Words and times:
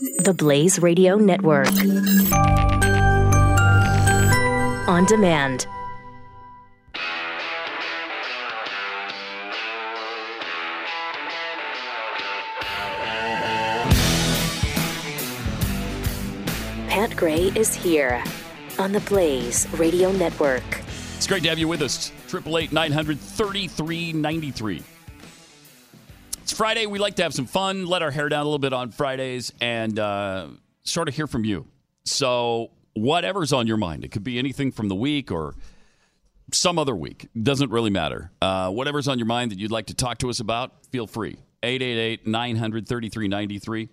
The 0.00 0.34
Blaze 0.36 0.78
Radio 0.78 1.16
Network. 1.16 1.68
On 4.88 5.04
demand. 5.04 5.66
Pat 16.88 17.14
Gray 17.16 17.52
is 17.54 17.74
here 17.74 18.22
on 18.78 18.92
the 18.92 19.00
Blaze 19.00 19.68
Radio 19.74 20.10
Network. 20.12 20.62
It's 21.16 21.26
great 21.26 21.42
to 21.42 21.50
have 21.50 21.58
you 21.58 21.68
with 21.68 21.82
us. 21.82 22.12
Triple 22.28 22.56
eight 22.58 22.72
nine 22.72 22.92
hundred 22.92 23.20
thirty 23.20 23.68
three 23.68 24.12
ninety 24.12 24.50
three. 24.50 24.82
It's 26.52 26.58
Friday. 26.58 26.84
We 26.84 26.98
like 26.98 27.14
to 27.14 27.22
have 27.22 27.32
some 27.32 27.46
fun, 27.46 27.86
let 27.86 28.02
our 28.02 28.10
hair 28.10 28.28
down 28.28 28.42
a 28.42 28.44
little 28.44 28.58
bit 28.58 28.74
on 28.74 28.90
Fridays, 28.90 29.54
and 29.62 29.98
uh, 29.98 30.48
sort 30.82 31.08
of 31.08 31.16
hear 31.16 31.26
from 31.26 31.46
you. 31.46 31.66
So 32.04 32.72
whatever's 32.92 33.54
on 33.54 33.66
your 33.66 33.78
mind, 33.78 34.04
it 34.04 34.10
could 34.10 34.22
be 34.22 34.38
anything 34.38 34.70
from 34.70 34.90
the 34.90 34.94
week 34.94 35.32
or 35.32 35.54
some 36.52 36.78
other 36.78 36.94
week. 36.94 37.30
Doesn't 37.42 37.70
really 37.70 37.88
matter. 37.88 38.32
Uh, 38.42 38.70
whatever's 38.70 39.08
on 39.08 39.18
your 39.18 39.24
mind 39.24 39.50
that 39.50 39.58
you'd 39.58 39.70
like 39.70 39.86
to 39.86 39.94
talk 39.94 40.18
to 40.18 40.28
us 40.28 40.40
about, 40.40 40.84
feel 40.90 41.06
free. 41.06 41.38
888 41.62 42.26
900 42.26 42.86
3393. 42.86 43.88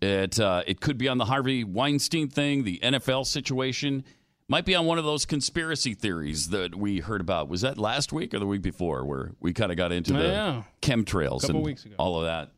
It 0.00 0.40
uh, 0.40 0.62
it 0.66 0.80
could 0.80 0.96
be 0.96 1.08
on 1.08 1.18
the 1.18 1.26
Harvey 1.26 1.62
Weinstein 1.62 2.30
thing, 2.30 2.64
the 2.64 2.80
NFL 2.82 3.26
situation. 3.26 4.02
Might 4.48 4.64
be 4.64 4.76
on 4.76 4.86
one 4.86 4.98
of 4.98 5.04
those 5.04 5.26
conspiracy 5.26 5.94
theories 5.94 6.50
that 6.50 6.76
we 6.76 7.00
heard 7.00 7.20
about. 7.20 7.48
Was 7.48 7.62
that 7.62 7.78
last 7.78 8.12
week 8.12 8.32
or 8.32 8.38
the 8.38 8.46
week 8.46 8.62
before, 8.62 9.04
where 9.04 9.32
we 9.40 9.52
kind 9.52 9.72
of 9.72 9.76
got 9.76 9.90
into 9.90 10.12
the 10.12 10.28
yeah. 10.28 10.62
chemtrails 10.82 11.48
and 11.48 11.94
all 11.98 12.20
of 12.20 12.26
that? 12.26 12.52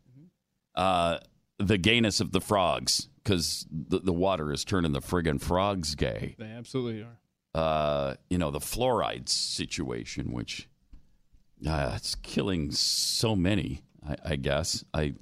Uh, 0.75 1.19
the 1.59 1.79
gayness 1.79 2.21
of 2.21 2.33
the 2.33 2.41
frogs, 2.41 3.09
because 3.25 3.67
the, 3.71 4.01
the 4.01 4.13
water 4.13 4.53
is 4.53 4.65
turning 4.65 4.93
the 4.93 5.01
friggin' 5.01 5.41
frogs 5.41 5.95
gay. 5.95 6.37
They 6.39 6.45
absolutely 6.45 7.03
are. 7.03 7.19
Uh, 7.55 8.15
you 8.29 8.37
know, 8.37 8.51
the 8.51 8.61
fluoride 8.61 9.29
situation, 9.29 10.33
which 10.33 10.69
uh, 11.67 11.95
it's 11.97 12.15
killing 12.17 12.71
so 12.71 13.35
many. 13.35 13.83
I, 14.07 14.17
I 14.33 14.37
guess 14.37 14.85
I 14.93 15.15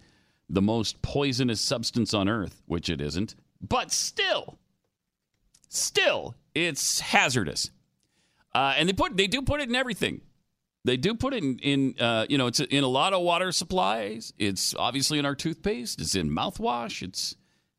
the 0.51 0.63
most 0.63 1.01
poisonous 1.01 1.61
substance 1.61 2.13
on 2.13 2.29
earth, 2.29 2.63
which 2.67 2.89
it 2.89 3.01
isn't, 3.01 3.37
but 3.61 3.93
still, 3.93 4.59
still, 5.77 6.35
it's 6.55 7.01
hazardous. 7.01 7.71
Uh, 8.55 8.75
and 8.77 8.89
they 8.89 8.93
put 8.93 9.17
they 9.17 9.27
do 9.27 9.43
put 9.43 9.61
it 9.61 9.69
in 9.69 9.75
everything. 9.75 10.21
They 10.85 10.97
do 10.97 11.15
put 11.15 11.35
it 11.35 11.43
in, 11.43 11.59
in 11.59 11.95
uh, 12.01 12.27
you 12.29 12.39
know, 12.39 12.47
it's 12.47 12.61
in 12.61 12.85
a 12.85 12.89
lot 12.89 13.13
of 13.13 13.23
water 13.23 13.51
supplies. 13.53 14.33
It's 14.39 14.75
obviously 14.75 15.19
in 15.19 15.27
our 15.27 15.35
toothpaste. 15.35 16.01
It's 16.01 16.15
in 16.15 16.31
mouthwash. 16.31 17.03
It's 17.03 17.35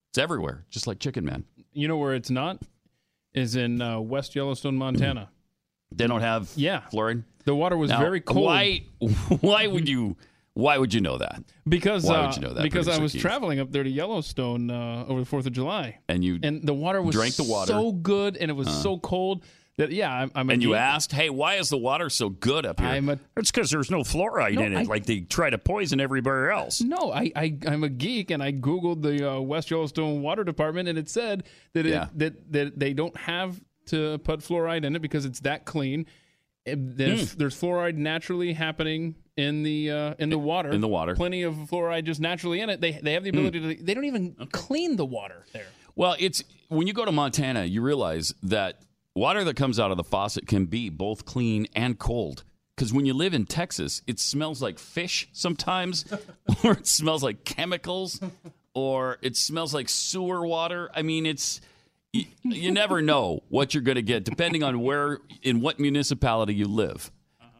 it's 0.09 0.17
everywhere, 0.17 0.65
just 0.69 0.87
like 0.87 0.99
Chicken 0.99 1.23
Man. 1.25 1.45
You 1.73 1.87
know 1.87 1.97
where 1.97 2.13
it's 2.13 2.29
not? 2.29 2.61
Is 3.33 3.55
in 3.55 3.81
uh, 3.81 3.99
West 3.99 4.35
Yellowstone, 4.35 4.75
Montana. 4.75 5.29
They 5.91 6.05
don't 6.07 6.21
have 6.21 6.51
Yeah. 6.55 6.81
fluoride. 6.91 7.23
The 7.45 7.55
water 7.55 7.77
was 7.77 7.89
Now, 7.91 7.99
very 7.99 8.19
cold. 8.19 8.45
Why? 8.45 8.83
Why 9.41 9.67
would 9.67 9.87
you? 9.87 10.17
Why 10.57 10.77
would 10.79 10.91
you 10.93 11.01
know 11.01 11.19
that? 11.19 11.43
Because 11.69 12.03
Why 12.03 12.15
uh, 12.15 12.25
would 12.27 12.35
you 12.35 12.41
know 12.41 12.53
that, 12.53 12.63
because 12.63 12.87
I 12.87 12.97
was 12.99 13.11
Keith? 13.11 13.21
traveling 13.21 13.59
up 13.59 13.71
there 13.71 13.83
to 13.83 13.89
Yellowstone 13.89 14.71
uh, 14.71 15.05
over 15.07 15.19
the 15.19 15.25
Fourth 15.25 15.45
of 15.45 15.53
July, 15.53 15.99
And 16.09 16.23
you 16.25 16.39
and 16.41 16.63
the 16.65 16.73
water 16.73 17.01
was 17.01 17.13
Drank 17.15 17.35
the 17.35 17.43
water. 17.43 17.71
so 17.73 17.91
good, 17.91 18.37
and 18.37 18.49
it 18.49 18.55
was 18.55 18.67
so 18.81 18.97
cold 18.97 19.43
that 19.77 19.91
yeah, 19.91 20.11
I'm, 20.11 20.31
I'm 20.33 20.49
a 20.49 20.53
and 20.53 20.63
you 20.63 20.69
geek. 20.69 20.77
asked, 20.77 21.11
"Hey, 21.11 21.29
why 21.29 21.55
is 21.57 21.69
the 21.69 21.77
water 21.77 22.09
so 22.09 22.29
good 22.29 22.65
up 22.65 22.79
here?" 22.79 22.89
I'm 22.89 23.07
a 23.09 23.19
it's 23.35 23.51
because 23.51 23.69
there's 23.69 23.91
no 23.91 23.99
fluoride 23.99 24.55
No, 24.55 24.63
in 24.63 24.73
it, 24.73 24.77
I- 24.79 24.81
like 24.83 25.05
they 25.05 25.19
try 25.19 25.51
to 25.51 25.59
poison 25.59 25.99
everywhere 25.99 26.49
else. 26.49 26.81
no, 26.81 27.11
I, 27.13 27.31
I 27.35 27.55
I'm 27.67 27.83
a 27.83 27.89
geek, 27.89 28.31
and 28.31 28.41
I 28.41 28.51
googled 28.51 29.03
the 29.03 29.33
uh, 29.33 29.39
West 29.39 29.69
Yellowstone 29.69 30.23
Water 30.23 30.43
Department, 30.43 30.89
and 30.89 30.97
it 30.97 31.07
said 31.07 31.43
that 31.73 31.85
it, 31.85 31.91
Yeah. 31.91 32.07
that 32.15 32.51
that 32.53 32.79
they 32.79 32.93
don't 32.93 33.15
have 33.15 33.61
to 33.87 34.17
put 34.17 34.39
fluoride 34.39 34.85
in 34.85 34.95
it 34.95 35.03
because 35.03 35.25
it's 35.25 35.41
that 35.41 35.65
clean. 35.65 36.07
There's, 36.65 37.35
there's 37.35 37.55
fluoride 37.55 37.95
naturally 37.95 38.53
happening 38.53 39.13
in 39.37 39.63
the 39.63 39.91
uh, 39.91 40.13
in 40.19 40.29
the 40.29 40.37
water. 40.37 40.69
Hmm. 40.69 40.75
In 40.75 40.81
the 40.81 40.87
water. 40.87 41.13
Hmm. 41.13 41.17
plenty 41.17 41.43
of 41.43 41.53
fluoride 41.53 42.03
just 42.03 42.19
naturally 42.19 42.59
in 42.59 42.69
it. 42.69 42.81
They 42.81 42.91
they 42.91 43.13
have 43.13 43.23
the 43.23 43.29
ability 43.29 43.75
to. 43.75 43.83
They 43.83 43.93
don't 43.93 44.05
even 44.05 44.35
clean 44.51 44.97
the 44.97 45.05
water 45.05 45.45
there. 45.53 45.67
Well, 45.95 46.15
it's 46.19 46.43
when 46.67 46.87
you 46.87 46.93
go 46.93 47.05
to 47.05 47.11
Montana, 47.11 47.63
you 47.63 47.81
realize 47.81 48.33
that 48.43 48.81
water 49.15 49.43
that 49.45 49.55
comes 49.55 49.79
out 49.79 49.91
of 49.91 49.97
the 49.97 50.03
faucet 50.03 50.47
can 50.47 50.65
be 50.65 50.89
both 50.89 51.25
clean 51.25 51.67
and 51.75 51.97
cold. 51.97 52.43
Because 52.75 52.93
when 52.93 53.07
you 53.07 53.15
live 53.15 53.33
in 53.33 53.45
Texas, 53.47 54.03
it 54.05 54.19
smells 54.19 54.61
like 54.61 54.77
fish 54.77 55.27
sometimes, 55.31 56.05
or 56.63 56.73
it 56.73 56.85
smells 56.85 57.23
like 57.23 57.43
chemicals, 57.43 58.19
or 58.75 59.17
it 59.23 59.35
smells 59.35 59.73
like 59.73 59.89
sewer 59.89 60.45
water. 60.45 60.91
I 60.93 61.01
mean, 61.01 61.25
it's 61.25 61.59
you, 62.13 62.25
you 62.43 62.71
never 62.71 63.01
know 63.01 63.41
what 63.49 63.73
you're 63.73 63.81
going 63.81 63.95
to 63.95 64.03
get 64.03 64.23
depending 64.23 64.61
on 64.61 64.81
where 64.81 65.19
in 65.41 65.61
what 65.61 65.79
municipality 65.79 66.53
you 66.53 66.67
live. 66.67 67.11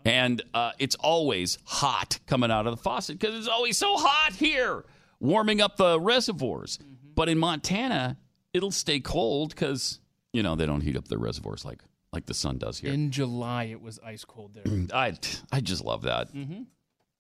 And 0.08 0.42
uh, 0.54 0.72
it's 0.80 0.96
always 0.96 1.58
hot 1.66 2.20
coming 2.28 2.50
out 2.50 2.66
of 2.66 2.76
the 2.76 2.82
faucet 2.82 3.20
because 3.20 3.36
it's 3.38 3.48
always 3.50 3.78
so 3.78 3.98
hot 3.98 4.34
here, 4.34 4.86
warming 5.20 5.60
up 5.60 5.76
the 5.76 6.00
reservoirs. 6.00 6.80
But 7.14 7.28
in 7.28 7.38
Montana, 7.38 8.18
it'll 8.54 8.72
stay 8.72 9.02
cold 9.02 9.50
because 9.50 10.00
you 10.32 10.44
know 10.44 10.56
they 10.56 10.66
don't 10.66 10.80
heat 10.80 10.96
up 10.96 11.10
the 11.10 11.18
reservoirs 11.18 11.66
like 11.66 11.82
like 12.14 12.26
the 12.26 12.34
sun 12.34 12.58
does 12.58 12.80
here. 12.80 12.94
In 12.94 13.12
July, 13.12 13.66
it 13.66 13.82
was 13.82 14.00
ice 14.04 14.24
cold 14.24 14.54
there. 14.54 14.64
I 14.94 15.14
I 15.52 15.60
just 15.60 15.84
love 15.84 16.04
that. 16.04 16.34
mm-hmm. 16.34 16.62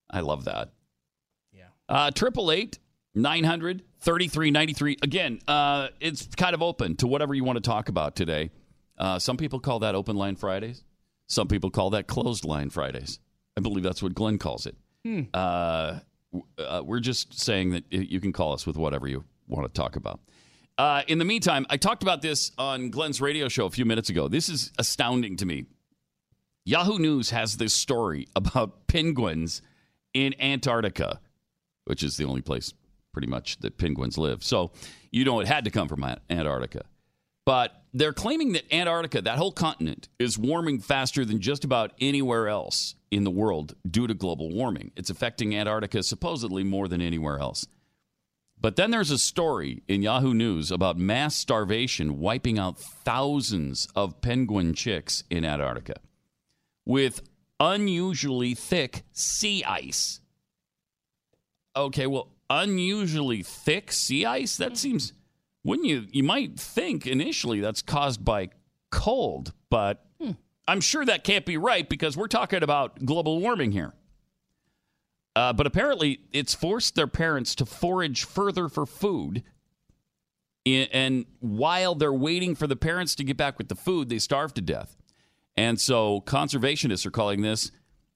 I 0.10 0.22
love 0.22 0.46
that. 0.46 0.72
Yeah. 1.52 1.66
Uh, 1.90 2.12
Triple 2.12 2.54
eight 2.54 2.80
nine 3.14 3.44
hundred 3.44 3.84
thirty 4.00 4.30
three 4.30 4.50
ninety 4.50 4.72
three. 4.72 4.98
Again, 5.02 5.40
uh, 5.46 5.90
it's 6.00 6.26
kind 6.38 6.54
of 6.54 6.62
open 6.62 6.96
to 6.98 7.08
whatever 7.08 7.34
you 7.34 7.44
want 7.44 7.58
to 7.58 7.70
talk 7.70 7.90
about 7.90 8.16
today. 8.16 8.50
Uh, 8.98 9.20
some 9.20 9.36
people 9.36 9.60
call 9.60 9.80
that 9.80 9.94
open 9.94 10.16
line 10.16 10.38
Fridays. 10.38 10.84
Some 11.28 11.48
people 11.48 11.70
call 11.70 11.90
that 11.92 12.08
closed 12.08 12.46
line 12.46 12.70
Fridays. 12.70 13.20
I 13.58 13.62
believe 13.62 13.84
that's 13.84 14.02
what 14.02 14.14
Glenn 14.16 14.38
calls 14.38 14.66
it. 14.66 14.76
Uh, 15.34 16.00
uh, 16.60 16.82
we're 16.86 17.00
just 17.00 17.40
saying 17.40 17.72
that 17.72 17.84
you 17.92 18.20
can 18.20 18.32
call 18.34 18.54
us 18.54 18.66
with 18.66 18.78
whatever 18.78 19.08
you 19.08 19.24
want 19.48 19.66
to 19.72 19.80
talk 19.82 19.96
about. 19.96 20.20
Uh, 20.78 21.02
in 21.08 21.18
the 21.18 21.26
meantime, 21.26 21.66
I 21.70 21.78
talked 21.78 22.04
about 22.04 22.22
this 22.22 22.52
on 22.58 22.92
Glenn's 22.92 23.20
radio 23.20 23.48
show 23.48 23.66
a 23.66 23.70
few 23.70 23.86
minutes 23.86 24.10
ago. 24.10 24.28
This 24.28 24.48
is 24.48 24.72
astounding 24.78 25.38
to 25.38 25.46
me. 25.46 25.66
Yahoo 26.66 27.00
News 27.00 27.30
has 27.32 27.58
this 27.58 27.74
story 27.74 28.28
about 28.36 28.88
penguins 28.88 29.62
in 30.14 30.36
Antarctica, 30.40 31.20
which 31.86 32.04
is 32.04 32.18
the 32.18 32.26
only 32.26 32.42
place 32.42 32.74
pretty 33.12 33.28
much 33.28 33.58
that 33.60 33.78
penguins 33.78 34.18
live. 34.18 34.44
So 34.44 34.72
you 35.12 35.26
know 35.26 35.40
it 35.40 35.48
had 35.48 35.66
to 35.66 35.72
come 35.72 35.88
from 35.88 36.06
Antarctica. 36.30 36.84
But 37.48 37.82
they're 37.94 38.12
claiming 38.12 38.52
that 38.52 38.66
Antarctica, 38.74 39.22
that 39.22 39.38
whole 39.38 39.54
continent, 39.54 40.10
is 40.20 40.38
warming 40.38 40.82
faster 40.82 41.24
than 41.24 41.40
just 41.40 41.64
about 41.64 41.94
anywhere 41.98 42.50
else 42.50 42.96
in 43.10 43.24
the 43.24 43.32
world 43.32 43.74
due 43.90 44.06
to 44.06 44.14
global 44.14 44.52
warming. 44.52 44.92
It's 44.98 45.10
affecting 45.10 45.56
Antarctica 45.56 46.04
supposedly 46.04 46.66
more 46.66 46.90
than 46.90 47.02
anywhere 47.02 47.40
else. 47.40 47.66
But 48.60 48.76
then 48.76 48.92
there's 48.92 49.12
a 49.12 49.18
story 49.18 49.82
in 49.88 50.02
Yahoo 50.02 50.34
News 50.34 50.72
about 50.72 50.98
mass 50.98 51.38
starvation 51.38 52.20
wiping 52.20 52.60
out 52.60 52.78
thousands 52.78 53.88
of 53.96 54.20
penguin 54.20 54.74
chicks 54.74 55.24
in 55.30 55.46
Antarctica 55.46 56.02
with 56.86 57.22
unusually 57.62 58.56
thick 58.56 59.04
sea 59.14 59.64
ice. 59.64 60.20
Okay, 61.78 62.08
well, 62.08 62.28
unusually 62.50 63.42
thick 63.42 63.94
sea 63.94 64.26
ice? 64.26 64.58
That 64.58 64.72
hmm. 64.72 64.76
seems 64.76 65.14
wouldn't 65.68 65.88
you 65.88 66.08
you 66.12 66.24
might 66.24 66.58
think 66.58 67.06
initially 67.06 67.60
that's 67.60 67.82
caused 67.82 68.24
by 68.24 68.50
cold, 68.90 69.54
but 69.70 70.06
I'm 70.68 70.82
sure 70.82 71.06
that 71.06 71.24
can't 71.24 71.46
be 71.46 71.58
right 71.58 71.88
because 71.88 72.18
we're 72.18 72.28
talking 72.28 72.64
about 72.64 73.06
global 73.06 73.40
warming 73.40 73.72
here. 73.72 73.94
Uh, 75.36 75.54
but 75.54 75.68
apparently, 75.68 76.22
it's 76.32 76.54
forced 76.54 76.96
their 76.96 77.08
parents 77.08 77.54
to 77.56 77.66
forage 77.66 78.24
further 78.24 78.68
for 78.68 78.86
food. 78.86 79.44
And 80.66 81.26
while 81.40 81.96
they're 81.96 82.12
waiting 82.12 82.56
for 82.56 82.68
the 82.68 82.76
parents 82.76 83.16
to 83.16 83.24
get 83.24 83.38
back 83.38 83.58
with 83.58 83.70
the 83.70 83.76
food, 83.76 84.10
they 84.10 84.20
starve 84.20 84.54
to 84.56 84.62
death. 84.62 84.98
And 85.56 85.80
so 85.80 86.22
conservationists 86.22 87.06
are 87.06 87.12
calling 87.12 87.42
this 87.42 87.72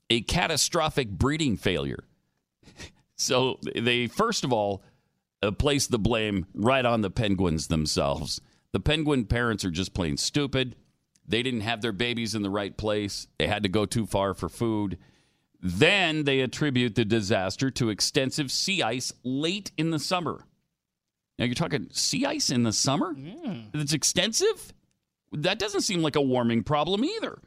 a 0.09 0.21
catastrophic 0.21 1.09
breeding 1.09 1.57
failure. 1.57 2.05
So 3.17 3.59
they, 3.75 4.07
first 4.07 4.43
of 4.43 4.51
all, 4.51 4.81
uh, 5.43 5.51
place 5.51 5.87
the 5.87 5.99
blame 5.99 6.45
right 6.53 6.85
on 6.85 7.01
the 7.01 7.09
penguins 7.09 7.67
themselves. 7.67 8.41
The 8.71 8.79
penguin 8.79 9.25
parents 9.25 9.65
are 9.65 9.71
just 9.71 9.93
plain 9.93 10.17
stupid. 10.17 10.75
They 11.27 11.43
didn't 11.43 11.61
have 11.61 11.81
their 11.81 11.91
babies 11.91 12.35
in 12.35 12.41
the 12.41 12.49
right 12.49 12.75
place, 12.75 13.27
they 13.37 13.47
had 13.47 13.63
to 13.63 13.69
go 13.69 13.85
too 13.85 14.05
far 14.05 14.33
for 14.33 14.49
food. 14.49 14.97
Then 15.63 16.23
they 16.23 16.39
attribute 16.39 16.95
the 16.95 17.05
disaster 17.05 17.69
to 17.71 17.89
extensive 17.89 18.51
sea 18.51 18.81
ice 18.81 19.13
late 19.23 19.71
in 19.77 19.91
the 19.91 19.99
summer. 19.99 20.45
Now 21.37 21.45
you're 21.45 21.53
talking 21.55 21.87
sea 21.91 22.25
ice 22.25 22.49
in 22.49 22.63
the 22.63 22.73
summer? 22.73 23.15
It's 23.73 23.93
extensive? 23.93 24.73
That 25.31 25.59
doesn't 25.59 25.81
seem 25.81 26.01
like 26.01 26.15
a 26.15 26.21
warming 26.21 26.63
problem 26.63 27.05
either. 27.05 27.39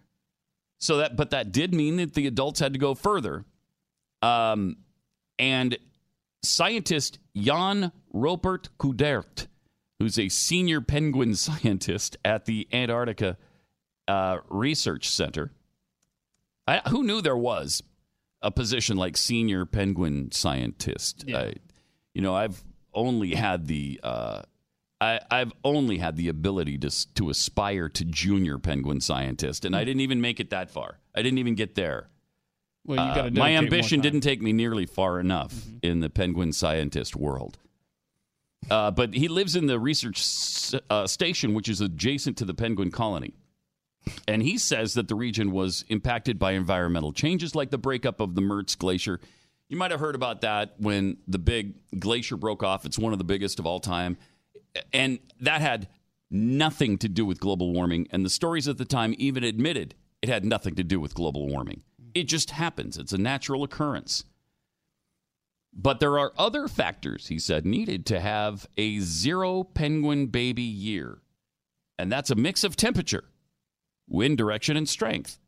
So 0.79 0.99
that 0.99 1.17
but 1.17 1.31
that 1.31 1.53
did 1.53 1.75
mean 1.75 1.97
that 1.97 2.15
the 2.15 2.27
adults 2.27 2.61
had 2.61 2.73
to 2.73 2.79
go 2.79 2.95
further. 2.95 3.45
Um 4.23 4.77
and 5.39 5.77
scientist 6.45 7.19
Jan 7.37 7.93
Rupert 8.13 8.69
Kudert, 8.79 9.47
who's 9.99 10.19
a 10.19 10.29
senior 10.29 10.81
penguin 10.81 11.35
scientist 11.35 12.17
at 12.25 12.45
the 12.45 12.69
Antarctica 12.73 13.37
uh, 14.09 14.39
Research 14.49 15.09
Center. 15.09 15.53
I, 16.67 16.81
who 16.89 17.03
knew 17.03 17.21
there 17.21 17.37
was 17.37 17.83
a 18.41 18.51
position 18.51 18.97
like 18.97 19.17
senior 19.17 19.67
penguin 19.67 20.31
scientist? 20.33 21.25
Yeah. 21.27 21.39
I, 21.39 21.55
you 22.15 22.23
know, 22.23 22.35
I've 22.35 22.63
only 22.95 23.35
had 23.35 23.67
the 23.67 24.01
uh, 24.03 24.43
I, 25.01 25.21
I've 25.31 25.53
only 25.65 25.99
had 25.99 26.17
the 26.17 26.29
ability 26.29 26.79
to 26.79 27.15
to 27.15 27.31
aspire 27.31 27.89
to 27.91 28.05
junior 28.05 28.59
penguin 28.59 29.01
scientist, 29.01 29.65
and 29.65 29.75
I 29.77 29.85
didn't 29.85 30.01
even 30.01 30.21
make 30.21 30.41
it 30.41 30.51
that 30.51 30.71
far. 30.71 31.01
I 31.15 31.23
didn't 31.23 31.39
even 31.39 31.55
get 31.55 31.75
there. 31.75 32.09
Well, 32.87 32.99
you 33.09 33.15
got 33.15 33.27
Uh, 33.27 33.31
my 33.33 33.57
ambition 33.57 34.01
didn't 34.01 34.21
take 34.21 34.43
me 34.43 34.53
nearly 34.53 34.85
far 34.87 35.19
enough 35.21 35.65
in 35.83 36.01
the 36.01 36.11
penguin 36.11 36.53
scientist 36.53 37.17
world. 37.17 37.59
Uh, 38.71 38.91
but 38.91 39.15
he 39.15 39.29
lives 39.29 39.57
in 39.57 39.67
the 39.67 39.79
research 39.79 40.19
s- 40.21 40.75
uh, 40.91 41.07
station, 41.07 41.55
which 41.55 41.69
is 41.69 41.81
adjacent 41.81 42.37
to 42.39 42.45
the 42.45 42.55
penguin 42.55 42.91
colony. 42.91 43.35
And 44.29 44.43
he 44.43 44.59
says 44.59 44.95
that 44.95 45.09
the 45.09 45.15
region 45.15 45.51
was 45.51 45.85
impacted 45.89 46.39
by 46.39 46.53
environmental 46.53 47.13
changes 47.13 47.55
like 47.55 47.71
the 47.71 47.79
breakup 47.79 48.21
of 48.21 48.35
the 48.35 48.43
Mertz 48.43 48.77
Glacier. 48.77 49.19
You 49.69 49.77
might 49.79 49.91
have 49.91 50.01
heard 50.01 50.15
about 50.15 50.43
that 50.43 50.75
when 50.79 51.17
the 51.27 51.39
big 51.39 51.75
glacier 51.99 52.37
broke 52.37 52.63
off. 52.63 52.85
It's 52.85 52.99
one 52.99 53.13
of 53.13 53.19
the 53.19 53.25
biggest 53.25 53.59
of 53.59 53.67
all 53.67 53.81
time. 53.81 54.19
And 54.93 55.21
that 55.41 55.61
had 55.63 55.89
nothing 56.31 56.99
to 56.99 57.09
do 57.09 57.25
with 57.25 57.41
global 57.41 57.73
warming. 57.73 58.09
And 58.11 58.25
the 58.27 58.31
stories 58.31 58.69
at 58.69 58.77
the 58.77 58.85
time 58.85 59.15
even 59.19 59.43
admitted 59.43 59.95
it 60.21 60.29
had 60.29 60.45
nothing 60.45 60.75
to 60.77 60.85
do 60.85 61.01
with 61.01 61.15
global 61.15 61.47
warming. 61.49 61.83
It 62.15 62.25
just 62.25 62.53
happens, 62.53 62.97
it's 62.97 63.13
a 63.13 63.19
natural 63.19 63.65
occurrence. 63.65 64.25
But 65.77 65.99
there 65.99 66.19
are 66.19 66.33
other 66.39 66.69
factors, 66.69 67.27
he 67.27 67.39
said, 67.39 67.67
needed 67.67 68.07
to 68.07 68.21
have 68.21 68.69
a 68.77 69.01
zero 69.01 69.65
penguin 69.65 70.29
baby 70.29 70.63
year. 70.63 71.19
And 71.99 72.13
that's 72.13 72.31
a 72.31 72.37
mix 72.37 72.63
of 72.63 72.77
temperature, 72.77 73.25
wind 74.09 74.39
direction, 74.39 74.77
and 74.77 74.89
strength. 74.89 75.39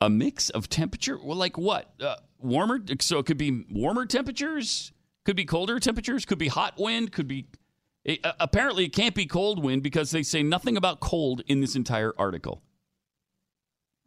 A 0.00 0.10
mix 0.10 0.50
of 0.50 0.68
temperature? 0.68 1.18
Well, 1.22 1.36
like 1.36 1.56
what? 1.56 1.92
Uh, 2.00 2.16
warmer? 2.38 2.80
So 3.00 3.18
it 3.18 3.26
could 3.26 3.38
be 3.38 3.64
warmer 3.70 4.06
temperatures, 4.06 4.92
could 5.24 5.36
be 5.36 5.44
colder 5.44 5.78
temperatures, 5.78 6.24
could 6.24 6.38
be 6.38 6.48
hot 6.48 6.78
wind, 6.78 7.12
could 7.12 7.28
be. 7.28 7.46
It, 8.04 8.24
uh, 8.24 8.32
apparently, 8.40 8.86
it 8.86 8.94
can't 8.94 9.14
be 9.14 9.26
cold 9.26 9.62
wind 9.62 9.82
because 9.82 10.10
they 10.10 10.22
say 10.22 10.42
nothing 10.42 10.76
about 10.76 11.00
cold 11.00 11.42
in 11.46 11.60
this 11.60 11.76
entire 11.76 12.14
article. 12.16 12.62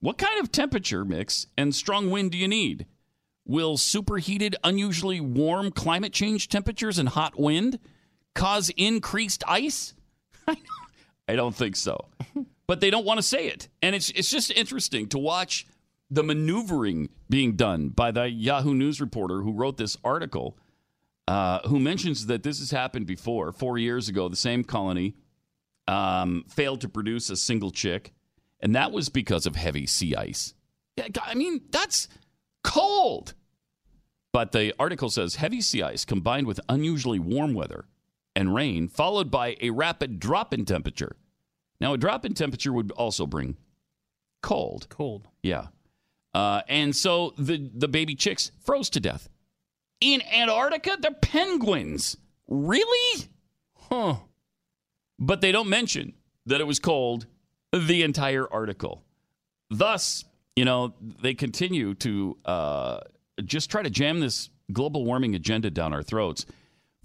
What 0.03 0.17
kind 0.17 0.37
of 0.41 0.51
temperature 0.51 1.05
mix 1.05 1.47
and 1.57 1.73
strong 1.73 2.09
wind 2.11 2.31
do 2.31 2.37
you 2.37 2.49
need? 2.49 2.87
Will 3.45 3.77
superheated, 3.77 4.53
unusually 4.61 5.21
warm 5.21 5.71
climate 5.71 6.11
change 6.11 6.49
temperatures 6.49 6.99
and 6.99 7.07
hot 7.07 7.39
wind 7.39 7.79
cause 8.35 8.69
increased 8.75 9.45
ice? 9.47 9.93
I 11.27 11.37
don't 11.37 11.55
think 11.55 11.77
so. 11.77 12.09
But 12.65 12.79
they 12.79 12.89
don't 12.89 13.05
want 13.05 13.17
to 13.17 13.23
say 13.23 13.47
it. 13.47 13.67
And 13.81 13.93
it's 13.93 14.09
it's 14.11 14.29
just 14.29 14.49
interesting 14.51 15.07
to 15.09 15.17
watch 15.17 15.67
the 16.09 16.23
maneuvering 16.23 17.09
being 17.29 17.57
done 17.57 17.89
by 17.89 18.11
the 18.11 18.29
Yahoo 18.29 18.73
News 18.73 19.01
reporter 19.01 19.41
who 19.41 19.51
wrote 19.51 19.75
this 19.75 19.97
article, 20.01 20.57
uh, 21.27 21.59
who 21.67 21.77
mentions 21.77 22.27
that 22.27 22.43
this 22.43 22.59
has 22.59 22.71
happened 22.71 23.05
before. 23.05 23.51
Four 23.51 23.77
years 23.77 24.07
ago, 24.07 24.29
the 24.29 24.37
same 24.37 24.63
colony 24.63 25.15
um, 25.89 26.45
failed 26.47 26.79
to 26.81 26.89
produce 26.89 27.29
a 27.29 27.35
single 27.35 27.69
chick, 27.69 28.13
and 28.63 28.75
that 28.75 28.93
was 28.93 29.09
because 29.09 29.45
of 29.45 29.57
heavy 29.57 29.85
sea 29.85 30.15
ice. 30.15 30.53
Yeah, 30.95 31.07
I 31.21 31.35
mean, 31.35 31.61
that's 31.69 32.07
cold. 32.63 33.33
But 34.31 34.53
the 34.53 34.73
article 34.79 35.09
says 35.09 35.35
heavy 35.35 35.59
sea 35.61 35.83
ice 35.83 36.05
combined 36.05 36.47
with 36.47 36.61
unusually 36.69 37.19
warm 37.19 37.53
weather 37.53 37.85
and 38.35 38.55
rain, 38.55 38.87
followed 38.87 39.29
by 39.29 39.57
a 39.61 39.69
rapid 39.69 40.17
drop 40.17 40.53
in 40.53 40.63
temperature. 40.63 41.17
Now, 41.81 41.93
a 41.93 41.97
drop 41.97 42.25
in 42.25 42.33
temperature 42.33 42.71
would 42.71 42.91
also 42.91 43.27
bring 43.27 43.57
cold. 44.41 44.87
cold. 44.89 45.27
Yeah. 45.43 45.67
Uh, 46.33 46.61
and 46.69 46.95
so 46.95 47.33
the, 47.37 47.69
the 47.75 47.89
baby 47.89 48.15
chicks 48.15 48.51
froze 48.61 48.89
to 48.91 49.01
death. 49.01 49.27
In 49.99 50.21
Antarctica, 50.21 50.97
they're 50.99 51.11
penguins. 51.11 52.15
Really? 52.47 53.27
Huh. 53.89 54.15
But 55.19 55.41
they 55.41 55.51
don't 55.51 55.69
mention 55.69 56.13
that 56.45 56.61
it 56.61 56.67
was 56.67 56.79
cold 56.79 57.27
the 57.73 58.03
entire 58.03 58.47
article. 58.51 59.03
Thus, 59.69 60.25
you 60.55 60.65
know, 60.65 60.93
they 61.21 61.33
continue 61.33 61.95
to 61.95 62.37
uh, 62.45 62.99
just 63.43 63.69
try 63.69 63.81
to 63.81 63.89
jam 63.89 64.19
this 64.19 64.49
global 64.71 65.03
warming 65.03 65.35
agenda 65.35 65.71
down 65.71 65.93
our 65.93 66.03
throats. 66.03 66.45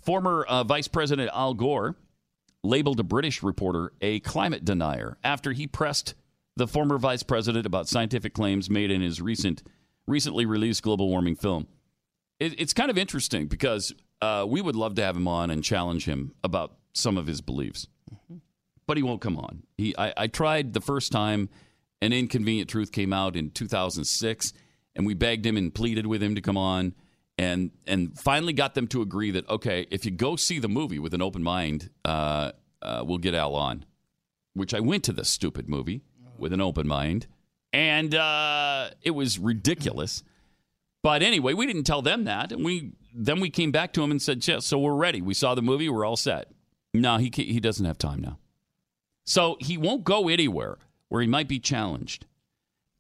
Former 0.01 0.45
uh, 0.45 0.65
Vice 0.65 0.89
President 0.89 1.31
Al 1.33 1.55
Gore 1.55 1.97
labeled 2.63 3.01
a 3.01 3.05
British 3.05 3.43
reporter 3.43 3.93
a 4.01 4.21
climate 4.21 4.65
denier 4.65 5.17
after 5.25 5.53
he 5.53 5.67
pressed 5.67 6.15
the 6.57 6.67
former 6.67 6.99
vice 6.99 7.23
president 7.23 7.65
about 7.67 7.89
scientific 7.89 8.35
claims 8.35 8.69
made 8.69 8.91
in 8.91 9.01
his 9.01 9.21
recent, 9.23 9.63
recently 10.07 10.45
released 10.45 10.83
global 10.83 11.09
warming 11.09 11.37
film. 11.37 11.69
It, 12.41 12.61
it's 12.61 12.73
kind 12.73 12.91
of 12.91 12.99
interesting 12.99 13.47
because 13.47 13.95
uh, 14.21 14.45
we 14.47 14.61
would 14.61 14.77
love 14.77 14.97
to 14.97 15.05
have 15.05 15.17
him 15.17 15.29
on 15.29 15.51
and 15.51 15.63
challenge 15.63 16.05
him 16.05 16.33
about 16.43 16.77
some 16.93 17.17
of 17.17 17.27
his 17.27 17.41
beliefs, 17.41 17.87
but 18.89 18.97
he 18.97 19.03
won't 19.05 19.21
come 19.21 19.37
on. 19.37 19.63
He, 19.77 19.95
I, 19.97 20.13
I 20.17 20.27
tried 20.27 20.73
the 20.73 20.81
first 20.81 21.13
time, 21.13 21.51
an 22.01 22.13
inconvenient 22.13 22.71
truth 22.71 22.91
came 22.91 23.13
out 23.13 23.37
in 23.37 23.51
2006, 23.51 24.53
and 24.97 25.07
we 25.07 25.15
begged 25.15 25.47
him 25.47 25.57
and 25.57 25.73
pleaded 25.73 26.07
with 26.07 26.23
him 26.23 26.35
to 26.35 26.41
come 26.41 26.57
on, 26.57 26.95
and 27.37 27.71
and 27.87 28.19
finally 28.19 28.53
got 28.53 28.75
them 28.75 28.89
to 28.89 29.03
agree 29.03 29.31
that 29.31 29.49
okay, 29.49 29.87
if 29.91 30.05
you 30.05 30.11
go 30.11 30.35
see 30.35 30.59
the 30.59 30.69
movie 30.69 30.99
with 30.99 31.15
an 31.15 31.23
open 31.23 31.43
mind, 31.43 31.91
uh, 32.05 32.53
uh, 32.83 33.05
we'll 33.07 33.19
get 33.19 33.35
Al 33.35 33.55
on. 33.55 33.85
Which 34.55 34.75
I 34.75 34.81
went 34.81 35.05
to 35.05 35.13
this 35.13 35.29
stupid 35.29 35.69
movie 35.69 36.01
with 36.37 36.53
an 36.53 36.61
open 36.61 36.89
mind, 36.89 37.27
and 37.73 38.15
uh, 38.15 38.91
it 39.03 39.13
was 39.13 39.39
ridiculous. 39.39 40.25
But 41.03 41.23
anyway, 41.23 41.53
we 41.53 41.67
didn't 41.67 41.85
tell 41.85 42.03
them 42.03 42.25
that, 42.25 42.51
and 42.53 42.65
we 42.65 42.93
then 43.15 43.39
we 43.39 43.51
came 43.51 43.71
back 43.71 43.93
to 43.93 44.03
him 44.03 44.11
and 44.11 44.21
said, 44.21 44.45
"Yeah, 44.49 44.61
so 44.61 44.79
we're 44.79 44.97
ready. 44.97 45.21
We 45.21 45.35
saw 45.35 45.55
the 45.55 45.63
movie. 45.63 45.91
We're 45.91 46.07
all 46.07 46.17
set." 46.17 46.51
No, 46.95 47.19
he 47.19 47.31
he 47.35 47.61
doesn't 47.61 47.85
have 47.85 47.99
time 47.99 48.21
now, 48.23 48.39
so 49.29 49.59
he 49.61 49.77
won't 49.77 50.05
go 50.05 50.31
anywhere 50.31 50.79
where 51.11 51.21
he 51.21 51.29
might 51.29 51.49
be 51.49 51.59
challenged. 51.59 52.25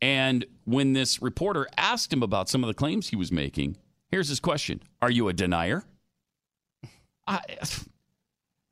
And 0.03 0.45
when 0.65 0.93
this 0.93 1.23
reporter 1.23 1.67
asked 1.79 2.13
him 2.13 2.23
about 2.23 2.51
some 2.51 2.63
of 2.63 2.69
the 2.69 2.75
claims 2.75 3.09
he 3.09 3.17
was 3.17 3.33
making, 3.33 3.79
here's 4.11 4.29
his 4.29 4.39
question: 4.39 4.83
Are 5.01 5.11
you 5.11 5.29
a 5.29 5.33
denier? 5.33 5.85
I, 7.27 7.41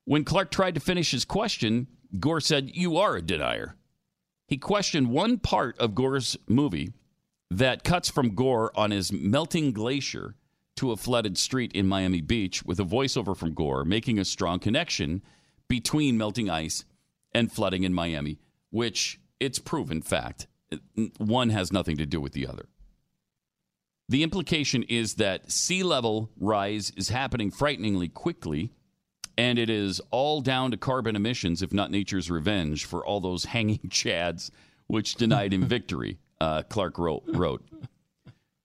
when 0.04 0.22
Clark 0.22 0.50
tried 0.50 0.74
to 0.74 0.82
finish 0.82 1.10
his 1.10 1.24
question, 1.24 1.86
Gore 2.20 2.42
said, 2.42 2.76
"You 2.76 2.98
are 2.98 3.16
a 3.16 3.22
denier." 3.22 3.74
He 4.46 4.58
questioned 4.58 5.08
one 5.08 5.38
part 5.38 5.78
of 5.78 5.94
Gore's 5.94 6.36
movie 6.46 6.92
that 7.50 7.84
cuts 7.84 8.10
from 8.10 8.34
Gore 8.34 8.70
on 8.78 8.90
his 8.90 9.10
melting 9.10 9.72
glacier 9.72 10.34
to 10.76 10.92
a 10.92 10.96
flooded 10.96 11.38
street 11.38 11.72
in 11.72 11.86
Miami 11.86 12.20
Beach 12.20 12.64
with 12.64 12.78
a 12.78 12.84
voiceover 12.84 13.34
from 13.34 13.54
Gore 13.54 13.82
making 13.82 14.18
a 14.18 14.26
strong 14.26 14.58
connection 14.58 15.22
between 15.68 16.18
melting 16.18 16.50
ice 16.50 16.84
and 17.36 17.52
flooding 17.52 17.84
in 17.84 17.92
Miami, 17.92 18.38
which 18.70 19.20
it's 19.38 19.58
proven 19.58 20.00
fact. 20.00 20.46
One 21.18 21.50
has 21.50 21.70
nothing 21.70 21.98
to 21.98 22.06
do 22.06 22.18
with 22.18 22.32
the 22.32 22.46
other. 22.46 22.64
The 24.08 24.22
implication 24.22 24.82
is 24.84 25.16
that 25.16 25.52
sea 25.52 25.82
level 25.82 26.30
rise 26.38 26.92
is 26.96 27.10
happening 27.10 27.50
frighteningly 27.50 28.08
quickly, 28.08 28.72
and 29.36 29.58
it 29.58 29.68
is 29.68 30.00
all 30.10 30.40
down 30.40 30.70
to 30.70 30.78
carbon 30.78 31.14
emissions, 31.14 31.60
if 31.60 31.74
not 31.74 31.90
nature's 31.90 32.30
revenge, 32.30 32.86
for 32.86 33.04
all 33.04 33.20
those 33.20 33.44
hanging 33.56 33.80
chads 33.88 34.50
which 34.86 35.16
denied 35.16 35.52
him 35.52 35.64
victory, 35.68 36.16
uh, 36.40 36.62
Clark 36.62 36.98
wrote, 36.98 37.24
wrote. 37.26 37.62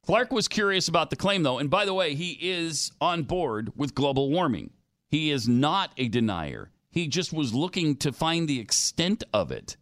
Clark 0.06 0.32
was 0.32 0.48
curious 0.48 0.88
about 0.88 1.10
the 1.10 1.16
claim, 1.18 1.44
though, 1.44 1.60
and 1.60 1.70
by 1.70 1.84
the 1.84 1.94
way, 1.94 2.16
he 2.16 2.38
is 2.40 2.94
on 3.01 3.24
board 3.24 3.74
with 3.75 3.96
global 3.96 4.30
warming. 4.30 4.70
He 5.10 5.30
is 5.30 5.48
not 5.50 5.92
a 5.98 6.08
denier. 6.08 6.71
He 6.91 7.07
just 7.07 7.31
was 7.33 7.53
looking 7.53 7.95
to 7.98 8.12
find 8.12 8.48
the 8.48 8.60
extent 8.60 9.24
of 9.33 9.51
it. 9.51 9.77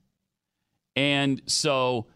And 0.96 1.42
so, 1.48 2.08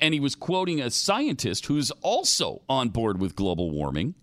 and 0.00 0.12
he 0.12 0.20
was 0.20 0.34
quoting 0.34 0.80
a 0.80 0.90
scientist 0.90 1.66
who's 1.66 1.90
also 2.02 2.62
on 2.68 2.90
board 2.90 3.20
with 3.20 3.34
global 3.34 3.70
warming. 3.70 4.14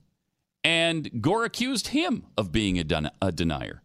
And 0.64 1.22
Gore 1.22 1.46
accused 1.46 1.88
him 1.88 2.26
of 2.38 2.52
being 2.52 2.80
a, 2.80 2.84
den- 2.84 3.12
a 3.22 3.32
denier. 3.32 3.82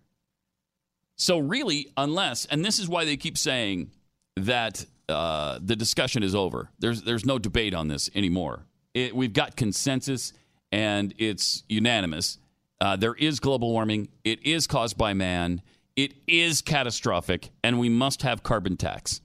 So, 1.16 1.38
really, 1.38 1.88
unless, 1.96 2.44
and 2.46 2.64
this 2.64 2.78
is 2.78 2.88
why 2.88 3.04
they 3.04 3.16
keep 3.16 3.36
saying 3.36 3.90
that 4.36 4.86
uh, 5.08 5.58
the 5.60 5.74
discussion 5.74 6.22
is 6.22 6.34
over, 6.34 6.70
there's, 6.78 7.02
there's 7.02 7.26
no 7.26 7.38
debate 7.38 7.74
on 7.74 7.88
this 7.88 8.08
anymore. 8.14 8.66
It, 8.94 9.16
we've 9.16 9.32
got 9.32 9.56
consensus 9.56 10.32
and 10.70 11.14
it's 11.18 11.64
unanimous. 11.68 12.38
Uh, 12.80 12.94
there 12.94 13.14
is 13.14 13.40
global 13.40 13.72
warming, 13.72 14.08
it 14.22 14.44
is 14.46 14.66
caused 14.68 14.96
by 14.96 15.12
man, 15.14 15.62
it 15.98 16.14
is 16.28 16.62
catastrophic, 16.62 17.50
and 17.64 17.78
we 17.80 17.88
must 17.90 18.22
have 18.22 18.44
carbon 18.44 18.76
tax. 18.76 19.20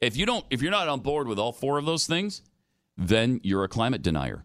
If 0.00 0.16
you 0.16 0.26
don't, 0.26 0.44
if 0.50 0.60
you're 0.62 0.72
not 0.72 0.88
on 0.88 1.00
board 1.00 1.28
with 1.28 1.38
all 1.38 1.52
four 1.52 1.78
of 1.78 1.86
those 1.86 2.06
things, 2.08 2.42
then 2.98 3.40
you're 3.44 3.64
a 3.64 3.68
climate 3.68 4.02
denier. 4.02 4.44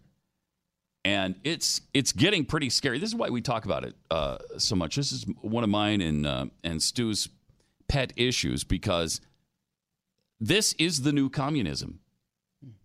and 1.04 1.34
it's 1.44 1.80
it's 1.94 2.12
getting 2.12 2.44
pretty 2.44 2.70
scary. 2.70 2.98
This 2.98 3.10
is 3.10 3.16
why 3.16 3.28
we 3.30 3.40
talk 3.40 3.64
about 3.64 3.84
it 3.84 3.96
uh, 4.10 4.38
so 4.58 4.76
much. 4.76 4.96
This 4.96 5.12
is 5.12 5.26
one 5.40 5.64
of 5.64 5.70
mine 5.70 6.00
and 6.00 6.26
uh, 6.26 6.46
and 6.62 6.82
Stu's 6.82 7.28
pet 7.88 8.12
issues 8.16 8.64
because 8.64 9.20
this 10.40 10.74
is 10.74 11.02
the 11.02 11.12
new 11.12 11.28
communism. 11.28 12.00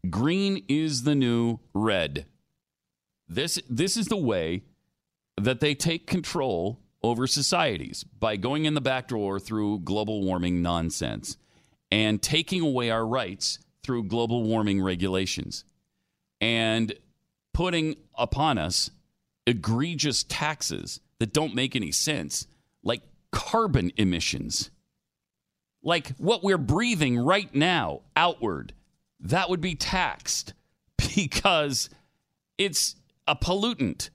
Green 0.09 0.63
is 0.67 1.03
the 1.03 1.15
new 1.15 1.59
red. 1.73 2.25
This 3.27 3.59
this 3.69 3.97
is 3.97 4.07
the 4.07 4.17
way 4.17 4.63
that 5.39 5.59
they 5.59 5.75
take 5.75 6.07
control 6.07 6.79
over 7.03 7.27
societies 7.27 8.03
by 8.03 8.35
going 8.35 8.65
in 8.65 8.73
the 8.73 8.81
back 8.81 9.07
door 9.07 9.39
through 9.39 9.79
global 9.79 10.23
warming 10.23 10.61
nonsense 10.61 11.37
and 11.91 12.21
taking 12.21 12.61
away 12.61 12.89
our 12.89 13.05
rights 13.05 13.59
through 13.83 14.03
global 14.03 14.43
warming 14.43 14.81
regulations 14.81 15.63
and 16.41 16.93
putting 17.53 17.95
upon 18.15 18.57
us 18.57 18.91
egregious 19.45 20.23
taxes 20.23 20.99
that 21.19 21.33
don't 21.33 21.55
make 21.55 21.75
any 21.75 21.91
sense, 21.91 22.47
like 22.83 23.01
carbon 23.31 23.91
emissions. 23.97 24.69
Like 25.81 26.09
what 26.17 26.43
we're 26.43 26.57
breathing 26.57 27.17
right 27.17 27.53
now 27.55 28.01
outward, 28.15 28.73
that 29.19 29.49
would 29.49 29.61
be 29.61 29.75
taxed 29.75 30.53
because 31.15 31.89
it's 32.57 32.95
a 33.27 33.35
pollutant. 33.35 34.09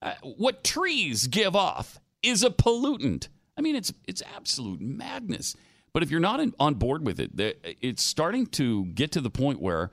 Uh, 0.00 0.14
what 0.22 0.64
trees 0.64 1.26
give 1.26 1.54
off 1.54 2.00
is 2.22 2.42
a 2.42 2.50
pollutant. 2.50 3.28
I 3.56 3.60
mean, 3.60 3.76
it's 3.76 3.92
it's 4.06 4.22
absolute 4.34 4.80
madness. 4.80 5.56
But 5.92 6.02
if 6.02 6.10
you're 6.10 6.20
not 6.20 6.38
in, 6.38 6.54
on 6.60 6.74
board 6.74 7.04
with 7.04 7.18
it, 7.18 7.32
it's 7.80 8.02
starting 8.02 8.46
to 8.48 8.84
get 8.86 9.10
to 9.12 9.20
the 9.20 9.30
point 9.30 9.60
where 9.60 9.90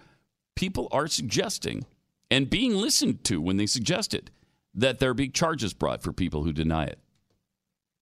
people 0.56 0.88
are 0.92 1.08
suggesting 1.08 1.86
and 2.30 2.50
being 2.50 2.76
listened 2.76 3.24
to 3.26 3.42
when 3.42 3.58
they 3.58 3.66
suggest 3.66 4.14
it 4.14 4.30
that 4.74 5.00
there 5.00 5.14
be 5.14 5.30
charges 5.30 5.74
brought 5.74 6.04
for 6.04 6.12
people 6.12 6.44
who 6.44 6.52
deny 6.52 6.86
it. 6.86 7.00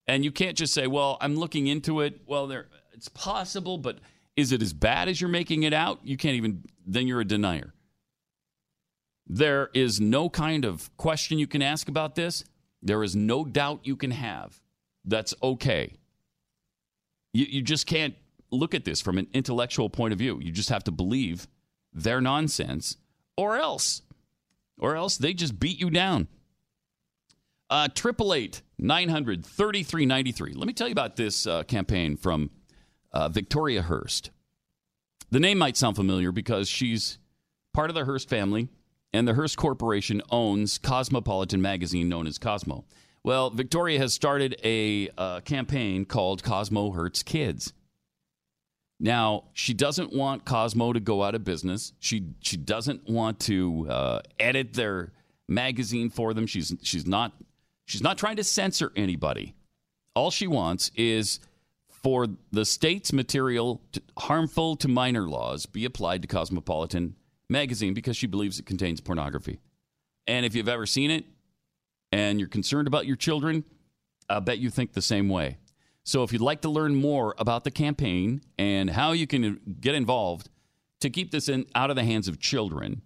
And 0.06 0.24
you 0.24 0.32
can't 0.32 0.56
just 0.56 0.74
say, 0.74 0.86
"Well, 0.86 1.16
I'm 1.20 1.36
looking 1.36 1.66
into 1.66 2.00
it." 2.00 2.22
Well, 2.26 2.46
there 2.46 2.68
it's 2.92 3.08
possible, 3.08 3.78
but 3.78 3.98
is 4.36 4.52
it 4.52 4.60
as 4.60 4.72
bad 4.72 5.08
as 5.08 5.20
you're 5.20 5.30
making 5.30 5.62
it 5.62 5.72
out? 5.72 6.00
You 6.04 6.16
can't 6.16 6.36
even 6.36 6.64
then 6.86 7.06
you're 7.06 7.20
a 7.20 7.24
denier. 7.24 7.72
There 9.26 9.70
is 9.72 10.00
no 10.00 10.28
kind 10.28 10.64
of 10.64 10.94
question 10.96 11.38
you 11.38 11.46
can 11.46 11.62
ask 11.62 11.88
about 11.88 12.14
this. 12.14 12.44
There 12.84 13.02
is 13.02 13.16
no 13.16 13.44
doubt 13.44 13.80
you 13.82 13.96
can 13.96 14.10
have. 14.10 14.60
That's 15.04 15.34
okay. 15.42 15.94
You, 17.32 17.46
you 17.48 17.62
just 17.62 17.86
can't 17.86 18.14
look 18.50 18.74
at 18.74 18.84
this 18.84 19.00
from 19.00 19.18
an 19.18 19.26
intellectual 19.32 19.90
point 19.90 20.12
of 20.12 20.18
view. 20.18 20.38
You 20.40 20.52
just 20.52 20.68
have 20.68 20.84
to 20.84 20.92
believe 20.92 21.48
their 21.92 22.20
nonsense, 22.20 22.96
or 23.36 23.56
else, 23.56 24.02
or 24.78 24.96
else 24.96 25.16
they 25.16 25.32
just 25.32 25.58
beat 25.58 25.80
you 25.80 25.90
down. 25.90 26.28
Uh, 27.70 27.88
triple 27.92 28.34
eight 28.34 28.62
nine 28.78 29.08
hundred 29.08 29.44
thirty 29.44 29.82
three 29.82 30.04
ninety 30.04 30.30
three. 30.30 30.52
Let 30.52 30.66
me 30.66 30.72
tell 30.72 30.86
you 30.86 30.92
about 30.92 31.16
this 31.16 31.46
uh, 31.46 31.62
campaign 31.62 32.16
from 32.16 32.50
uh, 33.12 33.28
Victoria 33.28 33.82
Hearst. 33.82 34.30
The 35.30 35.40
name 35.40 35.58
might 35.58 35.76
sound 35.76 35.96
familiar 35.96 36.30
because 36.30 36.68
she's 36.68 37.18
part 37.72 37.90
of 37.90 37.94
the 37.94 38.04
Hearst 38.04 38.28
family 38.28 38.68
and 39.14 39.28
the 39.28 39.34
Hearst 39.34 39.56
Corporation 39.56 40.20
owns 40.28 40.76
Cosmopolitan 40.76 41.62
magazine 41.62 42.08
known 42.08 42.26
as 42.26 42.36
Cosmo. 42.36 42.84
Well, 43.22 43.48
Victoria 43.48 43.98
has 44.00 44.12
started 44.12 44.56
a 44.64 45.08
uh, 45.16 45.40
campaign 45.40 46.04
called 46.04 46.42
Cosmo 46.42 46.90
Hurts 46.90 47.22
Kids. 47.22 47.72
Now, 48.98 49.44
she 49.52 49.72
doesn't 49.72 50.12
want 50.12 50.44
Cosmo 50.44 50.92
to 50.92 50.98
go 50.98 51.22
out 51.22 51.36
of 51.36 51.44
business. 51.44 51.92
She 52.00 52.26
she 52.40 52.56
doesn't 52.56 53.08
want 53.08 53.38
to 53.40 53.86
uh, 53.88 54.20
edit 54.40 54.74
their 54.74 55.12
magazine 55.48 56.10
for 56.10 56.34
them. 56.34 56.46
She's 56.46 56.74
she's 56.82 57.06
not 57.06 57.32
she's 57.86 58.02
not 58.02 58.18
trying 58.18 58.36
to 58.36 58.44
censor 58.44 58.92
anybody. 58.96 59.54
All 60.16 60.30
she 60.30 60.48
wants 60.48 60.90
is 60.96 61.38
for 61.88 62.26
the 62.50 62.64
state's 62.64 63.12
material 63.12 63.80
to, 63.92 64.02
harmful 64.18 64.76
to 64.76 64.88
minor 64.88 65.28
laws 65.28 65.66
be 65.66 65.84
applied 65.84 66.22
to 66.22 66.28
Cosmopolitan 66.28 67.14
magazine 67.48 67.94
because 67.94 68.16
she 68.16 68.26
believes 68.26 68.58
it 68.58 68.66
contains 68.66 69.00
pornography. 69.00 69.60
And 70.26 70.44
if 70.46 70.54
you've 70.54 70.68
ever 70.68 70.86
seen 70.86 71.10
it 71.10 71.24
and 72.12 72.38
you're 72.38 72.48
concerned 72.48 72.88
about 72.88 73.06
your 73.06 73.16
children, 73.16 73.64
I 74.28 74.40
bet 74.40 74.58
you 74.58 74.68
think 74.70 74.92
the 74.92 75.02
same 75.02 75.28
way. 75.28 75.58
So 76.02 76.22
if 76.22 76.32
you'd 76.32 76.42
like 76.42 76.62
to 76.62 76.68
learn 76.68 76.94
more 76.94 77.34
about 77.38 77.64
the 77.64 77.70
campaign 77.70 78.42
and 78.58 78.90
how 78.90 79.12
you 79.12 79.26
can 79.26 79.60
get 79.80 79.94
involved 79.94 80.50
to 81.00 81.08
keep 81.10 81.30
this 81.30 81.48
in, 81.48 81.66
out 81.74 81.90
of 81.90 81.96
the 81.96 82.04
hands 82.04 82.28
of 82.28 82.38
children, 82.38 83.02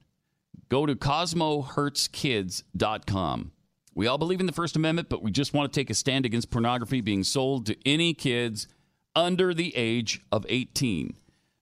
go 0.69 0.87
to 0.87 0.95
cosmohurtskids.com. 0.95 3.53
We 3.95 4.07
all 4.07 4.19
believe 4.19 4.41
in 4.41 4.47
the 4.47 4.53
First 4.53 4.77
Amendment, 4.77 5.09
but 5.09 5.23
we 5.23 5.33
just 5.33 5.55
want 5.55 5.73
to 5.73 5.81
take 5.81 5.89
a 5.91 5.95
stand 5.95 6.27
against 6.27 6.51
pornography 6.51 7.01
being 7.01 7.25
sold 7.25 7.67
to 7.67 7.77
any 7.85 8.15
kids 8.15 8.69
under 9.17 9.53
the 9.53 9.75
age 9.77 10.21
of 10.31 10.47
18. 10.49 11.17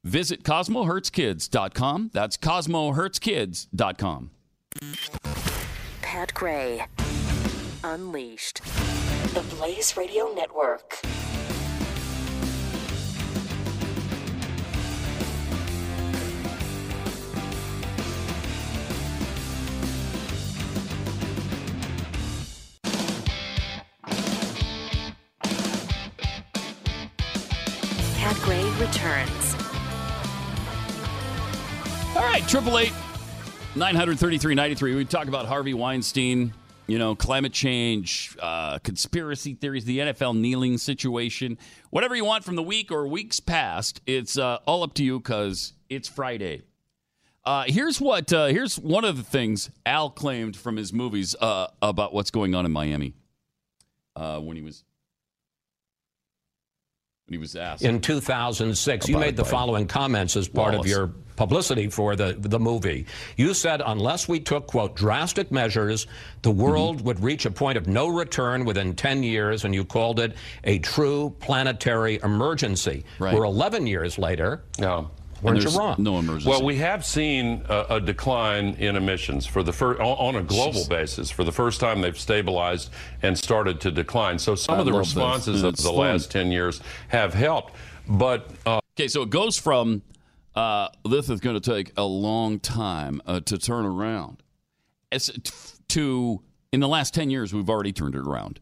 Visit 0.07 0.45
CosmoHurtsKids.com. 0.45 2.11
That's 2.15 2.37
CosmoHurtsKids.com. 2.37 4.31
Pat 6.01 6.33
Gray, 6.33 6.87
Unleashed. 7.83 8.63
The 9.35 9.45
Blaze 9.57 9.97
Radio 9.97 10.33
Network. 10.33 11.01
Pat 28.15 28.37
Gray 28.45 28.71
returns. 28.79 29.46
All 32.17 32.23
right, 32.23 32.49
triple 32.49 32.79
eight 32.79 32.95
nine 33.75 33.95
hundred 33.95 34.19
thirty 34.19 34.39
three 34.39 34.55
ninety 34.55 34.75
three. 34.75 34.95
We 34.95 35.05
talk 35.05 35.29
about 35.29 35.45
Harvey 35.45 35.75
Weinstein, 35.75 36.55
you 36.87 36.99
know, 36.99 37.15
climate 37.15 37.53
change, 37.53 38.35
uh, 38.41 38.79
conspiracy 38.79 39.53
theories, 39.53 39.85
the 39.85 39.99
NFL 39.99 40.35
kneeling 40.35 40.79
situation, 40.79 41.59
whatever 41.91 42.17
you 42.17 42.25
want 42.25 42.43
from 42.43 42.57
the 42.57 42.63
week 42.63 42.91
or 42.91 43.07
weeks 43.07 43.39
past. 43.39 44.01
It's 44.07 44.39
uh, 44.39 44.61
all 44.67 44.83
up 44.83 44.95
to 44.95 45.05
you 45.05 45.19
because 45.21 45.75
it's 45.91 46.09
Friday. 46.09 46.63
Uh, 47.45 47.65
here's 47.67 48.01
what. 48.01 48.33
Uh, 48.33 48.47
here's 48.47 48.79
one 48.79 49.05
of 49.05 49.19
the 49.19 49.23
things 49.23 49.69
Al 49.85 50.09
claimed 50.09 50.57
from 50.57 50.79
his 50.79 50.95
movies 50.95 51.37
uh, 51.39 51.67
about 51.83 52.15
what's 52.15 52.31
going 52.31 52.55
on 52.55 52.65
in 52.65 52.73
Miami 52.73 53.13
uh, 54.17 54.41
when 54.41 54.57
he 54.57 54.63
was 54.63 54.85
when 57.27 57.35
he 57.35 57.39
was 57.39 57.57
asked 57.57 57.83
in 57.83 58.01
2006. 58.01 59.07
You 59.07 59.19
made 59.19 59.37
the 59.37 59.45
following 59.45 59.87
comments 59.87 60.35
as 60.35 60.49
part 60.49 60.73
Wallace. 60.73 60.87
of 60.87 60.91
your 60.91 61.13
publicity 61.37 61.89
for 61.89 62.17
the, 62.17 62.35
the 62.39 62.59
movie. 62.59 63.07
You 63.37 63.55
said, 63.55 63.83
unless 63.85 64.29
we 64.29 64.41
took, 64.41 64.67
quote, 64.67 64.97
drastic 64.97 65.51
measures, 65.53 66.07
the 66.43 66.51
Mm-hmm. 66.51 66.61
world 66.63 67.01
would 67.03 67.21
reach 67.23 67.45
a 67.45 67.51
point 67.51 67.77
of 67.77 67.87
no 67.87 68.09
return 68.09 68.65
within 68.65 68.95
10 68.95 69.23
years, 69.23 69.65
and 69.65 69.75
you 69.75 69.85
called 69.85 70.19
it 70.21 70.35
a 70.65 70.79
true 70.79 71.35
planetary 71.41 72.19
emergency. 72.23 73.05
Right. 73.19 73.35
We're 73.35 73.45
11 73.45 73.87
years 73.87 74.19
later. 74.19 74.63
No. 74.79 75.11
Weren't 75.43 75.63
you 75.63 75.79
wrong? 75.79 75.97
No 75.99 76.19
emergency. 76.19 76.49
Well, 76.49 76.65
we 76.65 76.77
have 76.77 77.05
seen 77.05 77.63
a, 77.69 77.87
a 77.97 78.01
decline 78.01 78.69
in 78.79 78.97
emissions 78.97 79.45
for 79.45 79.63
the 79.63 79.73
fir- 79.73 80.01
on, 80.01 80.35
on 80.35 80.37
a 80.37 80.43
global 80.43 80.87
basis. 80.89 81.31
For 81.31 81.45
the 81.45 81.53
first 81.53 81.79
time, 81.79 82.01
they've 82.01 82.19
stabilized 82.19 82.89
and 83.23 83.37
started 83.39 83.81
to 83.83 83.91
decline. 83.91 84.39
So 84.39 84.55
some 84.55 84.77
I 84.77 84.79
of 84.79 84.87
the 84.87 84.95
responses 84.95 85.63
of 85.63 85.77
the 85.77 85.83
fun. 85.91 85.95
last 85.97 86.31
10 86.31 86.51
years 86.53 86.81
have 87.09 87.35
helped. 87.35 87.75
But 88.09 88.51
uh, 88.65 88.81
Okay, 88.99 89.09
so 89.09 89.21
it 89.23 89.31
goes 89.31 89.59
from 89.59 90.01
uh, 90.57 90.89
this 91.09 91.29
is 91.29 91.41
going 91.41 91.61
to 91.61 91.75
take 91.75 91.93
a 91.97 92.05
long 92.05 92.59
time 92.59 93.21
uh, 93.27 93.41
to 93.41 93.59
turn 93.59 93.85
around 93.85 94.43
as 95.13 95.31
to 95.89 96.43
in 96.73 96.81
the 96.81 96.89
last 96.89 97.15
10 97.15 97.31
years 97.31 97.53
we've 97.55 97.71
already 97.71 97.93
turned 97.93 98.15
it 98.15 98.27
around. 98.27 98.61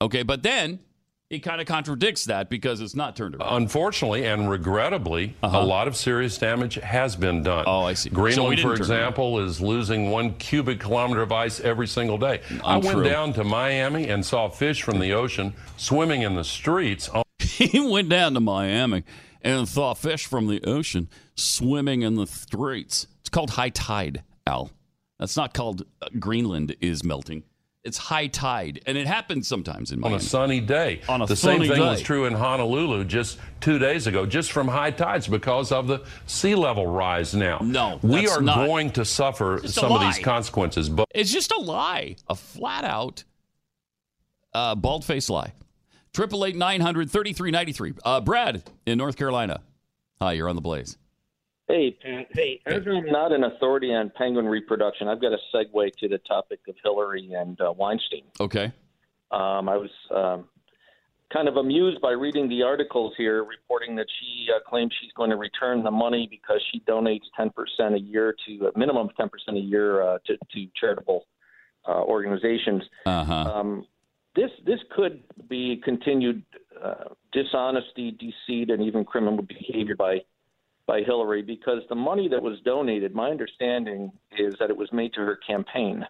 Okay, 0.00 0.22
but 0.22 0.44
then 0.44 0.78
he 1.28 1.40
kind 1.40 1.60
of 1.60 1.66
contradicts 1.66 2.24
that 2.26 2.48
because 2.48 2.80
it's 2.80 2.94
not 2.94 3.14
turned 3.14 3.34
around. 3.34 3.62
unfortunately 3.62 4.24
and 4.24 4.48
regrettably, 4.48 5.34
a 5.42 5.62
lot 5.62 5.86
of 5.86 5.94
serious 5.96 6.38
damage 6.38 6.76
has 6.76 7.16
been 7.16 7.42
done. 7.42 7.66
Uh-huh. 7.66 7.80
Oh, 7.80 7.82
I 7.82 7.94
see. 7.94 8.08
Greenland, 8.10 8.56
didn't 8.56 8.70
for 8.70 8.76
example, 8.76 9.40
is 9.40 9.60
losing 9.60 10.10
one 10.10 10.34
cubic 10.34 10.80
kilometer 10.80 11.20
of 11.20 11.32
ice 11.32 11.60
every 11.60 11.86
single 11.86 12.16
day. 12.16 12.40
I 12.64 12.78
went 12.78 13.04
down 13.04 13.32
to 13.34 13.44
Miami 13.44 14.08
and 14.08 14.24
saw 14.24 14.48
fish 14.48 14.82
from 14.82 15.00
the 15.00 15.12
ocean 15.12 15.52
swimming 15.76 16.22
in 16.22 16.34
the 16.34 16.44
streets. 16.44 17.10
he 17.38 17.80
went 17.80 18.08
down 18.08 18.34
to 18.34 18.40
Miami 18.40 19.04
and 19.42 19.68
thaw 19.68 19.94
fish 19.94 20.26
from 20.26 20.46
the 20.46 20.62
ocean 20.64 21.08
swimming 21.34 22.02
in 22.02 22.14
the 22.16 22.26
streets. 22.26 23.06
It's 23.20 23.28
called 23.28 23.50
high 23.50 23.70
tide, 23.70 24.22
Al. 24.46 24.70
That's 25.18 25.36
not 25.36 25.52
called 25.54 25.84
uh, 26.00 26.08
Greenland 26.18 26.76
is 26.80 27.02
melting. 27.04 27.42
it's 27.84 27.96
high 27.96 28.26
tide, 28.26 28.80
and 28.86 28.98
it 28.98 29.06
happens 29.06 29.48
sometimes 29.48 29.92
in 29.92 30.00
Miami. 30.00 30.14
on 30.16 30.20
a 30.20 30.22
sunny 30.22 30.60
day. 30.60 31.00
On 31.08 31.22
a 31.22 31.26
the 31.26 31.34
same 31.36 31.58
sunny 31.58 31.68
thing 31.68 31.80
was 31.80 32.02
true 32.02 32.26
in 32.26 32.34
Honolulu 32.34 33.04
just 33.04 33.38
two 33.60 33.78
days 33.78 34.06
ago, 34.06 34.26
just 34.26 34.52
from 34.52 34.68
high 34.68 34.90
tides 34.90 35.26
because 35.26 35.72
of 35.72 35.86
the 35.86 36.04
sea 36.26 36.54
level 36.54 36.86
rise 36.86 37.34
now. 37.34 37.58
No, 37.62 37.98
we 38.02 38.28
are 38.28 38.42
not. 38.42 38.66
going 38.66 38.90
to 38.92 39.04
suffer 39.04 39.60
some 39.64 39.90
of 39.92 40.00
these 40.02 40.18
consequences. 40.18 40.88
But 40.88 41.06
It's 41.14 41.32
just 41.32 41.50
a 41.52 41.58
lie, 41.60 42.16
a 42.28 42.34
flat 42.34 42.84
out 42.84 43.24
uh, 44.52 44.74
bald 44.74 45.04
faced 45.04 45.30
lie. 45.30 45.52
Triple 46.18 46.44
eight 46.46 46.56
nine 46.56 46.80
hundred 46.80 47.12
thirty 47.12 47.32
three 47.32 47.52
ninety 47.52 47.70
three. 47.70 47.94
Uh, 48.04 48.20
Brad 48.20 48.64
in 48.86 48.98
North 48.98 49.16
Carolina. 49.16 49.60
Hi, 50.20 50.32
you're 50.32 50.48
on 50.48 50.56
the 50.56 50.60
blaze. 50.60 50.98
Hey, 51.68 51.92
Pat. 51.92 52.26
Hey, 52.32 52.60
as 52.66 52.82
I'm 52.88 53.06
not 53.06 53.30
an 53.30 53.44
authority 53.44 53.94
on 53.94 54.10
penguin 54.16 54.46
reproduction, 54.46 55.06
I've 55.06 55.20
got 55.20 55.30
a 55.30 55.38
segue 55.54 55.92
to 55.92 56.08
the 56.08 56.18
topic 56.26 56.58
of 56.66 56.74
Hillary 56.82 57.34
and 57.34 57.60
uh, 57.60 57.72
Weinstein. 57.72 58.24
Okay. 58.40 58.72
Um, 59.30 59.68
I 59.68 59.76
was 59.76 59.90
um, 60.12 60.48
kind 61.32 61.46
of 61.46 61.56
amused 61.56 62.00
by 62.00 62.10
reading 62.10 62.48
the 62.48 62.64
articles 62.64 63.14
here 63.16 63.44
reporting 63.44 63.94
that 63.94 64.06
she 64.18 64.48
uh, 64.52 64.58
claims 64.68 64.92
she's 65.00 65.12
going 65.12 65.30
to 65.30 65.36
return 65.36 65.84
the 65.84 65.92
money 65.92 66.26
because 66.28 66.60
she 66.72 66.80
donates 66.80 67.26
10% 67.38 67.52
a 67.94 68.00
year 68.00 68.34
to 68.44 68.72
a 68.74 68.76
minimum 68.76 69.08
of 69.08 69.14
10% 69.14 69.56
a 69.56 69.60
year 69.60 70.02
uh, 70.02 70.18
to, 70.26 70.36
to 70.36 70.66
charitable 70.74 71.26
uh, 71.86 72.02
organizations. 72.02 72.82
Uh 73.06 73.24
huh. 73.24 73.52
Um, 73.54 73.86
this 74.38 74.50
this 74.64 74.78
could 74.94 75.22
be 75.48 75.80
continued 75.84 76.42
uh, 76.82 77.04
dishonesty, 77.32 78.12
deceit, 78.12 78.70
and 78.70 78.82
even 78.82 79.04
criminal 79.04 79.42
behavior 79.42 79.96
by 79.96 80.18
by 80.86 81.00
Hillary 81.02 81.42
because 81.42 81.82
the 81.88 81.94
money 81.94 82.28
that 82.28 82.40
was 82.40 82.58
donated, 82.64 83.14
my 83.14 83.30
understanding 83.30 84.10
is 84.38 84.54
that 84.60 84.70
it 84.70 84.76
was 84.76 84.88
made 84.92 85.12
to 85.14 85.20
her 85.20 85.38
campaign, 85.46 86.06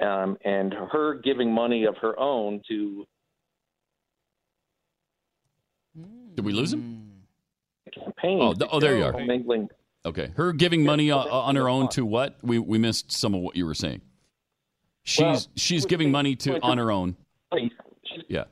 um, 0.00 0.38
and 0.44 0.72
her 0.72 1.14
giving 1.14 1.52
money 1.52 1.84
of 1.84 1.96
her 2.00 2.18
own 2.18 2.62
to 2.68 3.04
Did 6.34 6.44
we 6.44 6.52
lose 6.52 6.72
him? 6.72 7.02
campaign. 7.92 8.38
Oh, 8.40 8.52
th- 8.52 8.70
oh, 8.72 8.78
there 8.78 8.96
you 8.96 9.04
are. 9.04 9.12
Mingling. 9.12 9.68
Okay. 10.04 10.30
Her 10.36 10.52
giving 10.52 10.84
money 10.84 11.10
uh, 11.10 11.18
on 11.18 11.56
her 11.56 11.68
own 11.68 11.88
to 11.90 12.06
what? 12.06 12.36
We 12.42 12.60
we 12.60 12.78
missed 12.78 13.10
some 13.10 13.34
of 13.34 13.40
what 13.40 13.56
you 13.56 13.66
were 13.66 13.74
saying. 13.74 14.02
She's 15.06 15.20
Well, 15.20 15.46
she's 15.54 15.86
giving 15.86 16.10
money 16.10 16.34
to 16.36 16.60
on 16.60 16.78
her 16.78 16.90
own. 16.90 17.16
Yeah. 18.28 18.44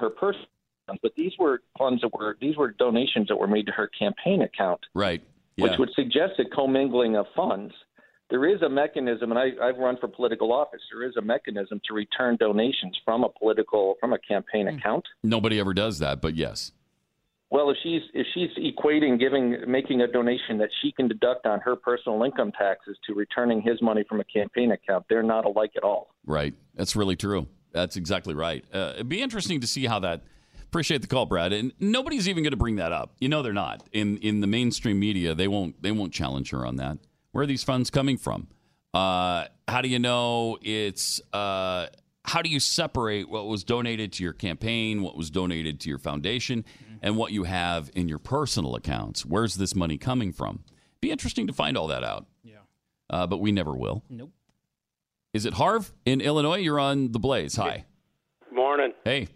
her 0.00 0.10
personal 0.10 0.46
funds, 0.86 1.00
but 1.02 1.12
these 1.16 1.32
were 1.36 1.62
funds 1.76 2.00
that 2.02 2.14
were 2.14 2.36
these 2.40 2.56
were 2.56 2.70
donations 2.70 3.26
that 3.28 3.36
were 3.36 3.48
made 3.48 3.66
to 3.66 3.72
her 3.72 3.88
campaign 3.88 4.42
account. 4.42 4.80
Right. 4.94 5.22
which 5.58 5.72
would 5.78 5.90
suggest 5.96 6.34
a 6.38 6.44
commingling 6.54 7.16
of 7.16 7.26
funds. 7.34 7.74
There 8.30 8.46
is 8.46 8.62
a 8.62 8.68
mechanism, 8.68 9.32
and 9.32 9.38
I, 9.38 9.50
I've 9.62 9.78
run 9.78 9.96
for 10.00 10.08
political 10.08 10.52
office. 10.52 10.80
There 10.92 11.08
is 11.08 11.16
a 11.16 11.22
mechanism 11.22 11.80
to 11.86 11.94
return 11.94 12.36
donations 12.36 12.96
from 13.04 13.24
a 13.24 13.28
political 13.28 13.96
from 14.00 14.12
a 14.12 14.18
campaign 14.18 14.68
hmm. 14.68 14.76
account. 14.76 15.04
Nobody 15.24 15.58
ever 15.58 15.74
does 15.74 15.98
that, 15.98 16.20
but 16.20 16.36
yes. 16.36 16.70
Well, 17.50 17.70
if 17.70 17.76
she's 17.82 18.02
if 18.12 18.26
she's 18.34 18.50
equating 18.58 19.20
giving 19.20 19.56
making 19.68 20.00
a 20.00 20.08
donation 20.08 20.58
that 20.58 20.70
she 20.82 20.90
can 20.90 21.06
deduct 21.06 21.46
on 21.46 21.60
her 21.60 21.76
personal 21.76 22.22
income 22.24 22.50
taxes 22.58 22.98
to 23.06 23.14
returning 23.14 23.62
his 23.62 23.80
money 23.80 24.04
from 24.08 24.20
a 24.20 24.24
campaign 24.24 24.72
account, 24.72 25.04
they're 25.08 25.22
not 25.22 25.44
alike 25.44 25.70
at 25.76 25.84
all. 25.84 26.08
Right. 26.24 26.54
That's 26.74 26.96
really 26.96 27.14
true. 27.14 27.46
That's 27.72 27.96
exactly 27.96 28.34
right. 28.34 28.64
Uh, 28.72 28.92
it'd 28.94 29.08
be 29.08 29.22
interesting 29.22 29.60
to 29.60 29.66
see 29.66 29.86
how 29.86 30.00
that. 30.00 30.22
Appreciate 30.64 31.00
the 31.00 31.06
call, 31.06 31.26
Brad. 31.26 31.52
And 31.52 31.72
nobody's 31.78 32.28
even 32.28 32.42
going 32.42 32.50
to 32.50 32.56
bring 32.56 32.76
that 32.76 32.90
up. 32.90 33.14
You 33.20 33.28
know 33.28 33.42
they're 33.42 33.52
not 33.52 33.86
in 33.92 34.18
in 34.18 34.40
the 34.40 34.48
mainstream 34.48 34.98
media. 34.98 35.34
They 35.34 35.46
won't 35.46 35.80
they 35.80 35.92
won't 35.92 36.12
challenge 36.12 36.50
her 36.50 36.66
on 36.66 36.76
that. 36.76 36.98
Where 37.30 37.44
are 37.44 37.46
these 37.46 37.62
funds 37.62 37.90
coming 37.90 38.18
from? 38.18 38.48
Uh, 38.92 39.44
how 39.68 39.82
do 39.82 39.88
you 39.88 40.00
know 40.00 40.58
it's? 40.62 41.20
Uh, 41.32 41.86
how 42.26 42.42
do 42.42 42.50
you 42.50 42.60
separate 42.60 43.28
what 43.28 43.46
was 43.46 43.64
donated 43.64 44.12
to 44.14 44.22
your 44.24 44.32
campaign, 44.32 45.02
what 45.02 45.16
was 45.16 45.30
donated 45.30 45.80
to 45.80 45.88
your 45.88 45.98
foundation, 45.98 46.64
and 47.02 47.16
what 47.16 47.32
you 47.32 47.44
have 47.44 47.90
in 47.94 48.08
your 48.08 48.18
personal 48.18 48.74
accounts? 48.74 49.24
Where's 49.24 49.54
this 49.56 49.74
money 49.74 49.96
coming 49.98 50.32
from? 50.32 50.64
Be 51.00 51.10
interesting 51.10 51.46
to 51.46 51.52
find 51.52 51.76
all 51.76 51.86
that 51.88 52.02
out. 52.04 52.26
Yeah. 52.42 52.56
Uh, 53.08 53.26
but 53.26 53.38
we 53.38 53.52
never 53.52 53.76
will. 53.76 54.02
Nope. 54.10 54.32
Is 55.32 55.44
it 55.46 55.54
Harv 55.54 55.92
in 56.04 56.20
Illinois? 56.20 56.56
You're 56.58 56.80
on 56.80 57.12
the 57.12 57.18
Blaze. 57.18 57.56
Hi. 57.56 57.84
Morning. 58.52 58.92
Hey. 59.04 59.28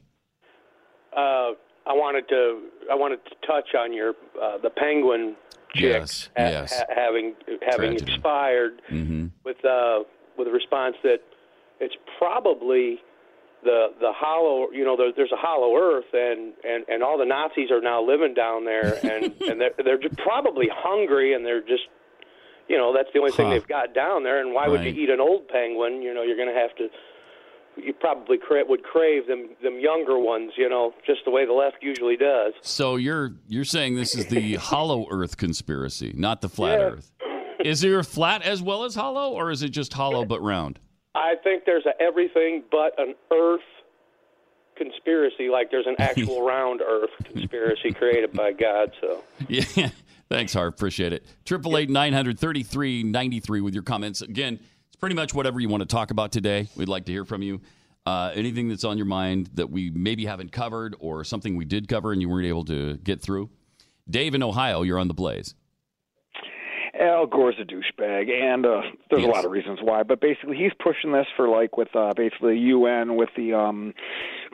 Uh, 1.16 1.52
I 1.86 1.92
wanted 1.92 2.28
to 2.28 2.68
I 2.90 2.94
wanted 2.94 3.20
to 3.26 3.46
touch 3.46 3.74
on 3.78 3.92
your 3.92 4.14
uh, 4.40 4.58
the 4.58 4.70
penguin 4.70 5.34
chick 5.74 5.82
Yes, 5.82 6.28
ha- 6.36 6.42
yes. 6.44 6.78
ha- 6.78 6.84
having 6.94 7.34
having 7.68 7.90
Tragedy. 7.90 8.12
expired 8.12 8.82
Mm-hmm. 8.90 9.26
with 9.44 9.64
uh, 9.64 10.00
with 10.38 10.48
a 10.48 10.50
response 10.52 10.96
that 11.02 11.20
it's 11.80 11.94
probably 12.18 12.98
the 13.64 13.88
the 14.00 14.12
hollow 14.14 14.68
you 14.72 14.84
know 14.84 14.96
there, 14.96 15.12
there's 15.14 15.32
a 15.32 15.36
hollow 15.36 15.76
earth 15.76 16.06
and, 16.14 16.52
and 16.64 16.84
and 16.88 17.02
all 17.02 17.18
the 17.18 17.24
Nazis 17.26 17.70
are 17.70 17.80
now 17.82 18.02
living 18.04 18.32
down 18.34 18.64
there 18.64 18.98
and 19.04 19.34
and 19.42 19.60
they're 19.60 19.72
they're 19.84 19.98
just 19.98 20.16
probably 20.18 20.68
hungry 20.72 21.34
and 21.34 21.44
they're 21.44 21.60
just 21.60 21.84
you 22.68 22.78
know 22.78 22.94
that's 22.94 23.08
the 23.12 23.18
only 23.18 23.32
thing 23.32 23.50
they've 23.50 23.66
got 23.68 23.94
down 23.94 24.22
there 24.22 24.40
and 24.40 24.54
why 24.54 24.68
would 24.68 24.82
you 24.84 24.90
eat 24.92 25.10
an 25.10 25.20
old 25.20 25.48
penguin 25.48 26.00
you 26.02 26.14
know 26.14 26.22
you're 26.22 26.36
going 26.36 26.48
to 26.48 26.54
have 26.58 26.74
to 26.76 26.88
you 27.76 27.92
probably 27.92 28.36
cra- 28.38 28.64
would 28.66 28.82
crave 28.82 29.26
them 29.26 29.50
them 29.62 29.78
younger 29.78 30.18
ones 30.18 30.52
you 30.56 30.68
know 30.68 30.92
just 31.06 31.20
the 31.24 31.30
way 31.30 31.44
the 31.44 31.52
left 31.52 31.76
usually 31.82 32.16
does 32.16 32.52
So 32.62 32.96
you're 32.96 33.32
you're 33.48 33.64
saying 33.64 33.96
this 33.96 34.14
is 34.14 34.26
the 34.26 34.54
hollow 34.70 35.06
Earth 35.10 35.36
conspiracy, 35.36 36.12
not 36.16 36.40
the 36.40 36.48
flat 36.48 36.78
Yeah. 36.78 36.84
Earth. 36.86 37.12
Is 37.64 37.82
there 37.82 38.02
flat 38.02 38.40
as 38.42 38.62
well 38.62 38.84
as 38.84 38.94
hollow, 38.94 39.32
or 39.32 39.50
is 39.50 39.62
it 39.62 39.68
just 39.68 39.92
hollow 39.92 40.24
but 40.32 40.40
round? 40.40 40.78
I 41.14 41.34
think 41.42 41.64
there's 41.64 41.86
a 41.86 42.00
everything 42.00 42.64
but 42.70 42.98
an 42.98 43.14
Earth 43.32 43.60
conspiracy, 44.76 45.48
like 45.48 45.70
there's 45.70 45.86
an 45.86 45.96
actual 45.98 46.42
round 46.46 46.80
Earth 46.80 47.10
conspiracy 47.24 47.92
created 47.92 48.32
by 48.32 48.52
God. 48.52 48.92
So 49.00 49.22
Yeah. 49.48 49.90
Thanks, 50.28 50.52
Harv. 50.52 50.72
Appreciate 50.72 51.12
it. 51.12 51.26
Triple 51.44 51.76
eight 51.76 51.90
nine 51.90 52.12
hundred 52.12 52.38
thirty 52.38 52.62
three 52.62 53.02
ninety 53.02 53.40
three 53.40 53.60
with 53.60 53.74
your 53.74 53.82
comments. 53.82 54.22
Again, 54.22 54.60
it's 54.86 54.96
pretty 54.96 55.16
much 55.16 55.34
whatever 55.34 55.58
you 55.58 55.68
want 55.68 55.80
to 55.80 55.88
talk 55.88 56.12
about 56.12 56.30
today. 56.30 56.68
We'd 56.76 56.88
like 56.88 57.06
to 57.06 57.12
hear 57.12 57.24
from 57.24 57.42
you. 57.42 57.60
Uh, 58.06 58.30
anything 58.34 58.68
that's 58.68 58.84
on 58.84 58.96
your 58.96 59.06
mind 59.06 59.50
that 59.54 59.70
we 59.70 59.90
maybe 59.90 60.24
haven't 60.24 60.52
covered, 60.52 60.96
or 61.00 61.24
something 61.24 61.56
we 61.56 61.64
did 61.64 61.88
cover 61.88 62.12
and 62.12 62.22
you 62.22 62.28
weren't 62.28 62.46
able 62.46 62.64
to 62.64 62.96
get 62.98 63.20
through. 63.20 63.50
Dave 64.08 64.34
in 64.34 64.42
Ohio, 64.42 64.82
you're 64.82 64.98
on 64.98 65.08
the 65.08 65.14
Blaze. 65.14 65.54
Al 67.00 67.26
Gore's 67.26 67.56
a 67.58 67.64
douchebag, 67.64 68.30
and 68.30 68.66
uh, 68.66 68.82
there's 69.08 69.22
Yes. 69.22 69.30
a 69.32 69.34
lot 69.34 69.44
of 69.44 69.50
reasons 69.50 69.78
why. 69.82 70.02
But 70.02 70.20
basically, 70.20 70.56
he's 70.56 70.72
pushing 70.78 71.12
this 71.12 71.26
for 71.36 71.48
like 71.48 71.76
with 71.76 71.88
uh, 71.96 72.12
basically 72.14 72.54
the 72.54 72.60
UN 72.76 73.16
with 73.16 73.30
the 73.36 73.54
um, 73.54 73.94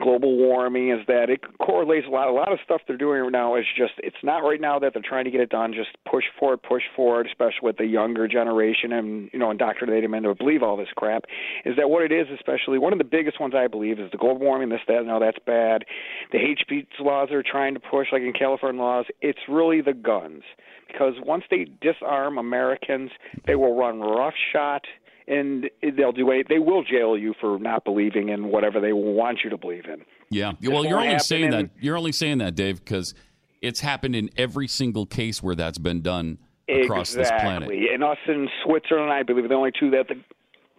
global 0.01 0.37
warming. 0.37 0.89
Is 0.91 1.05
that 1.07 1.29
it 1.29 1.41
correlates 1.59 2.07
a 2.07 2.09
lot? 2.09 2.27
A 2.29 2.31
lot 2.31 2.51
of 2.53 2.59
stuff 2.63 2.81
they're 2.87 2.95
doing 2.97 3.21
right 3.21 3.31
now 3.31 3.55
is 3.55 3.65
just 3.77 3.93
it's 3.97 4.15
not 4.23 4.39
right 4.39 4.61
now 4.61 4.79
that 4.79 4.93
they're 4.93 5.03
trying 5.03 5.25
to 5.25 5.31
get 5.31 5.41
it 5.41 5.49
done. 5.49 5.73
Just 5.73 5.89
push 6.09 6.23
forward, 6.39 6.63
push 6.63 6.83
forward, 6.95 7.27
especially 7.27 7.63
with 7.63 7.77
the 7.77 7.85
younger 7.85 8.27
generation, 8.27 8.93
and 8.93 9.29
you 9.33 9.39
know, 9.39 9.51
indoctrinate 9.51 10.03
them 10.03 10.13
into 10.13 10.33
believe 10.33 10.63
all 10.63 10.77
this 10.77 10.87
crap. 10.95 11.25
Is 11.65 11.75
that 11.75 11.89
what 11.89 12.03
it 12.03 12.11
is? 12.13 12.27
Especially 12.33 12.77
one 12.79 12.93
of 12.93 12.99
the 12.99 13.05
biggest 13.05 13.39
ones 13.41 13.53
I 13.55 13.67
believe 13.67 13.99
is 13.99 14.09
the 14.11 14.17
global 14.17 14.39
warming. 14.45 14.69
This, 14.69 14.81
that, 14.87 15.05
no, 15.05 15.19
that's 15.19 15.39
bad. 15.45 15.83
The 16.31 16.37
hate 16.39 16.59
speech 16.59 16.87
laws 16.99 17.27
they're 17.29 17.43
trying 17.43 17.73
to 17.73 17.79
push, 17.79 18.07
like 18.11 18.21
in 18.21 18.33
California 18.33 18.81
laws, 18.81 19.05
it's 19.21 19.39
really 19.49 19.81
the 19.81 19.93
guns 19.93 20.43
because 20.87 21.13
once 21.23 21.43
they 21.49 21.67
disarm 21.81 22.37
Americans, 22.37 23.11
they 23.45 23.55
will 23.55 23.75
run 23.75 23.99
roughshod 23.99 24.81
and 25.27 25.69
they'll 25.81 26.11
do 26.11 26.31
a, 26.31 26.43
they 26.47 26.59
will 26.59 26.83
jail 26.83 27.17
you 27.17 27.33
for 27.39 27.59
not 27.59 27.83
believing 27.83 28.29
in 28.29 28.47
whatever 28.47 28.79
they 28.79 28.93
want 28.93 29.39
you 29.43 29.49
to 29.49 29.57
believe 29.57 29.85
in. 29.85 30.03
Yeah. 30.29 30.53
Well, 30.63 30.85
you're 30.85 30.99
only 30.99 31.19
saying 31.19 31.51
that 31.51 31.69
you're 31.79 31.97
only 31.97 32.11
saying 32.11 32.37
that, 32.39 32.55
Dave, 32.55 32.83
because 32.83 33.13
it's 33.61 33.79
happened 33.79 34.15
in 34.15 34.29
every 34.37 34.67
single 34.67 35.05
case 35.05 35.43
where 35.43 35.55
that's 35.55 35.77
been 35.77 36.01
done 36.01 36.37
across 36.69 37.13
exactly. 37.13 37.23
this 37.23 37.41
planet. 37.41 37.93
And 37.93 38.03
us 38.03 38.17
in 38.27 38.47
Switzerland, 38.63 39.11
I 39.11 39.23
believe, 39.23 39.45
are 39.45 39.49
the 39.49 39.55
only 39.55 39.71
two 39.77 39.91
that 39.91 40.07
the 40.07 40.15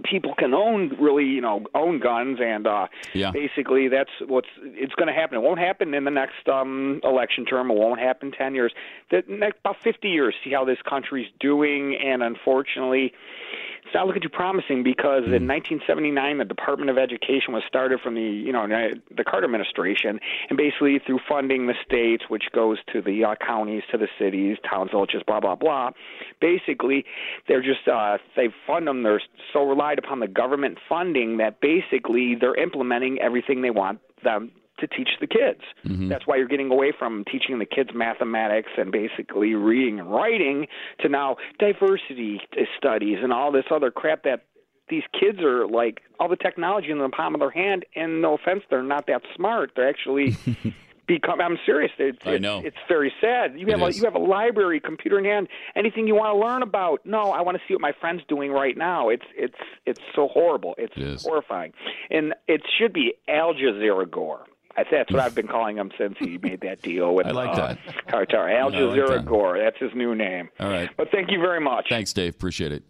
people 0.05 0.35
can 0.35 0.55
own 0.55 0.97
really, 1.01 1.25
you 1.25 1.41
know, 1.41 1.65
own 1.75 1.99
guns 2.01 2.39
and 2.41 2.67
uh 2.67 2.87
Yeah. 3.15 3.31
basically 3.31 3.89
that's 3.89 4.11
what's 4.27 4.49
it's 4.63 4.95
going 4.95 5.09
to 5.09 5.13
happen. 5.13 5.39
It 5.39 5.43
won't 5.43 5.59
happen 5.59 5.95
in 5.95 6.05
the 6.05 6.11
next 6.11 6.49
um 6.49 7.01
election 7.05 7.45
term. 7.45 7.71
It 7.71 7.75
won't 7.77 8.01
happen 8.01 8.33
10 8.33 8.55
years. 8.55 8.73
The 9.11 9.23
next 9.29 9.59
about 9.61 9.77
50 9.83 10.09
years 10.09 10.35
see 10.45 10.51
how 10.53 10.65
this 10.65 10.79
country's 10.89 11.29
doing 11.41 11.97
and 11.97 12.23
unfortunately 12.23 13.13
it's 13.85 13.95
not 13.95 14.07
looking 14.07 14.23
too 14.23 14.29
promising 14.29 14.83
because 14.83 15.25
Hmm. 15.25 15.35
in 15.35 15.47
1979 15.47 16.39
the 16.39 16.45
Department 16.45 16.91
of 16.91 16.99
Education 16.99 17.53
was 17.53 17.63
started 17.67 18.01
from 18.01 18.15
the 18.15 18.23
you 18.23 18.53
know 18.53 18.67
the 18.67 19.25
Carter 19.25 19.45
administration 19.45 20.21
and 20.49 20.57
basically 20.57 20.99
through 20.99 21.21
funding 21.29 21.67
the 21.67 21.75
states 21.85 22.25
which 22.29 22.45
goes 22.53 22.79
to 22.93 23.01
the 23.03 23.25
uh, 23.25 23.35
counties 23.45 23.83
to 23.91 23.99
the 23.99 24.09
cities 24.19 24.57
towns 24.69 24.91
villages 24.91 25.23
blah 25.27 25.41
blah 25.41 25.55
blah 25.55 25.91
basically 26.41 27.05
they're 27.47 27.63
just 27.63 27.87
uh 27.89 28.19
they 28.37 28.49
fund 28.67 28.87
them 28.87 29.03
they're 29.03 29.23
so 29.53 29.63
relied 29.65 29.99
upon 29.99 30.21
the 30.21 30.29
government 30.29 30.79
funding 30.89 31.39
that 31.39 31.61
basically 31.61 32.35
they're 32.35 32.55
implementing 32.57 33.19
everything 33.21 33.63
they 33.63 33.71
want 33.71 33.99
them 34.25 34.51
to 34.81 34.87
teach 34.87 35.11
the 35.21 35.27
kids. 35.27 35.61
Mm-hmm. 35.87 36.09
That's 36.09 36.27
why 36.27 36.37
you're 36.37 36.49
getting 36.49 36.71
away 36.71 36.93
from 36.97 37.25
teaching 37.25 37.59
the 37.59 37.67
kids 37.67 37.91
mathematics 37.95 38.71
and 38.77 38.93
basically 38.93 39.55
reading 39.55 40.01
and 40.01 40.11
writing 40.11 40.67
to 41.01 41.09
now 41.09 41.37
diversity 41.59 42.41
studies 42.77 43.19
and 43.23 43.33
all 43.33 43.53
this 43.53 43.65
other 43.71 43.91
crap 43.91 44.25
that 44.25 44.45
these 44.91 45.03
kids 45.19 45.41
are 45.41 45.67
like 45.67 46.01
all 46.19 46.29
the 46.29 46.37
technology 46.37 46.91
in 46.91 46.99
the 46.99 47.09
palm 47.09 47.35
of 47.35 47.41
their 47.41 47.51
hand, 47.51 47.85
and 47.95 48.23
no 48.23 48.35
offense, 48.35 48.63
they're 48.71 48.83
not 48.83 49.07
that 49.07 49.23
smart. 49.37 49.73
They're 49.77 49.89
actually 49.89 50.37
become. 51.07 51.41
I'm 51.41 51.59
serious. 51.67 51.93
It's, 51.99 52.19
I 52.25 52.39
know. 52.39 52.59
It's, 52.59 52.69
it's 52.69 52.77
very 52.89 53.13
sad. 53.21 53.59
You 53.59 53.67
have 53.69 53.83
a 53.83 53.93
you 53.93 54.05
have 54.05 54.15
a 54.15 54.21
library, 54.21 54.81
computer 54.81 55.19
in 55.19 55.25
hand, 55.25 55.49
anything 55.77 56.07
you 56.07 56.15
want 56.15 56.35
to 56.35 56.47
learn 56.47 56.63
about. 56.63 57.05
No, 57.05 57.33
I 57.33 57.43
want 57.43 57.57
to 57.57 57.63
see 57.67 57.75
what 57.75 57.81
my 57.81 57.93
friend's 58.01 58.23
doing 58.29 58.53
right 58.53 58.77
now. 58.77 59.09
It's 59.09 59.27
it's 59.37 59.55
it's 59.87 60.01
so 60.15 60.29
horrible. 60.29 60.75
It's 60.79 60.95
It 60.97 61.23
horrifying, 61.23 61.73
and 62.11 62.35
it 62.47 62.63
should 62.79 62.93
be 62.93 63.15
Al 63.29 63.55
Jazeera 63.55 64.11
Gore. 64.11 64.45
I 64.79 64.85
that's 64.91 65.11
what 65.13 65.21
I've 65.21 65.35
been 65.35 65.49
calling 65.49 65.77
him 65.77 65.91
since 65.99 66.17
he 66.19 66.39
made 66.39 66.61
that 66.63 66.83
deal 66.83 67.15
with 67.15 67.27
I 67.27 67.31
like 67.31 67.51
uh, 67.59 67.75
that. 67.75 67.79
Qatar. 68.09 68.53
Al 68.55 68.69
I 68.69 68.71
like 68.71 68.75
Jazeera 68.75 69.09
that. 69.09 69.27
Gore. 69.27 69.59
That's 69.59 69.79
his 69.79 69.91
new 69.95 70.15
name. 70.15 70.49
All 70.61 70.69
right. 70.69 70.89
But 70.97 71.11
thank 71.11 71.31
you 71.31 71.41
very 71.41 71.61
much. 71.61 71.87
Thanks, 71.89 72.13
Dave. 72.13 72.35
Appreciate 72.35 72.73
it. 72.73 72.85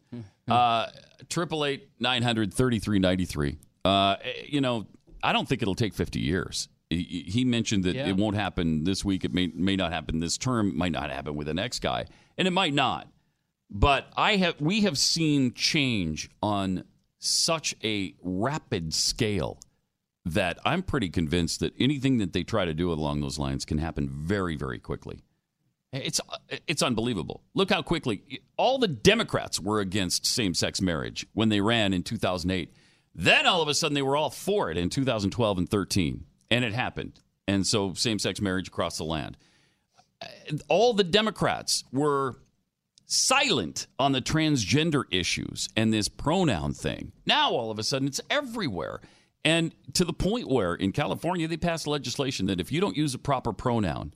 Uh, 0.46 0.86
Triple 1.28 1.64
eight 1.64 1.88
nine 1.98 2.22
hundred 2.22 2.52
thirty 2.54 2.78
three 2.78 2.98
ninety 2.98 3.24
three. 3.24 3.58
Uh, 3.84 4.16
You 4.46 4.60
know, 4.60 4.86
I 5.22 5.32
don't 5.32 5.48
think 5.48 5.62
it'll 5.62 5.74
take 5.74 5.94
fifty 5.94 6.20
years. 6.20 6.68
He, 6.90 7.24
he 7.28 7.44
mentioned 7.44 7.84
that 7.84 7.94
Yeah. 7.96 8.08
it 8.08 8.16
won't 8.16 8.36
happen 8.36 8.84
this 8.84 9.04
week. 9.04 9.24
It 9.24 9.34
may 9.34 9.48
may 9.48 9.76
not 9.76 9.92
happen 9.92 10.20
this 10.20 10.38
term. 10.38 10.76
Might 10.76 10.92
not 10.92 11.10
happen 11.10 11.34
with 11.36 11.46
the 11.46 11.54
next 11.54 11.80
guy, 11.80 12.06
and 12.38 12.48
it 12.48 12.52
might 12.52 12.72
not. 12.74 13.08
But 13.70 14.06
I 14.16 14.36
have 14.36 14.60
we 14.60 14.80
have 14.82 14.96
seen 14.96 15.52
change 15.52 16.30
on 16.42 16.84
such 17.18 17.74
a 17.84 18.14
rapid 18.22 18.94
scale 18.94 19.58
that 20.34 20.58
I'm 20.64 20.82
pretty 20.82 21.08
convinced 21.08 21.60
that 21.60 21.74
anything 21.78 22.18
that 22.18 22.32
they 22.32 22.42
try 22.42 22.64
to 22.64 22.74
do 22.74 22.92
along 22.92 23.20
those 23.20 23.38
lines 23.38 23.64
can 23.64 23.78
happen 23.78 24.08
very 24.08 24.56
very 24.56 24.78
quickly. 24.78 25.20
It's 25.92 26.20
it's 26.66 26.82
unbelievable. 26.82 27.42
Look 27.54 27.70
how 27.70 27.82
quickly 27.82 28.42
all 28.56 28.78
the 28.78 28.88
Democrats 28.88 29.58
were 29.58 29.80
against 29.80 30.26
same-sex 30.26 30.82
marriage 30.82 31.26
when 31.32 31.48
they 31.48 31.60
ran 31.60 31.92
in 31.94 32.02
2008. 32.02 32.74
Then 33.14 33.46
all 33.46 33.62
of 33.62 33.68
a 33.68 33.74
sudden 33.74 33.94
they 33.94 34.02
were 34.02 34.16
all 34.16 34.30
for 34.30 34.70
it 34.70 34.76
in 34.76 34.90
2012 34.90 35.58
and 35.58 35.68
13, 35.68 36.24
and 36.50 36.64
it 36.64 36.74
happened. 36.74 37.20
And 37.46 37.66
so 37.66 37.94
same-sex 37.94 38.40
marriage 38.42 38.68
across 38.68 38.98
the 38.98 39.04
land. 39.04 39.38
All 40.68 40.92
the 40.92 41.04
Democrats 41.04 41.84
were 41.90 42.36
silent 43.06 43.86
on 43.98 44.12
the 44.12 44.20
transgender 44.20 45.04
issues 45.10 45.68
and 45.74 45.92
this 45.92 46.08
pronoun 46.08 46.74
thing. 46.74 47.12
Now 47.24 47.52
all 47.52 47.70
of 47.70 47.78
a 47.78 47.82
sudden 47.82 48.08
it's 48.08 48.20
everywhere. 48.28 49.00
And 49.48 49.72
to 49.94 50.04
the 50.04 50.12
point 50.12 50.46
where 50.46 50.74
in 50.74 50.92
California 50.92 51.48
they 51.48 51.56
passed 51.56 51.86
legislation 51.86 52.44
that 52.46 52.60
if 52.60 52.70
you 52.70 52.82
don't 52.82 52.98
use 52.98 53.14
a 53.14 53.18
proper 53.18 53.54
pronoun 53.54 54.12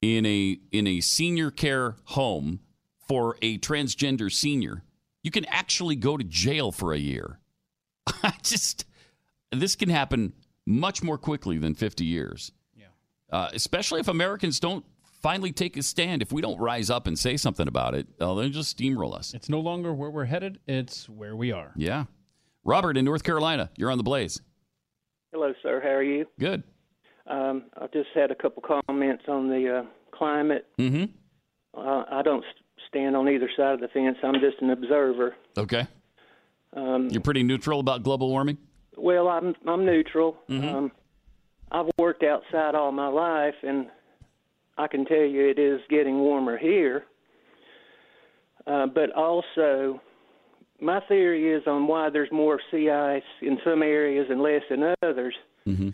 in 0.00 0.24
a 0.24 0.56
in 0.70 0.86
a 0.86 1.00
senior 1.00 1.50
care 1.50 1.96
home 2.04 2.60
for 3.08 3.36
a 3.42 3.58
transgender 3.58 4.30
senior, 4.30 4.84
you 5.24 5.32
can 5.32 5.44
actually 5.46 5.96
go 5.96 6.16
to 6.16 6.22
jail 6.22 6.70
for 6.70 6.92
a 6.92 6.96
year. 6.96 7.40
I 8.22 8.34
just 8.44 8.84
this 9.50 9.74
can 9.74 9.88
happen 9.88 10.32
much 10.64 11.02
more 11.02 11.18
quickly 11.18 11.58
than 11.58 11.74
50 11.74 12.04
years. 12.04 12.52
Yeah. 12.76 12.86
Uh, 13.32 13.48
especially 13.54 13.98
if 13.98 14.06
Americans 14.06 14.60
don't 14.60 14.84
finally 15.22 15.50
take 15.50 15.76
a 15.76 15.82
stand. 15.82 16.22
If 16.22 16.30
we 16.30 16.40
don't 16.40 16.60
rise 16.60 16.88
up 16.88 17.08
and 17.08 17.18
say 17.18 17.36
something 17.36 17.66
about 17.66 17.96
it, 17.96 18.06
oh, 18.20 18.36
they'll 18.36 18.48
just 18.48 18.78
steamroll 18.78 19.12
us. 19.12 19.34
It's 19.34 19.48
no 19.48 19.58
longer 19.58 19.92
where 19.92 20.10
we're 20.10 20.26
headed, 20.26 20.60
it's 20.68 21.08
where 21.08 21.34
we 21.34 21.50
are. 21.50 21.72
Yeah. 21.74 22.04
Robert 22.62 22.96
in 22.96 23.04
North 23.04 23.24
Carolina, 23.24 23.70
you're 23.76 23.90
on 23.90 23.98
the 23.98 24.04
blaze. 24.04 24.40
Hello, 25.32 25.52
sir. 25.62 25.80
How 25.82 25.90
are 25.90 26.02
you? 26.02 26.26
Good. 26.38 26.62
Um, 27.26 27.64
I 27.76 27.86
just 27.92 28.08
had 28.14 28.30
a 28.30 28.34
couple 28.34 28.62
comments 28.86 29.24
on 29.28 29.48
the 29.48 29.78
uh, 29.80 30.16
climate. 30.16 30.66
Mm-hmm. 30.78 31.04
Uh, 31.78 32.04
I 32.10 32.20
don't 32.22 32.42
st- 32.42 32.64
stand 32.88 33.16
on 33.16 33.28
either 33.28 33.48
side 33.56 33.74
of 33.74 33.80
the 33.80 33.88
fence. 33.88 34.18
I'm 34.22 34.34
just 34.34 34.60
an 34.60 34.70
observer. 34.70 35.34
Okay. 35.56 35.86
Um, 36.74 37.08
You're 37.10 37.22
pretty 37.22 37.42
neutral 37.42 37.80
about 37.80 38.02
global 38.02 38.28
warming? 38.28 38.58
well, 38.96 39.28
I'm 39.28 39.54
I'm 39.66 39.86
neutral. 39.86 40.36
Mm-hmm. 40.50 40.68
Um, 40.76 40.92
I've 41.70 41.90
worked 41.98 42.22
outside 42.22 42.74
all 42.74 42.92
my 42.92 43.08
life, 43.08 43.54
and 43.62 43.86
I 44.76 44.86
can 44.86 45.06
tell 45.06 45.16
you 45.16 45.48
it 45.48 45.58
is 45.58 45.80
getting 45.88 46.18
warmer 46.18 46.58
here. 46.58 47.04
Uh, 48.66 48.86
but 48.86 49.10
also, 49.12 50.00
my 50.82 51.00
theory 51.00 51.52
is 51.52 51.62
on 51.66 51.86
why 51.86 52.10
there's 52.10 52.32
more 52.32 52.60
sea 52.70 52.90
ice 52.90 53.22
in 53.40 53.58
some 53.64 53.82
areas 53.82 54.26
and 54.28 54.42
less 54.42 54.62
in 54.68 54.94
others. 55.02 55.34
Mm-hmm. 55.66 55.90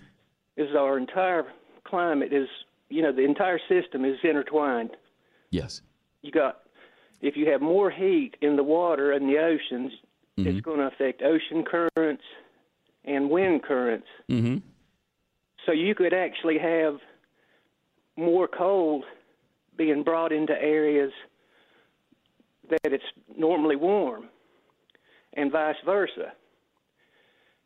Is 0.57 0.75
our 0.77 0.99
entire 0.99 1.45
climate 1.85 2.33
is 2.33 2.49
you 2.89 3.03
know 3.03 3.13
the 3.13 3.25
entire 3.25 3.61
system 3.69 4.05
is 4.05 4.17
intertwined. 4.25 4.91
Yes. 5.51 5.83
You 6.23 6.33
got 6.33 6.61
if 7.21 7.37
you 7.37 7.51
have 7.51 7.61
more 7.61 7.91
heat 7.91 8.33
in 8.41 8.57
the 8.57 8.65
water 8.65 9.13
and 9.13 9.29
the 9.29 9.39
oceans, 9.39 9.93
it's 10.37 10.61
going 10.61 10.79
to 10.79 10.87
affect 10.87 11.21
ocean 11.23 11.65
currents 11.65 12.23
and 13.05 13.29
wind 13.29 13.65
currents. 13.65 14.07
Mm-hmm. 14.29 14.59
So 15.67 15.73
you 15.73 15.95
could 15.97 16.15
actually 16.15 16.59
have 16.59 16.99
more 18.17 18.47
cold 18.47 19.05
being 19.77 20.05
brought 20.05 20.33
into 20.33 20.53
areas 20.53 21.13
that 22.71 22.93
it's 22.93 23.05
normally 23.37 23.77
warm, 23.77 24.29
and 25.35 25.51
vice 25.53 25.77
versa. 25.85 26.33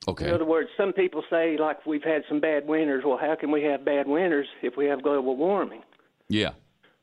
Okay. 0.09 0.29
In 0.29 0.35
other 0.35 0.44
words, 0.44 0.68
some 0.77 0.92
people 0.92 1.22
say, 1.31 1.57
like, 1.57 1.87
we've 1.87 2.03
had 2.03 2.22
some 2.29 2.40
bad 2.40 2.66
winters. 2.66 3.05
Well, 3.07 3.18
how 3.18 3.37
can 3.37 3.53
we 3.53 3.62
have 3.62 3.85
bad 3.85 4.09
winters 4.09 4.48
if 4.61 4.77
we 4.77 4.87
have 4.87 5.03
global 5.03 5.37
warming? 5.37 5.83
Yeah. 6.29 6.51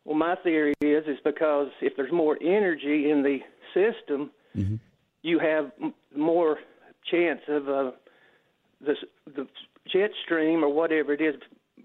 Well, 0.03 0.17
my 0.17 0.35
theory 0.43 0.73
is 0.81 1.05
is 1.07 1.17
because 1.23 1.67
if 1.81 1.93
there's 1.95 2.11
more 2.11 2.37
energy 2.41 3.09
in 3.09 3.23
the 3.23 3.39
system, 3.73 4.31
Mm-hmm. 4.57 4.75
you 5.21 5.37
have 5.37 5.71
m- 5.81 5.93
more 6.17 6.57
chance 7.09 7.39
of 7.47 7.69
uh, 7.69 7.91
the 8.81 8.95
the 9.35 9.47
jet 9.93 10.09
stream 10.25 10.63
or 10.63 10.69
whatever 10.73 11.13
it 11.13 11.21
is 11.21 11.35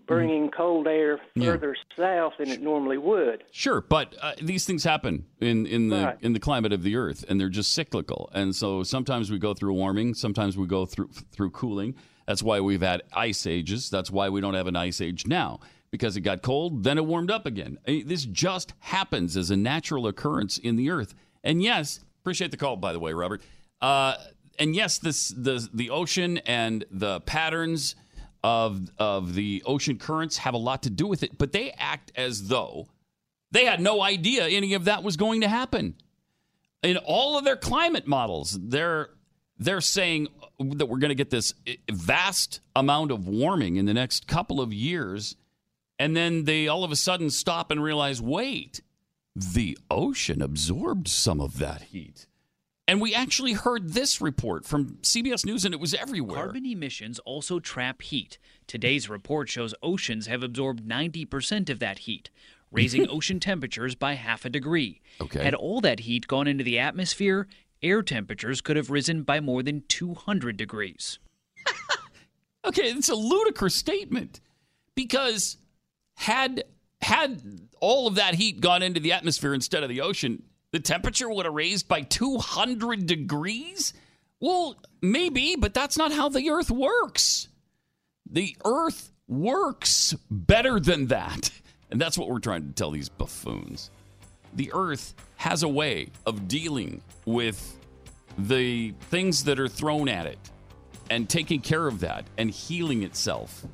bringing 0.07 0.51
cold 0.51 0.87
air 0.87 1.17
Mm-hmm. 1.17 1.41
Yeah. 1.43 1.51
further 1.53 1.77
south 1.97 2.35
than 2.39 2.49
it 2.51 2.61
normally 2.63 2.99
would. 2.99 3.45
Sure, 3.51 3.81
but 3.81 4.15
uh, 4.21 4.33
these 4.41 4.65
things 4.67 4.85
happen 4.85 5.25
in 5.41 5.67
in 5.67 5.89
the 5.89 6.05
Right. 6.05 6.17
in 6.21 6.33
the 6.33 6.41
climate 6.41 6.73
of 6.73 6.83
the 6.83 6.97
Earth, 6.97 7.25
and 7.29 7.41
they're 7.41 7.49
just 7.49 7.73
cyclical. 7.73 8.31
And 8.35 8.55
so 8.55 8.83
sometimes 8.83 9.31
we 9.31 9.39
go 9.39 9.55
through 9.55 9.75
warming, 9.75 10.15
sometimes 10.15 10.57
we 10.57 10.67
go 10.67 10.87
through 10.87 11.09
through 11.33 11.51
cooling. 11.51 11.95
That's 12.27 12.43
why 12.43 12.61
we've 12.61 12.81
had 12.83 13.03
ice 13.13 13.47
ages. 13.47 13.91
That's 13.91 14.11
why 14.11 14.29
we 14.31 14.41
don't 14.41 14.55
have 14.55 14.67
an 14.67 14.77
ice 14.77 15.01
age 15.01 15.27
now 15.27 15.61
because 15.91 16.17
it 16.17 16.23
got 16.23 16.43
cold, 16.43 16.83
then 16.83 16.99
it 16.99 17.05
warmed 17.07 17.31
up 17.31 17.47
again. 17.47 17.79
This 17.87 18.25
just 18.25 18.73
happens 18.81 19.37
as 19.37 19.51
a 19.51 19.57
natural 19.57 20.07
occurrence 20.09 20.59
in 20.59 20.75
the 20.77 20.91
Earth. 20.91 21.15
And 21.45 21.63
yes, 21.63 22.01
appreciate 22.21 22.51
the 22.51 22.57
call 22.57 22.77
by 22.77 22.93
the 22.93 22.99
way, 22.99 23.13
Robert. 23.13 23.43
Uh, 23.81 24.15
and 24.59 24.75
yes, 24.75 24.99
this 24.99 25.29
the 25.29 25.69
the 25.73 25.91
ocean 25.91 26.39
and 26.47 26.85
the 26.91 27.21
patterns 27.21 27.95
of 28.45 28.91
of 28.99 29.35
the 29.35 29.63
ocean 29.65 29.97
currents 29.97 30.37
have 30.37 30.53
a 30.53 30.59
lot 30.59 30.83
to 30.83 30.91
do 30.91 31.07
with 31.07 31.23
it, 31.23 31.37
but 31.39 31.53
they 31.53 31.73
act 31.73 32.13
as 32.15 32.49
though 32.49 32.87
they 33.51 33.65
had 33.65 33.81
no 33.81 34.03
idea 34.03 34.47
any 34.47 34.75
of 34.75 34.85
that 34.85 35.03
was 35.03 35.17
going 35.17 35.41
to 35.41 35.49
happen. 35.49 35.95
In 36.83 36.99
all 36.99 37.39
of 37.39 37.45
their 37.45 37.57
climate 37.57 38.07
models, 38.07 38.57
they're 38.61 39.09
they're 39.59 39.81
saying 39.81 40.29
that 40.61 40.87
we're 40.87 40.99
going 40.99 41.09
to 41.09 41.15
get 41.15 41.31
this 41.31 41.55
vast 41.91 42.61
amount 42.77 43.11
of 43.11 43.27
warming 43.27 43.77
in 43.77 43.87
the 43.87 43.95
next 43.95 44.27
couple 44.27 44.61
of 44.61 44.75
years, 44.75 45.37
and 45.99 46.15
then 46.15 46.45
they 46.45 46.69
all 46.69 46.85
of 46.85 46.93
a 46.93 46.97
sudden 46.97 47.31
stop 47.31 47.71
and 47.71 47.83
realize, 47.83 48.21
wait, 48.21 48.83
the 49.35 49.79
ocean 49.91 50.43
absorbed 50.43 51.09
some 51.09 51.41
of 51.41 51.59
that 51.59 51.81
heat. 51.83 52.27
And 52.87 53.01
we 53.01 53.15
actually 53.15 53.55
heard 53.55 53.95
this 53.95 54.21
report 54.21 54.67
from 54.67 54.99
CBS 55.03 55.47
News, 55.47 55.65
and 55.65 55.73
it 55.73 55.81
was 55.81 55.95
everywhere. 55.95 56.37
Carbon 56.37 56.67
emissions 56.67 57.19
also 57.21 57.59
trap 57.59 58.03
heat. 58.03 58.39
Today's 58.67 59.09
report 59.09 59.49
shows 59.49 59.75
oceans 59.83 60.27
have 60.27 60.43
absorbed 60.43 60.87
90% 60.87 61.71
of 61.71 61.79
that 61.79 62.01
heat, 62.01 62.29
raising 62.71 63.09
ocean 63.11 63.41
temperatures 63.41 63.95
by 63.95 64.15
half 64.15 64.45
a 64.45 64.51
degree. 64.51 65.01
Okay. 65.21 65.43
Had 65.43 65.55
all 65.55 65.81
that 65.81 66.01
heat 66.01 66.27
gone 66.27 66.47
into 66.47 66.63
the 66.63 66.79
atmosphere, 66.79 67.49
air 67.83 68.03
temperatures 68.03 68.61
could 68.61 68.77
have 68.77 68.91
risen 68.91 69.23
by 69.23 69.41
more 69.41 69.63
than 69.63 69.85
200 69.89 70.57
degrees. 70.57 71.19
Okay, 72.67 72.85
it's 72.91 73.11
a 73.11 73.15
ludicrous 73.15 73.75
statement 73.75 74.41
because 74.95 75.59
had 76.15 76.65
had 77.03 77.43
all 77.81 78.07
of 78.07 78.15
that 78.15 78.35
heat 78.35 78.61
gone 78.61 78.83
into 78.83 79.01
the 79.01 79.13
atmosphere 79.13 79.53
instead 79.53 79.83
of 79.83 79.91
the 79.91 80.01
ocean, 80.01 80.43
the 80.75 80.81
temperature 80.81 81.31
would 81.31 81.47
have 81.47 81.55
raised 81.55 81.87
by 81.87 82.01
200 82.01 83.07
degrees? 83.07 83.93
Well, 84.41 84.75
maybe, 85.01 85.55
but 85.55 85.73
that's 85.73 85.97
not 85.97 86.11
how 86.11 86.29
the 86.29 86.51
earth 86.51 86.69
works. 86.69 87.47
The 88.29 88.57
earth 88.65 89.13
works 89.29 90.17
better 90.29 90.81
than 90.81 91.07
that. 91.07 91.53
And 91.93 92.01
that's 92.01 92.19
what 92.19 92.29
we're 92.29 92.41
trying 92.41 92.67
to 92.67 92.73
tell 92.73 92.91
these 92.91 93.09
buffoons. 93.09 93.93
The 94.53 94.73
earth 94.75 95.15
has 95.37 95.63
a 95.63 95.69
way 95.69 96.09
of 96.27 96.49
dealing 96.49 97.03
with 97.25 97.79
the 98.37 98.95
things 99.11 99.45
that 99.45 99.61
are 99.61 99.69
thrown 99.69 100.09
at 100.09 100.27
it 100.27 100.41
and 101.09 101.29
taking 101.29 101.61
care 101.61 101.87
of 101.87 102.01
that 102.01 102.25
and 102.37 102.51
healing 102.51 103.05
itself. 103.05 103.65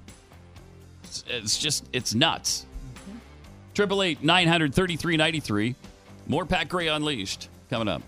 It's, 1.05 1.25
it's 1.29 1.59
just, 1.59 1.89
it's 1.95 2.15
nuts. 2.15 2.67
Mm-hmm. 2.93 3.19
Triple 3.73 4.03
eight 4.03 4.23
nine 4.23 4.49
hundred 4.49 4.75
thirty 4.75 4.97
three 4.97 5.17
ninety 5.17 5.41
three. 5.41 5.77
More 6.27 6.47
Pat 6.47 6.69
Gray 6.69 6.89
Unleashed 6.89 7.49
coming 7.69 7.89
up. 7.89 8.03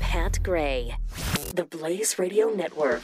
Pat 0.00 0.38
Gray, 0.42 0.96
the 1.54 1.64
Blaze 1.64 2.18
Radio 2.18 2.48
Network. 2.48 3.02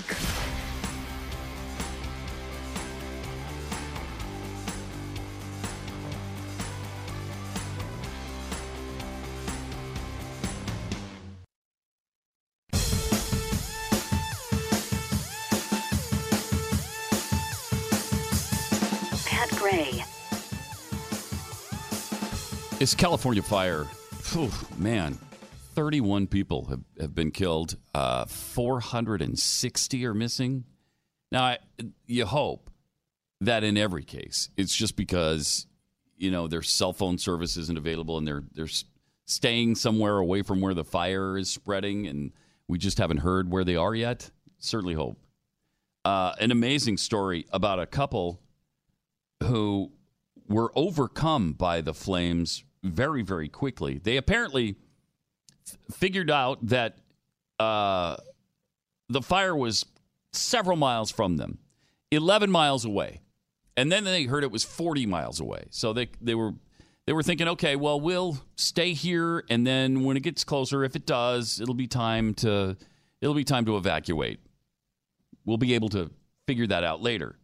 It's 22.83 22.97
California 22.97 23.45
fire. 23.45 23.85
Phew, 23.85 24.51
man, 24.77 25.17
31 25.77 26.27
people 26.27 26.65
have, 26.65 26.81
have 27.01 27.15
been 27.15 27.31
killed. 27.31 27.77
Uh, 27.95 28.25
460 28.25 30.05
are 30.05 30.13
missing. 30.15 30.65
Now, 31.31 31.45
I, 31.45 31.59
you 32.09 32.27
hope 32.27 32.71
that 33.41 33.63
in 33.63 33.77
every 33.77 34.03
case, 34.03 34.51
it's 34.57 34.75
just 34.75 34.97
because, 34.97 35.69
you 36.17 36.33
know, 36.33 36.49
their 36.49 36.61
cell 36.63 36.93
phone 36.93 37.19
service 37.19 37.57
isn't 37.57 37.79
available 37.79 38.19
and 38.19 38.27
they're, 38.27 38.43
they're 38.53 38.67
staying 39.27 39.77
somewhere 39.77 40.19
away 40.19 40.43
from 40.43 40.61
where 40.61 40.75
the 40.75 40.83
fire 40.83 41.39
is 41.39 41.49
spreading 41.49 42.09
and 42.09 42.33
we 42.67 42.79
just 42.79 42.99
haven't 42.99 43.19
heard 43.19 43.53
where 43.53 43.63
they 43.63 43.77
are 43.77 43.95
yet. 43.95 44.29
Certainly 44.59 44.95
hope. 44.95 45.21
Uh, 46.05 46.33
an 46.41 46.51
amazing 46.51 46.97
story 46.97 47.47
about 47.53 47.79
a 47.79 47.87
couple 47.87 48.41
who 49.45 49.93
were 50.49 50.73
overcome 50.75 51.53
by 51.53 51.81
the 51.81 51.95
flames 51.95 52.65
very, 52.83 53.23
very 53.23 53.49
quickly. 53.49 53.99
They 54.03 54.17
apparently 54.17 54.77
f- 55.67 55.79
figured 55.97 56.31
out 56.31 56.67
that 56.67 56.99
uh, 57.59 58.17
the 59.09 59.23
fire 59.23 59.57
was 59.57 59.87
several 60.33 60.77
miles 60.77 61.11
from 61.11 61.37
them, 61.37 61.59
11 62.11 62.51
miles 62.51 62.85
away. 62.85 63.21
And 63.77 63.91
then 63.91 64.05
they 64.05 64.25
heard 64.25 64.45
it 64.45 64.51
was 64.51 64.65
40 64.65 65.07
miles 65.07 65.41
away. 65.41 65.65
So 65.71 65.93
they, 65.93 66.09
they 66.21 66.35
were 66.35 66.53
they 67.07 67.13
were 67.13 67.23
thinking, 67.25 67.49
okay, 67.49 67.75
well, 67.75 68.01
we'll 68.01 68.39
stay 68.55 68.93
here, 68.93 69.45
and 69.51 69.67
then 69.67 70.05
when 70.05 70.17
it 70.17 70.21
gets 70.21 70.45
closer, 70.45 70.85
if 70.85 70.95
it 70.95 71.05
does, 71.05 71.61
it'll 71.61 71.75
be 71.75 71.89
time 71.89 72.33
to 72.35 72.77
it'll 73.21 73.35
be 73.35 73.43
time 73.43 73.65
to 73.65 73.77
evacuate. 73.77 74.39
We'll 75.45 75.57
be 75.57 75.75
able 75.75 75.89
to 75.91 76.11
figure 76.47 76.69
that 76.69 76.85
out 76.85 77.03
later 77.03 77.39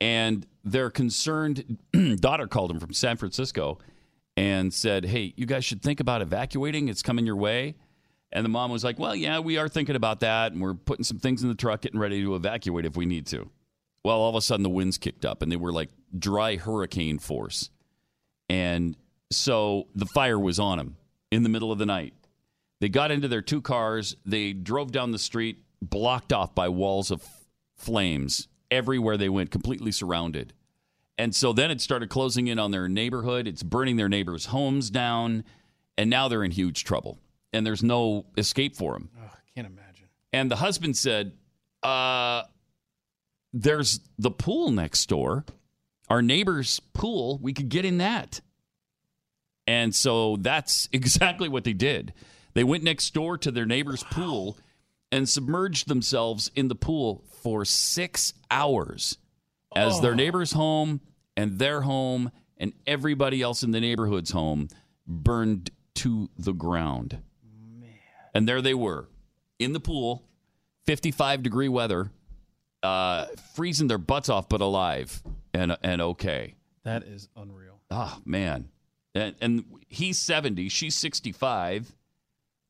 and 0.00 0.46
their 0.64 0.90
concerned 0.90 1.78
daughter 2.20 2.46
called 2.46 2.70
him 2.70 2.80
from 2.80 2.92
San 2.92 3.16
Francisco 3.16 3.78
and 4.38 4.72
said, 4.72 5.04
"Hey, 5.04 5.34
you 5.36 5.46
guys 5.46 5.64
should 5.64 5.82
think 5.82 5.98
about 5.98 6.22
evacuating. 6.22 6.86
It's 6.88 7.02
coming 7.02 7.26
your 7.26 7.34
way." 7.34 7.74
And 8.30 8.44
the 8.44 8.48
mom 8.48 8.70
was 8.70 8.84
like, 8.84 8.96
"Well, 8.96 9.16
yeah, 9.16 9.40
we 9.40 9.58
are 9.58 9.68
thinking 9.68 9.96
about 9.96 10.20
that, 10.20 10.52
and 10.52 10.60
we're 10.60 10.74
putting 10.74 11.02
some 11.02 11.18
things 11.18 11.42
in 11.42 11.48
the 11.48 11.56
truck, 11.56 11.80
getting 11.80 11.98
ready 11.98 12.22
to 12.22 12.36
evacuate 12.36 12.84
if 12.84 12.96
we 12.96 13.04
need 13.04 13.26
to." 13.26 13.50
Well, 14.04 14.20
all 14.20 14.28
of 14.28 14.36
a 14.36 14.40
sudden 14.40 14.62
the 14.62 14.70
winds 14.70 14.96
kicked 14.96 15.24
up, 15.24 15.42
and 15.42 15.50
they 15.50 15.56
were 15.56 15.72
like 15.72 15.90
dry 16.16 16.54
hurricane 16.54 17.18
force, 17.18 17.70
and 18.48 18.96
so 19.32 19.88
the 19.96 20.06
fire 20.06 20.38
was 20.38 20.60
on 20.60 20.78
them 20.78 20.96
in 21.32 21.42
the 21.42 21.48
middle 21.48 21.72
of 21.72 21.78
the 21.78 21.86
night. 21.86 22.14
They 22.80 22.88
got 22.88 23.10
into 23.10 23.26
their 23.26 23.42
two 23.42 23.60
cars. 23.60 24.14
They 24.24 24.52
drove 24.52 24.92
down 24.92 25.10
the 25.10 25.18
street, 25.18 25.64
blocked 25.82 26.32
off 26.32 26.54
by 26.54 26.68
walls 26.68 27.10
of 27.10 27.26
flames 27.76 28.46
everywhere 28.70 29.16
they 29.16 29.28
went, 29.28 29.50
completely 29.50 29.90
surrounded. 29.90 30.52
And 31.18 31.34
so 31.34 31.52
then 31.52 31.70
it 31.72 31.80
started 31.80 32.08
closing 32.08 32.46
in 32.46 32.60
on 32.60 32.70
their 32.70 32.88
neighborhood. 32.88 33.48
It's 33.48 33.64
burning 33.64 33.96
their 33.96 34.08
neighbors' 34.08 34.46
homes 34.46 34.88
down. 34.88 35.44
And 35.98 36.08
now 36.08 36.28
they're 36.28 36.44
in 36.44 36.52
huge 36.52 36.84
trouble. 36.84 37.18
And 37.52 37.66
there's 37.66 37.82
no 37.82 38.26
escape 38.36 38.76
for 38.76 38.92
them. 38.92 39.10
Oh, 39.20 39.26
I 39.26 39.38
can't 39.54 39.66
imagine. 39.66 40.06
And 40.32 40.48
the 40.50 40.56
husband 40.56 40.96
said, 40.96 41.32
uh, 41.82 42.42
There's 43.52 44.00
the 44.16 44.30
pool 44.30 44.70
next 44.70 45.06
door, 45.08 45.44
our 46.08 46.22
neighbor's 46.22 46.78
pool. 46.92 47.38
We 47.42 47.52
could 47.52 47.68
get 47.68 47.84
in 47.84 47.98
that. 47.98 48.40
And 49.66 49.94
so 49.94 50.36
that's 50.36 50.88
exactly 50.92 51.48
what 51.48 51.64
they 51.64 51.72
did. 51.72 52.12
They 52.54 52.64
went 52.64 52.84
next 52.84 53.12
door 53.12 53.36
to 53.38 53.50
their 53.50 53.66
neighbor's 53.66 54.04
pool 54.04 54.56
and 55.10 55.28
submerged 55.28 55.88
themselves 55.88 56.50
in 56.54 56.68
the 56.68 56.74
pool 56.74 57.24
for 57.42 57.64
six 57.64 58.34
hours 58.50 59.18
as 59.74 60.00
their 60.00 60.14
neighbor's 60.14 60.52
home 60.52 61.00
and 61.38 61.58
their 61.60 61.82
home 61.82 62.32
and 62.56 62.72
everybody 62.84 63.40
else 63.40 63.62
in 63.62 63.70
the 63.70 63.80
neighborhood's 63.80 64.32
home 64.32 64.68
burned 65.06 65.70
to 65.94 66.28
the 66.36 66.52
ground. 66.52 67.22
And 68.34 68.48
there 68.48 68.60
they 68.60 68.74
were 68.74 69.08
in 69.60 69.72
the 69.72 69.80
pool, 69.80 70.24
55 70.86 71.44
degree 71.44 71.68
weather, 71.68 72.10
uh, 72.82 73.26
freezing 73.54 73.86
their 73.86 73.98
butts 73.98 74.28
off, 74.28 74.48
but 74.48 74.60
alive 74.60 75.22
and, 75.54 75.76
and 75.82 76.02
okay. 76.02 76.56
That 76.82 77.04
is 77.04 77.28
unreal. 77.36 77.80
Oh 77.90 78.18
man, 78.24 78.68
and, 79.14 79.34
and 79.40 79.64
he's 79.88 80.18
seventy, 80.18 80.68
she's 80.68 80.94
sixty-five, 80.94 81.90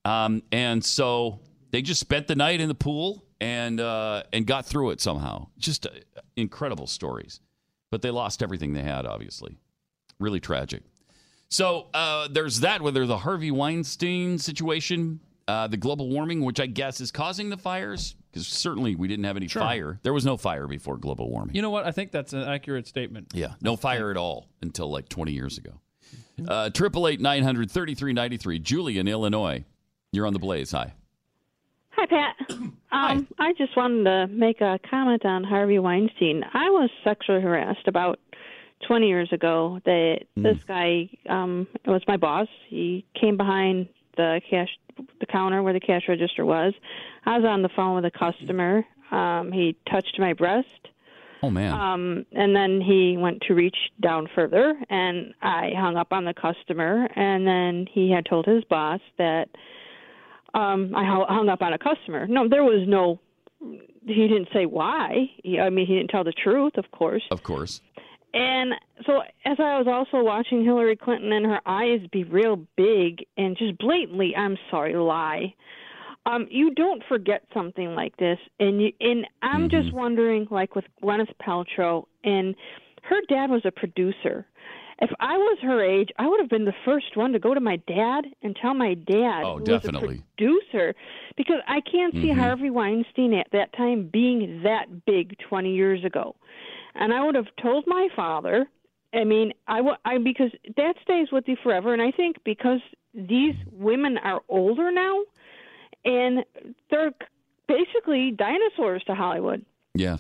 um, 0.05 0.43
and 0.53 0.85
so 0.85 1.41
they 1.71 1.83
just 1.83 2.01
spent 2.01 2.27
the 2.29 2.35
night 2.37 2.61
in 2.61 2.69
the 2.69 2.75
pool 2.75 3.25
and 3.41 3.81
uh, 3.81 4.23
and 4.33 4.47
got 4.47 4.65
through 4.67 4.91
it 4.91 5.01
somehow. 5.01 5.49
Just 5.59 5.87
uh, 5.87 5.91
incredible 6.37 6.87
stories, 6.87 7.41
but 7.91 8.03
they 8.03 8.11
lost 8.11 8.43
everything 8.43 8.73
they 8.73 8.83
had. 8.83 9.07
Obviously, 9.07 9.59
really 10.19 10.41
tragic. 10.41 10.83
So 11.49 11.87
uh, 11.95 12.29
there's 12.31 12.61
that. 12.61 12.83
Whether 12.83 13.07
the 13.07 13.19
Harvey 13.19 13.51
Weinstein 13.51 14.39
situation, 14.39 15.21
uh, 15.47 15.67
the 15.67 15.77
global 15.79 16.09
warming, 16.09 16.43
which 16.45 16.61
I 16.61 16.67
guess 16.67 17.01
is 17.01 17.11
causing 17.11 17.49
the 17.49 17.57
fires, 17.57 18.15
because 18.31 18.47
certainly 18.47 18.95
we 18.95 19.09
didn't 19.09 19.25
have 19.25 19.37
any 19.39 19.49
Sure. 19.49 19.63
fire. 19.63 19.99
There 20.03 20.13
was 20.13 20.27
no 20.27 20.37
fire 20.37 20.67
before 20.67 20.99
global 20.99 21.31
warming. 21.31 21.55
You 21.57 21.63
know 21.63 21.71
what? 21.71 21.87
I 21.87 21.91
think 21.93 22.13
that's 22.13 22.35
an 22.35 22.43
accurate 22.43 22.87
statement. 22.87 23.29
Yeah, 23.33 23.55
no 23.63 23.77
fire 23.77 24.11
at 24.11 24.17
all 24.19 24.47
until 24.61 24.91
like 24.91 25.09
20 25.09 25.33
years 25.33 25.57
ago. 25.57 25.81
Uh, 26.47 26.71
Triple 26.71 27.09
eight 27.09 27.21
nine 27.21 27.43
hundred 27.43 27.71
thirty 27.71 27.95
three 27.95 28.13
ninety 28.13 28.37
three. 28.37 28.59
Julie 28.61 28.99
in 28.99 29.09
Illinois, 29.09 29.65
you're 30.13 30.27
on 30.27 30.33
the 30.35 30.39
Blaze. 30.39 30.71
Hi. 30.71 30.93
Hi, 31.99 32.07
Pat. 32.07 32.37
Um, 32.91 33.29
I 33.39 33.53
just 33.53 33.77
wanted 33.77 34.05
to 34.05 34.27
make 34.29 34.63
a 34.63 34.81
comment 34.91 35.23
on 35.27 35.45
Harvey 35.45 35.79
Weinstein. 35.79 36.43
I 36.55 36.71
was 36.71 36.89
sexually 37.05 37.43
harassed 37.43 37.87
about 37.87 38.19
20 38.87 39.07
years 39.07 39.31
ago. 39.31 39.79
That 39.85 40.21
this 40.35 40.57
guy 40.67 41.11
um, 41.29 41.67
was 41.85 42.01
my 42.09 42.17
boss. 42.17 42.49
He 42.67 43.05
came 43.15 43.37
behind 43.37 43.91
the 44.17 44.41
cash, 44.49 44.71
the 45.21 45.27
counter 45.27 45.63
where 45.63 45.75
the 45.75 45.81
cash 45.81 46.05
register 46.09 46.47
was. 46.47 46.73
I 47.27 47.37
was 47.37 47.47
on 47.47 47.61
the 47.61 47.69
phone 47.69 47.95
with 47.95 48.07
a 48.07 48.11
customer. 48.11 48.87
Um, 49.11 49.53
he 49.53 49.77
touched 49.91 50.19
my 50.19 50.33
breast. 50.33 50.89
Oh 51.43 51.51
man. 51.51 51.75
Um, 51.75 52.27
and 52.33 52.57
then 52.57 52.81
he 52.81 53.19
went 53.19 53.43
to 53.49 53.55
reach 53.55 53.77
down 54.01 54.31
further, 54.35 54.81
and 54.89 55.35
I 55.43 55.73
hung 55.77 55.99
up 55.99 56.15
on 56.15 56.25
the 56.25 56.33
customer. 56.33 57.07
And 57.15 57.47
then 57.47 57.87
he 57.93 58.11
had 58.11 58.25
told 58.25 58.47
his 58.47 58.65
boss 58.65 59.01
that 59.19 59.51
um, 60.55 60.95
I 60.95 61.05
hung 61.05 61.49
up 61.49 61.63
on 61.63 61.73
a 61.73 61.79
customer. 61.79 62.27
No, 62.27 62.49
there 62.49 62.65
was 62.65 62.87
no. 62.87 63.21
He 63.61 64.29
didn't 64.29 64.49
say 64.53 64.67
why. 64.67 65.31
He, 65.43 65.59
I 65.59 65.71
mean, 65.71 65.87
he 65.87 65.97
didn't 65.97 66.09
tell 66.09 66.25
the 66.25 66.33
truth, 66.33 66.73
of 66.77 66.91
course. 66.91 67.23
Of 67.31 67.43
course. 67.43 67.81
And 68.35 68.75
so, 69.07 69.23
as 69.45 69.57
I 69.59 69.79
was 69.79 69.87
also 69.89 70.23
watching 70.23 70.65
Hillary 70.65 70.97
Clinton 70.97 71.33
and 71.33 71.47
her 71.47 71.61
eyes 71.67 72.01
be 72.13 72.25
real 72.25 72.65
big 72.77 73.25
and 73.37 73.57
just 73.57 73.79
blatantly, 73.79 74.35
I'm 74.37 74.57
sorry, 74.71 74.95
lie. 74.95 75.55
Um, 76.27 76.47
you 76.51 76.75
don't 76.75 77.03
forget 77.09 77.43
something 77.55 77.95
like 77.95 78.17
this, 78.19 78.39
and 78.61 78.83
you, 78.83 78.93
and 79.01 79.27
I'm 79.41 79.71
just 79.71 79.95
wondering, 79.95 80.47
like 80.51 80.75
with 80.75 80.85
Gwyneth 81.03 81.33
Paltrow, 81.43 82.05
and 82.23 82.55
her 83.03 83.21
dad 83.29 83.49
was 83.49 83.63
a 83.65 83.71
producer. 83.71 84.47
If 85.01 85.11
I 85.21 85.37
was 85.37 85.59
her 85.63 85.81
age, 85.83 86.09
I 86.19 86.27
would 86.27 86.41
have 86.41 86.49
been 86.49 86.65
the 86.65 86.75
first 86.85 87.17
one 87.17 87.33
to 87.33 87.39
go 87.39 87.55
to 87.55 87.61
my 87.61 87.77
dad 87.87 88.25
and 88.43 88.57
tell 88.61 88.75
my 88.75 88.95
dad, 88.95 89.43
Oh, 89.45 89.59
who 89.59 89.65
definitely. 89.65 90.09
was 90.09 90.19
a 90.19 90.23
producer, 90.37 90.95
because 91.37 91.61
I 91.69 91.81
can't 91.83 92.13
see 92.15 92.31
Mhm. 92.33 92.37
Harvey 92.39 92.71
Weinstein 92.71 93.33
at 93.35 93.49
that 93.53 93.73
time 93.75 94.09
being 94.09 94.63
that 94.65 95.05
big 95.05 95.39
20 95.39 95.73
years 95.73 96.05
ago. 96.05 96.35
And 96.97 97.15
I 97.15 97.25
would 97.25 97.37
have 97.37 97.55
told 97.63 97.87
my 97.87 98.09
father. 98.17 98.69
I 99.15 99.23
mean, 99.25 99.53
I, 99.69 99.81
wa- 99.83 99.99
I 100.05 100.19
because 100.19 100.51
that 100.77 100.97
stays 101.03 101.31
with 101.31 101.47
you 101.49 101.57
forever. 101.63 101.93
And 101.93 102.03
I 102.03 102.11
think 102.11 102.43
because 102.45 102.81
these 103.15 103.55
women 103.73 104.19
are 104.19 104.43
older 104.49 104.91
now, 104.91 105.23
and 106.05 106.45
they're 106.91 107.13
basically 107.69 108.33
dinosaurs 108.33 109.05
to 109.05 109.15
Hollywood. 109.15 109.65
Yeah. 109.95 110.19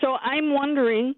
So 0.00 0.14
I'm 0.22 0.52
wondering 0.54 1.14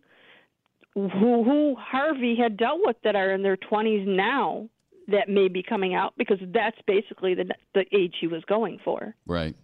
who 0.95 1.09
who 1.45 1.77
Harvey 1.79 2.37
had 2.37 2.57
dealt 2.57 2.81
with 2.85 2.97
that 3.05 3.15
are 3.17 3.33
in 3.33 3.43
their 3.43 3.57
20s 3.57 4.07
now 4.07 4.69
that 5.09 5.29
may 5.29 5.49
be 5.49 5.63
coming 5.63 5.95
out 5.95 6.13
because 6.19 6.39
that's 6.53 6.79
basically 6.87 7.35
the 7.35 7.47
the 7.75 7.85
age 7.97 8.15
he 8.21 8.27
was 8.27 8.43
going 8.47 8.79
for. 8.85 9.15
Right. 9.27 9.55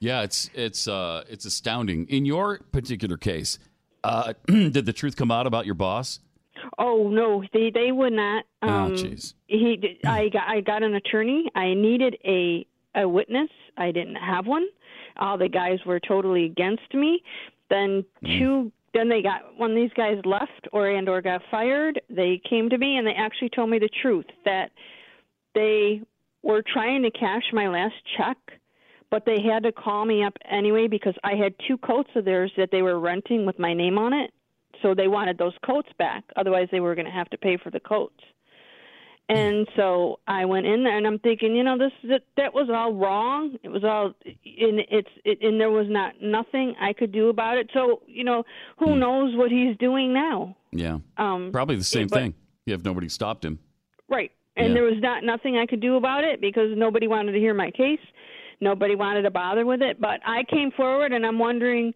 Yeah. 0.00 0.22
It's 0.22 0.50
it's 0.54 0.88
uh 0.88 1.24
it's 1.28 1.44
astounding. 1.44 2.06
In 2.08 2.24
your 2.24 2.58
particular 2.72 3.16
case, 3.16 3.58
uh, 4.04 4.32
did 4.46 4.86
the 4.86 4.92
truth 4.92 5.16
come 5.16 5.30
out 5.30 5.46
about 5.46 5.66
your 5.66 5.74
boss? 5.74 6.20
Oh 6.78 7.08
no, 7.08 7.44
they 7.52 7.70
they 7.70 7.92
would 7.92 8.12
not. 8.12 8.44
Oh, 8.62 8.68
Um, 8.68 8.92
jeez. 8.94 9.34
he, 9.46 9.98
I 10.04 10.28
got 10.28 10.48
I 10.48 10.60
got 10.60 10.82
an 10.82 10.94
attorney. 10.94 11.48
I 11.54 11.74
needed 11.74 12.16
a 12.24 12.66
a 12.96 13.08
witness. 13.08 13.50
I 13.76 13.92
didn't 13.92 14.16
have 14.16 14.46
one. 14.46 14.66
All 15.16 15.38
the 15.38 15.48
guys 15.48 15.78
were 15.86 16.00
totally 16.00 16.44
against 16.46 16.92
me. 16.94 17.22
Then 17.70 18.04
two 18.24 18.72
then 18.94 19.08
they 19.08 19.22
got 19.22 19.42
when 19.56 19.74
these 19.74 19.90
guys 19.96 20.18
left 20.24 20.68
or 20.72 20.88
and 20.88 21.08
or 21.08 21.20
got 21.20 21.42
fired, 21.50 22.00
they 22.08 22.40
came 22.48 22.70
to 22.70 22.78
me 22.78 22.96
and 22.96 23.06
they 23.06 23.12
actually 23.12 23.50
told 23.50 23.70
me 23.70 23.78
the 23.78 23.90
truth 24.02 24.26
that 24.44 24.70
they 25.54 26.00
were 26.42 26.62
trying 26.62 27.02
to 27.02 27.10
cash 27.10 27.42
my 27.52 27.68
last 27.68 27.94
check, 28.16 28.36
but 29.10 29.24
they 29.26 29.42
had 29.42 29.62
to 29.64 29.72
call 29.72 30.04
me 30.04 30.22
up 30.24 30.34
anyway 30.50 30.86
because 30.86 31.14
I 31.24 31.34
had 31.34 31.54
two 31.66 31.76
coats 31.78 32.10
of 32.14 32.24
theirs 32.24 32.52
that 32.56 32.70
they 32.70 32.82
were 32.82 33.00
renting 33.00 33.44
with 33.44 33.58
my 33.58 33.74
name 33.74 33.98
on 33.98 34.12
it. 34.12 34.30
So 34.82 34.94
they 34.94 35.08
wanted 35.08 35.38
those 35.38 35.54
coats 35.66 35.88
back. 35.98 36.24
Otherwise, 36.36 36.68
they 36.70 36.80
were 36.80 36.94
going 36.94 37.06
to 37.06 37.12
have 37.12 37.28
to 37.30 37.38
pay 37.38 37.56
for 37.56 37.70
the 37.70 37.80
coats. 37.80 38.20
And 39.30 39.68
so 39.76 40.20
I 40.26 40.46
went 40.46 40.64
in 40.66 40.84
there, 40.84 40.96
and 40.96 41.06
I'm 41.06 41.18
thinking, 41.18 41.54
you 41.54 41.62
know, 41.62 41.76
this 41.76 41.92
that 42.04 42.22
that 42.38 42.54
was 42.54 42.68
all 42.72 42.94
wrong. 42.94 43.56
It 43.62 43.68
was 43.68 43.84
all, 43.84 44.14
and 44.24 44.80
it's 44.90 45.08
it, 45.24 45.38
and 45.42 45.60
there 45.60 45.70
was 45.70 45.86
not 45.90 46.14
nothing 46.22 46.74
I 46.80 46.94
could 46.94 47.12
do 47.12 47.28
about 47.28 47.58
it. 47.58 47.68
So 47.74 48.00
you 48.06 48.24
know, 48.24 48.44
who 48.78 48.96
knows 48.96 49.36
what 49.36 49.50
he's 49.50 49.76
doing 49.76 50.14
now? 50.14 50.56
Yeah. 50.72 50.98
Um, 51.18 51.50
Probably 51.52 51.76
the 51.76 51.84
same 51.84 52.08
but- 52.08 52.18
thing. 52.18 52.34
You 52.64 52.72
have 52.72 52.84
nobody 52.84 53.08
stopped 53.08 53.44
him. 53.44 53.58
Right. 54.10 54.30
And 54.56 54.68
Yeah. 54.68 54.74
there 54.74 54.82
was 54.84 54.98
not 55.00 55.24
nothing 55.24 55.56
I 55.56 55.64
could 55.66 55.80
do 55.80 55.96
about 55.96 56.24
it 56.24 56.40
because 56.40 56.76
nobody 56.76 57.06
wanted 57.06 57.32
to 57.32 57.38
hear 57.38 57.54
my 57.54 57.70
case. 57.70 58.00
Nobody 58.60 58.94
wanted 58.94 59.22
to 59.22 59.30
bother 59.30 59.64
with 59.64 59.80
it. 59.82 59.98
But 60.00 60.20
I 60.26 60.42
came 60.44 60.70
forward 60.72 61.12
and 61.12 61.24
I'm 61.24 61.38
wondering 61.38 61.94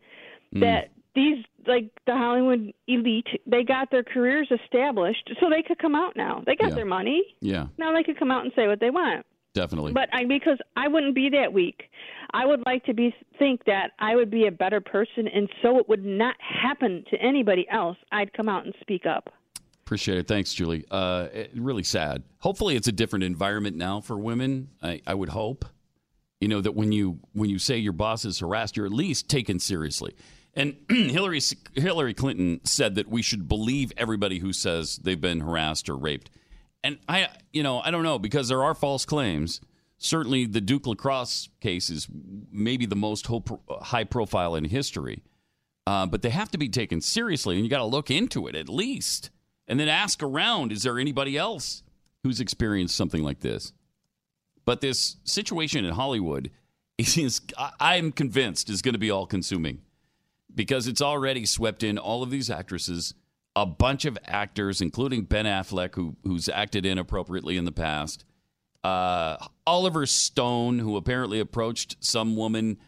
Mm. 0.55 0.61
that 0.61 0.91
these 1.15 1.45
like 1.67 1.91
the 2.07 2.13
Hollywood 2.17 2.73
elite, 2.89 3.27
they 3.47 3.63
got 3.65 3.91
their 3.91 4.03
careers 4.03 4.49
established 4.51 5.31
so 5.41 5.49
they 5.51 5.63
could 5.63 5.79
come 5.79 5.95
out 5.95 6.17
now. 6.17 6.43
They 6.47 6.57
got 6.57 6.71
Yeah. 6.71 6.75
their 6.77 6.85
money. 6.87 7.23
Yeah, 7.41 7.67
Now 7.79 7.93
they 7.93 8.03
could 8.03 8.19
come 8.19 8.31
out 8.31 8.45
and 8.45 8.53
say 8.57 8.67
what 8.67 8.81
they 8.81 8.91
want. 8.91 9.25
definitely. 9.55 9.93
But 9.93 10.09
I 10.13 10.25
because 10.25 10.59
I 10.77 10.89
wouldn't 10.89 11.15
be 11.15 11.29
that 11.31 11.53
weak. 11.53 11.91
I 12.33 12.47
would 12.47 12.63
like 12.65 12.85
to 12.87 12.95
be 12.95 13.15
think 13.39 13.65
that 13.67 13.91
I 13.99 14.17
would 14.17 14.31
be 14.31 14.47
a 14.47 14.51
better 14.51 14.81
person 14.81 15.29
and 15.29 15.49
so 15.61 15.79
it 15.79 15.89
would 15.89 16.05
not 16.05 16.35
happen 16.41 17.05
to 17.11 17.17
anybody 17.21 17.67
else. 17.71 17.99
I'd 18.11 18.33
come 18.33 18.49
out 18.49 18.65
and 18.65 18.75
speak 18.81 19.05
up. 19.07 19.29
Appreciate 19.85 20.17
it. 20.19 20.27
Thanks, 20.29 20.55
Julie. 20.55 20.85
Uh, 20.91 21.29
it- 21.35 21.51
really 21.55 21.83
sad. 21.83 22.23
Hopefully, 22.39 22.77
it's 22.77 22.89
a 22.89 22.93
different 22.93 23.25
environment 23.25 23.77
now 23.77 24.01
for 24.01 24.17
women. 24.19 24.69
I, 24.83 25.03
I 25.07 25.13
would 25.15 25.29
hope. 25.31 25.67
You 26.41 26.49
know 26.49 26.61
that 26.63 26.75
when 26.75 26.91
you 26.93 27.19
when 27.35 27.51
you 27.51 27.59
say 27.59 27.77
your 27.79 27.93
boss 27.93 28.25
is 28.25 28.39
harassed, 28.41 28.77
you're 28.77 28.87
at 28.87 28.93
least 28.93 29.29
taken 29.29 29.59
seriously. 29.59 30.15
And 30.55 30.77
Hillary 30.89 31.41
Hillary 31.75 32.15
Clinton 32.15 32.61
said 32.65 32.95
that 32.97 33.09
we 33.09 33.23
should 33.23 33.49
believe 33.49 33.93
everybody 33.97 34.39
who 34.39 34.53
says 34.53 34.97
they've 34.97 35.21
been 35.21 35.41
harassed 35.41 35.89
or 35.89 35.97
raped. 35.97 36.31
And 36.85 36.99
I, 37.09 37.29
you 37.53 37.63
know, 37.63 37.81
I 37.81 37.91
don't 37.91 38.03
know 38.03 38.19
because 38.19 38.49
there 38.49 38.63
are 38.63 38.75
false 38.75 39.05
claims. 39.05 39.61
Certainly, 39.99 40.47
the 40.47 40.61
Duke 40.61 40.87
Lacrosse 40.87 41.49
case 41.61 41.89
is 41.89 42.09
maybe 42.51 42.87
the 42.87 42.97
most 42.97 43.29
high 43.83 44.05
profile 44.05 44.57
in 44.57 44.65
history. 44.65 45.23
Uh, 45.87 46.07
but 46.07 46.23
they 46.23 46.31
have 46.31 46.51
to 46.51 46.59
be 46.59 46.69
taken 46.69 47.01
seriously, 47.01 47.57
and 47.57 47.65
you 47.65 47.71
got 47.71 47.79
to 47.79 47.85
look 47.85 48.11
into 48.11 48.47
it 48.47 48.55
at 48.55 48.69
least, 48.69 49.31
and 49.67 49.79
then 49.79 49.89
ask 49.89 50.23
around: 50.23 50.73
Is 50.73 50.83
there 50.83 50.99
anybody 50.99 51.37
else 51.37 51.83
who's 52.25 52.41
experienced 52.41 52.97
something 52.97 53.23
like 53.23 53.41
this? 53.41 53.73
But 54.65 54.81
this 54.81 55.17
situation 55.25 55.85
in 55.85 55.95
Hollywood 55.95 56.51
is, 56.99 57.41
I'm 57.81 58.13
convinced, 58.13 58.71
is 58.71 58.83
going 58.83 58.95
to 58.95 58.99
be 58.99 59.11
all-consuming 59.11 59.81
because 60.55 60.87
it's 60.87 61.03
already 61.03 61.47
swept 61.47 61.83
in 61.83 61.99
all 61.99 62.23
of 62.23 62.31
these 62.31 62.51
actresses, 62.51 63.15
a 63.55 63.67
bunch 63.67 64.05
of 64.05 64.19
actors, 64.25 64.81
including 64.81 65.25
Ben 65.25 65.45
Affleck, 65.45 65.95
who 65.95 66.17
who's 66.25 66.49
acted 66.49 66.87
inappropriately 66.87 67.57
in 67.57 67.65
the 67.65 67.73
past, 67.73 68.25
uh, 68.85 69.37
Oliver 69.67 70.07
Stone, 70.07 70.79
who 70.79 70.97
apparently 70.97 71.41
approached 71.41 71.97
some 72.01 72.37
woman 72.37 72.79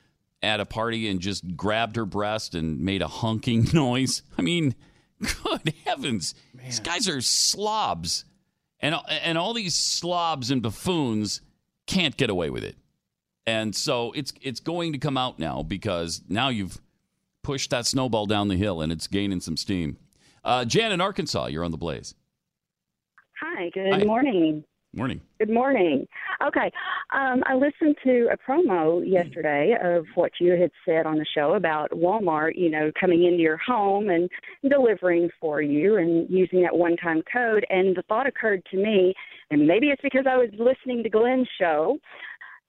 at 0.42 0.60
a 0.60 0.66
party 0.66 1.08
and 1.08 1.20
just 1.20 1.56
grabbed 1.56 1.96
her 1.96 2.04
breast 2.04 2.54
and 2.54 2.80
made 2.80 3.02
a 3.02 3.08
honking 3.08 3.68
noise. 3.72 4.22
I 4.36 4.42
mean, 4.42 4.74
good 5.20 5.72
heavens, 5.84 6.34
these 6.54 6.80
guys 6.80 7.08
are 7.08 7.20
slobs, 7.20 8.24
and 8.80 8.96
and 9.08 9.38
all 9.38 9.54
these 9.54 9.74
slobs 9.74 10.50
and 10.50 10.62
buffoons 10.62 11.40
can't 11.86 12.16
get 12.16 12.30
away 12.30 12.50
with 12.50 12.64
it. 12.64 12.76
And 13.46 13.74
so 13.74 14.12
it's 14.12 14.32
it's 14.40 14.60
going 14.60 14.92
to 14.92 14.98
come 14.98 15.16
out 15.16 15.38
now 15.38 15.62
because 15.62 16.22
now 16.28 16.48
you've 16.48 16.80
pushed 17.44 17.70
that 17.70 17.86
snowball 17.86 18.26
down 18.26 18.48
the 18.48 18.56
hill 18.56 18.80
and 18.80 18.90
it's 18.90 19.06
gaining 19.06 19.40
some 19.40 19.56
steam. 19.56 19.98
Uh, 20.42 20.64
Jan 20.64 20.90
in 20.90 21.00
Arkansas, 21.00 21.46
you're 21.46 21.64
on 21.64 21.70
the 21.70 21.76
blaze. 21.76 22.14
Hi, 23.40 23.70
good 23.72 23.92
Hi. 23.92 24.04
morning. 24.04 24.64
Morning. 24.96 25.20
Good 25.40 25.50
morning. 25.50 26.06
Okay. 26.46 26.70
Um, 27.12 27.42
I 27.46 27.54
listened 27.54 27.96
to 28.04 28.28
a 28.32 28.36
promo 28.36 29.02
yesterday 29.04 29.74
of 29.82 30.04
what 30.14 30.30
you 30.40 30.52
had 30.52 30.70
said 30.86 31.04
on 31.04 31.18
the 31.18 31.26
show 31.34 31.54
about 31.54 31.90
Walmart, 31.90 32.52
you 32.54 32.70
know, 32.70 32.92
coming 32.98 33.24
into 33.24 33.42
your 33.42 33.56
home 33.56 34.08
and 34.08 34.30
delivering 34.70 35.30
for 35.40 35.60
you 35.60 35.96
and 35.96 36.30
using 36.30 36.62
that 36.62 36.76
one 36.76 36.96
time 36.96 37.22
code. 37.32 37.66
And 37.70 37.96
the 37.96 38.02
thought 38.02 38.28
occurred 38.28 38.62
to 38.70 38.76
me, 38.76 39.14
and 39.50 39.66
maybe 39.66 39.88
it's 39.88 40.02
because 40.02 40.26
I 40.30 40.36
was 40.36 40.50
listening 40.52 41.02
to 41.02 41.10
Glenn's 41.10 41.48
show, 41.58 41.98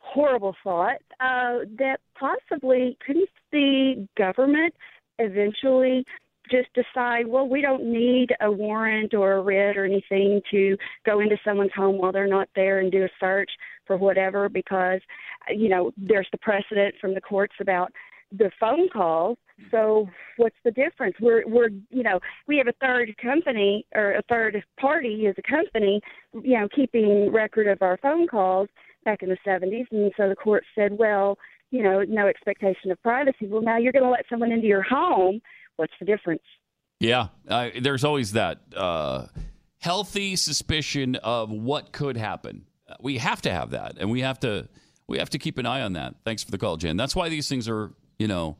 horrible 0.05 0.55
thought, 0.63 1.01
uh, 1.19 1.65
that 1.77 1.97
possibly 2.17 2.97
couldn't 3.05 3.29
the 3.51 4.07
government 4.17 4.73
eventually 5.19 6.05
just 6.51 6.67
decide, 6.73 7.25
well, 7.27 7.47
we 7.47 7.61
don't 7.61 7.83
need 7.83 8.29
a 8.41 8.51
warrant 8.51 9.13
or 9.13 9.33
a 9.33 9.41
writ 9.41 9.77
or 9.77 9.85
anything 9.85 10.41
to 10.51 10.77
go 11.05 11.19
into 11.19 11.37
someone's 11.43 11.73
home 11.75 11.97
while 11.97 12.11
they're 12.11 12.27
not 12.27 12.49
there 12.55 12.79
and 12.79 12.91
do 12.91 13.03
a 13.03 13.09
search 13.19 13.49
for 13.87 13.97
whatever 13.97 14.47
because, 14.49 15.01
you 15.49 15.69
know, 15.69 15.91
there's 15.97 16.27
the 16.31 16.37
precedent 16.37 16.95
from 17.01 17.13
the 17.13 17.21
courts 17.21 17.55
about 17.59 17.91
the 18.31 18.51
phone 18.59 18.89
calls. 18.89 19.37
So 19.71 20.07
what's 20.37 20.55
the 20.63 20.71
difference? 20.71 21.15
We're 21.21 21.47
we're 21.47 21.69
you 21.89 22.03
know 22.03 22.19
we 22.47 22.57
have 22.57 22.67
a 22.67 22.73
third 22.81 23.15
company 23.21 23.85
or 23.95 24.15
a 24.15 24.21
third 24.23 24.61
party 24.79 25.27
as 25.27 25.35
a 25.37 25.49
company, 25.49 26.01
you 26.33 26.59
know, 26.59 26.67
keeping 26.75 27.31
record 27.31 27.67
of 27.67 27.81
our 27.81 27.97
phone 27.97 28.27
calls 28.27 28.67
back 29.05 29.23
in 29.23 29.29
the 29.29 29.37
70s, 29.47 29.85
and 29.91 30.11
so 30.17 30.27
the 30.27 30.35
court 30.35 30.63
said, 30.75 30.97
well, 30.97 31.37
you 31.71 31.83
know, 31.83 32.03
no 32.07 32.27
expectation 32.27 32.91
of 32.91 33.01
privacy. 33.01 33.47
Well, 33.47 33.61
now 33.61 33.77
you're 33.77 33.93
going 33.93 34.03
to 34.03 34.09
let 34.09 34.25
someone 34.29 34.51
into 34.51 34.67
your 34.67 34.83
home. 34.83 35.41
What's 35.77 35.93
the 35.99 36.05
difference? 36.05 36.41
Yeah, 36.99 37.27
there's 37.79 38.03
always 38.03 38.33
that 38.33 38.59
uh, 38.75 39.27
healthy 39.79 40.35
suspicion 40.35 41.15
of 41.17 41.51
what 41.51 41.91
could 41.91 42.17
happen. 42.17 42.65
We 43.01 43.17
have 43.17 43.41
to 43.43 43.51
have 43.51 43.71
that, 43.71 43.95
and 43.99 44.09
we 44.09 44.21
have 44.21 44.39
to 44.41 44.69
we 45.07 45.19
have 45.19 45.29
to 45.31 45.37
keep 45.37 45.57
an 45.57 45.65
eye 45.65 45.81
on 45.81 45.93
that. 45.93 46.15
Thanks 46.23 46.43
for 46.43 46.51
the 46.51 46.57
call, 46.57 46.77
Jen. 46.77 46.97
That's 46.97 47.15
why 47.15 47.29
these 47.29 47.47
things 47.47 47.67
are, 47.67 47.91
you 48.17 48.27
know, 48.27 48.57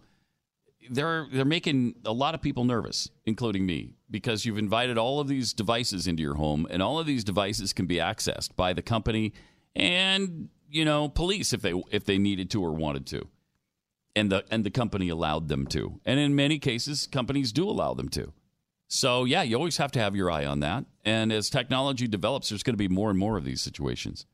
they're 0.89 1.27
they're 1.31 1.45
making 1.45 1.95
a 2.05 2.12
lot 2.12 2.36
of 2.36 2.41
people 2.41 2.65
nervous, 2.65 3.10
including 3.25 3.65
me, 3.65 3.95
because 4.12 4.45
you've 4.45 4.58
invited 4.58 4.97
all 4.97 5.19
of 5.19 5.27
these 5.27 5.53
devices 5.53 6.05
into 6.05 6.21
your 6.21 6.36
home, 6.36 6.67
and 6.69 6.84
all 6.84 6.99
of 6.99 7.08
these 7.08 7.23
devices 7.23 7.71
can 7.71 7.86
be 7.86 7.95
accessed 7.95 8.55
by 8.55 8.73
the 8.73 8.81
company 8.81 9.34
and 9.76 10.50
you 10.70 10.86
know 10.86 11.10
police 11.10 11.54
if 11.54 11.62
they 11.62 11.74
if 11.92 12.06
they 12.06 12.18
needed 12.18 12.50
to 12.52 12.62
or 12.64 12.74
wanted 12.74 13.06
to 13.08 13.28
and 14.16 14.32
the 14.32 14.44
and 14.50 14.64
the 14.66 14.70
company 14.72 15.10
allowed 15.10 15.48
them 15.50 15.68
to. 15.68 16.00
And 16.06 16.20
in 16.20 16.36
many 16.36 16.58
cases, 16.60 17.06
companies 17.08 17.52
do 17.52 17.70
allow 17.70 17.94
them 17.94 18.08
to. 18.10 18.32
So 18.88 19.26
yeah, 19.26 19.42
you 19.44 19.56
always 19.58 19.78
have 19.78 19.92
to 19.94 20.00
have 20.00 20.16
your 20.16 20.32
eye 20.32 20.46
on 20.46 20.62
that. 20.62 20.86
And 21.04 21.34
as 21.34 21.50
technology 21.50 22.08
develops, 22.08 22.50
there's 22.50 22.64
going 22.64 22.76
to 22.76 22.78
be 22.78 22.88
more 22.88 23.10
and 23.10 23.20
more 23.20 23.36
of 23.38 23.44
these 23.44 23.62
situations. 23.62 24.26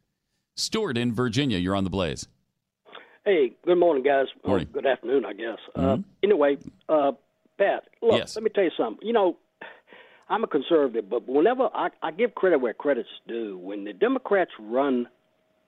Stuart 0.56 0.98
in 0.98 1.14
Virginia, 1.14 1.58
you're 1.58 1.76
on 1.76 1.84
the 1.86 1.90
blaze. 1.90 2.28
Hey, 3.26 3.54
good 3.66 3.78
morning, 3.78 4.04
guys. 4.04 4.28
Or 4.44 4.50
Morning. 4.50 4.68
good 4.74 4.86
afternoon, 4.86 5.26
I 5.26 5.34
guess. 5.34 5.58
Uh, 5.76 5.96
Mhm. 5.98 6.04
anyway, 6.24 6.58
uh, 6.90 7.12
Pat, 7.58 7.84
look, 8.02 8.18
Yes. 8.18 8.36
let 8.36 8.44
me 8.44 8.50
tell 8.50 8.64
you 8.64 8.72
something. 8.76 9.06
You 9.08 9.14
know, 9.14 9.38
I'm 10.30 10.44
a 10.44 10.48
conservative, 10.48 11.10
but 11.10 11.28
whenever 11.28 11.70
I, 11.74 11.90
I 12.02 12.12
give 12.12 12.34
credit 12.36 12.60
where 12.60 12.74
credit's 12.74 13.10
due, 13.28 13.58
when 13.58 13.84
the 13.84 13.94
Democrats 13.94 14.52
run, 14.60 15.08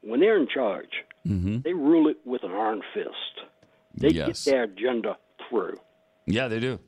when 0.04 0.20
they're 0.20 0.38
in 0.38 0.48
charge, 0.48 0.89
Mm-hmm. 1.28 1.60
they 1.63 1.72
rule 1.74 2.10
it 2.10 2.18
with 2.26 2.44
an 2.44 2.52
iron 2.52 2.82
fist. 2.94 3.48
They 3.96 4.10
Yes. 4.10 4.44
get 4.44 4.52
their 4.52 4.63
agenda 4.63 5.18
through. 5.50 5.80
Yeah, 6.26 6.50
they 6.50 6.60
do. 6.60 6.80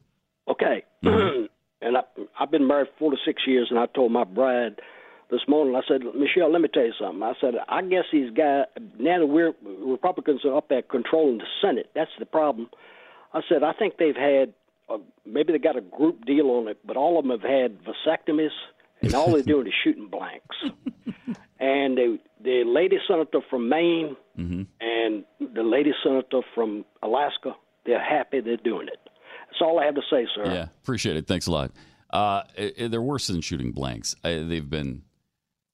Okay. 0.49 0.83
Mm-hmm. 1.05 1.45
and 1.81 1.97
I, 1.97 2.01
I've 2.39 2.51
been 2.51 2.67
married 2.67 2.89
46 2.99 3.43
years, 3.47 3.67
and 3.69 3.79
I 3.79 3.85
told 3.85 4.11
my 4.11 4.25
bride 4.25 4.81
this 5.31 5.39
morning, 5.47 5.73
I 5.75 5.81
said, 5.87 6.01
Michelle, 6.15 6.51
let 6.51 6.61
me 6.61 6.67
tell 6.67 6.83
you 6.83 6.91
something. 6.99 7.23
I 7.23 7.33
said, 7.39 7.53
I 7.69 7.81
guess 7.83 8.03
these 8.11 8.29
guys, 8.31 8.65
now 8.99 9.19
that 9.19 9.25
we're 9.27 9.53
Republicans 9.63 10.43
are 10.43 10.57
up 10.57 10.67
there 10.67 10.81
controlling 10.81 11.37
the 11.37 11.45
Senate, 11.61 11.89
that's 11.95 12.11
the 12.19 12.25
problem. 12.25 12.69
I 13.33 13.39
said, 13.47 13.63
I 13.63 13.71
think 13.73 13.97
they've 13.97 14.15
had, 14.15 14.53
uh, 14.89 14.97
maybe 15.25 15.53
they 15.53 15.59
got 15.59 15.77
a 15.77 15.81
group 15.81 16.25
deal 16.25 16.47
on 16.51 16.67
it, 16.67 16.79
but 16.85 16.97
all 16.97 17.17
of 17.17 17.23
them 17.25 17.31
have 17.39 17.49
had 17.49 17.79
vasectomies, 17.85 18.49
and 19.05 19.13
all 19.15 19.31
they're 19.31 19.41
doing 19.43 19.67
is 19.67 19.73
shooting 19.83 20.09
blanks. 20.09 20.55
and 21.59 21.97
the 21.97 22.17
the 22.43 22.63
lady 22.65 22.97
senator 23.07 23.39
from 23.49 23.69
Maine 23.69 24.15
Mm-hmm. 24.37 24.63
and 24.81 25.23
the 25.55 25.63
lady 25.63 25.91
senator 26.03 26.41
from 26.53 26.83
Alaska, 27.01 27.53
they're 27.85 28.03
happy 28.03 28.41
they're 28.41 28.57
doing 28.57 28.87
it. 28.89 28.99
That's 29.47 29.61
all 29.61 29.79
I 29.79 29.85
have 29.85 29.95
to 29.95 30.01
say, 30.11 30.27
sir. 30.35 30.43
Yeah, 30.53 30.63
appreciate 30.83 31.15
it. 31.15 31.25
Thanks 31.25 31.47
a 31.47 31.51
lot. 31.51 31.71
Uh, 32.11 32.43
i- 32.57 32.73
i- 32.81 32.87
they're 32.89 33.01
worse 33.01 33.27
than 33.27 33.39
shooting 33.39 33.71
blanks. 33.71 34.13
They've 34.23 34.69
been, 34.69 35.03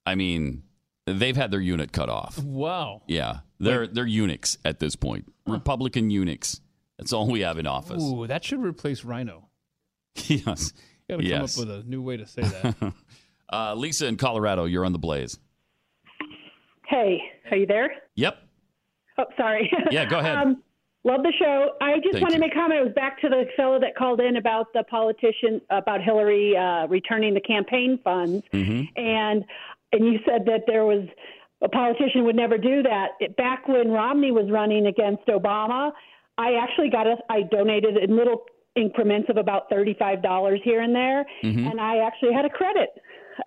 I 0.06 0.14
mean, 0.14 0.62
they've 1.08 1.36
had 1.36 1.50
their 1.50 1.60
unit 1.60 1.92
cut 1.92 2.08
off. 2.10 2.38
Wow. 2.38 3.02
Yeah, 3.08 3.40
they're 3.60 3.88
they're 3.88 4.06
eunuchs 4.06 4.60
at 4.64 4.78
this 4.80 4.96
point. 4.96 5.26
Republican 5.48 6.12
eunuchs. 6.12 6.62
That's 7.00 7.12
all 7.14 7.26
we 7.28 7.40
have 7.40 7.58
in 7.58 7.66
office. 7.66 8.04
Ooh, 8.04 8.28
that 8.28 8.44
should 8.46 8.62
replace 8.62 9.04
RINO. 9.04 9.50
yes. 10.28 10.72
Got 11.10 11.18
to 11.18 11.24
yes. 11.26 11.56
come 11.56 11.64
up 11.64 11.68
with 11.70 11.84
a 11.86 11.90
new 11.90 12.04
way 12.04 12.18
to 12.18 12.28
say 12.28 12.44
that. 12.44 12.76
uh, 13.52 13.74
Lisa 13.76 14.08
in 14.08 14.18
Colorado, 14.18 14.66
you're 14.66 14.86
on 14.86 14.92
the 14.92 15.00
blaze. 15.00 15.38
Hey, 16.88 17.20
are 17.50 17.58
you 17.58 17.66
there? 17.66 17.92
Yep. 18.16 18.38
Oh, 19.18 19.26
sorry. 19.38 19.72
Yeah, 19.92 20.06
go 20.06 20.20
ahead. 20.20 20.36
um, 20.38 20.62
love 21.04 21.22
the 21.24 21.34
show. 21.40 21.72
I 21.82 21.96
just 22.00 22.14
Thank 22.14 22.24
wanted 22.24 22.34
you. 22.36 22.40
to 22.42 22.48
make 22.48 22.52
a 22.52 22.56
comment. 22.56 22.80
It 22.82 22.84
was 22.86 22.94
back 22.94 23.20
to 23.22 23.30
the 23.30 23.44
fellow 23.56 23.80
that 23.80 23.96
called 23.96 24.20
in 24.20 24.38
about 24.38 24.74
the 24.74 24.84
politician 24.84 25.62
about 25.70 26.02
Hillary 26.02 26.56
uh, 26.58 26.88
returning 26.88 27.34
the 27.34 27.42
campaign 27.42 28.00
funds, 28.04 28.44
Mm-hmm. 28.54 28.84
and 29.00 29.44
and 29.94 30.06
you 30.06 30.20
said 30.26 30.46
that 30.46 30.62
there 30.68 30.86
was 30.86 31.06
a 31.62 31.70
politician 31.70 32.24
would 32.24 32.36
never 32.36 32.58
do 32.58 32.82
that. 32.84 33.10
It, 33.20 33.36
back 33.38 33.68
when 33.68 33.92
Romney 33.92 34.32
was 34.32 34.50
running 34.50 34.88
against 34.88 35.26
Obama, 35.28 35.92
I 36.38 36.54
actually 36.56 36.90
got 36.90 37.08
a 37.08 37.16
I 37.30 37.42
donated 37.52 37.98
in 37.98 38.16
little 38.18 38.44
increments 38.76 39.30
of 39.30 39.38
about 39.38 39.70
thirty 39.70 39.94
five 40.00 40.22
dollars 40.24 40.60
here 40.64 40.82
and 40.82 40.94
there, 40.96 41.26
Mm-hmm. 41.44 41.66
Mhm. 41.68 41.72
and 41.72 41.80
I 41.82 41.98
actually 42.00 42.34
had 42.34 42.46
a 42.46 42.50
credit 42.50 42.90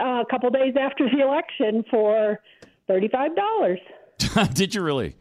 uh, 0.01 0.23
a 0.23 0.25
couple 0.31 0.51
days 0.51 0.75
after 0.81 1.09
the 1.11 1.21
election 1.23 1.85
for 1.91 2.41
thirty 2.87 3.09
five 3.09 3.33
dollars. 3.37 3.79
Did 4.55 4.75
you 4.75 4.83
really? 4.83 5.17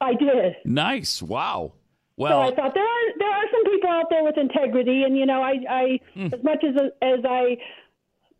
I 0.00 0.12
did. 0.14 0.54
Nice. 0.64 1.22
Wow. 1.22 1.72
so 1.72 1.82
Well, 2.18 2.40
I 2.42 2.54
thought 2.54 2.74
there 2.74 2.84
are 2.84 3.18
there 3.18 3.30
are 3.30 3.44
some 3.50 3.64
people 3.72 3.90
out 3.90 4.06
there 4.10 4.22
with 4.24 4.36
integrity, 4.38 5.02
and 5.04 5.16
you 5.16 5.26
know, 5.26 5.40
I, 5.42 5.54
I 5.68 6.00
Hmm. 6.14 6.26
as 6.34 6.42
much 6.42 6.62
as 6.64 6.74
as 7.02 7.20
I 7.24 7.56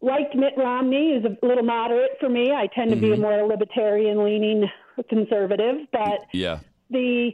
liked 0.02 0.34
Mitt 0.34 0.52
Romney, 0.56 1.12
is 1.12 1.24
a 1.24 1.46
little 1.46 1.64
moderate 1.64 2.10
for 2.20 2.28
me. 2.28 2.52
I 2.52 2.66
tend 2.74 2.90
to 2.90 2.96
be 2.96 3.12
a 3.12 3.16
Mhm. 3.16 3.20
more 3.20 3.46
libertarian 3.48 4.22
leaning 4.24 4.68
conservative, 5.08 5.76
but 5.92 6.20
yeah. 6.32 6.58
the 6.90 7.32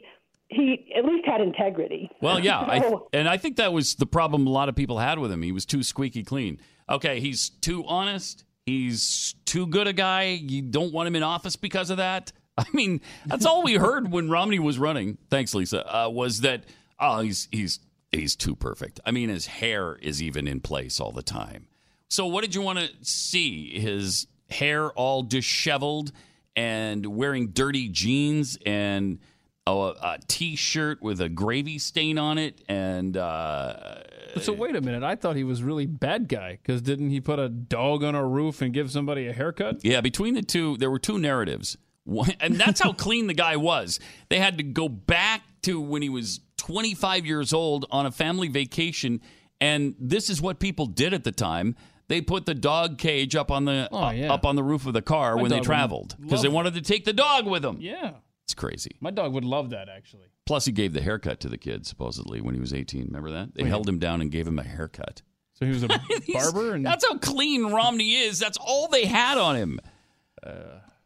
he 0.49 0.93
at 0.95 1.05
least 1.05 1.27
had 1.27 1.41
integrity. 1.41 2.11
Well, 2.21 2.39
yeah, 2.39 2.59
I, 2.59 2.93
and 3.15 3.27
I 3.29 3.39
think 3.39 3.57
that 3.57 3.73
was 3.73 3.95
the 3.95 4.05
problem 4.07 4.47
a 4.47 4.51
lot 4.51 4.69
of 4.69 4.77
people 4.77 4.99
had 4.99 5.19
with 5.19 5.33
him. 5.33 5.43
He 5.43 5.51
was 5.51 5.65
too 5.65 5.83
squeaky 5.83 6.23
clean. 6.23 6.59
Okay, 6.89 7.21
he's 7.21 7.51
too 7.51 7.85
honest. 7.87 8.45
He's 8.67 9.35
too 9.45 9.67
good 9.67 9.87
a 9.89 9.93
guy. 9.93 10.41
You 10.43 10.63
don't 10.63 10.93
want 10.93 11.09
him 11.09 11.17
in 11.17 11.23
office 11.23 11.57
because 11.57 11.91
of 11.91 11.97
that. 11.97 12.33
I 12.59 12.67
mean, 12.73 13.01
that's 13.27 13.47
all 13.47 13.63
we 13.63 13.75
heard 13.75 14.11
when 14.11 14.31
Romney 14.31 14.59
was 14.59 14.79
running. 14.79 15.19
Thanks, 15.31 15.55
Lisa. 15.55 15.87
Uh, 15.87 16.09
was 16.09 16.43
that 16.43 16.65
oh, 17.01 17.21
he's 17.21 17.49
he's 17.51 17.81
he's 18.11 18.37
too 18.37 18.55
perfect. 18.55 19.01
I 19.05 19.11
mean, 19.11 19.29
his 19.29 19.47
hair 19.47 19.97
is 19.97 20.23
even 20.23 20.47
in 20.47 20.61
place 20.61 21.01
all 21.01 21.13
the 21.13 21.23
time. 21.23 21.67
So, 22.09 22.27
what 22.27 22.43
did 22.43 22.55
you 22.55 22.61
want 22.61 22.79
to 22.79 22.91
see? 23.01 23.79
His 23.81 24.27
hair 24.51 24.91
all 24.91 25.23
disheveled 25.23 26.13
and 26.55 27.07
wearing 27.07 27.49
dirty 27.49 27.89
jeans 27.89 28.59
and 28.67 29.19
a, 29.67 29.73
a 29.73 30.19
t-shirt 30.29 31.01
with 31.01 31.21
a 31.21 31.29
gravy 31.29 31.79
stain 31.79 32.19
on 32.19 32.37
it 32.37 32.61
and 32.69 33.17
uh, 33.17 34.03
so 34.41 34.53
wait 34.53 34.75
a 34.77 34.81
minute. 34.81 35.03
I 35.03 35.15
thought 35.17 35.37
he 35.37 35.45
was 35.45 35.63
really 35.63 35.87
bad 35.87 36.29
guy 36.29 36.59
because 36.63 36.83
didn't 36.83 37.11
he 37.11 37.21
put 37.21 37.39
a 37.39 37.49
dog 37.49 38.03
on 38.05 38.15
a 38.15 38.27
roof 38.27 38.63
and 38.63 38.73
give 38.73 38.91
somebody 38.91 39.27
a 39.27 39.33
haircut? 39.33 39.85
Yeah, 39.85 40.01
between 40.01 40.35
the 40.35 40.43
two, 40.43 40.77
there 40.79 40.91
were 40.91 40.99
two 40.99 41.19
narratives. 41.19 41.77
One, 42.05 42.33
and 42.41 42.57
that's 42.57 42.81
how 42.81 42.93
clean 42.93 43.27
the 43.29 43.35
guy 43.35 43.57
was. 43.57 44.01
They 44.29 44.39
had 44.39 44.59
to 44.59 44.65
go 44.65 44.89
back 44.89 45.43
to 45.63 45.81
when 45.81 46.03
he 46.03 46.09
was 46.09 46.41
25 46.57 47.27
years 47.27 47.53
old 47.53 47.87
on 47.91 48.07
a 48.07 48.11
family 48.11 48.49
vacation. 48.49 49.21
And 49.61 49.95
this 50.01 50.29
is 50.29 50.43
what 50.43 50.59
people 50.59 50.87
did 50.87 51.15
at 51.15 51.23
the 51.23 51.31
time. 51.31 51.77
They 52.09 52.21
put 52.21 52.45
the 52.47 52.55
dog 52.55 52.99
cage 52.99 53.37
up 53.37 53.51
on 53.53 53.65
the 53.65 53.89
Oh, 53.93 54.11
yeah. 54.11 54.33
up 54.33 54.45
on 54.45 54.57
the 54.57 54.63
roof 54.65 54.87
of 54.87 54.93
the 54.93 55.03
car 55.03 55.37
My 55.37 55.43
when 55.43 55.51
they 55.51 55.61
traveled 55.61 56.17
because 56.21 56.43
they 56.43 56.49
wanted 56.49 56.75
to 56.75 56.81
take 56.83 57.05
the 57.05 57.13
dog 57.13 57.47
with 57.47 57.63
them. 57.63 57.77
Yeah. 57.81 58.15
It's 58.45 58.55
crazy. 58.55 58.97
My 59.01 59.11
dog 59.13 59.33
would 59.33 59.45
love 59.45 59.71
that 59.71 59.89
actually. 59.89 60.27
Plus, 60.45 60.65
he 60.65 60.73
gave 60.73 60.93
the 60.93 61.01
haircut 61.03 61.39
to 61.41 61.49
the 61.49 61.59
kid 61.59 61.87
supposedly 61.87 62.41
when 62.41 62.55
he 62.55 62.61
was 62.61 62.75
18. 62.75 63.07
Remember 63.07 63.31
that? 63.31 63.55
They 63.55 63.63
Wait. 63.63 63.69
held 63.69 63.89
him 63.89 63.99
down 63.99 64.21
and 64.21 64.31
gave 64.31 64.47
him 64.47 64.59
a 64.59 64.65
haircut. 64.65 65.23
So 65.55 65.67
he 65.67 65.73
was 65.73 65.83
a 65.85 65.89
barber 66.33 66.75
and 66.75 66.85
That's 66.85 67.07
how 67.07 67.19
clean 67.19 67.67
Romney 67.67 68.15
is. 68.15 68.39
That's 68.41 68.59
all 68.61 68.89
they 68.89 69.05
had 69.07 69.39
on 69.39 69.55
him. 69.57 69.79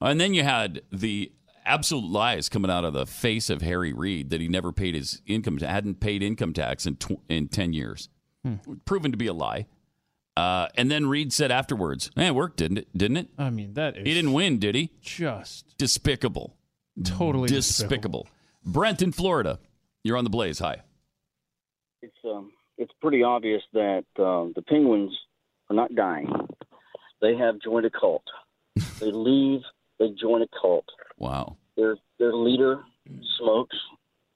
and 0.01 0.21
then 0.21 0.35
you 0.35 0.43
had 0.43 0.81
the 0.93 1.33
absolute 1.65 2.09
lies 2.11 2.49
coming 2.49 2.71
out 2.71 2.85
of 2.85 2.95
the 2.95 3.07
face 3.07 3.51
of 3.51 3.61
Harry 3.63 3.93
Reid 3.93 4.31
that 4.31 4.41
he 4.41 4.49
never 4.49 4.73
paid 4.73 4.95
his 4.95 5.21
income, 5.27 5.59
hadn't 5.59 6.01
paid 6.01 6.23
income 6.23 6.53
tax 6.53 6.87
in 6.87 6.97
tw- 6.97 7.21
in 7.29 7.49
ten 7.49 7.73
years, 7.73 8.09
proven 8.85 9.11
to 9.11 9.19
be 9.19 9.27
a 9.27 9.35
lie. 9.35 9.67
Uh, 10.37 10.69
and 10.77 10.91
then 10.91 11.07
Reid 11.07 11.33
said 11.33 11.51
afterwards, 11.51 12.11
"Man, 12.17 12.29
it 12.29 12.35
worked, 12.35 12.59
didn't 12.59 12.79
it? 12.79 12.89
Didn't 12.97 13.17
it? 13.17 13.29
I 13.39 13.51
mean, 13.51 13.75
that 13.75 13.97
is 13.97 14.07
he 14.07 14.15
didn't 14.15 14.33
win, 14.33 14.59
did 14.59 14.75
he? 14.75 14.91
Just 15.01 15.77
despicable, 15.79 16.57
totally 17.05 17.49
despicable." 17.49 18.29
Brent 18.67 19.01
in 19.01 19.13
Florida, 19.13 19.61
you're 20.03 20.17
on 20.17 20.25
the 20.25 20.31
blaze. 20.31 20.59
Hi. 20.59 20.83
it's 22.03 22.17
um, 22.25 22.51
it's 22.79 22.93
pretty 23.01 23.23
obvious 23.23 23.63
that 23.73 24.05
um, 24.19 24.53
the 24.55 24.63
penguins 24.63 25.17
are 25.71 25.77
not 25.77 25.95
dying. 25.95 26.29
They 27.23 27.37
have 27.37 27.61
joined 27.61 27.87
a 27.87 27.91
cult. 27.91 28.25
they 29.01 29.11
leave. 29.13 29.61
They 29.99 30.11
join 30.21 30.43
a 30.43 30.47
cult. 30.61 30.85
Wow. 31.17 31.57
Their 31.77 31.97
their 32.19 32.33
leader 32.35 32.81
smokes. 33.39 33.77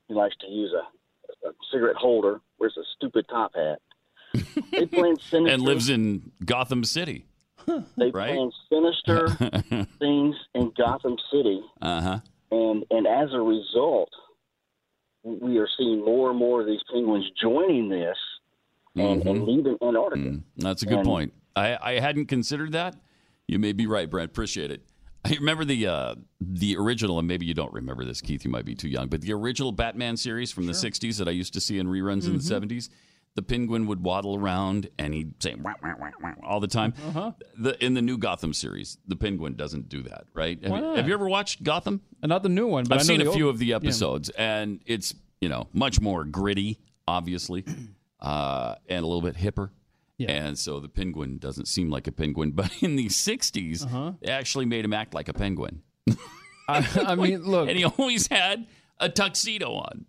He 0.08 0.14
likes 0.14 0.34
to 0.40 0.46
use 0.46 0.72
a, 0.72 1.48
a 1.48 1.52
cigarette 1.72 1.96
holder. 1.96 2.40
Wears 2.58 2.76
a 2.78 2.84
stupid 2.96 3.26
top 3.28 3.52
hat. 3.54 3.78
They 4.70 4.86
plan 4.86 5.16
sinister. 5.18 5.52
and 5.52 5.62
lives 5.62 5.90
in 5.90 6.30
Gotham 6.44 6.84
City. 6.84 7.26
They 7.66 8.10
right? 8.10 8.32
plan 8.34 8.50
sinister 8.72 9.28
things 9.98 10.36
in 10.54 10.72
Gotham 10.76 11.16
City, 11.32 11.60
Uh 11.82 12.00
huh. 12.00 12.18
And 12.50 12.84
and 12.90 13.06
as 13.06 13.28
a 13.32 13.40
result, 13.40 14.10
we 15.22 15.58
are 15.58 15.68
seeing 15.78 16.04
more 16.04 16.30
and 16.30 16.38
more 16.38 16.60
of 16.60 16.66
these 16.66 16.80
penguins 16.92 17.26
joining 17.40 17.88
this 17.88 18.16
and, 18.96 19.24
and 19.26 19.44
leaving 19.46 19.76
Antarctica. 19.82 20.40
That's 20.56 20.82
a 20.82 20.86
good 20.86 20.98
And- 20.98 21.06
point. 21.06 21.32
I, 21.56 21.76
I 21.82 22.00
hadn't 22.00 22.26
considered 22.26 22.72
that. 22.72 22.94
You 23.48 23.58
may 23.58 23.72
be 23.72 23.86
right, 23.86 24.08
Brent. 24.08 24.30
Appreciate 24.30 24.70
it. 24.70 24.84
I 25.24 25.30
remember 25.34 25.64
the 25.64 25.86
uh, 25.86 26.14
the 26.40 26.76
original, 26.76 27.18
and 27.18 27.26
maybe 27.28 27.44
you 27.44 27.54
don't 27.54 27.72
remember 27.72 28.04
this, 28.04 28.20
Keith. 28.20 28.44
You 28.44 28.50
might 28.50 28.64
be 28.64 28.74
too 28.74 28.88
young, 28.88 29.08
but 29.08 29.20
the 29.20 29.32
original 29.32 29.72
Batman 29.72 30.16
series 30.16 30.50
from 30.52 30.66
the 30.66 30.72
'60s 30.72 31.18
that 31.18 31.28
I 31.28 31.32
used 31.32 31.52
to 31.54 31.60
see 31.60 31.78
in 31.78 31.88
reruns 31.88 32.26
in 32.26 32.32
the 32.32 32.38
Mhm. 32.38 32.50
'70s. 32.68 32.88
The 33.36 33.42
penguin 33.42 33.86
would 33.86 34.02
waddle 34.02 34.36
around 34.36 34.88
and 34.98 35.14
he'd 35.14 35.40
say 35.42 35.54
wah, 35.54 35.72
wah, 35.82 35.94
wah, 36.00 36.10
wah, 36.20 36.32
all 36.42 36.58
the 36.60 36.66
time. 36.66 36.92
Uh-huh. 37.08 37.32
The, 37.56 37.82
in 37.82 37.94
the 37.94 38.02
new 38.02 38.18
Gotham 38.18 38.52
series, 38.52 38.98
the 39.06 39.14
penguin 39.16 39.54
doesn't 39.54 39.88
do 39.88 40.02
that, 40.02 40.24
right? 40.34 40.62
Have, 40.64 40.76
you, 40.76 40.94
have 40.96 41.08
you 41.08 41.14
ever 41.14 41.28
watched 41.28 41.62
Gotham? 41.62 42.00
not 42.22 42.42
the 42.42 42.48
new 42.48 42.66
one, 42.66 42.84
but 42.84 42.96
I've 42.96 43.08
I 43.08 43.14
know 43.14 43.18
seen 43.24 43.26
a 43.28 43.32
few 43.32 43.48
of 43.48 43.58
the 43.58 43.66
yeah. 43.66 43.76
episodes, 43.76 44.30
and 44.30 44.80
it's 44.84 45.14
you 45.40 45.48
know 45.48 45.68
much 45.72 46.00
more 46.00 46.24
gritty, 46.24 46.80
obviously, 47.06 47.64
uh, 48.20 48.74
and 48.88 49.02
a 49.04 49.06
little 49.06 49.22
bit 49.22 49.36
hipper. 49.36 49.70
Yeah. 50.18 50.32
And 50.32 50.58
so 50.58 50.80
the 50.80 50.88
penguin 50.88 51.38
doesn't 51.38 51.66
seem 51.66 51.88
like 51.88 52.06
a 52.06 52.12
penguin, 52.12 52.50
but 52.54 52.70
in 52.82 52.96
the 52.96 53.06
'60s, 53.06 53.84
Uh-huh. 53.86 54.12
they 54.20 54.32
actually 54.32 54.66
made 54.66 54.84
him 54.84 54.92
act 54.92 55.14
like 55.14 55.28
a 55.28 55.32
penguin. 55.34 55.82
I, 56.68 56.86
I 57.06 57.14
mean, 57.14 57.42
look, 57.44 57.68
and 57.68 57.78
he 57.78 57.84
always 57.84 58.26
had 58.26 58.66
a 58.98 59.08
tuxedo 59.08 59.72
on. 59.74 60.06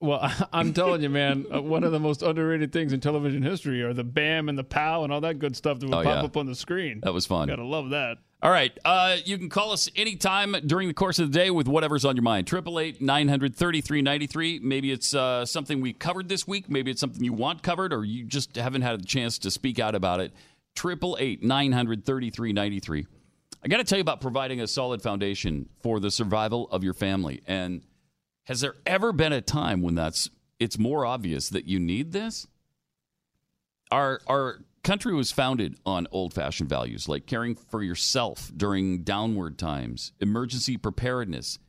Well, 0.00 0.32
I'm 0.52 0.72
telling 0.72 1.02
you, 1.02 1.10
man, 1.10 1.46
uh, 1.54 1.60
one 1.60 1.84
of 1.84 1.92
the 1.92 2.00
most 2.00 2.22
underrated 2.22 2.72
things 2.72 2.92
in 2.92 3.00
television 3.00 3.42
history 3.42 3.82
are 3.82 3.92
the 3.92 4.04
bam 4.04 4.48
and 4.48 4.58
the 4.58 4.64
pow 4.64 5.04
and 5.04 5.12
all 5.12 5.20
that 5.20 5.38
good 5.38 5.54
stuff 5.56 5.78
that 5.80 5.86
would 5.86 5.94
Oh, 5.94 6.02
pop 6.02 6.16
yeah. 6.16 6.22
up 6.22 6.36
on 6.36 6.46
the 6.46 6.54
screen. 6.54 7.00
That 7.02 7.12
was 7.12 7.26
fun. 7.26 7.48
Gotta 7.48 7.64
love 7.64 7.90
that. 7.90 8.18
All 8.42 8.50
right. 8.50 8.72
Uh, 8.86 9.18
you 9.26 9.36
can 9.36 9.50
call 9.50 9.70
us 9.72 9.90
anytime 9.96 10.56
during 10.66 10.88
the 10.88 10.94
course 10.94 11.18
of 11.18 11.30
the 11.30 11.38
day 11.38 11.50
with 11.50 11.68
whatever's 11.68 12.06
on 12.06 12.16
your 12.16 12.22
mind. 12.22 12.48
888 12.48 13.02
900 13.02 13.54
3393. 13.54 14.60
Maybe 14.62 14.90
it's 14.90 15.12
uh, 15.14 15.44
something 15.44 15.82
we 15.82 15.92
covered 15.92 16.30
this 16.30 16.48
week. 16.48 16.70
Maybe 16.70 16.90
it's 16.90 17.00
something 17.02 17.22
you 17.22 17.34
want 17.34 17.62
covered 17.62 17.92
or 17.92 18.02
you 18.02 18.24
just 18.24 18.56
haven't 18.56 18.80
had 18.80 18.98
a 18.98 19.04
chance 19.04 19.36
to 19.40 19.50
speak 19.50 19.78
out 19.78 19.94
about 19.94 20.20
it. 20.20 20.32
888 20.78 21.42
900 21.42 22.06
3393. 22.06 23.06
I 23.62 23.68
got 23.68 23.76
to 23.76 23.84
tell 23.84 23.98
you 23.98 24.02
about 24.02 24.22
providing 24.22 24.62
a 24.62 24.66
solid 24.66 25.02
foundation 25.02 25.68
for 25.82 26.00
the 26.00 26.10
survival 26.10 26.66
of 26.70 26.82
your 26.82 26.94
family. 26.94 27.42
And 27.46 27.82
has 28.50 28.62
there 28.62 28.74
ever 28.84 29.12
been 29.12 29.32
a 29.32 29.40
time 29.40 29.80
when 29.80 29.94
that's 29.94 30.28
it's 30.58 30.76
more 30.76 31.06
obvious 31.06 31.50
that 31.50 31.68
you 31.68 31.78
need 31.78 32.10
this? 32.10 32.48
Our 33.92 34.20
our 34.26 34.58
country 34.82 35.14
was 35.14 35.30
founded 35.30 35.76
on 35.86 36.08
old-fashioned 36.10 36.68
values 36.68 37.08
like 37.08 37.26
caring 37.26 37.54
for 37.54 37.80
yourself 37.80 38.50
during 38.56 39.04
downward 39.04 39.56
times, 39.56 40.10
emergency 40.18 40.76
preparedness, 40.76 41.60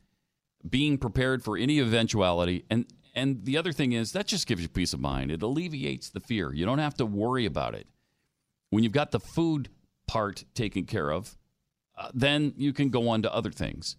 being 0.68 0.98
prepared 0.98 1.44
for 1.44 1.56
any 1.56 1.78
eventuality, 1.78 2.64
and 2.68 2.86
and 3.14 3.44
the 3.44 3.56
other 3.56 3.70
thing 3.70 3.92
is 3.92 4.10
that 4.10 4.26
just 4.26 4.48
gives 4.48 4.60
you 4.62 4.68
peace 4.68 4.92
of 4.92 4.98
mind. 4.98 5.30
It 5.30 5.40
alleviates 5.40 6.10
the 6.10 6.18
fear. 6.18 6.52
You 6.52 6.66
don't 6.66 6.80
have 6.80 6.94
to 6.94 7.06
worry 7.06 7.46
about 7.46 7.76
it. 7.76 7.86
When 8.70 8.82
you've 8.82 8.92
got 8.92 9.12
the 9.12 9.20
food 9.20 9.68
part 10.08 10.42
taken 10.54 10.86
care 10.86 11.12
of, 11.12 11.38
uh, 11.96 12.10
then 12.12 12.54
you 12.56 12.72
can 12.72 12.88
go 12.88 13.08
on 13.08 13.22
to 13.22 13.32
other 13.32 13.52
things. 13.52 13.96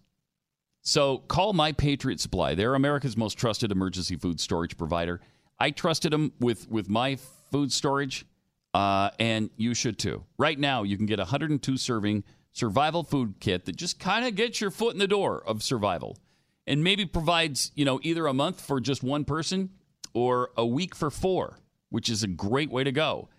So 0.86 1.18
call 1.18 1.54
My 1.54 1.72
Patriot 1.72 2.20
Supply. 2.20 2.54
They're 2.54 2.74
America's 2.74 3.16
most 3.16 3.38
trusted 3.38 3.72
emergency 3.72 4.16
food 4.16 4.38
storage 4.38 4.76
provider. 4.76 5.20
I 5.58 5.70
trusted 5.70 6.12
them 6.12 6.32
with, 6.40 6.70
with 6.70 6.90
my 6.90 7.16
food 7.50 7.72
storage, 7.72 8.26
uh, 8.74 9.08
and 9.18 9.48
you 9.56 9.72
should 9.72 9.98
too. 9.98 10.24
Right 10.36 10.58
now, 10.58 10.82
you 10.82 10.98
can 10.98 11.06
get 11.06 11.18
a 11.18 11.22
102 11.22 11.78
serving 11.78 12.22
survival 12.52 13.02
food 13.02 13.36
kit 13.40 13.64
that 13.64 13.76
just 13.76 13.98
kind 13.98 14.26
of 14.26 14.34
gets 14.34 14.60
your 14.60 14.70
foot 14.70 14.92
in 14.92 14.98
the 14.98 15.08
door 15.08 15.42
of 15.46 15.62
survival 15.62 16.18
and 16.66 16.84
maybe 16.84 17.06
provides, 17.06 17.72
you 17.74 17.86
know, 17.86 17.98
either 18.02 18.26
a 18.26 18.34
month 18.34 18.60
for 18.60 18.78
just 18.78 19.02
one 19.02 19.24
person 19.24 19.70
or 20.12 20.50
a 20.54 20.66
week 20.66 20.94
for 20.94 21.10
four, 21.10 21.60
which 21.88 22.10
is 22.10 22.22
a 22.22 22.28
great 22.28 22.70
way 22.70 22.84
to 22.84 22.92
go. 22.92 23.30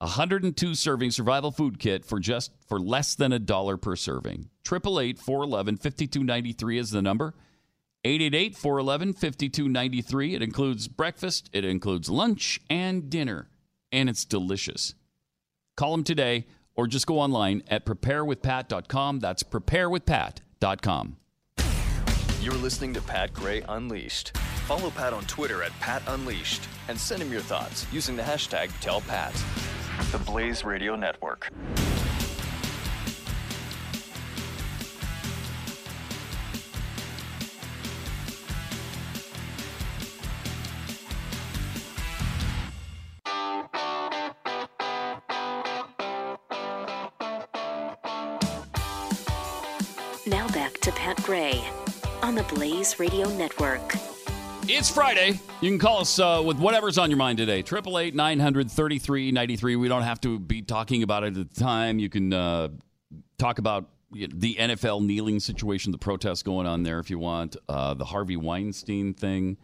102 0.00 0.74
serving 0.74 1.10
survival 1.10 1.50
food 1.50 1.78
kit 1.78 2.06
for 2.06 2.18
just 2.18 2.52
for 2.66 2.80
less 2.80 3.14
than 3.14 3.32
a 3.32 3.38
dollar 3.38 3.76
per 3.76 3.96
serving. 3.96 4.48
888 4.66 5.18
411 5.18 5.76
5293 5.76 6.78
is 6.78 6.90
the 6.90 7.02
number. 7.02 7.34
888 8.04 8.56
411 8.56 9.12
5293. 9.12 10.34
It 10.34 10.42
includes 10.42 10.88
breakfast, 10.88 11.50
it 11.52 11.66
includes 11.66 12.08
lunch 12.08 12.60
and 12.70 13.10
dinner, 13.10 13.50
and 13.92 14.08
it's 14.08 14.24
delicious. 14.24 14.94
Call 15.76 15.92
them 15.92 16.04
today 16.04 16.46
or 16.74 16.86
just 16.86 17.06
go 17.06 17.18
online 17.18 17.62
at 17.68 17.84
preparewithpat.com. 17.84 19.20
That's 19.20 19.42
preparewithpat.com. 19.42 21.16
You're 22.40 22.54
listening 22.54 22.94
to 22.94 23.02
Pat 23.02 23.34
Gray 23.34 23.62
Unleashed. 23.68 24.34
Follow 24.66 24.88
Pat 24.88 25.12
on 25.12 25.24
Twitter 25.24 25.62
at 25.62 25.72
Pat 25.80 26.02
Unleashed 26.06 26.62
and 26.88 26.98
send 26.98 27.20
him 27.20 27.30
your 27.30 27.42
thoughts 27.42 27.86
using 27.92 28.16
the 28.16 28.22
hashtag 28.22 28.68
TellPat. 28.80 29.69
The 30.08 30.18
Blaze 30.18 30.64
Radio 30.64 30.96
Network. 30.96 31.52
Now 50.26 50.48
back 50.48 50.74
to 50.80 50.90
Pat 50.92 51.22
Gray 51.22 51.62
on 52.22 52.34
the 52.34 52.42
Blaze 52.52 52.98
Radio 52.98 53.28
Network. 53.36 54.19
It's 54.72 54.88
Friday. 54.88 55.40
You 55.60 55.68
can 55.70 55.78
call 55.80 56.00
us 56.00 56.18
uh, 56.18 56.40
with 56.44 56.58
whatever's 56.58 56.96
on 56.96 57.10
your 57.10 57.16
mind 57.16 57.38
today. 57.38 57.58
888 57.58 58.14
900 58.14 58.70
3393. 58.70 59.76
We 59.76 59.88
don't 59.88 60.02
have 60.02 60.20
to 60.22 60.38
be 60.38 60.62
talking 60.62 61.02
about 61.02 61.24
it 61.24 61.36
at 61.36 61.48
the 61.54 61.60
time. 61.60 61.98
You 61.98 62.08
can 62.08 62.32
uh, 62.32 62.68
talk 63.36 63.58
about 63.58 63.88
the 64.12 64.54
NFL 64.58 65.04
kneeling 65.04 65.40
situation, 65.40 65.90
the 65.92 65.98
protests 65.98 66.42
going 66.42 66.66
on 66.66 66.82
there 66.84 66.98
if 67.00 67.10
you 67.10 67.18
want, 67.18 67.56
uh, 67.68 67.94
the 67.94 68.04
Harvey 68.04 68.36
Weinstein 68.36 69.12
thing, 69.12 69.56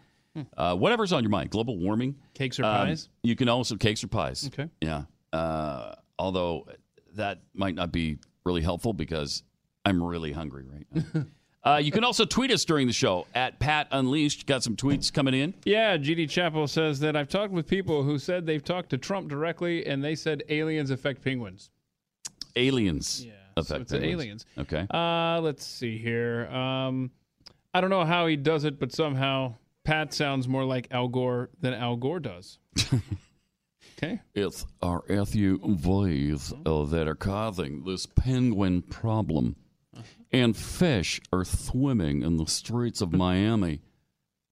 uh, 0.56 0.74
whatever's 0.76 1.12
on 1.12 1.22
your 1.22 1.30
mind. 1.30 1.50
Global 1.50 1.78
warming. 1.78 2.16
Cakes 2.34 2.58
or 2.58 2.64
Um, 2.64 2.86
pies? 2.88 3.08
you 3.22 3.36
can 3.36 3.48
also, 3.48 3.76
cakes 3.76 4.02
or 4.04 4.08
pies. 4.08 4.46
Okay. 4.48 4.68
Yeah. 4.80 5.04
Uh, 5.32 5.94
although 6.18 6.66
that 7.14 7.42
might 7.54 7.74
not 7.76 7.92
be 7.92 8.18
really 8.44 8.62
helpful 8.62 8.92
because 8.92 9.42
I'm 9.84 10.02
really 10.02 10.32
hungry 10.32 10.64
right 10.64 10.86
now. 11.14 11.24
Uh, 11.66 11.78
you 11.78 11.90
can 11.90 12.04
also 12.04 12.24
tweet 12.24 12.52
us 12.52 12.64
during 12.64 12.86
the 12.86 12.92
show 12.92 13.26
at 13.34 13.58
Pat 13.58 13.88
Unleashed. 13.90 14.46
Got 14.46 14.62
some 14.62 14.76
tweets 14.76 15.12
coming 15.12 15.34
in. 15.34 15.52
Yeah, 15.64 15.96
GD 15.96 16.30
Chappell 16.30 16.68
says 16.68 17.00
that 17.00 17.16
I've 17.16 17.28
talked 17.28 17.52
with 17.52 17.66
people 17.66 18.04
who 18.04 18.20
said 18.20 18.46
they've 18.46 18.62
talked 18.62 18.90
to 18.90 18.98
Trump 18.98 19.28
directly, 19.28 19.84
and 19.84 20.02
they 20.02 20.14
said 20.14 20.44
aliens 20.48 20.90
affect 20.90 21.24
penguins. 21.24 21.70
Aliens. 22.54 23.26
Yeah. 23.26 23.32
So 23.62 23.76
it's 23.76 23.92
aliens. 23.92 24.46
Okay. 24.56 24.86
Uh, 24.92 25.40
let's 25.40 25.66
see 25.66 25.98
here. 25.98 26.46
Um, 26.48 27.10
I 27.74 27.80
don't 27.80 27.90
know 27.90 28.04
how 28.04 28.26
he 28.26 28.36
does 28.36 28.64
it, 28.64 28.78
but 28.78 28.92
somehow 28.92 29.54
Pat 29.82 30.12
sounds 30.12 30.46
more 30.46 30.64
like 30.64 30.86
Al 30.92 31.08
Gore 31.08 31.50
than 31.60 31.74
Al 31.74 31.96
Gore 31.96 32.20
does. 32.20 32.58
okay. 33.98 34.20
It's 34.34 34.66
our 34.82 35.02
SUVs 35.08 36.52
uh, 36.64 36.90
that 36.90 37.08
are 37.08 37.14
causing 37.14 37.82
this 37.84 38.06
penguin 38.06 38.82
problem. 38.82 39.56
And 40.36 40.54
fish 40.54 41.18
are 41.32 41.44
swimming 41.46 42.22
in 42.22 42.36
the 42.36 42.46
streets 42.46 43.00
of 43.00 43.10
Miami 43.12 43.80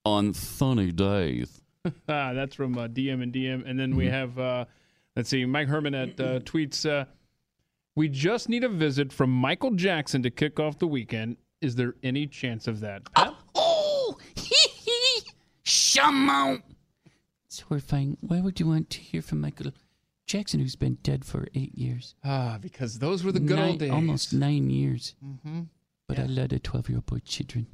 on 0.05 0.33
sunny 0.33 0.91
days. 0.93 1.61
Ah, 2.09 2.33
That's 2.33 2.55
from 2.55 2.79
uh, 2.79 2.89
DM 2.89 3.23
and 3.23 3.31
DM. 3.31 3.69
And 3.69 3.79
then 3.79 3.95
we 3.95 4.05
Mm-hmm. 4.07 4.15
have, 4.15 4.39
uh, 4.39 4.65
let's 5.17 5.29
see, 5.29 5.45
Mike 5.45 5.69
Herman 5.69 5.95
at 5.95 6.19
uh, 6.19 6.39
tweets, 6.51 6.89
uh, 6.89 7.05
we 7.95 8.09
just 8.09 8.49
need 8.49 8.65
a 8.65 8.71
visit 8.71 9.13
from 9.13 9.29
Michael 9.31 9.73
Jackson 9.73 10.23
to 10.23 10.31
kick 10.31 10.59
off 10.59 10.79
the 10.79 10.87
weekend. 10.87 11.37
Is 11.61 11.75
there 11.77 11.95
any 12.03 12.27
chance 12.27 12.67
of 12.67 12.81
that? 12.81 13.03
Pat? 13.13 13.35
Oh, 13.55 14.17
Shamo. 15.65 16.63
It's 17.45 17.61
horrifying. 17.61 18.17
Why 18.23 18.41
would 18.41 18.59
you 18.59 18.67
want 18.67 18.89
to 18.91 19.01
hear 19.01 19.21
from 19.21 19.43
Michael 19.43 19.73
Jackson, 20.27 20.61
who's 20.61 20.77
been 20.77 20.95
dead 21.03 21.25
for 21.27 21.49
eight 21.55 21.77
years? 21.77 22.15
Ah, 22.25 22.57
because 22.61 22.99
those 22.99 23.23
were 23.25 23.33
the 23.33 23.41
good 23.41 23.57
Nine- 23.57 23.69
old 23.69 23.79
days. 23.79 23.91
Almost 23.91 24.33
nine 24.33 24.71
years. 24.71 25.15
Mm-hmm. 25.25 25.61
But 26.07 26.19
I 26.19 26.27
led 26.27 26.53
a 26.53 26.59
12 26.59 26.89
year 26.91 26.99
old 26.99 27.07
boy 27.07 27.19
children. 27.25 27.67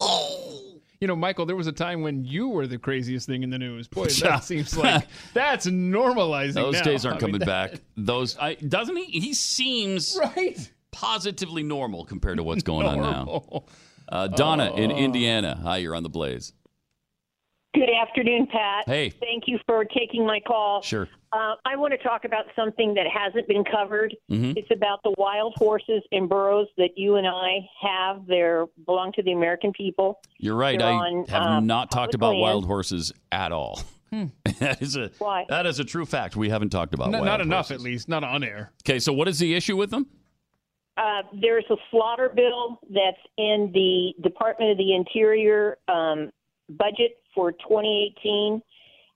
Oh. 0.00 0.78
You 1.00 1.08
know, 1.08 1.16
Michael, 1.16 1.46
there 1.46 1.56
was 1.56 1.66
a 1.66 1.72
time 1.72 2.02
when 2.02 2.24
you 2.24 2.48
were 2.48 2.68
the 2.68 2.78
craziest 2.78 3.26
thing 3.26 3.42
in 3.42 3.50
the 3.50 3.58
news. 3.58 3.88
Boy, 3.88 4.04
that 4.22 4.44
seems 4.44 4.76
like 4.76 5.04
that's 5.34 5.66
normalizing. 5.66 6.54
Those 6.54 6.74
now. 6.74 6.82
days 6.82 7.04
aren't 7.04 7.16
I 7.22 7.26
mean, 7.26 7.32
coming 7.34 7.38
that- 7.40 7.72
back. 7.72 7.80
Those 7.96 8.38
I, 8.40 8.54
doesn't 8.54 8.96
he? 8.96 9.04
He 9.20 9.34
seems 9.34 10.16
right 10.20 10.70
positively 10.92 11.62
normal 11.64 12.04
compared 12.04 12.36
to 12.36 12.44
what's 12.44 12.62
going 12.62 12.86
on 12.86 12.98
now. 13.00 13.64
Uh, 14.08 14.28
Donna 14.28 14.72
in 14.76 14.92
Oh. 14.92 14.96
Indiana. 14.96 15.58
Hi, 15.62 15.78
you're 15.78 15.94
on 15.96 16.02
the 16.04 16.08
Blaze. 16.10 16.52
Good 17.74 17.88
afternoon, 17.88 18.48
Pat. 18.52 18.84
Hey. 18.86 19.08
Thank 19.08 19.44
you 19.46 19.58
for 19.66 19.84
taking 19.84 20.26
my 20.26 20.40
call. 20.40 20.82
Sure. 20.82 21.08
Uh, 21.32 21.54
I 21.64 21.74
want 21.76 21.92
to 21.92 21.98
talk 21.98 22.26
about 22.26 22.44
something 22.54 22.92
that 22.94 23.06
hasn't 23.06 23.48
been 23.48 23.64
covered. 23.64 24.14
Mhm. 24.30 24.54
It's 24.58 24.70
about 24.70 25.02
the 25.02 25.14
wild 25.16 25.54
horses 25.56 26.02
and 26.12 26.28
burros 26.28 26.68
that 26.76 26.90
you 26.98 27.16
and 27.16 27.26
I 27.26 27.60
have. 27.80 28.26
They 28.26 28.42
belong 28.84 29.12
to 29.12 29.22
the 29.22 29.32
American 29.32 29.72
people. 29.72 30.20
You're 30.36 30.54
right. 30.56 30.78
They're 30.78 30.86
I 30.88 30.92
on, 30.92 31.24
have 31.28 31.42
uh, 31.42 31.60
not 31.60 31.90
talked 31.90 32.14
about 32.14 32.32
land. 32.32 32.40
wild 32.42 32.66
horses 32.66 33.10
at 33.30 33.52
all. 33.52 33.80
that 34.60 34.82
is 34.82 34.94
a 34.96 35.10
Why? 35.18 35.46
that 35.48 35.64
is 35.64 35.80
a 35.80 35.84
true 35.84 36.04
fact. 36.04 36.36
We 36.36 36.50
haven't 36.50 36.68
talked 36.68 36.92
about 36.92 37.06
Not, 37.10 37.22
wild 37.22 37.26
not 37.26 37.40
enough, 37.40 37.68
horses. 37.68 37.76
at 37.76 37.80
least, 37.80 38.08
not 38.10 38.22
on 38.22 38.44
air. 38.44 38.72
Okay, 38.86 38.98
so 38.98 39.10
what 39.14 39.26
is 39.28 39.38
the 39.38 39.54
issue 39.54 39.78
with 39.78 39.88
them? 39.90 40.06
Uh, 40.98 41.22
there's 41.40 41.64
a 41.70 41.76
slaughter 41.90 42.28
bill 42.36 42.78
that's 42.90 43.16
in 43.38 43.70
the 43.72 44.12
Department 44.22 44.72
of 44.72 44.76
the 44.76 44.94
Interior 44.94 45.78
um, 45.88 46.30
budget 46.68 47.21
for 47.34 47.52
2018. 47.52 48.62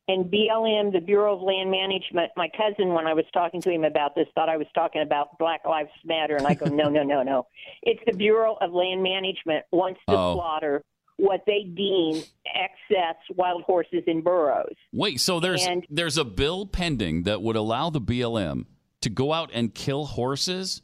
And 0.08 0.26
BLM, 0.26 0.92
the 0.92 1.00
Bureau 1.00 1.34
of 1.34 1.42
Land 1.42 1.68
Management, 1.70 2.30
my 2.36 2.48
cousin, 2.56 2.90
when 2.94 3.08
I 3.08 3.12
was 3.12 3.24
talking 3.32 3.60
to 3.62 3.70
him 3.72 3.82
about 3.82 4.14
this, 4.14 4.28
thought 4.36 4.48
I 4.48 4.56
was 4.56 4.68
talking 4.72 5.02
about 5.02 5.36
Black 5.38 5.64
Lives 5.64 5.90
Matter. 6.04 6.36
And 6.36 6.46
I 6.46 6.54
go, 6.54 6.66
no, 6.66 6.88
no, 6.88 7.02
no, 7.02 7.24
no. 7.24 7.48
It's 7.82 8.00
the 8.06 8.12
Bureau 8.16 8.56
of 8.60 8.72
Land 8.72 9.02
Management 9.02 9.64
wants 9.72 9.98
to 10.08 10.14
Oh. 10.16 10.34
slaughter 10.34 10.84
what 11.16 11.40
they 11.46 11.64
deem 11.64 12.22
excess 12.54 13.16
wild 13.34 13.62
horses 13.62 14.04
and 14.06 14.22
burros. 14.22 14.74
Wait, 14.92 15.18
so 15.18 15.40
there's 15.40 15.66
And- 15.66 15.84
there's 15.90 16.18
a 16.18 16.24
bill 16.24 16.66
pending 16.66 17.24
that 17.24 17.42
would 17.42 17.56
allow 17.56 17.90
the 17.90 18.00
BLM 18.00 18.66
to 19.00 19.10
go 19.10 19.32
out 19.32 19.50
and 19.52 19.74
kill 19.74 20.04
horses? 20.06 20.82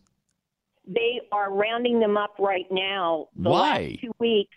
They 0.84 1.20
are 1.30 1.52
rounding 1.52 2.00
them 2.00 2.16
up 2.16 2.34
right 2.40 2.66
now. 2.72 3.28
The 3.36 3.50
Why? 3.50 3.82
last 3.90 4.00
two 4.00 4.12
weeks 4.18 4.56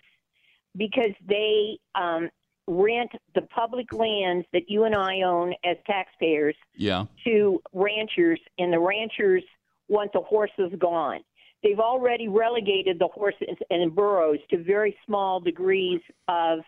because 0.76 1.12
they 1.28 1.78
um, 1.94 2.30
rent 2.68 3.12
the 3.36 3.42
public 3.44 3.94
lands 3.94 4.46
that 4.54 4.70
you 4.70 4.86
and 4.86 4.96
I 4.96 5.22
own 5.22 5.54
as 5.64 5.78
taxpayers 5.86 6.56
Yeah. 6.76 7.06
to 7.26 7.62
ranchers, 7.74 8.40
and 8.58 8.74
the 8.74 8.80
ranchers 8.80 9.44
want 9.88 10.12
the 10.14 10.22
horses 10.22 10.74
gone. 10.80 11.24
They've 11.64 11.80
already 11.80 12.28
relegated 12.28 13.00
the 13.00 13.08
horses 13.08 13.56
and 13.70 13.94
burros 13.94 14.40
to 14.50 14.58
very 14.64 14.98
small 15.06 15.40
degrees 15.40 16.02
of 16.28 16.60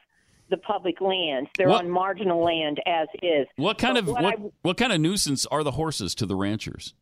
the 0.49 0.57
public 0.57 1.01
lands. 1.01 1.49
They're 1.57 1.67
What- 1.67 1.83
on 1.83 1.89
marginal 1.89 2.41
land 2.41 2.81
as 2.85 3.07
is. 3.21 3.47
What 3.57 3.77
kind 3.77 3.95
But 3.95 3.99
of 4.03 4.07
what 4.07 4.23
what, 4.23 4.33
I- 4.39 4.51
what 4.61 4.77
kind 4.77 4.93
of 4.93 4.99
nuisance 5.01 5.45
are 5.47 5.63
the 5.63 5.71
horses 5.71 6.13
to 6.15 6.25
the 6.25 6.35
ranchers? 6.35 6.93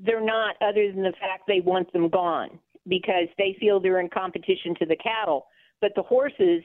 they're 0.00 0.20
not 0.20 0.54
other 0.62 0.92
than 0.92 1.02
the 1.02 1.12
fact 1.18 1.42
they 1.48 1.58
want 1.60 1.92
them 1.92 2.08
gone 2.08 2.60
because 2.86 3.26
they 3.36 3.54
feel 3.58 3.80
they're 3.80 3.98
in 3.98 4.08
competition 4.08 4.72
to 4.76 4.86
the 4.86 4.94
cattle. 4.94 5.48
But 5.80 5.92
the 5.96 6.02
horses 6.02 6.62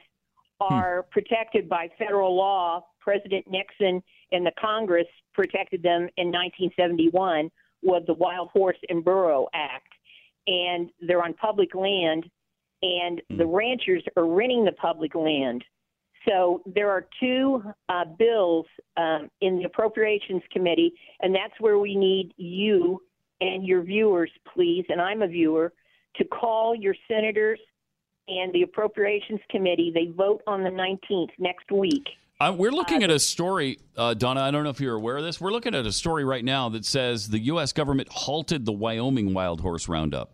are 0.59 1.05
protected 1.11 1.67
by 1.67 1.89
federal 1.97 2.35
law. 2.35 2.85
President 2.99 3.45
Nixon 3.49 4.01
and 4.31 4.45
the 4.45 4.51
Congress 4.59 5.07
protected 5.33 5.83
them 5.83 6.07
in 6.17 6.27
1971 6.27 7.51
with 7.81 8.05
the 8.07 8.13
Wild 8.13 8.49
Horse 8.49 8.77
and 8.89 9.03
Burro 9.03 9.47
Act. 9.53 9.89
And 10.47 10.89
they're 11.01 11.23
on 11.23 11.33
public 11.33 11.73
land, 11.75 12.29
and 12.81 13.21
the 13.37 13.45
ranchers 13.45 14.03
are 14.17 14.25
renting 14.25 14.65
the 14.65 14.73
public 14.73 15.15
land. 15.15 15.63
So 16.27 16.61
there 16.65 16.89
are 16.89 17.05
two 17.19 17.63
uh, 17.89 18.05
bills 18.17 18.65
um, 18.97 19.29
in 19.41 19.57
the 19.57 19.65
Appropriations 19.65 20.41
Committee, 20.51 20.93
and 21.21 21.35
that's 21.35 21.53
where 21.59 21.79
we 21.79 21.95
need 21.95 22.33
you 22.37 23.01
and 23.41 23.65
your 23.65 23.83
viewers, 23.83 24.31
please, 24.53 24.85
and 24.89 25.01
I'm 25.01 25.21
a 25.21 25.27
viewer, 25.27 25.73
to 26.15 26.25
call 26.25 26.75
your 26.75 26.95
senators 27.07 27.59
and 28.27 28.53
the 28.53 28.63
Appropriations 28.63 29.41
Committee. 29.49 29.91
They 29.93 30.07
vote 30.15 30.41
on 30.47 30.63
the 30.63 30.69
19th 30.69 31.31
next 31.39 31.71
week. 31.71 32.07
Uh, 32.39 32.53
we're 32.55 32.71
looking 32.71 33.03
at 33.03 33.09
a 33.09 33.19
story, 33.19 33.79
uh, 33.95 34.13
Donna. 34.13 34.41
I 34.41 34.51
don't 34.51 34.63
know 34.63 34.69
if 34.69 34.81
you're 34.81 34.95
aware 34.95 35.17
of 35.17 35.23
this. 35.23 35.39
We're 35.39 35.51
looking 35.51 35.75
at 35.75 35.85
a 35.85 35.91
story 35.91 36.25
right 36.25 36.43
now 36.43 36.69
that 36.69 36.83
says 36.83 37.29
the 37.29 37.39
U.S. 37.39 37.71
government 37.71 38.09
halted 38.09 38.65
the 38.65 38.71
Wyoming 38.71 39.33
wild 39.33 39.61
horse 39.61 39.87
roundup. 39.87 40.31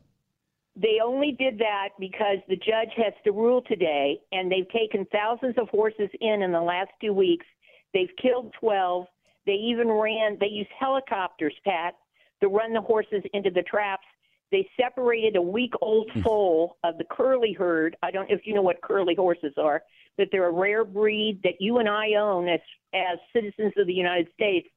They 0.76 1.00
only 1.04 1.36
did 1.38 1.60
that 1.60 1.90
because 2.00 2.38
the 2.48 2.56
judge 2.56 2.94
has 2.96 3.14
to 3.26 3.32
rule 3.32 3.62
today, 3.68 4.22
and 4.32 4.50
they've 4.50 4.70
taken 4.70 5.06
thousands 5.12 5.56
of 5.58 5.68
horses 5.70 6.10
in 6.22 6.42
in 6.42 6.52
the 6.54 6.62
last 6.62 6.92
two 7.02 7.12
weeks. 7.12 7.46
They've 7.94 8.10
killed 8.22 8.54
12. 8.60 9.06
They 9.46 9.54
even 9.54 9.90
ran, 9.90 10.38
they 10.40 10.48
used 10.48 10.70
helicopters, 10.80 11.54
Pat, 11.66 11.96
to 12.42 12.48
run 12.48 12.74
the 12.74 12.82
horses 12.82 13.24
into 13.34 13.50
the 13.50 13.64
traps. 13.64 14.06
They 14.52 14.68
separated 14.80 15.36
a 15.36 15.41
week 15.41 15.74
old 15.82 16.10
foal 16.24 16.78
of 16.84 16.97
the 16.97 17.04
curly 17.04 17.54
herd. 17.54 17.95
I 18.02 18.12
don't 18.12 18.30
know 18.30 18.36
if 18.36 18.45
you 18.45 18.54
know 18.54 18.62
what 18.62 18.82
curly 18.82 19.16
horses 19.16 19.54
are, 19.58 19.84
but 20.18 20.30
they're 20.32 20.47
a 20.47 20.52
rare 20.52 20.84
breed 20.84 21.39
that 21.43 21.56
you 21.60 21.78
and 21.78 21.88
I 21.88 22.16
own 22.16 22.47
as, 22.47 22.60
as 22.93 23.20
citizens 23.32 23.74
of 23.78 23.88
the 23.88 23.93
United 23.93 24.28
States. 24.34 24.68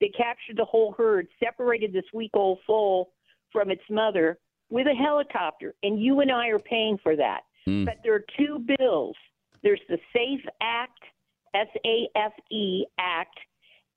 They 0.00 0.08
captured 0.08 0.56
the 0.56 0.64
whole 0.64 0.94
herd, 0.96 1.28
separated 1.42 1.92
this 1.92 2.04
week 2.14 2.30
old 2.34 2.60
foal 2.66 3.12
from 3.52 3.70
its 3.70 3.82
mother 3.90 4.38
with 4.70 4.86
a 4.86 4.94
helicopter, 4.94 5.74
and 5.82 6.00
you 6.00 6.20
and 6.20 6.30
I 6.30 6.48
are 6.48 6.58
paying 6.58 6.98
for 7.02 7.16
that. 7.16 7.40
Hmm. 7.64 7.84
But 7.84 7.98
there 8.02 8.14
are 8.14 8.24
two 8.38 8.64
bills. 8.78 9.16
There's 9.62 9.80
the 9.88 9.98
SAFE 10.12 10.44
Act, 10.62 11.02
S 11.54 11.68
A 11.84 12.08
F 12.14 12.32
E 12.50 12.84
Act, 12.98 13.38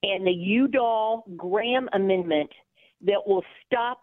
and 0.04 0.26
the 0.26 0.32
Udall 0.32 1.26
Graham 1.38 1.88
Amendment 1.94 2.50
that 3.02 3.22
will 3.26 3.44
stop 3.66 4.00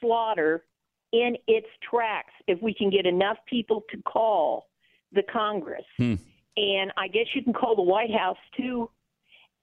slaughter 0.00 0.64
in 1.12 1.36
its 1.46 1.66
tracks 1.88 2.32
if 2.46 2.60
we 2.62 2.72
can 2.72 2.90
get 2.90 3.06
enough 3.06 3.38
people 3.48 3.82
to 3.90 4.00
call 4.02 4.68
the 5.12 5.22
Congress. 5.32 5.84
Hmm. 5.96 6.14
And 6.56 6.92
I 6.96 7.08
guess 7.08 7.26
you 7.34 7.42
can 7.42 7.52
call 7.52 7.74
the 7.76 7.82
White 7.82 8.12
House 8.12 8.36
too. 8.56 8.90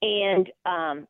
And 0.02 0.50
um, 0.66 1.08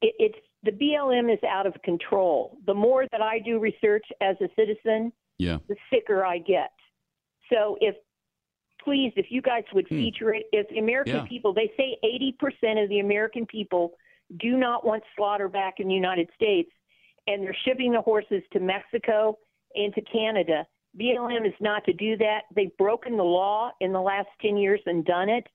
it, 0.00 0.14
it's 0.18 0.38
the 0.62 0.70
BLM 0.70 1.32
is 1.32 1.42
out 1.48 1.66
of 1.66 1.74
control. 1.82 2.58
The 2.66 2.74
more 2.74 3.06
that 3.10 3.20
I 3.20 3.38
do 3.40 3.58
research 3.58 4.06
as 4.20 4.36
a 4.40 4.48
citizen, 4.56 5.12
Yeah. 5.38 5.58
the 5.68 5.76
sicker 5.92 6.24
I 6.24 6.38
get. 6.38 6.70
So 7.52 7.76
if 7.80 7.96
please, 8.84 9.12
if 9.16 9.26
you 9.30 9.40
guys 9.42 9.62
would 9.72 9.86
feature 9.88 10.34
it, 10.34 10.46
if 10.52 10.68
the 10.68 10.78
American 10.78 11.16
Yeah. 11.16 11.26
people, 11.26 11.52
they 11.52 11.72
say 11.76 11.96
80% 12.02 12.82
of 12.82 12.88
the 12.88 12.98
American 12.98 13.46
people 13.46 13.92
do 14.38 14.56
not 14.56 14.84
want 14.84 15.04
slaughter 15.16 15.48
back 15.48 15.78
in 15.78 15.86
the 15.88 15.94
United 15.94 16.28
States, 16.34 16.70
and 17.26 17.42
they're 17.42 17.56
shipping 17.64 17.92
the 17.92 18.00
horses 18.00 18.42
to 18.52 18.60
Mexico 18.60 19.38
and 19.74 19.94
to 19.94 20.00
Canada. 20.02 20.66
BLM 20.98 21.46
is 21.46 21.54
not 21.60 21.84
to 21.84 21.92
do 21.92 22.16
that. 22.18 22.42
They've 22.54 22.76
broken 22.76 23.16
the 23.16 23.24
law 23.24 23.70
in 23.80 23.92
the 23.92 24.00
last 24.00 24.28
10 24.40 24.56
years 24.56 24.80
and 24.86 25.04
done 25.04 25.28
it. 25.28 25.46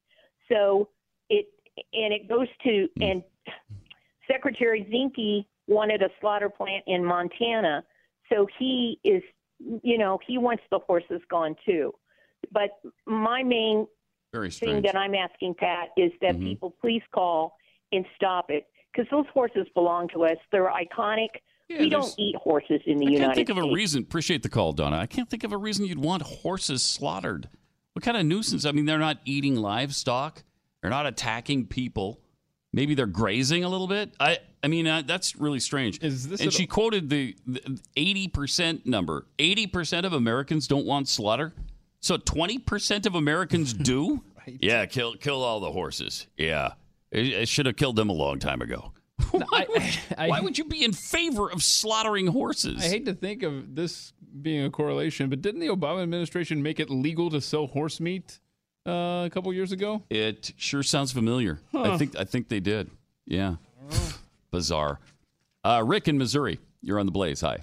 So 0.52 0.90
it, 1.30 1.48
and 1.94 2.14
it 2.14 2.28
goes 2.28 2.48
to, 2.64 2.88
and 3.02 3.24
Secretary 4.30 4.88
Zinke 4.92 5.46
wanted 5.68 6.02
a 6.02 6.10
slaughter 6.20 6.50
plant 6.50 6.84
in 6.88 7.04
Montana. 7.04 7.84
So 8.32 8.48
he 8.58 9.00
is, 9.04 9.22
you 9.84 9.98
know, 9.98 10.20
he 10.26 10.38
wants 10.38 10.64
the 10.72 10.80
horses 10.80 11.22
gone 11.30 11.56
too. 11.66 11.94
But 12.52 12.72
my 13.06 13.44
main 13.44 13.88
thing 14.52 14.82
that 14.84 14.96
I'm 14.96 15.16
asking, 15.16 15.56
Pat, 15.56 15.90
is 15.98 16.12
that 16.22 16.36
Mhm. 16.36 16.44
people 16.44 16.72
please 16.72 17.04
call 17.12 17.58
and 17.92 18.06
stop 18.16 18.50
it 18.50 18.68
because 18.92 19.10
those 19.10 19.28
horses 19.28 19.68
belong 19.76 20.08
to 20.10 20.26
us. 20.26 20.38
They're 20.52 20.70
iconic. 20.70 21.30
We 21.70 21.90
don't 21.90 22.14
eat 22.18 22.36
horses 22.36 22.82
in 22.86 22.98
the 23.00 23.08
I 23.08 23.10
United 23.10 23.16
States. 23.18 23.22
I 23.24 23.26
can't 23.26 23.36
think 23.36 23.50
of 23.50 23.58
States. 23.58 23.72
a 23.72 23.76
reason. 23.76 24.02
Appreciate 24.04 24.44
the 24.44 24.50
call, 24.50 24.74
Donna. 24.74 24.98
I 24.98 25.06
can't 25.06 25.30
think 25.30 25.44
of 25.44 25.52
a 25.54 25.58
reason 25.58 25.86
you'd 25.86 26.00
want 26.00 26.22
horses 26.24 26.84
slaughtered. 26.84 27.50
What 27.94 28.04
kind 28.06 28.16
of 28.18 28.26
nuisance? 28.26 28.66
I 28.66 28.72
mean, 28.72 28.86
they're 28.86 29.00
not 29.00 29.18
eating 29.26 29.56
livestock. 29.56 30.44
They're 30.82 30.92
not 30.92 31.06
attacking 31.08 31.66
people. 31.68 32.20
Maybe 32.74 32.94
they're 32.96 33.06
grazing 33.08 33.64
a 33.64 33.70
little 33.70 33.88
bit. 33.88 34.14
I, 34.20 34.38
I 34.62 34.68
mean, 34.68 34.86
uh, 34.88 35.02
that's 35.06 35.36
really 35.36 35.60
strange. 35.60 36.04
Is 36.04 36.28
this 36.28 36.42
and 36.42 36.54
she 36.54 36.64
all- 36.64 36.68
quoted 36.68 37.10
the 37.10 37.36
eighty 37.96 38.28
percent 38.28 38.86
number. 38.86 39.26
Eighty 39.40 39.66
percent 39.68 40.06
of 40.06 40.14
Americans 40.14 40.68
don't 40.68 40.86
want 40.86 41.08
slaughter. 41.08 41.54
So 42.02 42.18
twenty 42.18 42.60
percent 42.60 43.06
of 43.06 43.16
Americans 43.16 43.74
do. 43.74 44.24
Yeah, 44.46 44.86
kill 44.86 45.16
kill 45.16 45.44
all 45.44 45.60
the 45.60 45.72
horses. 45.72 46.28
Yeah, 46.38 46.74
it, 47.12 47.28
it 47.28 47.50
should 47.50 47.66
have 47.66 47.76
killed 47.78 47.96
them 47.96 48.10
a 48.10 48.14
long 48.14 48.38
time 48.40 48.62
ago. 48.62 48.94
Why, 49.32 49.66
would, 49.70 49.84
why 50.30 50.40
would 50.42 50.58
you 50.58 50.66
be 50.66 50.84
in 50.84 50.94
favor 50.94 51.50
of 51.52 51.64
slaughtering 51.64 52.28
horses? 52.28 52.84
I 52.84 52.88
hate 52.88 53.06
to 53.06 53.14
think 53.14 53.44
of 53.44 53.76
this 53.76 54.14
being 54.42 54.66
a 54.66 54.70
correlation, 54.70 55.30
but 55.30 55.42
didn't 55.42 55.60
the 55.62 55.68
Obama 55.68 56.04
administration 56.04 56.62
make 56.62 56.80
it 56.80 56.90
legal 56.90 57.30
to 57.32 57.42
sell 57.42 57.68
horse 57.68 58.00
meat 58.00 58.40
uh, 58.88 59.24
a 59.26 59.30
couple 59.32 59.52
years 59.54 59.72
ago? 59.72 60.04
It 60.10 60.52
sure 60.58 60.84
sounds 60.84 61.12
familiar. 61.12 61.60
I 61.74 61.98
think 61.98 62.16
I 62.18 62.24
think 62.24 62.50
they 62.50 62.60
did. 62.60 62.90
Yeah. 63.26 63.56
Bizarre. 64.52 65.00
Uh, 65.64 65.84
Rick 65.86 66.08
in 66.08 66.18
Missouri, 66.18 66.60
you're 66.82 67.00
on 67.00 67.06
the 67.06 67.12
blaze. 67.12 67.42
Hi. 67.42 67.58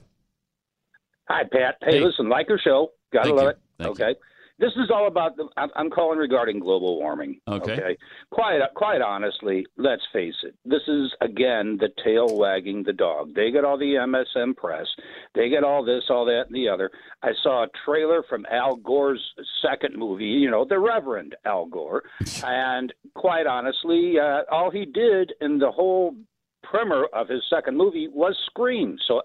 Hi, 1.28 1.42
Pat. 1.50 1.76
Hey, 1.82 1.98
Hey. 1.98 2.05
listen, 2.05 2.28
like 2.28 2.48
your 2.48 2.59
show. 2.59 2.90
Gotta 3.12 3.28
Thank 3.28 3.36
love 3.36 3.44
you. 3.44 3.50
it. 3.50 3.59
Thank 3.78 4.00
okay. 4.00 4.14
This 4.59 4.72
is 4.76 4.90
all 4.92 5.09
about 5.09 5.36
the. 5.36 5.48
I'm, 5.57 5.70
I'm 5.74 5.90
calling 5.90 6.18
regarding 6.18 6.61
global 6.61 6.98
warming. 6.98 7.40
Okay. 7.48 7.96
Quite, 8.30 8.61
quite 8.76 9.00
honestly, 9.00 9.66
let's 9.76 10.02
face 10.12 10.34
it. 10.44 10.55
This 10.64 10.82
is 10.86 11.12
again 11.20 11.76
the 11.80 11.88
tail 12.05 12.36
wagging 12.36 12.84
the 12.84 12.92
dog. 12.92 13.34
They 13.34 13.50
get 13.50 13.64
all 13.64 13.76
the 13.76 13.94
MSM 13.94 14.57
press. 14.57 14.86
They 15.34 15.48
get 15.48 15.64
all 15.64 15.84
this, 15.84 16.05
all 16.09 16.24
that, 16.26 16.44
and 16.46 16.55
the 16.55 16.68
other. 16.68 16.90
I 17.22 17.30
saw 17.42 17.64
a 17.64 17.68
trailer 17.84 18.22
from 18.28 18.46
Al 18.50 18.76
Gore's 18.76 19.22
second 19.61 19.96
movie. 19.96 20.24
You 20.24 20.50
know, 20.50 20.64
the 20.64 20.78
Reverend 20.78 21.34
Al 21.44 21.66
Gore, 21.66 22.05
and 22.44 22.92
quite 23.14 23.46
honestly, 23.46 24.14
uh, 24.20 24.42
all 24.52 24.70
he 24.70 24.84
did 24.84 25.32
in 25.40 25.59
the 25.59 25.72
whole 25.72 26.14
primer 26.62 27.07
of 27.12 27.28
his 27.28 27.42
second 27.50 27.76
movie 27.76 28.09
was 28.09 28.36
scream. 28.46 28.98
So, 29.09 29.22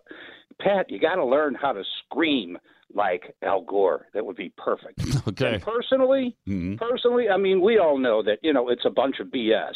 Pat, 0.59 0.89
you 0.89 0.99
got 0.99 1.15
to 1.15 1.25
learn 1.25 1.55
how 1.55 1.73
to 1.73 1.83
scream 2.05 2.57
like 2.93 3.35
Al 3.41 3.61
Gore. 3.61 4.07
That 4.13 4.25
would 4.25 4.35
be 4.35 4.51
perfect. 4.57 5.01
Okay. 5.27 5.55
And 5.55 5.61
personally, 5.61 6.35
personally, 6.77 7.29
I 7.29 7.37
mean, 7.37 7.61
we 7.61 7.77
all 7.77 7.99
know 7.99 8.23
that 8.23 8.39
you 8.41 8.51
know 8.51 8.69
it's 8.69 8.85
a 8.85 8.89
bunch 8.89 9.19
of 9.19 9.27
BS. 9.27 9.73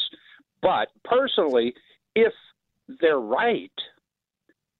But 0.62 0.88
personally, 1.04 1.76
if 2.16 2.34
they're 3.00 3.20
right, 3.20 3.72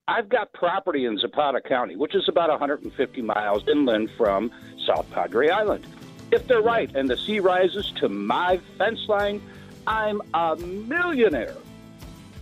I've 0.08 0.28
got 0.28 0.52
property 0.52 1.04
in 1.04 1.18
Zapata 1.18 1.60
County, 1.60 1.96
which 1.96 2.14
is 2.14 2.28
about 2.28 2.50
150 2.50 3.22
miles 3.22 3.62
inland 3.68 4.10
from 4.16 4.50
South 4.86 5.08
Padre 5.10 5.48
Island. 5.48 5.86
If 6.32 6.46
they're 6.48 6.62
right 6.62 6.94
and 6.96 7.08
the 7.08 7.16
sea 7.16 7.40
rises 7.40 7.92
to 8.00 8.08
my 8.08 8.58
fence 8.78 9.06
line, 9.08 9.40
I'm 9.86 10.20
a 10.32 10.56
millionaire. 10.56 11.54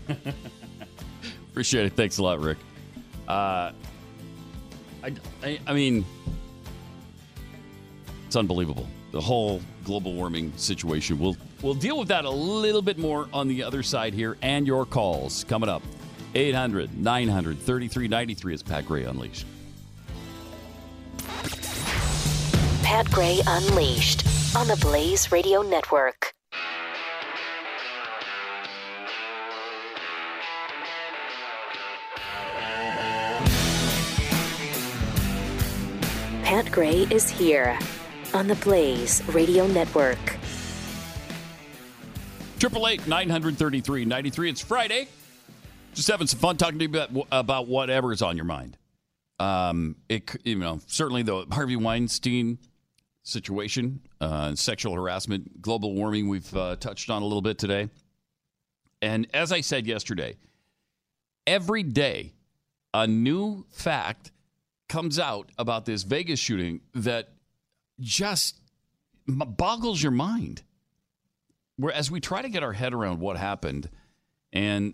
Appreciate 1.50 1.86
it. 1.86 1.92
Thanks 1.92 2.18
a 2.18 2.22
lot, 2.22 2.40
Rick. 2.40 2.58
Uh, 3.28 3.72
I, 5.02 5.12
I, 5.42 5.60
I 5.66 5.74
mean, 5.74 6.04
it's 8.26 8.36
unbelievable. 8.36 8.88
The 9.10 9.20
whole 9.20 9.60
global 9.84 10.14
warming 10.14 10.52
situation. 10.56 11.18
We'll 11.18 11.36
we'll 11.60 11.74
deal 11.74 11.98
with 11.98 12.08
that 12.08 12.24
a 12.24 12.30
little 12.30 12.82
bit 12.82 12.98
more 12.98 13.28
on 13.32 13.48
the 13.48 13.62
other 13.62 13.82
side 13.82 14.14
here, 14.14 14.36
and 14.42 14.66
your 14.66 14.86
calls 14.86 15.44
coming 15.44 15.68
up. 15.68 15.82
800 16.34 16.96
900 16.98 17.58
3393 17.58 18.54
is 18.54 18.62
Pat 18.62 18.86
Gray 18.86 19.04
Unleashed. 19.04 19.44
Pat 22.82 23.10
Gray 23.10 23.40
Unleashed 23.46 24.26
on 24.56 24.66
the 24.66 24.76
Blaze 24.80 25.30
Radio 25.30 25.62
Network. 25.62 26.34
Pat 36.52 36.70
Gray 36.70 37.06
is 37.10 37.30
here 37.30 37.78
on 38.34 38.46
the 38.46 38.56
Blaze 38.56 39.26
Radio 39.28 39.66
Network. 39.68 40.18
Triple 42.58 42.86
eight 42.88 43.06
nine 43.06 43.30
hundred 43.30 43.56
thirty 43.56 43.80
three 43.80 44.04
ninety 44.04 44.28
three. 44.28 44.50
It's 44.50 44.60
Friday. 44.60 45.08
Just 45.94 46.08
having 46.08 46.26
some 46.26 46.38
fun 46.38 46.58
talking 46.58 46.78
to 46.78 46.84
you 46.84 46.90
about, 46.90 47.26
about 47.32 47.68
whatever's 47.68 48.20
on 48.20 48.36
your 48.36 48.44
mind. 48.44 48.76
Um, 49.40 49.96
it 50.10 50.30
you 50.44 50.56
know 50.56 50.80
certainly 50.86 51.22
the 51.22 51.46
Harvey 51.50 51.76
Weinstein 51.76 52.58
situation, 53.22 54.02
uh, 54.20 54.54
sexual 54.54 54.92
harassment, 54.92 55.62
global 55.62 55.94
warming. 55.94 56.28
We've 56.28 56.54
uh, 56.54 56.76
touched 56.76 57.08
on 57.08 57.22
a 57.22 57.24
little 57.24 57.40
bit 57.40 57.56
today, 57.56 57.88
and 59.00 59.26
as 59.32 59.52
I 59.52 59.62
said 59.62 59.86
yesterday, 59.86 60.36
every 61.46 61.82
day 61.82 62.34
a 62.92 63.06
new 63.06 63.64
fact 63.70 64.32
comes 64.92 65.18
out 65.18 65.50
about 65.56 65.86
this 65.86 66.02
Vegas 66.02 66.38
shooting 66.38 66.82
that 66.92 67.30
just 67.98 68.60
boggles 69.26 70.02
your 70.02 70.12
mind. 70.12 70.62
Where 71.78 71.94
as 71.94 72.10
we 72.10 72.20
try 72.20 72.42
to 72.42 72.50
get 72.50 72.62
our 72.62 72.74
head 72.74 72.92
around 72.92 73.18
what 73.18 73.38
happened 73.38 73.88
and 74.52 74.92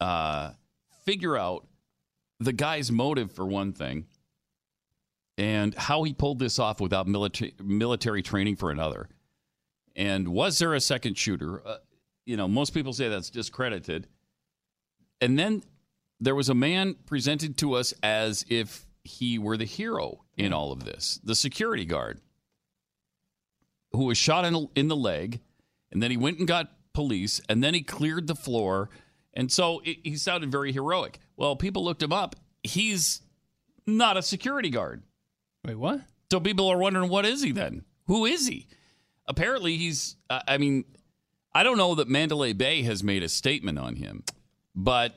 uh, 0.00 0.52
figure 1.04 1.36
out 1.36 1.66
the 2.40 2.54
guy's 2.54 2.90
motive 2.90 3.32
for 3.32 3.44
one 3.44 3.74
thing 3.74 4.06
and 5.36 5.74
how 5.74 6.04
he 6.04 6.14
pulled 6.14 6.38
this 6.38 6.58
off 6.58 6.80
without 6.80 7.06
military 7.06 7.52
military 7.62 8.22
training 8.22 8.56
for 8.56 8.70
another. 8.70 9.10
And 9.94 10.28
was 10.28 10.58
there 10.58 10.72
a 10.72 10.80
second 10.80 11.18
shooter? 11.18 11.60
Uh, 11.66 11.76
you 12.24 12.38
know 12.38 12.48
most 12.48 12.72
people 12.72 12.94
say 12.94 13.10
that's 13.10 13.28
discredited. 13.28 14.06
And 15.20 15.38
then 15.38 15.62
there 16.18 16.34
was 16.34 16.48
a 16.48 16.54
man 16.54 16.94
presented 17.04 17.58
to 17.58 17.74
us 17.74 17.92
as 18.02 18.46
if 18.48 18.83
he 19.04 19.38
were 19.38 19.56
the 19.56 19.64
hero 19.64 20.24
in 20.36 20.52
all 20.52 20.72
of 20.72 20.84
this. 20.84 21.20
The 21.22 21.34
security 21.34 21.84
guard 21.84 22.20
who 23.92 24.06
was 24.06 24.18
shot 24.18 24.44
in, 24.44 24.68
in 24.74 24.88
the 24.88 24.96
leg, 24.96 25.40
and 25.92 26.02
then 26.02 26.10
he 26.10 26.16
went 26.16 26.38
and 26.38 26.48
got 26.48 26.72
police, 26.92 27.40
and 27.48 27.62
then 27.62 27.74
he 27.74 27.82
cleared 27.82 28.26
the 28.26 28.34
floor. 28.34 28.90
And 29.34 29.52
so 29.52 29.80
it, 29.84 29.98
he 30.02 30.16
sounded 30.16 30.50
very 30.50 30.72
heroic. 30.72 31.20
Well, 31.36 31.54
people 31.54 31.84
looked 31.84 32.02
him 32.02 32.12
up. 32.12 32.34
He's 32.62 33.20
not 33.86 34.16
a 34.16 34.22
security 34.22 34.70
guard. 34.70 35.02
Wait, 35.64 35.76
what? 35.76 36.00
So 36.30 36.40
people 36.40 36.68
are 36.68 36.78
wondering, 36.78 37.10
what 37.10 37.26
is 37.26 37.42
he 37.42 37.52
then? 37.52 37.84
Who 38.06 38.24
is 38.24 38.46
he? 38.46 38.66
Apparently, 39.26 39.76
he's, 39.76 40.16
uh, 40.28 40.40
I 40.48 40.58
mean, 40.58 40.84
I 41.54 41.62
don't 41.62 41.78
know 41.78 41.94
that 41.94 42.08
Mandalay 42.08 42.52
Bay 42.52 42.82
has 42.82 43.04
made 43.04 43.22
a 43.22 43.28
statement 43.28 43.78
on 43.78 43.96
him, 43.96 44.24
but 44.74 45.14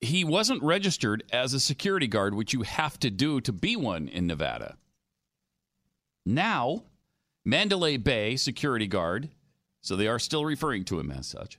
he 0.00 0.24
wasn't 0.24 0.62
registered 0.62 1.24
as 1.32 1.54
a 1.54 1.60
security 1.60 2.06
guard, 2.06 2.34
which 2.34 2.52
you 2.52 2.62
have 2.62 2.98
to 3.00 3.10
do 3.10 3.40
to 3.40 3.52
be 3.52 3.76
one 3.76 4.08
in 4.08 4.26
Nevada. 4.26 4.76
Now, 6.24 6.84
Mandalay 7.44 7.96
Bay 7.96 8.36
security 8.36 8.86
guard, 8.86 9.30
so 9.80 9.96
they 9.96 10.08
are 10.08 10.18
still 10.18 10.44
referring 10.44 10.84
to 10.86 10.98
him 10.98 11.10
as 11.10 11.26
such, 11.28 11.58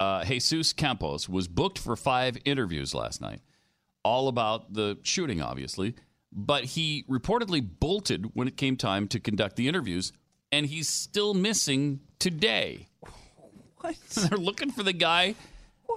uh, 0.00 0.24
Jesus 0.24 0.72
Campos 0.72 1.28
was 1.28 1.48
booked 1.48 1.78
for 1.78 1.96
five 1.96 2.38
interviews 2.44 2.94
last 2.94 3.20
night, 3.20 3.40
all 4.02 4.28
about 4.28 4.72
the 4.72 4.98
shooting, 5.02 5.42
obviously. 5.42 5.94
But 6.32 6.64
he 6.64 7.04
reportedly 7.08 7.66
bolted 7.80 8.34
when 8.34 8.48
it 8.48 8.56
came 8.56 8.76
time 8.76 9.08
to 9.08 9.20
conduct 9.20 9.56
the 9.56 9.68
interviews, 9.68 10.12
and 10.52 10.66
he's 10.66 10.88
still 10.88 11.34
missing 11.34 12.00
today. 12.18 12.88
What? 13.78 13.96
They're 14.14 14.38
looking 14.38 14.70
for 14.70 14.82
the 14.82 14.92
guy, 14.92 15.34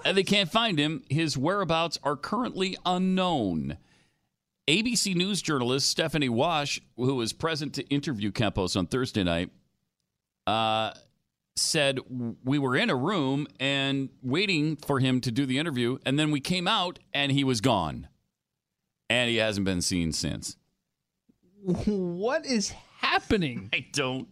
and 0.06 0.18
they 0.18 0.24
can't 0.24 0.52
find 0.52 0.80
him. 0.80 1.04
His 1.10 1.38
whereabouts 1.38 2.00
are 2.04 2.16
currently 2.16 2.78
unknown. 2.86 3.78
ABC 4.68 5.16
News 5.16 5.42
journalist 5.42 5.90
Stephanie 5.90 6.30
Wash, 6.30 6.82
who 6.96 7.16
was 7.16 7.34
present 7.34 7.74
to 7.76 7.88
interview 7.88 8.32
Campos 8.32 8.76
on 8.76 8.88
Thursday 8.88 9.24
night, 9.24 9.50
uh, 10.48 10.92
said 11.56 12.00
we 12.44 12.58
were 12.58 12.76
in 12.76 12.90
a 12.90 12.96
room 12.96 13.48
and 13.60 14.10
waiting 14.22 14.76
for 14.76 15.00
him 15.00 15.20
to 15.22 15.32
do 15.32 15.46
the 15.46 15.58
interview, 15.58 15.98
and 16.06 16.18
then 16.18 16.32
we 16.32 16.40
came 16.40 16.68
out 16.68 17.00
and 17.14 17.32
he 17.32 17.44
was 17.44 17.60
gone, 17.60 18.08
and 19.10 19.30
he 19.30 19.38
hasn't 19.38 19.66
been 19.66 19.82
seen 19.82 20.12
since. 20.12 20.56
What 21.64 22.46
is 22.46 22.74
happening? 23.00 23.70
I 23.74 23.86
don't, 23.92 24.30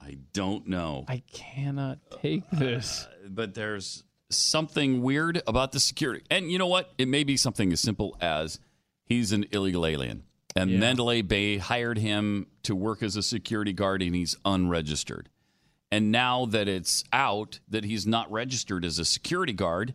I 0.00 0.16
don't 0.32 0.66
know. 0.66 1.04
I 1.08 1.22
cannot 1.32 1.98
take 2.22 2.48
this. 2.50 3.06
Uh, 3.06 3.28
but 3.28 3.54
there's 3.54 4.04
something 4.30 5.02
weird 5.02 5.42
about 5.46 5.72
the 5.72 5.80
security, 5.80 6.24
and 6.30 6.50
you 6.50 6.58
know 6.58 6.66
what? 6.66 6.92
It 6.98 7.08
may 7.08 7.24
be 7.24 7.36
something 7.36 7.72
as 7.72 7.80
simple 7.80 8.16
as 8.20 8.58
he's 9.04 9.32
an 9.32 9.46
illegal 9.52 9.86
alien. 9.86 10.24
And 10.54 10.70
Yeah. 10.70 10.78
Mandalay 10.78 11.22
Bay 11.22 11.58
hired 11.58 11.98
him 11.98 12.46
to 12.62 12.74
work 12.74 13.02
as 13.02 13.16
a 13.16 13.22
security 13.22 13.72
guard, 13.72 14.02
and 14.02 14.14
he's 14.14 14.36
unregistered. 14.44 15.28
And 15.92 16.10
now 16.10 16.46
that 16.46 16.66
it's 16.66 17.04
out 17.12 17.60
that 17.68 17.84
he's 17.84 18.06
not 18.06 18.30
registered 18.32 18.84
as 18.84 18.98
a 18.98 19.04
security 19.04 19.52
guard, 19.52 19.94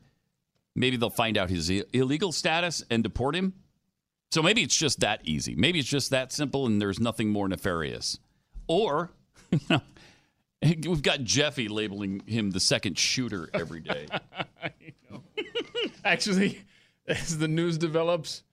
maybe 0.76 0.98
they'll 0.98 1.10
find 1.10 1.38
out 1.38 1.50
his 1.50 1.70
illegal 1.70 2.32
status 2.32 2.84
and 2.90 3.04
deport 3.04 3.36
him. 3.36 3.54
So 4.32 4.42
maybe 4.42 4.62
it's 4.64 4.78
just 4.78 5.02
that 5.02 5.20
easy. 5.26 5.56
Maybe 5.56 5.80
it's 5.80 5.90
just 5.90 6.10
that 6.12 6.32
simple, 6.32 6.66
and 6.66 6.82
there's 6.82 7.00
nothing 7.00 7.30
more 7.30 7.50
nefarious. 7.50 8.20
Or, 8.68 9.12
you 9.52 9.60
know, 9.70 9.82
we've 10.88 11.02
got 11.02 11.24
Jeffy 11.24 11.68
labeling 11.68 12.22
him 12.26 12.52
the 12.52 12.60
second 12.60 12.98
shooter 12.98 13.50
every 13.54 13.80
day. 13.82 14.08
Actually, 16.06 16.62
as 17.08 17.38
the 17.38 17.48
news 17.48 17.78
develops, 17.78 18.44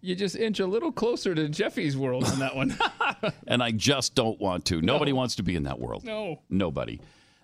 you 0.00 0.14
just 0.14 0.36
inch 0.36 0.60
a 0.60 0.66
little 0.66 0.92
closer 0.92 1.34
to 1.34 1.48
Jeffy's 1.48 1.96
world 1.96 2.24
on 2.24 2.38
that 2.40 2.54
one. 2.56 2.76
and 3.46 3.62
I 3.62 3.70
just 3.70 4.14
don't 4.14 4.40
want 4.40 4.64
to. 4.66 4.80
Nobody 4.80 5.12
No. 5.12 5.16
wants 5.16 5.36
to 5.36 5.42
be 5.42 5.54
in 5.56 5.64
that 5.64 5.78
world. 5.78 6.04
No. 6.04 6.40
Nobody. 6.50 7.00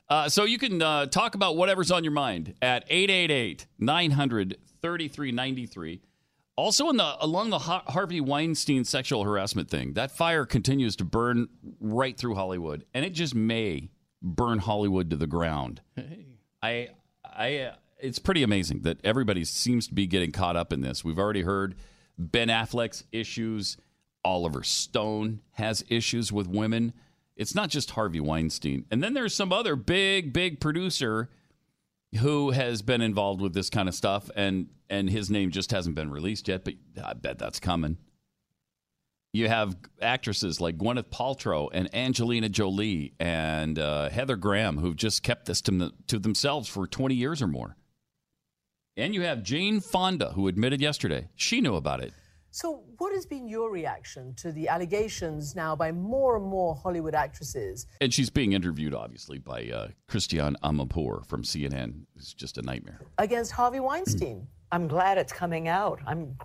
Uh, 0.09 0.28
so 0.28 0.44
you 0.44 0.59
can 0.59 0.80
uh, 0.80 1.07
talk 1.07 1.34
about 1.34 1.57
whatever's 1.57 1.90
on 1.90 2.03
your 2.03 2.12
mind 2.12 2.55
at 2.62 2.84
888 2.88 3.66
900 3.78 4.57
3393. 4.80 6.01
Also, 6.59 6.90
in 6.90 6.96
the 6.96 7.16
along 7.20 7.50
the 7.50 7.59
Harvey 7.61 8.20
Weinstein 8.20 8.82
sexual 8.82 9.22
harassment 9.22 9.70
thing, 9.70 9.92
that 9.92 10.11
fire 10.11 10.44
continues 10.44 10.96
to 10.96 11.04
burn 11.04 11.48
right 11.78 12.18
through 12.18 12.34
Hollywood, 12.34 12.84
and 12.92 13.04
it 13.04 13.11
just 13.11 13.32
may 13.32 13.90
burn 14.20 14.59
Hollywood 14.59 15.09
to 15.11 15.16
the 15.16 15.28
ground. 15.28 15.82
I, 16.61 16.88
I, 17.24 17.59
uh, 17.59 17.74
it's 18.00 18.18
pretty 18.18 18.42
amazing 18.42 18.80
that 18.82 18.98
everybody 19.04 19.44
seems 19.44 19.86
to 19.86 19.94
be 19.94 20.09
getting 20.09 20.32
caught 20.32 20.56
up 20.56 20.72
in 20.72 20.80
this. 20.80 21.04
We've 21.04 21.20
already 21.20 21.42
heard 21.42 21.76
Ben 22.18 22.48
Affleck's 22.48 23.04
issues. 23.12 23.76
Oliver 24.24 24.64
Stone 24.64 25.42
has 25.52 25.84
issues 25.88 26.32
with 26.32 26.48
women. 26.48 26.92
It's 27.36 27.54
not 27.54 27.68
just 27.68 27.92
Harvey 27.92 28.18
Weinstein. 28.18 28.84
And 28.90 29.00
then 29.00 29.14
there's 29.14 29.32
some 29.32 29.52
other 29.52 29.76
big, 29.76 30.32
big 30.32 30.59
producer 30.59 31.30
who 32.16 32.50
has 32.50 32.82
been 32.82 33.00
involved 33.00 33.40
with 33.40 33.54
this 33.54 33.70
kind 33.70 33.88
of 33.88 33.94
stuff, 33.94 34.30
and 34.34 34.68
and 34.88 35.11
his 35.11 35.30
name 35.30 35.50
just 35.50 35.70
hasn't 35.72 35.94
been 35.94 36.11
released 36.11 36.48
yet. 36.48 36.64
But 36.64 36.74
I 37.02 37.14
bet 37.14 37.38
that's 37.38 37.61
coming. 37.61 37.98
You 39.32 39.48
have 39.48 39.76
actresses 40.00 40.61
like 40.61 40.78
Gwyneth 40.78 41.11
Paltrow 41.11 41.68
and 41.72 41.94
Angelina 41.94 42.48
Jolie 42.48 43.12
and 43.20 43.78
uh, 43.78 44.09
Heather 44.09 44.36
Graham 44.36 44.78
who've 44.78 44.96
just 44.96 45.22
kept 45.22 45.44
this 45.46 45.61
to, 45.62 45.92
to 46.06 46.18
themselves 46.18 46.66
for 46.66 46.86
20 46.86 47.14
years 47.14 47.42
or 47.42 47.46
more. 47.46 47.76
And 48.96 49.14
you 49.14 49.22
have 49.22 49.42
Jane 49.42 49.80
Fonda, 49.80 50.30
who 50.30 50.48
admitted 50.48 50.80
yesterday 50.80 51.28
she 51.36 51.61
knew 51.61 51.76
about 51.76 52.02
it. 52.02 52.14
So, 52.51 52.82
what 52.96 53.12
has 53.12 53.26
been 53.26 53.46
your 53.46 53.70
reaction 53.70 54.34
to 54.36 54.53
the 54.53 54.68
allegations 54.68 55.55
now 55.55 55.76
by 55.76 55.92
more 55.92 56.36
and 56.36 56.46
more 56.46 56.74
Hollywood 56.74 57.14
actresses? 57.14 57.86
And 58.01 58.12
she's 58.12 58.30
being 58.30 58.53
interviewed, 58.53 58.94
obviously, 58.94 59.38
by 59.38 59.68
uh, 59.68 59.88
Christiane 60.09 60.57
Amanpour 60.62 61.26
from 61.26 61.42
CNN. 61.42 62.05
It's 62.16 62.32
just 62.32 62.57
a 62.59 62.62
nightmare. 62.62 63.01
against 63.18 63.53
Harvey 63.53 63.80
Weinstein. 63.80 64.46
I'm 64.72 64.88
glad 64.88 65.18
it's 65.18 65.32
coming 65.32 65.68
out. 65.68 66.01
I'm, 66.07 66.36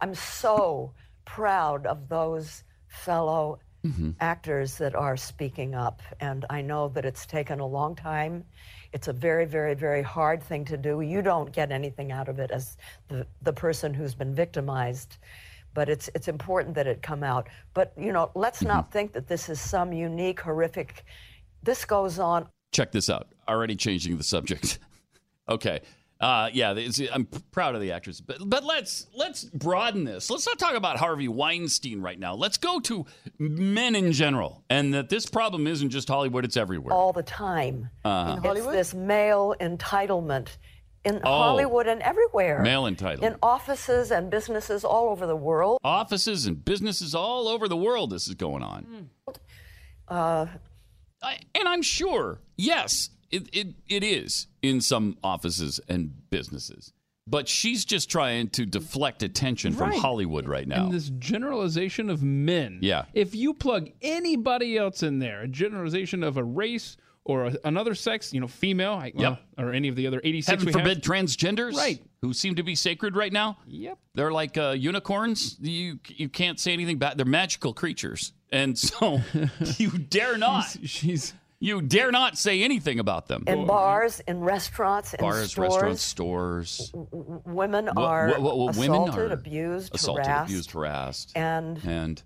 I'm 0.00 0.14
so 0.14 0.92
proud 1.24 1.86
of 1.86 2.08
those 2.08 2.64
fellow 2.88 3.60
actors 4.20 4.76
that 4.78 4.94
are 4.94 5.16
speaking 5.16 5.74
up, 5.74 6.02
and 6.20 6.44
I 6.50 6.60
know 6.60 6.88
that 6.88 7.04
it's 7.04 7.24
taken 7.26 7.60
a 7.60 7.66
long 7.66 7.94
time. 7.94 8.44
It's 8.92 9.08
a 9.08 9.12
very, 9.12 9.44
very, 9.46 9.74
very 9.74 10.02
hard 10.02 10.42
thing 10.42 10.64
to 10.66 10.76
do. 10.76 11.00
You 11.00 11.22
don't 11.22 11.52
get 11.52 11.70
anything 11.70 12.10
out 12.12 12.28
of 12.28 12.38
it 12.38 12.50
as 12.50 12.76
the, 13.08 13.26
the 13.42 13.52
person 13.52 13.94
who's 13.94 14.14
been 14.14 14.34
victimized, 14.34 15.18
but 15.78 15.88
it's 15.88 16.10
it's 16.12 16.26
important 16.26 16.74
that 16.74 16.88
it 16.88 17.02
come 17.02 17.22
out. 17.22 17.48
But 17.72 17.92
you 17.96 18.12
know, 18.12 18.32
let's 18.34 18.62
not 18.62 18.90
think 18.90 19.12
that 19.12 19.28
this 19.28 19.48
is 19.48 19.60
some 19.60 19.92
unique, 19.92 20.40
horrific. 20.40 21.04
This 21.62 21.84
goes 21.84 22.18
on 22.18 22.48
Check 22.72 22.90
this 22.90 23.08
out. 23.08 23.28
Already 23.48 23.76
changing 23.76 24.16
the 24.16 24.24
subject. 24.24 24.80
okay. 25.48 25.82
Uh, 26.20 26.50
yeah, 26.52 26.74
it's, 26.74 27.00
I'm 27.12 27.26
proud 27.52 27.76
of 27.76 27.80
the 27.80 27.92
actress, 27.92 28.20
but 28.20 28.38
but 28.44 28.64
let's 28.64 29.06
let's 29.14 29.44
broaden 29.44 30.02
this. 30.02 30.28
Let's 30.30 30.48
not 30.48 30.58
talk 30.58 30.74
about 30.74 30.96
Harvey 30.96 31.28
Weinstein 31.28 32.00
right 32.00 32.18
now. 32.18 32.34
Let's 32.34 32.56
go 32.56 32.80
to 32.80 33.06
men 33.38 33.94
in 33.94 34.10
general, 34.10 34.64
and 34.68 34.92
that 34.94 35.10
this 35.10 35.26
problem 35.26 35.68
isn't 35.68 35.90
just 35.90 36.08
Hollywood; 36.08 36.44
it's 36.44 36.56
everywhere. 36.56 36.92
all 36.92 37.12
the 37.12 37.22
time. 37.22 37.88
Uh-huh. 38.04 38.40
It's 38.42 38.66
this 38.66 38.94
male 38.94 39.54
entitlement 39.60 40.48
in 41.04 41.20
Oh. 41.24 41.28
Hollywood 41.30 41.86
and 41.86 42.02
everywhere. 42.02 42.60
Male 42.62 42.84
entitlement. 42.84 43.22
In 43.22 43.36
offices 43.42 44.10
and 44.10 44.30
businesses 44.30 44.84
all 44.84 45.08
over 45.10 45.26
the 45.26 45.36
world. 45.36 45.78
Offices 45.84 46.46
and 46.46 46.64
businesses 46.64 47.14
all 47.14 47.48
over 47.48 47.68
the 47.68 47.76
world, 47.76 48.10
this 48.10 48.28
is 48.28 48.34
going 48.34 48.62
on. 48.62 49.10
Uh, 50.08 50.46
I, 51.22 51.38
and 51.54 51.68
I'm 51.68 51.82
sure, 51.82 52.40
yes, 52.56 53.10
it, 53.30 53.48
it, 53.52 53.74
it 53.88 54.02
is 54.04 54.46
in 54.62 54.80
some 54.80 55.18
offices 55.22 55.80
and 55.88 56.12
businesses. 56.30 56.92
But 57.26 57.46
she's 57.46 57.84
just 57.84 58.10
trying 58.10 58.48
to 58.50 58.64
deflect 58.64 59.22
attention 59.22 59.74
from 59.74 59.90
Right. 59.90 59.98
Hollywood 60.00 60.48
right 60.48 60.66
now. 60.66 60.84
And 60.84 60.92
this 60.94 61.10
generalization 61.18 62.08
of 62.08 62.22
men. 62.22 62.78
Yeah. 62.80 63.04
If 63.12 63.34
you 63.34 63.52
plug 63.52 63.90
anybody 64.00 64.78
else 64.78 65.02
in 65.02 65.18
there, 65.18 65.42
a 65.42 65.48
generalization 65.48 66.22
of 66.24 66.38
a 66.38 66.44
race 66.44 66.96
or 67.28 67.44
a, 67.46 67.54
another 67.64 67.94
sex, 67.94 68.32
you 68.32 68.40
know, 68.40 68.48
female, 68.48 68.94
I, 68.94 69.12
well, 69.14 69.38
or 69.58 69.72
any 69.72 69.86
of 69.88 69.94
the 69.96 70.06
other 70.06 70.20
86 70.24 70.46
Heaven 70.48 70.66
we 70.66 70.72
have- 70.72 70.80
forbid 70.82 71.02
transgenders, 71.04 71.74
Right. 71.76 72.02
Who 72.22 72.32
seem 72.32 72.56
to 72.56 72.64
be 72.64 72.74
sacred 72.74 73.14
right 73.14 73.32
now. 73.32 73.58
Yep. 73.68 73.96
They're 74.14 74.32
like 74.32 74.58
uh, 74.58 74.70
unicorns. 74.70 75.56
You 75.60 76.00
you 76.08 76.28
can't 76.28 76.58
say 76.58 76.72
anything 76.72 76.98
bad. 76.98 77.16
They're 77.16 77.24
magical 77.24 77.72
creatures, 77.72 78.32
and 78.50 78.76
so 78.88 79.20
you 79.76 79.90
dare 79.90 80.36
not. 80.36 80.64
She's, 80.84 81.32
you 81.60 81.80
dare 81.80 82.10
not 82.10 82.36
say 82.36 82.62
anything 82.64 82.98
about 82.98 83.28
them. 83.28 83.44
in 83.46 83.66
bars, 83.68 84.18
in 84.26 84.40
restaurants, 84.40 85.14
in 85.14 85.20
Bars, 85.20 85.52
stores. 85.52 85.68
restaurants, 85.74 86.02
stores. 86.02 86.90
w- 86.92 87.40
Women 87.44 87.88
are 87.90 88.30
wo- 88.30 88.40
wo- 88.40 88.56
wo- 88.56 88.68
assaulted, 88.70 89.14
women 89.14 89.30
are 89.30 89.32
abused, 89.32 89.94
assaulted, 89.94 90.26
harassed, 90.26 90.50
abused, 90.50 90.70
harassed, 90.72 91.32
and 91.36 91.78
and 91.84 92.22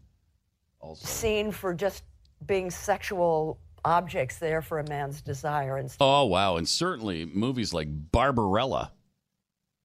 seen 0.94 1.52
for 1.52 1.74
just 1.74 2.02
being 2.46 2.70
sexual 2.70 3.58
objects 3.84 4.38
there 4.38 4.62
for 4.62 4.78
a 4.78 4.88
man's 4.88 5.20
desire. 5.22 5.76
And 5.76 5.94
oh 6.00 6.24
wow, 6.26 6.56
and 6.56 6.68
certainly 6.68 7.24
movies 7.26 7.72
like 7.74 7.88
Barbarella. 8.12 8.92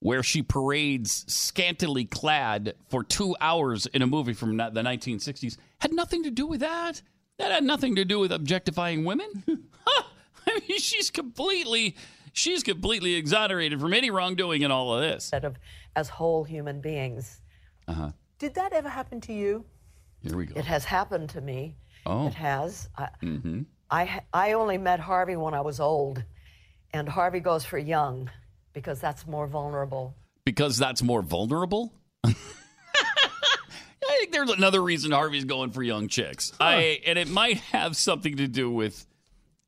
where 0.00 0.22
she 0.22 0.42
parades 0.42 1.24
scantily 1.32 2.04
clad 2.04 2.74
for 2.88 3.02
two 3.02 3.34
hours 3.40 3.86
in 3.86 4.00
a 4.02 4.06
movie 4.06 4.32
from 4.32 4.56
the 4.56 4.64
1960s 4.70 5.56
had 5.80 5.92
nothing 5.92 6.22
to 6.22 6.30
do 6.30 6.46
with 6.46 6.60
that. 6.60 7.02
That 7.38 7.50
had 7.50 7.64
nothing 7.64 7.96
to 7.96 8.04
do 8.04 8.18
with 8.20 8.32
objectifying 8.32 9.04
women. 9.04 9.44
Huh. 9.90 10.02
I 10.46 10.60
mean, 10.68 10.78
she's 10.80 11.10
completely, 11.10 11.96
she's 12.32 12.62
completely 12.62 13.14
exonerated 13.14 13.80
from 13.80 13.92
any 13.94 14.10
wrongdoing 14.10 14.62
in 14.62 14.70
all 14.70 14.94
of 14.94 15.00
this. 15.00 15.24
Instead 15.24 15.44
of 15.44 15.56
as 15.96 16.08
whole 16.08 16.44
human 16.44 16.80
beings. 16.80 17.40
Uh 17.88 17.92
huh. 17.94 18.10
Did 18.38 18.54
that 18.54 18.72
ever 18.72 18.88
happen 18.88 19.20
to 19.22 19.32
you? 19.32 19.64
Here 20.20 20.36
we 20.36 20.46
go. 20.46 20.54
It 20.58 20.64
has 20.64 20.84
happened 20.84 21.28
to 21.30 21.40
me. 21.40 21.76
Oh. 22.06 22.26
It 22.28 22.34
has. 22.34 22.88
I, 22.96 23.08
Mm-hmm. 23.22 23.62
I, 23.90 24.22
I 24.32 24.52
only 24.52 24.78
met 24.78 25.00
Harvey 25.00 25.36
when 25.36 25.54
I 25.54 25.60
was 25.60 25.80
old, 25.80 26.22
and 26.92 27.08
Harvey 27.08 27.40
goes 27.40 27.64
for 27.64 27.78
young 27.78 28.30
because 28.72 29.00
that's 29.00 29.26
more 29.26 29.46
vulnerable. 29.46 30.14
Because 30.44 30.76
that's 30.76 31.02
more 31.02 31.22
vulnerable. 31.22 31.92
I 32.24 32.34
think 34.20 34.32
there's 34.32 34.50
another 34.50 34.82
reason 34.82 35.12
Harvey's 35.12 35.44
going 35.44 35.70
for 35.70 35.82
young 35.82 36.08
chicks. 36.08 36.52
I 36.60 37.00
and 37.06 37.18
it 37.18 37.28
might 37.28 37.58
have 37.58 37.96
something 37.96 38.36
to 38.38 38.48
do 38.48 38.70
with 38.70 39.06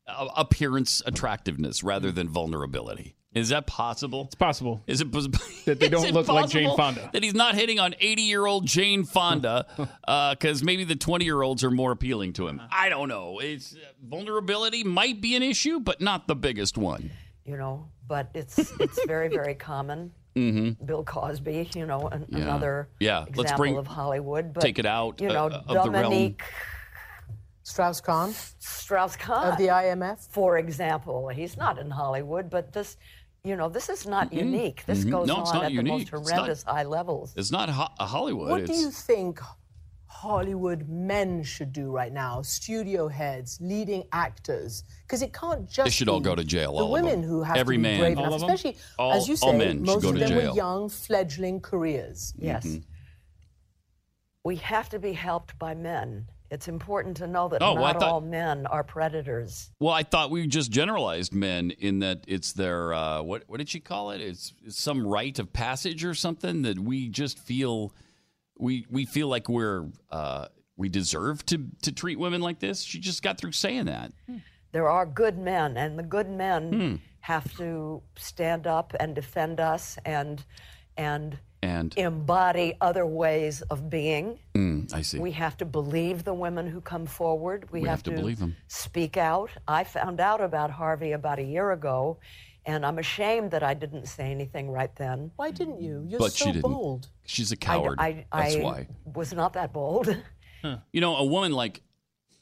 uh, 0.06 0.28
appearance 0.36 1.02
attractiveness 1.04 1.82
rather 1.82 2.10
than 2.10 2.28
vulnerability. 2.28 3.14
Is 3.32 3.50
that 3.50 3.66
possible? 3.66 4.22
It's 4.24 4.34
possible. 4.34 4.82
Is 4.88 5.00
it 5.00 5.12
pos- 5.12 5.28
That 5.66 5.78
they 5.78 5.88
don't 5.88 6.10
look 6.12 6.26
like 6.28 6.48
Jane 6.50 6.76
Fonda. 6.76 7.10
That 7.12 7.22
he's 7.22 7.34
not 7.34 7.54
hitting 7.54 7.78
on 7.78 7.94
80 8.00 8.22
year 8.22 8.44
old 8.44 8.66
Jane 8.66 9.04
Fonda 9.04 9.66
because 10.34 10.64
maybe 10.64 10.82
the 10.84 10.96
20 10.96 11.24
year 11.24 11.40
olds 11.42 11.62
are 11.62 11.70
more 11.70 11.92
appealing 11.92 12.32
to 12.34 12.48
him. 12.48 12.60
I 12.72 12.88
don't 12.88 13.08
know. 13.08 13.38
It's 13.38 13.74
uh, 13.74 13.78
vulnerability 14.04 14.82
might 14.82 15.20
be 15.20 15.36
an 15.36 15.42
issue, 15.44 15.78
but 15.78 16.00
not 16.00 16.26
the 16.26 16.34
biggest 16.34 16.76
one. 16.76 17.10
You 17.44 17.56
know, 17.56 17.88
but 18.08 18.30
it's 18.34 18.58
it's 18.80 19.04
very 19.06 19.28
very 19.28 19.54
common. 19.54 20.12
Mm-hmm. 20.36 20.84
Bill 20.84 21.02
Cosby, 21.04 21.70
you 21.74 21.86
know, 21.86 22.08
an, 22.08 22.24
Yeah. 22.30 22.38
another 22.38 22.88
Yeah, 23.00 23.20
example 23.22 23.42
let's 23.42 23.52
bring- 23.56 23.76
of 23.76 23.86
Hollywood. 23.86 24.52
But, 24.54 24.60
take 24.60 24.78
it 24.78 24.86
out, 24.86 25.20
you 25.20 25.28
know, 25.28 25.46
uh, 25.48 25.62
of. 25.68 25.74
Dominique 25.92 26.42
Strauss 27.62 28.00
Kahn 28.00 28.32
Strauss 28.58 29.16
Kahn 29.16 29.52
of 29.52 29.58
the 29.58 29.66
IMF, 29.68 30.26
for 30.30 30.58
example. 30.58 31.28
He's 31.28 31.56
not 31.56 31.78
in 31.78 31.90
Hollywood, 31.90 32.48
but 32.50 32.72
this, 32.72 32.96
you 33.44 33.56
know, 33.56 33.68
this 33.68 33.88
is 33.88 34.06
not 34.06 34.30
Mhm. 34.30 34.36
unique. 34.46 34.84
This 34.86 35.04
Mhm. 35.04 35.10
goes 35.10 35.28
No, 35.28 35.40
it's 35.40 35.50
on 35.50 35.56
not 35.56 35.64
at 35.66 35.72
unique. 35.72 36.10
the 36.10 36.16
most 36.16 36.22
It's 36.22 36.30
not- 36.30 36.36
horrendous 36.38 36.62
high 36.64 36.82
levels. 36.84 37.32
It's 37.36 37.50
not 37.50 37.68
ho- 37.70 37.88
a 37.98 38.06
Hollywood. 38.06 38.50
What 38.50 38.60
it's, 38.62 38.70
do 38.70 38.76
you 38.76 38.90
think 38.90 39.40
Hollywood 40.06 40.88
men 40.88 41.42
should 41.42 41.72
do 41.72 41.90
right 41.90 42.12
now? 42.12 42.42
Studio 42.42 43.08
heads, 43.08 43.58
leading 43.60 44.04
actors, 44.12 44.84
because 45.02 45.22
it 45.22 45.32
can't 45.32 45.68
just 45.68 45.84
They 45.86 45.90
should 45.90 46.08
all 46.08 46.20
go 46.20 46.34
to 46.34 46.44
jail, 46.44 46.72
The 46.72 46.78
all 46.78 46.84
of 46.96 47.02
women 47.02 47.22
them. 47.22 47.30
who 47.30 47.42
have 47.42 47.56
Every 47.56 47.76
to 47.76 47.78
be 47.78 47.82
man. 47.82 48.00
brave 48.00 48.18
All 48.18 48.24
enough, 48.24 48.34
of 48.34 48.40
them? 48.42 48.50
especially 48.50 48.78
All- 48.98 49.12
as 49.12 49.26
you 49.28 49.34
all 49.42 49.52
say, 49.52 49.58
men 49.58 49.82
most 49.82 50.02
go 50.02 50.08
of 50.10 50.14
to 50.16 50.20
them 50.20 50.28
jail. 50.28 50.50
were 50.50 50.56
young, 50.56 50.88
fledgling 50.90 51.60
careers. 51.60 52.34
Yes. 52.38 52.64
Mhm. 52.66 52.84
We 54.44 54.56
have 54.56 54.88
to 54.90 54.98
be 54.98 55.12
helped 55.14 55.58
by 55.58 55.74
men. 55.74 56.26
It's 56.50 56.66
important 56.66 57.16
to 57.18 57.26
know 57.28 57.48
that 57.48 57.62
Oh, 57.62 57.74
well, 57.74 57.82
not 57.84 58.00
thought- 58.00 58.08
all 58.10 58.20
men 58.20 58.66
are 58.66 58.82
predators. 58.82 59.70
Well, 59.78 59.94
I 59.94 60.02
thought 60.02 60.30
we 60.30 60.46
just 60.48 60.70
generalized 60.72 61.32
men 61.32 61.70
in 61.70 62.00
that 62.00 62.24
it's 62.26 62.52
their 62.52 62.92
uh, 62.92 63.22
what 63.22 63.44
what 63.46 63.58
did 63.58 63.68
she 63.68 63.78
call 63.80 64.10
it? 64.10 64.20
It's, 64.20 64.52
it's 64.64 64.78
some 64.80 65.06
rite 65.06 65.38
of 65.38 65.52
passage 65.52 66.04
or 66.04 66.14
something 66.14 66.62
that 66.62 66.78
we 66.78 67.08
just 67.08 67.38
feel 67.38 67.94
we 68.58 68.84
we 68.90 69.04
feel 69.06 69.28
like 69.28 69.48
we're 69.48 69.86
uh, 70.10 70.48
we 70.76 70.88
deserve 70.88 71.46
to 71.46 71.68
to 71.82 71.92
treat 71.92 72.18
women 72.18 72.40
like 72.40 72.58
this. 72.58 72.82
She 72.82 72.98
just 72.98 73.22
got 73.22 73.38
through 73.38 73.52
saying 73.52 73.84
that. 73.86 74.12
There 74.72 74.88
are 74.88 75.06
good 75.06 75.38
men, 75.38 75.76
and 75.76 75.98
the 75.98 76.02
good 76.02 76.28
men 76.28 76.72
Hmm. 76.72 76.94
have 77.20 77.56
to 77.58 78.02
stand 78.16 78.66
up 78.66 78.92
and 78.98 79.14
defend 79.14 79.60
us 79.60 79.98
and 80.04 80.44
and 80.96 81.38
And 81.62 81.92
embody 81.98 82.74
other 82.80 83.04
ways 83.04 83.60
of 83.62 83.90
being. 83.90 84.38
mm, 84.54 84.92
I 84.94 85.02
see. 85.02 85.18
We 85.18 85.32
have 85.32 85.56
to 85.58 85.64
believe 85.66 86.24
the 86.24 86.32
women 86.32 86.66
who 86.66 86.80
come 86.80 87.04
forward. 87.04 87.68
We, 87.70 87.82
We 87.82 87.88
have 87.88 88.02
to 88.04 88.10
believe 88.12 88.38
them. 88.38 88.56
Speak 88.68 89.16
out. 89.18 89.50
I 89.68 89.84
found 89.84 90.20
out 90.20 90.40
about 90.40 90.70
Harvey 90.70 91.12
about 91.12 91.38
a 91.38 91.42
year 91.42 91.72
ago, 91.72 92.18
and 92.64 92.86
I'm 92.86 92.98
ashamed 92.98 93.50
that 93.50 93.62
I 93.62 93.74
didn't 93.74 94.06
say 94.06 94.30
anything 94.30 94.70
right 94.70 94.94
then. 94.96 95.32
Why 95.36 95.50
didn't 95.50 95.82
you? 95.82 96.02
You're 96.08 96.18
but 96.20 96.32
so 96.32 96.46
she 96.46 96.52
didn't. 96.52 96.62
bold. 96.62 97.08
She's 97.26 97.52
a 97.52 97.56
coward. 97.56 97.96
I, 97.98 98.24
That's 98.32 98.56
I 98.56 98.60
why. 98.60 98.86
was 99.04 99.32
not 99.34 99.52
that 99.54 99.72
bold. 99.72 100.16
You 100.92 101.00
know, 101.00 101.16
a 101.16 101.24
woman 101.24 101.52
like 101.52 101.80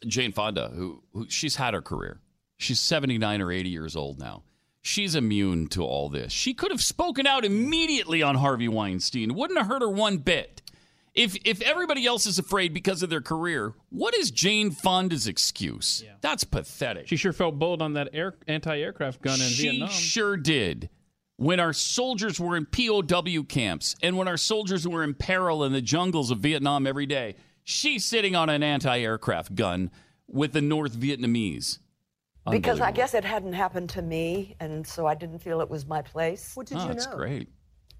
Jane 0.04 0.32
Fonda, 0.32 0.72
who, 0.74 1.04
who 1.12 1.26
she's 1.28 1.54
had 1.54 1.72
her 1.74 1.80
career. 1.82 2.20
She's 2.56 2.80
79 2.80 3.40
or 3.40 3.52
80 3.52 3.68
years 3.68 3.94
old 3.94 4.18
now. 4.18 4.42
She's 4.88 5.14
immune 5.14 5.66
to 5.68 5.84
all 5.84 6.08
this. 6.08 6.32
She 6.32 6.54
could 6.54 6.70
have 6.70 6.82
spoken 6.82 7.26
out 7.26 7.44
immediately 7.44 8.22
on 8.22 8.36
Harvey 8.36 8.68
Weinstein. 8.68 9.34
Wouldn't 9.34 9.58
have 9.58 9.68
hurt 9.68 9.82
her 9.82 9.90
one 9.90 10.16
bit. 10.16 10.62
If 11.14 11.36
if 11.44 11.60
everybody 11.60 12.06
else 12.06 12.24
is 12.24 12.38
afraid 12.38 12.72
because 12.72 13.02
of 13.02 13.10
their 13.10 13.20
career, 13.20 13.74
what 13.90 14.16
is 14.16 14.30
Jane 14.30 14.70
Fonda's 14.70 15.26
excuse? 15.26 16.02
That's 16.22 16.42
pathetic. 16.42 17.06
She 17.06 17.16
sure 17.16 17.34
felt 17.34 17.58
bold 17.58 17.82
on 17.82 17.92
that 17.92 18.08
air 18.14 18.36
anti-aircraft 18.46 19.20
gun 19.20 19.34
in 19.34 19.48
she 19.48 19.68
Vietnam. 19.68 19.90
sure 19.90 20.38
did. 20.38 20.88
When 21.36 21.60
our 21.60 21.74
soldiers 21.74 22.40
were 22.40 22.56
in 22.56 22.64
POW 22.64 23.42
camps 23.46 23.94
and 24.02 24.16
when 24.16 24.26
our 24.26 24.38
soldiers 24.38 24.88
were 24.88 25.04
in 25.04 25.12
peril 25.12 25.64
in 25.64 25.72
the 25.74 25.82
jungles 25.82 26.30
of 26.30 26.38
Vietnam 26.38 26.86
every 26.86 27.06
day, 27.06 27.34
she's 27.62 28.06
sitting 28.06 28.34
on 28.34 28.48
an 28.48 28.62
anti 28.62 29.00
aircraft 29.00 29.54
gun 29.54 29.90
with 30.26 30.54
the 30.54 30.62
North 30.62 30.96
Vietnamese. 30.96 31.78
Because 32.50 32.80
I 32.80 32.92
guess 32.92 33.14
it 33.14 33.24
hadn't 33.24 33.52
happened 33.52 33.90
to 33.90 34.02
me, 34.02 34.56
and 34.60 34.86
so 34.86 35.06
I 35.06 35.14
didn't 35.14 35.38
feel 35.40 35.60
it 35.60 35.70
was 35.70 35.86
my 35.86 36.02
place. 36.02 36.52
What 36.54 36.66
did 36.66 36.78
oh, 36.78 36.82
you 36.82 36.88
That's 36.88 37.06
great. 37.06 37.48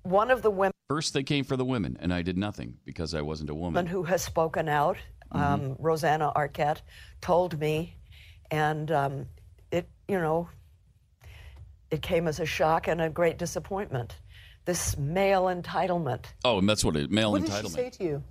One 0.03 0.31
of 0.31 0.43
the 0.43 0.51
women 0.51 0.73
First, 0.89 1.13
they 1.13 1.23
came 1.23 1.45
for 1.45 1.59
the 1.59 1.67
women, 1.67 1.99
and 2.01 2.15
I 2.15 2.23
did 2.23 2.39
nothing 2.39 2.79
because 2.87 3.13
I 3.13 3.21
wasn't 3.21 3.51
a 3.51 3.55
woman. 3.55 3.87
who 3.87 4.05
has 4.05 4.23
spoken 4.23 4.71
out, 4.71 4.97
um, 5.33 5.77
Rosanna 5.79 6.33
Arquette, 6.35 6.81
told 7.21 7.61
me, 7.61 7.95
and 8.51 8.91
um, 8.91 9.27
it, 9.71 9.87
you 10.09 10.19
know, 10.19 10.49
it 11.91 12.01
came 12.01 12.27
as 12.27 12.41
a 12.41 12.47
shock 12.47 12.89
and 12.89 13.03
a 13.03 13.11
great 13.11 13.37
disappointment. 13.37 14.17
This 14.65 14.97
male 14.97 15.45
entitlement. 15.45 16.25
Oh, 16.43 16.57
and 16.59 16.67
that's 16.67 16.83
what 16.83 16.97
it 16.97 17.11
male 17.11 17.33
what 17.33 17.43
entitlement. 17.43 17.63
did 17.63 17.69
she 17.69 17.75
say 17.75 17.91
to 17.91 18.05
you? 18.05 18.25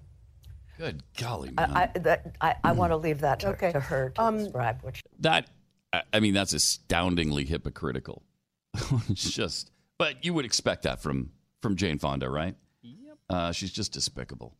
Good 0.79 1.03
golly, 1.15 1.51
man. 1.51 1.71
I, 1.71 1.83
I, 1.83 1.99
that, 1.99 2.35
I, 2.41 2.55
I 2.63 2.71
want 2.71 2.91
to 2.91 2.97
leave 2.97 3.19
that 3.21 3.39
to, 3.41 3.55
to 3.55 3.79
her 3.79 4.09
to 4.09 4.21
Um, 4.21 4.37
describe. 4.39 4.81
Which 4.81 5.03
that 5.19 5.47
I- 5.93 6.03
I 6.13 6.19
mean, 6.19 6.33
that's 6.33 6.53
astoundingly 6.53 7.45
hypocritical. 7.45 8.23
it's 9.09 9.31
just, 9.31 9.71
but 9.97 10.23
you 10.25 10.33
would 10.33 10.45
expect 10.45 10.83
that 10.83 11.01
from 11.01 11.31
from 11.61 11.75
Jane 11.75 11.97
Fonda, 11.97 12.29
right? 12.29 12.55
Yep. 12.83 13.17
Uh, 13.29 13.51
she's 13.51 13.71
just 13.71 13.91
despicable. 13.93 14.53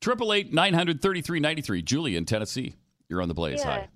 Triple 0.00 0.32
eight 0.32 0.52
nine 0.52 0.74
hundred 0.74 1.00
thirty 1.02 1.20
three 1.22 1.40
ninety 1.40 1.62
three. 1.62 1.82
Julie 1.82 2.16
in 2.16 2.24
Tennessee. 2.26 2.74
You're 3.08 3.22
on 3.22 3.28
the 3.28 3.34
blaze. 3.34 3.60
Yeah. 3.64 3.70
Hi. 3.70 3.88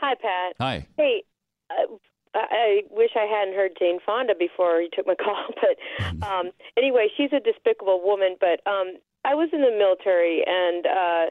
Hi, 0.00 0.14
Pat. 0.20 0.54
Hi. 0.60 0.86
Hey, 0.96 1.22
uh, 1.70 1.94
I 2.34 2.38
I 2.50 2.82
wish 2.90 3.10
I 3.16 3.24
hadn't 3.24 3.54
heard 3.54 3.72
Jane 3.78 3.98
Fonda 4.04 4.34
before 4.38 4.80
you 4.80 4.88
took 4.92 5.06
my 5.06 5.14
call, 5.24 5.46
but 5.60 6.26
um, 6.26 6.50
anyway, 6.76 7.08
she's 7.16 7.30
a 7.32 7.40
despicable 7.40 8.00
woman. 8.04 8.36
But 8.40 8.60
um, 8.70 8.94
I 9.24 9.34
was 9.34 9.48
in 9.52 9.62
the 9.62 9.70
military, 9.70 10.44
and 10.46 10.86
uh, 10.86 11.30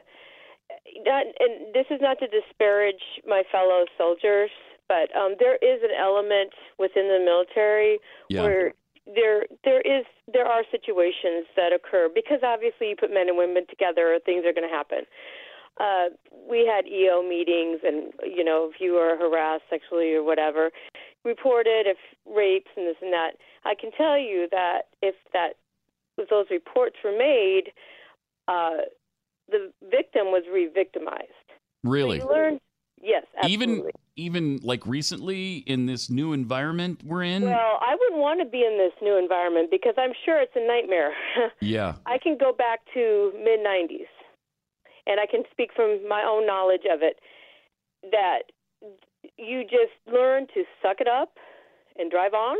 not, 1.04 1.26
and 1.40 1.74
this 1.74 1.86
is 1.90 2.00
not 2.00 2.18
to 2.20 2.26
disparage 2.28 3.02
my 3.26 3.42
fellow 3.50 3.84
soldiers, 3.96 4.50
but 4.88 5.14
um, 5.16 5.34
there 5.38 5.56
is 5.56 5.82
an 5.82 5.94
element 5.98 6.52
within 6.78 7.08
the 7.08 7.20
military 7.24 7.98
Yeah. 8.28 8.42
where 8.42 8.72
there 9.14 9.46
there 9.64 9.80
is 9.80 10.04
there 10.32 10.46
are 10.46 10.62
situations 10.70 11.46
that 11.56 11.72
occur 11.72 12.08
because 12.14 12.40
obviously 12.42 12.90
you 12.90 12.96
put 12.96 13.12
men 13.12 13.28
and 13.28 13.38
women 13.38 13.66
together, 13.68 14.18
things 14.24 14.44
are 14.44 14.52
going 14.52 14.68
to 14.68 14.74
happen. 14.74 15.04
Uh, 15.80 16.08
we 16.50 16.66
had 16.66 16.86
EO 16.88 17.22
meetings, 17.22 17.80
and 17.84 18.12
you 18.24 18.42
know, 18.42 18.68
if 18.72 18.80
you 18.80 18.96
are 18.96 19.16
harassed 19.16 19.62
sexually 19.70 20.12
or 20.12 20.24
whatever, 20.24 20.70
reported 21.24 21.86
if 21.86 21.96
rapes 22.26 22.70
and 22.76 22.86
this 22.86 22.96
and 23.00 23.12
that. 23.12 23.32
I 23.64 23.74
can 23.74 23.90
tell 23.92 24.18
you 24.18 24.48
that 24.50 24.88
if 25.02 25.14
that 25.32 25.54
if 26.16 26.28
those 26.28 26.46
reports 26.50 26.96
were 27.04 27.16
made, 27.16 27.72
uh, 28.48 28.88
the 29.48 29.72
victim 29.90 30.26
was 30.26 30.44
re-victimized. 30.52 31.48
Really? 31.84 32.20
So 32.20 32.28
you 32.28 32.34
learn, 32.34 32.60
yes, 33.00 33.24
Even 33.46 33.70
absolutely. 33.70 33.92
even 34.16 34.60
like 34.62 34.86
recently 34.86 35.58
in 35.58 35.86
this 35.86 36.10
new 36.10 36.32
environment 36.32 37.02
we're 37.04 37.22
in. 37.22 37.44
Well, 37.44 37.78
I 37.80 37.94
wouldn't 37.98 38.20
want 38.20 38.40
to 38.40 38.46
be 38.46 38.64
in 38.64 38.78
this 38.78 38.92
new 39.02 39.16
environment 39.18 39.70
because 39.70 39.94
I'm 39.96 40.12
sure 40.24 40.40
it's 40.40 40.52
a 40.56 40.66
nightmare. 40.66 41.12
yeah. 41.60 41.94
I 42.06 42.18
can 42.18 42.36
go 42.38 42.52
back 42.52 42.80
to 42.94 43.32
mid 43.36 43.60
90s, 43.60 44.10
and 45.06 45.20
I 45.20 45.26
can 45.26 45.42
speak 45.50 45.70
from 45.74 46.06
my 46.08 46.22
own 46.22 46.46
knowledge 46.46 46.84
of 46.90 47.00
it. 47.02 47.18
That 48.10 48.42
you 49.36 49.62
just 49.64 49.94
learn 50.12 50.46
to 50.54 50.64
suck 50.82 51.00
it 51.00 51.08
up 51.08 51.36
and 51.98 52.10
drive 52.10 52.34
on, 52.34 52.56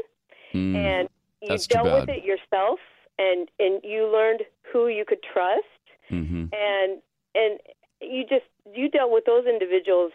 Mm, 0.54 0.74
and 0.74 1.08
you 1.42 1.58
dealt 1.68 1.92
with 2.00 2.08
it 2.08 2.24
yourself, 2.24 2.78
and 3.18 3.48
and 3.58 3.80
you 3.84 4.10
learned 4.10 4.40
who 4.72 4.88
you 4.88 5.04
could 5.06 5.22
trust, 5.22 5.66
hmm 6.08 6.46
and 6.52 7.02
and 7.34 7.58
you 8.00 8.22
just 8.28 8.46
you 8.74 8.88
dealt 8.88 9.10
with 9.10 9.24
those 9.24 9.44
individuals 9.46 10.12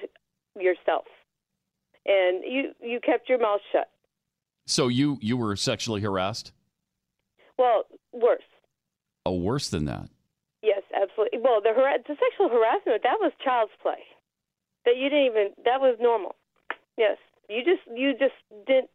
yourself, 0.59 1.05
and 2.05 2.43
you 2.43 2.71
you 2.81 2.99
kept 2.99 3.29
your 3.29 3.39
mouth 3.39 3.61
shut. 3.71 3.89
So 4.65 4.87
you 4.87 5.17
you 5.21 5.37
were 5.37 5.55
sexually 5.55 6.01
harassed? 6.01 6.51
Well, 7.57 7.83
worse. 8.11 8.41
Oh, 9.25 9.35
worse 9.35 9.69
than 9.69 9.85
that. 9.85 10.09
Yes, 10.61 10.81
absolutely. 10.95 11.39
Well, 11.39 11.61
the 11.61 11.73
har- 11.75 11.97
the 12.07 12.15
sexual 12.15 12.49
harassment 12.49 13.03
that 13.03 13.17
was 13.19 13.31
child's 13.43 13.73
play. 13.81 14.03
That 14.85 14.97
you 14.97 15.09
didn't 15.09 15.25
even 15.25 15.47
that 15.65 15.79
was 15.81 15.97
normal. 15.99 16.35
Yes, 16.97 17.17
you 17.49 17.63
just 17.63 17.81
you 17.93 18.13
just 18.13 18.35
didn't 18.65 18.89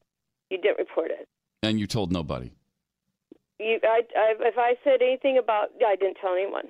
you 0.51 0.59
didn't 0.59 0.78
report 0.78 1.11
it. 1.11 1.28
And 1.62 1.78
you 1.78 1.86
told 1.86 2.12
nobody. 2.12 2.53
You, 3.59 3.80
I, 3.82 4.03
I, 4.16 4.34
if 4.38 4.55
I 4.57 4.74
said 4.84 5.03
anything 5.03 5.36
about, 5.36 5.70
I 5.84 5.96
didn't 5.96 6.18
tell 6.20 6.32
anyone. 6.34 6.68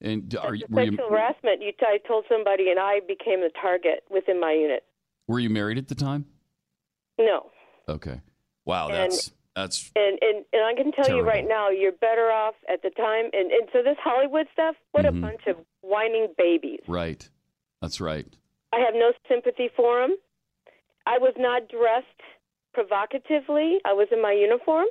And 0.00 0.34
are 0.36 0.54
you, 0.54 0.64
were 0.70 0.82
Sexual 0.84 1.04
you 1.06 1.10
harassment. 1.10 1.60
You, 1.62 1.72
I 1.82 1.98
told 2.08 2.24
somebody, 2.28 2.70
and 2.70 2.78
I 2.80 3.00
became 3.06 3.40
the 3.40 3.50
target 3.60 4.02
within 4.10 4.40
my 4.40 4.52
unit. 4.52 4.82
were 5.28 5.38
you 5.40 5.50
married 5.50 5.76
at 5.78 5.88
the 5.88 5.94
time? 5.94 6.24
No, 7.18 7.50
Okay. 7.88 8.20
Wow, 8.64 8.86
And- 8.88 8.96
that's 8.96 9.32
that's 9.56 9.90
and 9.96 10.18
and 10.22 10.44
and 10.52 10.62
I 10.64 10.74
can 10.80 10.92
tell 10.92 11.14
you 11.14 11.22
right 11.22 11.46
now, 11.46 11.70
you're 11.70 11.92
better 11.92 12.30
off 12.30 12.54
at 12.72 12.82
the 12.82 12.90
time. 12.90 13.26
And 13.32 13.50
and 13.50 13.68
so 13.72 13.82
this 13.82 13.96
Hollywood 14.02 14.46
stuff, 14.52 14.76
what 14.92 15.04
Mm-hmm. 15.04 15.18
a 15.24 15.26
bunch 15.28 15.40
of 15.48 15.56
whining 15.82 16.28
babies. 16.38 16.80
right. 16.86 17.28
That's 17.82 18.00
right. 18.00 18.26
I 18.72 18.78
have 18.78 18.94
no 18.94 19.12
sympathy 19.28 19.68
for 19.76 20.00
them. 20.00 20.16
I 21.06 21.18
was 21.18 21.34
not 21.36 21.68
dressed 21.68 22.06
provocatively. 22.72 23.78
I 23.84 23.92
was 23.92 24.08
in 24.12 24.22
my 24.22 24.32
uniform. 24.32 24.86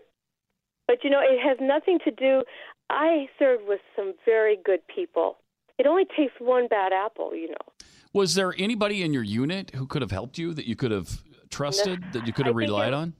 But 0.87 1.03
you 1.03 1.09
know, 1.09 1.21
it 1.21 1.39
has 1.41 1.57
nothing 1.61 1.99
to 2.05 2.11
do. 2.11 2.43
I 2.89 3.27
served 3.37 3.63
with 3.67 3.81
some 3.95 4.13
very 4.25 4.57
good 4.63 4.79
people. 4.93 5.37
It 5.77 5.87
only 5.87 6.05
takes 6.17 6.33
one 6.39 6.67
bad 6.67 6.91
apple, 6.91 7.35
you 7.35 7.49
know. 7.49 7.73
Was 8.13 8.35
there 8.35 8.53
anybody 8.57 9.03
in 9.03 9.13
your 9.13 9.23
unit 9.23 9.71
who 9.75 9.85
could 9.85 10.01
have 10.01 10.11
helped 10.11 10.37
you 10.37 10.53
that 10.53 10.65
you 10.67 10.75
could 10.75 10.91
have 10.91 11.21
trusted 11.49 12.03
that 12.13 12.25
you 12.27 12.33
could 12.33 12.47
have 12.47 12.55
relied 12.55 12.89
it- 12.89 12.93
on? 12.95 13.13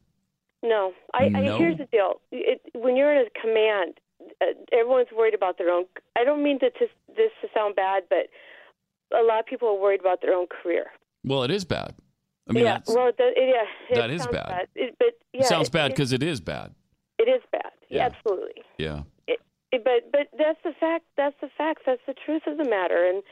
No, 0.62 0.92
I, 1.14 1.30
No? 1.30 1.56
I 1.56 1.58
here's 1.58 1.78
the 1.78 1.86
deal. 1.86 2.20
It, 2.34 2.60
when 2.74 2.98
you're 2.98 3.14
in 3.14 3.26
a 3.26 3.40
command, 3.40 3.94
uh, 4.42 4.46
everyone's 4.74 5.08
worried 5.16 5.34
about 5.34 5.58
their 5.58 5.70
own. 5.70 5.86
I 6.18 6.26
don't 6.26 6.44
mean 6.44 6.60
to, 6.60 6.70
to 6.70 6.88
this 7.16 7.32
to 7.42 7.48
sound 7.54 7.78
bad, 7.78 8.04
but 8.10 8.28
a 9.18 9.24
lot 9.24 9.40
of 9.40 9.46
people 9.46 9.70
are 9.70 9.80
worried 9.80 10.02
about 10.02 10.22
their 10.22 10.34
own 10.34 10.48
career. 10.48 10.88
Well, 11.24 11.44
it 11.44 11.52
is 11.52 11.64
bad. 11.64 11.96
I 12.50 12.52
mean, 12.52 12.66
yeah, 12.66 12.80
well, 12.88 13.08
it, 13.08 13.16
it, 13.20 13.68
yeah, 13.90 14.02
that 14.02 14.10
is 14.10 14.24
sounds 14.24 14.36
bad. 14.36 14.68
It, 14.76 14.96
but 15.00 15.14
yeah, 15.32 15.42
it 15.42 15.46
sounds 15.46 15.70
bad 15.70 15.92
because 15.92 16.12
it 16.12 16.24
is 16.24 16.42
bad. 16.42 16.74
it 17.20 17.30
is 17.30 17.42
bad. 17.52 17.72
Yeah. 17.90 18.08
Absolutely. 18.08 18.64
Yeah. 18.78 19.04
But 19.72 20.12
but 20.12 20.28
that's 20.38 20.60
the 20.64 20.74
fact. 20.80 21.06
That's 21.18 21.36
the 21.42 21.50
facts. 21.58 21.84
That's 21.86 22.02
the 22.08 22.16
truth 22.16 22.44
of 22.48 22.58
the 22.58 22.66
matter. 22.66 23.06
And 23.06 23.24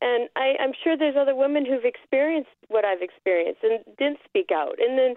and 0.00 0.28
I, 0.36 0.54
I'm 0.60 0.72
sure 0.72 0.96
there's 0.96 1.16
other 1.18 1.34
women 1.34 1.66
who've 1.66 1.84
experienced 1.84 2.50
what 2.68 2.84
I've 2.84 3.02
experienced 3.02 3.60
and 3.62 3.80
didn't 3.98 4.18
speak 4.24 4.50
out. 4.52 4.76
And 4.78 4.98
then 4.98 5.14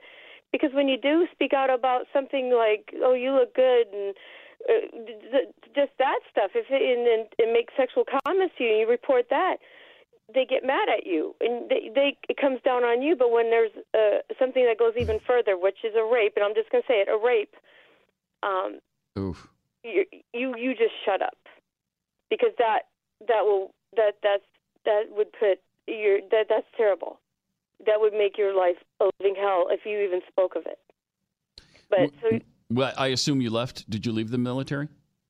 because 0.51 0.71
when 0.73 0.87
you 0.87 0.97
do 0.97 1.27
speak 1.31 1.53
out 1.53 1.69
about 1.69 2.05
something 2.13 2.53
like 2.53 2.93
oh 3.01 3.13
you 3.13 3.33
look 3.33 3.55
good 3.55 3.87
and 3.93 4.15
uh, 4.69 4.85
d- 5.05 5.51
just 5.75 5.91
that 5.97 6.19
stuff, 6.29 6.51
if 6.53 6.65
it 6.69 6.81
and, 6.81 7.07
and, 7.07 7.27
and 7.39 7.53
make 7.53 7.69
sexual 7.75 8.03
comments 8.25 8.53
to 8.57 8.63
you, 8.63 8.69
and 8.71 8.79
you 8.81 8.87
report 8.89 9.25
that. 9.29 9.57
They 10.33 10.45
get 10.45 10.63
mad 10.63 10.87
at 10.87 11.05
you, 11.05 11.35
and 11.41 11.69
they, 11.69 11.91
they 11.93 12.17
it 12.29 12.37
comes 12.37 12.61
down 12.63 12.83
on 12.83 13.01
you. 13.01 13.15
But 13.15 13.31
when 13.31 13.49
there's 13.49 13.71
uh, 13.93 14.19
something 14.39 14.63
that 14.65 14.79
goes 14.79 14.93
even 14.97 15.19
further, 15.25 15.57
which 15.57 15.79
is 15.83 15.93
a 15.95 16.03
rape, 16.03 16.33
and 16.35 16.45
I'm 16.45 16.55
just 16.55 16.69
going 16.69 16.83
to 16.83 16.87
say 16.87 17.01
it, 17.01 17.09
a 17.09 17.17
rape, 17.17 17.55
um, 18.43 18.79
Oof. 19.19 19.49
You 19.83 20.05
you 20.33 20.55
you 20.57 20.71
just 20.73 20.93
shut 21.05 21.21
up 21.21 21.37
because 22.29 22.51
that 22.57 22.83
that 23.27 23.43
will 23.43 23.73
that 23.95 24.13
that's 24.23 24.43
that 24.85 25.03
would 25.11 25.31
put 25.33 25.59
your 25.87 26.19
that 26.31 26.45
that's 26.49 26.67
terrible 26.77 27.19
that 27.85 27.99
would 27.99 28.13
make 28.13 28.37
your 28.37 28.55
life 28.55 28.77
a 28.99 29.09
living 29.19 29.35
hell 29.35 29.67
if 29.69 29.81
you 29.85 29.99
even 30.01 30.21
spoke 30.27 30.55
of 30.55 30.65
it 30.65 30.79
but 31.89 32.09
so 32.21 32.39
Well, 32.69 32.93
I 32.97 33.07
assume 33.07 33.41
you 33.41 33.49
left. 33.49 33.89
Did 33.89 34.05
you 34.05 34.11
leave 34.13 34.31
the 34.31 34.37
military? 34.37 34.87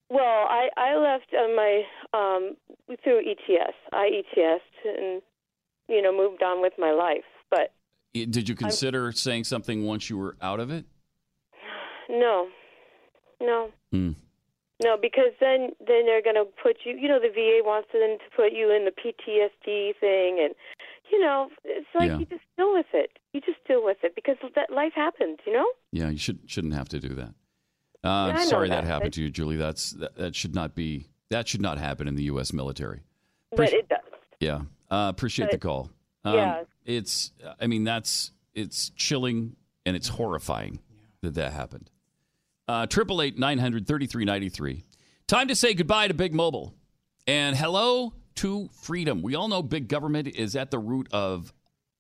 well 0.09 0.45
i 0.49 0.67
i 0.77 0.95
left 0.97 1.33
on 1.33 1.55
my 1.55 1.83
um 2.13 2.55
through 3.03 3.19
ets 3.19 3.73
i 3.93 4.09
ets 4.19 4.63
and 4.85 5.21
you 5.87 6.01
know 6.01 6.15
moved 6.15 6.43
on 6.43 6.61
with 6.61 6.73
my 6.77 6.91
life 6.91 7.23
but 7.49 7.71
Did 8.13 8.49
you 8.49 8.55
consider 8.55 9.11
saying 9.13 9.45
something 9.45 9.85
once 9.85 10.09
you 10.09 10.17
were 10.17 10.35
out 10.41 10.59
of 10.59 10.69
it? 10.69 10.85
no 12.09 12.47
no 13.41 13.69
Hmm. 13.91 14.11
No, 14.83 14.97
because 15.01 15.31
then 15.39 15.69
then 15.85 16.05
they're 16.05 16.21
going 16.23 16.35
to 16.35 16.45
put 16.61 16.77
you. 16.85 16.95
You 16.97 17.07
know, 17.07 17.19
the 17.19 17.29
VA 17.29 17.61
wants 17.63 17.89
them 17.91 18.17
to 18.17 18.35
put 18.35 18.51
you 18.53 18.71
in 18.71 18.85
the 18.85 18.91
PTSD 18.91 19.95
thing, 19.99 20.39
and 20.43 20.55
you 21.11 21.19
know, 21.19 21.49
it's 21.65 21.87
like 21.93 22.09
Yeah. 22.09 22.17
you 22.19 22.25
just 22.25 22.41
deal 22.57 22.73
with 22.73 22.87
it. 22.93 23.11
You 23.33 23.41
just 23.41 23.63
deal 23.67 23.83
with 23.83 23.97
it 24.03 24.15
because 24.15 24.37
that 24.55 24.71
life 24.71 24.93
happens. 24.95 25.39
You 25.45 25.53
know. 25.53 25.67
Yeah, 25.91 26.09
you 26.09 26.17
should 26.17 26.39
shouldn't 26.47 26.73
have 26.73 26.89
to 26.89 26.99
do 26.99 27.09
that. 27.09 27.33
Uh, 28.03 28.31
know 28.31 28.45
sorry 28.45 28.69
that, 28.69 28.83
that, 28.83 28.87
happened 28.87 29.13
to 29.13 29.21
you, 29.21 29.29
Julie. 29.29 29.57
That's 29.57 29.91
that, 29.91 30.15
that 30.15 30.35
should 30.35 30.55
not 30.55 30.73
be 30.73 31.07
that 31.29 31.47
should 31.47 31.61
not 31.61 31.77
happen 31.77 32.07
in 32.07 32.15
the 32.15 32.23
U.S. 32.23 32.51
military. 32.51 33.01
But 33.55 33.71
it 33.73 33.87
does. 33.87 33.99
Yeah, 34.39 34.61
uh, 34.89 35.07
appreciate 35.09 35.51
the 35.51 35.57
But- 35.57 35.61
call. 35.61 35.89
yeah. 36.25 36.63
it's. 36.85 37.31
I 37.59 37.67
mean, 37.67 37.83
that's 37.83 38.31
it's 38.55 38.89
chilling 38.95 39.55
and 39.85 39.95
it's 39.95 40.07
horrifying 40.09 40.79
that 41.21 41.35
that 41.35 41.53
happened. 41.53 41.90
Triple 42.87 43.21
eight 43.21 43.37
nine 43.37 43.57
hundred 43.57 43.87
thirty 43.87 44.07
three 44.07 44.25
ninety 44.25 44.49
three. 44.49 44.83
Time 45.27 45.47
to 45.47 45.55
say 45.55 45.73
goodbye 45.73 46.07
to 46.07 46.13
Big 46.13 46.33
Mobile 46.33 46.75
and 47.27 47.55
hello 47.55 48.13
to 48.35 48.69
freedom. 48.73 49.21
We 49.21 49.35
all 49.35 49.47
know 49.47 49.61
big 49.61 49.87
government 49.87 50.27
is 50.27 50.55
at 50.55 50.71
the 50.71 50.79
root 50.79 51.07
of 51.11 51.53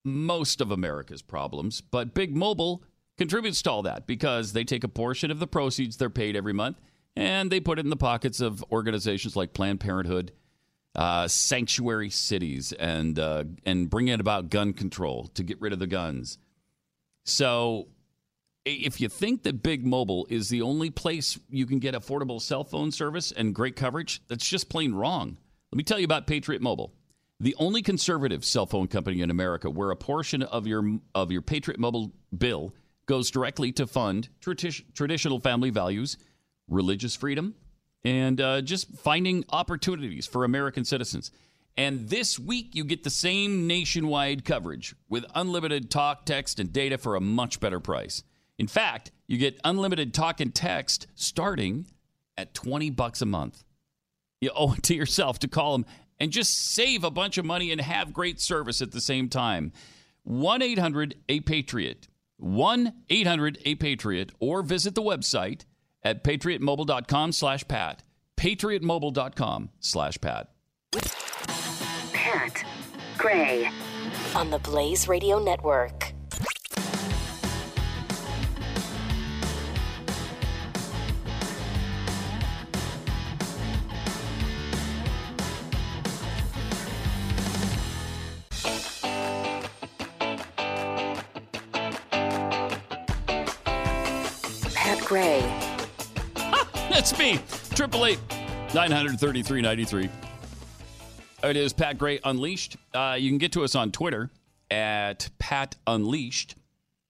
most 0.03 0.61
of 0.61 0.71
America's 0.71 1.21
problems, 1.21 1.81
but 1.81 2.13
Big 2.13 2.35
Mobile 2.35 2.83
contributes 3.17 3.61
to 3.61 3.71
all 3.71 3.83
that 3.83 4.07
because 4.07 4.53
they 4.53 4.63
take 4.63 4.83
a 4.83 4.87
portion 4.87 5.29
of 5.29 5.39
the 5.39 5.47
proceeds 5.47 5.97
they're 5.97 6.09
paid 6.09 6.35
every 6.35 6.53
month 6.53 6.77
and 7.15 7.51
they 7.51 7.59
put 7.59 7.77
it 7.77 7.85
in 7.85 7.89
the 7.89 7.95
pockets 7.95 8.39
of 8.39 8.63
organizations 8.71 9.35
like 9.35 9.53
Planned 9.53 9.79
Parenthood, 9.79 10.31
uh, 10.95 11.27
sanctuary 11.27 12.09
cities, 12.09 12.71
and 12.73 13.19
uh, 13.19 13.43
and 13.65 13.89
bringing 13.89 14.19
about 14.19 14.49
gun 14.49 14.73
control 14.73 15.27
to 15.35 15.43
get 15.43 15.59
rid 15.61 15.73
of 15.73 15.79
the 15.79 15.87
guns. 15.87 16.37
So, 17.23 17.87
if 18.65 19.01
you 19.01 19.09
think 19.09 19.43
that 19.43 19.63
Big 19.63 19.85
Mobile 19.85 20.27
is 20.29 20.49
the 20.49 20.61
only 20.61 20.89
place 20.89 21.39
you 21.49 21.65
can 21.65 21.79
get 21.79 21.95
affordable 21.95 22.41
cell 22.41 22.63
phone 22.63 22.91
service 22.91 23.31
and 23.31 23.55
great 23.55 23.75
coverage, 23.75 24.21
that's 24.27 24.47
just 24.47 24.69
plain 24.69 24.93
wrong. 24.93 25.37
Let 25.71 25.77
me 25.77 25.83
tell 25.83 25.99
you 25.99 26.05
about 26.05 26.27
Patriot 26.27 26.61
Mobile, 26.61 26.93
the 27.39 27.55
only 27.57 27.81
conservative 27.81 28.45
cell 28.45 28.65
phone 28.65 28.87
company 28.87 29.21
in 29.21 29.31
America 29.31 29.69
where 29.69 29.89
a 29.89 29.95
portion 29.95 30.43
of 30.43 30.67
your 30.67 30.99
of 31.15 31.31
your 31.31 31.41
Patriot 31.41 31.79
Mobile 31.79 32.11
bill 32.37 32.73
goes 33.07 33.31
directly 33.31 33.71
to 33.73 33.87
fund 33.87 34.29
tradi- 34.41 34.83
traditional 34.93 35.39
family 35.39 35.69
values, 35.69 36.17
religious 36.67 37.15
freedom, 37.15 37.55
and 38.03 38.39
uh, 38.39 38.61
just 38.61 38.93
finding 38.95 39.43
opportunities 39.49 40.27
for 40.27 40.43
American 40.43 40.85
citizens. 40.85 41.31
And 41.77 42.09
this 42.09 42.37
week, 42.37 42.75
you 42.75 42.83
get 42.83 43.03
the 43.03 43.09
same 43.09 43.65
nationwide 43.65 44.45
coverage 44.45 44.93
with 45.09 45.25
unlimited 45.33 45.89
talk, 45.89 46.25
text, 46.25 46.59
and 46.59 46.71
data 46.71 46.97
for 46.97 47.15
a 47.15 47.21
much 47.21 47.59
better 47.59 47.79
price. 47.79 48.23
In 48.61 48.67
fact, 48.67 49.09
you 49.25 49.39
get 49.39 49.59
unlimited 49.63 50.13
talk 50.13 50.39
and 50.39 50.53
text 50.53 51.07
starting 51.15 51.87
at 52.37 52.53
20 52.53 52.91
bucks 52.91 53.19
a 53.19 53.25
month. 53.25 53.63
You 54.39 54.51
owe 54.55 54.73
it 54.73 54.83
to 54.83 54.93
yourself 54.93 55.39
to 55.39 55.47
call 55.47 55.71
them 55.71 55.87
and 56.19 56.31
just 56.31 56.75
save 56.75 57.03
a 57.03 57.09
bunch 57.09 57.39
of 57.39 57.45
money 57.45 57.71
and 57.71 57.81
have 57.81 58.13
great 58.13 58.39
service 58.39 58.79
at 58.79 58.91
the 58.91 59.01
same 59.01 59.29
time. 59.29 59.71
1 60.25 60.61
800 60.61 61.15
A 61.27 61.39
Patriot. 61.39 62.07
1 62.37 62.93
800 63.09 63.57
A 63.65 63.73
Patriot. 63.73 64.31
Or 64.39 64.61
visit 64.61 64.93
the 64.93 65.01
website 65.01 65.65
at 66.03 66.23
patriotmobile.com 66.23 67.31
slash 67.31 67.67
pat. 67.67 68.03
Patriotmobile.com 68.37 69.71
slash 69.79 70.21
pat. 70.21 70.51
Pat 72.13 72.63
Gray 73.17 73.71
on 74.35 74.51
the 74.51 74.59
Blaze 74.59 75.07
Radio 75.07 75.39
Network. 75.39 76.10
Me. 97.17 97.39
Triple 97.75 98.05
eight 98.05 98.19
nine 98.73 98.91
hundred 98.91 99.19
thirty 99.19 99.43
three 99.43 99.61
ninety 99.61 99.85
three. 99.85 100.09
It 101.43 101.57
is 101.57 101.73
Pat 101.73 101.97
Gray 101.97 102.19
Unleashed. 102.23 102.77
Uh, 102.93 103.17
you 103.19 103.29
can 103.29 103.37
get 103.37 103.51
to 103.53 103.63
us 103.63 103.75
on 103.75 103.91
Twitter 103.91 104.29
at 104.69 105.29
Pat 105.39 105.75
Unleashed. 105.87 106.55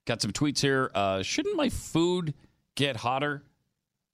Got 0.05 0.21
some 0.21 0.31
tweets 0.31 0.59
here. 0.59 0.89
Uh, 0.95 1.21
shouldn't 1.21 1.55
my 1.55 1.69
food 1.69 2.33
get 2.75 2.95
hotter 2.95 3.43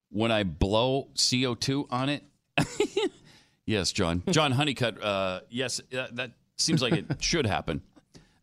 when 0.10 0.32
I 0.32 0.44
blow 0.44 1.10
CO 1.16 1.56
two 1.56 1.88
on 1.90 2.10
it? 2.10 2.24
yes, 3.66 3.92
John. 3.92 4.24
John 4.30 4.52
Honeycutt. 4.52 5.02
Uh, 5.02 5.42
yes, 5.50 5.80
uh, 5.98 6.08
that 6.14 6.32
seems 6.58 6.82
like 6.82 6.94
it 6.94 7.06
should 7.20 7.46
happen. 7.46 7.82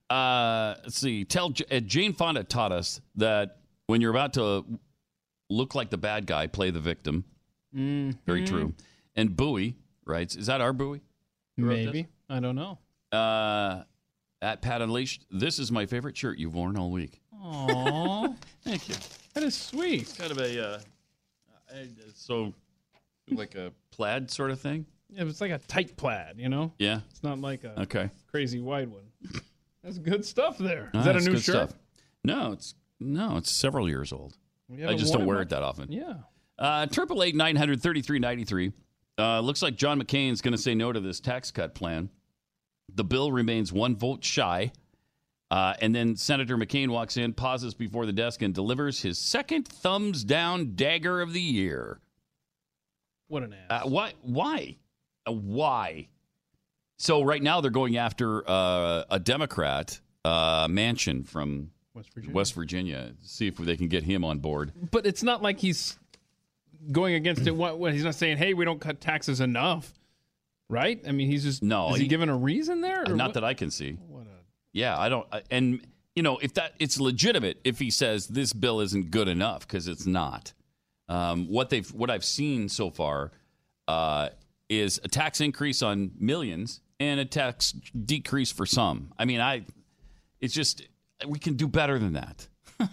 Uh, 0.08 0.74
let's 0.82 0.98
see. 0.98 1.24
Tell 1.24 1.52
uh, 1.70 1.80
Jane 1.80 2.12
Fonda 2.14 2.44
taught 2.44 2.72
us 2.72 3.00
that 3.16 3.58
when 3.86 4.00
you're 4.00 4.10
about 4.10 4.34
to 4.34 4.64
look 5.50 5.74
like 5.74 5.90
the 5.90 5.98
bad 5.98 6.26
guy, 6.26 6.46
play 6.46 6.70
the 6.70 6.80
victim. 6.80 7.24
Mm, 7.74 8.16
Very 8.26 8.44
true. 8.44 8.72
And 9.16 9.36
Bowie 9.36 9.76
writes, 10.04 10.36
is 10.36 10.46
that 10.46 10.60
our 10.60 10.72
Bowie? 10.72 11.02
Maybe. 11.56 12.06
I 12.28 12.40
don't 12.40 12.56
know. 12.56 12.78
Uh, 13.12 13.82
at 14.42 14.60
Pat 14.62 14.82
Unleashed, 14.82 15.24
this 15.30 15.58
is 15.58 15.70
my 15.72 15.86
favorite 15.86 16.16
shirt 16.16 16.38
you've 16.38 16.54
worn 16.54 16.76
all 16.76 16.90
week. 16.90 17.20
Aww. 17.42 18.34
Thank 18.64 18.88
you. 18.88 18.94
That 19.34 19.42
is 19.44 19.54
sweet. 19.54 20.02
It's 20.02 20.12
kind 20.16 20.30
of 20.32 20.38
a, 20.38 20.66
uh, 20.74 20.78
so 22.14 22.52
like 23.30 23.54
a 23.54 23.72
plaid 23.90 24.30
sort 24.30 24.50
of 24.50 24.60
thing. 24.60 24.86
Yeah, 25.10 25.24
it's 25.24 25.40
like 25.40 25.50
a 25.52 25.58
tight 25.58 25.96
plaid, 25.96 26.38
you 26.38 26.48
know? 26.48 26.72
Yeah. 26.78 27.00
It's 27.10 27.22
not 27.22 27.38
like 27.40 27.64
a 27.64 27.82
Okay. 27.82 28.10
crazy 28.30 28.60
wide 28.60 28.88
one. 28.90 29.04
That's 29.82 29.98
good 29.98 30.24
stuff 30.24 30.58
there. 30.58 30.84
Is 30.94 31.00
Ah, 31.00 31.02
that 31.04 31.16
a 31.16 31.20
new 31.20 31.32
shirt? 31.38 31.42
stuff. 31.42 31.72
No, 32.24 32.52
it's 32.52 32.74
no, 33.00 33.36
it's 33.36 33.50
several 33.50 33.88
years 33.88 34.12
old. 34.12 34.36
I 34.86 34.94
just 34.94 35.12
don't 35.12 35.26
wear 35.26 35.42
it 35.42 35.50
that 35.50 35.62
often. 35.62 35.92
Yeah. 35.92 36.14
Uh, 36.58 36.86
Triple 36.86 37.22
eight 37.22 37.34
nine 37.34 37.56
hundred 37.56 37.82
thirty 37.82 38.02
three 38.02 38.18
ninety 38.18 38.44
three. 38.44 38.72
Uh, 39.18 39.40
looks 39.40 39.62
like 39.62 39.76
John 39.76 40.00
McCain's 40.02 40.40
going 40.40 40.52
to 40.52 40.58
say 40.58 40.74
no 40.74 40.92
to 40.92 41.00
this 41.00 41.20
tax 41.20 41.50
cut 41.50 41.74
plan. 41.74 42.10
The 42.94 43.04
bill 43.04 43.32
remains 43.32 43.72
one 43.72 43.96
vote 43.96 44.24
shy. 44.24 44.72
Uh, 45.50 45.74
and 45.80 45.94
then 45.94 46.16
Senator 46.16 46.56
McCain 46.56 46.88
walks 46.88 47.16
in, 47.16 47.32
pauses 47.32 47.74
before 47.74 48.06
the 48.06 48.12
desk, 48.12 48.42
and 48.42 48.52
delivers 48.52 49.02
his 49.02 49.18
second 49.18 49.68
thumbs 49.68 50.24
down 50.24 50.74
dagger 50.74 51.20
of 51.20 51.32
the 51.32 51.40
year. 51.40 52.00
What 53.28 53.44
an 53.44 53.52
ass. 53.52 53.84
Uh, 53.84 53.88
why? 53.88 54.14
Why? 54.22 54.76
Uh, 55.26 55.32
why? 55.32 56.08
So 56.98 57.22
right 57.22 57.42
now 57.42 57.60
they're 57.60 57.70
going 57.70 57.96
after 57.96 58.48
uh, 58.48 59.04
a 59.10 59.20
Democrat, 59.20 60.00
uh, 60.24 60.66
Manchin 60.66 61.26
from 61.26 61.70
West 61.94 62.12
Virginia. 62.14 62.34
West 62.34 62.54
Virginia. 62.54 63.12
See 63.22 63.46
if 63.46 63.56
they 63.56 63.76
can 63.76 63.88
get 63.88 64.02
him 64.02 64.24
on 64.24 64.40
board. 64.40 64.72
But 64.90 65.06
it's 65.06 65.22
not 65.22 65.40
like 65.42 65.60
he's 65.60 65.98
going 66.92 67.14
against 67.14 67.46
it. 67.46 67.54
What, 67.54 67.78
what 67.78 67.92
he's 67.92 68.04
not 68.04 68.14
saying, 68.14 68.38
hey, 68.38 68.54
we 68.54 68.64
don't 68.64 68.80
cut 68.80 69.00
taxes 69.00 69.40
enough, 69.40 69.92
right? 70.68 71.00
I 71.06 71.12
mean, 71.12 71.28
he's 71.28 71.42
just 71.44 71.62
No, 71.62 71.90
Is 71.90 71.96
he, 71.96 72.02
he- 72.02 72.08
giving 72.08 72.28
a 72.28 72.36
reason 72.36 72.80
there? 72.80 73.02
Or 73.06 73.14
Not 73.16 73.28
what? 73.28 73.34
that 73.34 73.44
I 73.44 73.54
can 73.54 73.70
see. 73.70 73.92
What 74.08 74.22
a 74.26 74.30
Yeah, 74.72 74.98
I 74.98 75.08
don't. 75.08 75.26
And 75.50 75.86
you 76.14 76.22
know, 76.22 76.38
if 76.38 76.54
that 76.54 76.74
it's 76.78 77.00
legitimate, 77.00 77.60
if 77.64 77.78
he 77.78 77.90
says 77.90 78.28
this 78.28 78.52
bill 78.52 78.80
isn't 78.80 79.10
good 79.10 79.28
enough 79.28 79.66
because 79.66 79.88
it's 79.88 80.06
not. 80.06 80.52
Um, 81.08 81.48
what 81.48 81.70
they've 81.70 81.92
what 81.92 82.10
I've 82.10 82.24
seen 82.24 82.68
so 82.68 82.90
far 82.90 83.32
uh, 83.88 84.30
is 84.68 85.00
a 85.04 85.08
tax 85.08 85.40
increase 85.40 85.82
on 85.82 86.12
millions 86.18 86.80
and 87.00 87.20
a 87.20 87.24
tax 87.24 87.72
decrease 87.72 88.50
for 88.52 88.64
some. 88.64 89.12
I 89.18 89.24
mean, 89.24 89.40
I 89.40 89.64
it's 90.40 90.54
just 90.54 90.86
we 91.26 91.38
can 91.38 91.54
do 91.54 91.66
better 91.68 91.98
than 91.98 92.14
that. 92.14 92.48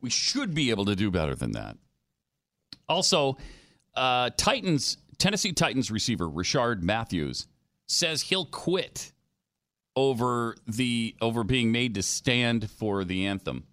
we 0.00 0.10
should 0.10 0.54
be 0.54 0.70
able 0.70 0.84
to 0.86 0.96
do 0.96 1.10
better 1.10 1.34
than 1.34 1.52
that. 1.52 1.76
Also, 2.90 3.38
uh, 3.94 4.30
Titans 4.36 4.98
Tennessee 5.18 5.52
Titans 5.52 5.90
receiver 5.90 6.28
Richard 6.28 6.82
Matthews 6.82 7.46
says 7.86 8.22
he'll 8.22 8.46
quit 8.46 9.12
over 9.96 10.56
the 10.66 11.14
over 11.20 11.44
being 11.44 11.72
made 11.72 11.94
to 11.94 12.02
stand 12.02 12.68
for 12.70 13.04
the 13.04 13.26
anthem, 13.26 13.64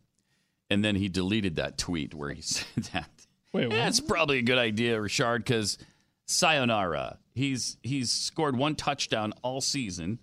and 0.70 0.86
then 0.86 0.95
he 0.95 1.09
deleted 1.09 1.55
that 1.55 1.78
tweet 1.78 2.13
where 2.13 2.30
he 2.30 2.41
said 2.43 2.84
that. 2.93 3.09
Wait, 3.53 3.70
That's 3.70 3.99
probably 3.99 4.38
a 4.39 4.43
good 4.43 4.57
idea, 4.57 5.01
Richard, 5.01 5.43
because 5.43 5.78
sayonara. 6.26 7.18
He's 7.34 7.78
he's 7.82 8.11
scored 8.11 8.55
one 8.55 8.76
touchdown 8.76 9.34
all 9.41 9.61
season. 9.61 10.20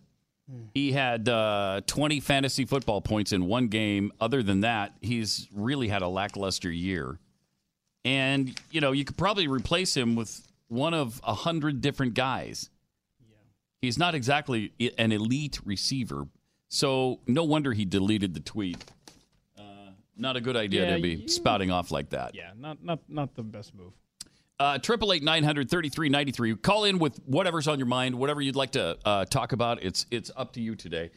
He 0.75 0.93
had 0.93 1.27
uh, 1.27 1.81
20 1.87 2.21
fantasy 2.21 2.67
football 2.67 3.01
points 3.01 3.33
in 3.33 3.47
one 3.47 3.69
game. 3.69 4.13
Other 4.21 4.43
than 4.43 4.61
that, 4.61 4.93
he's 5.01 5.49
really 5.55 5.89
had 5.89 6.03
a 6.03 6.09
lackluster 6.09 6.71
year. 6.71 7.19
And, 8.05 8.59
you 8.71 8.81
know, 8.81 8.93
you 8.93 9.05
could 9.05 9.17
probably 9.17 9.49
replace 9.49 9.97
him 9.97 10.15
with 10.15 10.47
one 10.69 10.95
of 10.95 11.21
a 11.25 11.35
hundred 11.35 11.81
different 11.81 12.15
guys. 12.15 12.69
Yeah. 13.21 13.37
He's 13.83 13.99
not 13.99 14.15
exactly 14.15 14.73
an 14.99 15.13
elite 15.13 15.59
receiver. 15.65 16.27
So 16.69 17.21
no 17.27 17.45
wonder 17.45 17.73
he 17.73 17.85
deleted 17.85 18.35
the 18.35 18.41
tweet. 18.41 18.85
Uh, 19.59 19.63
not 20.17 20.37
a 20.37 20.41
good 20.41 20.57
idea 20.57 20.89
Yeah, 20.89 20.97
to 20.97 21.03
be 21.03 21.11
you- 21.15 21.29
spouting 21.29 21.71
off 21.71 21.91
like 21.91 22.11
that. 22.11 22.35
Yeah, 22.35 22.51
not 22.59 22.83
not 22.85 23.01
not 23.09 23.35
the 23.35 23.43
best 23.43 23.75
move. 23.75 23.93
Uh, 24.59 24.79
Triple 24.79 25.13
eight 25.13 25.23
nine 25.23 25.45
hundred 25.45 25.71
thirty 25.71 25.89
three 25.89 26.09
ninety 26.09 26.33
three. 26.33 26.55
Call 26.57 26.85
in 26.85 26.99
with 26.99 27.19
whatever's 27.27 27.69
on 27.69 27.79
your 27.79 27.87
mind, 27.87 28.15
whatever 28.17 28.41
you'd 28.41 28.57
like 28.57 28.73
to 28.73 28.99
uh, 29.05 29.25
talk 29.25 29.53
about. 29.53 29.83
It's 29.83 30.07
it's 30.11 30.31
up 30.37 30.53
to 30.55 30.61
you 30.61 30.75
today. 30.75 31.11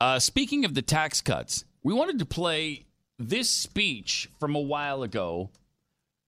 Uh, 0.00 0.18
speaking 0.18 0.64
of 0.64 0.74
the 0.74 0.82
tax 0.82 1.20
cuts, 1.20 1.64
we 1.82 1.92
wanted 1.94 2.18
to 2.20 2.24
play 2.26 2.86
this 3.18 3.50
speech 3.50 4.30
from 4.38 4.54
a 4.54 4.60
while 4.60 5.02
ago, 5.02 5.50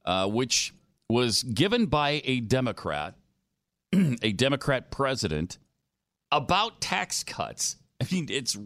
uh, 0.05 0.27
which 0.29 0.75
was 1.09 1.43
given 1.43 1.87
by 1.87 2.23
a 2.25 2.41
Democrat, 2.41 3.15
a 3.93 4.33
Democrat 4.33 4.91
president, 4.91 5.59
about 6.33 6.81
tax 6.81 7.25
cuts. 7.25 7.77
I 8.01 8.07
mean, 8.13 8.27
it's 8.31 8.57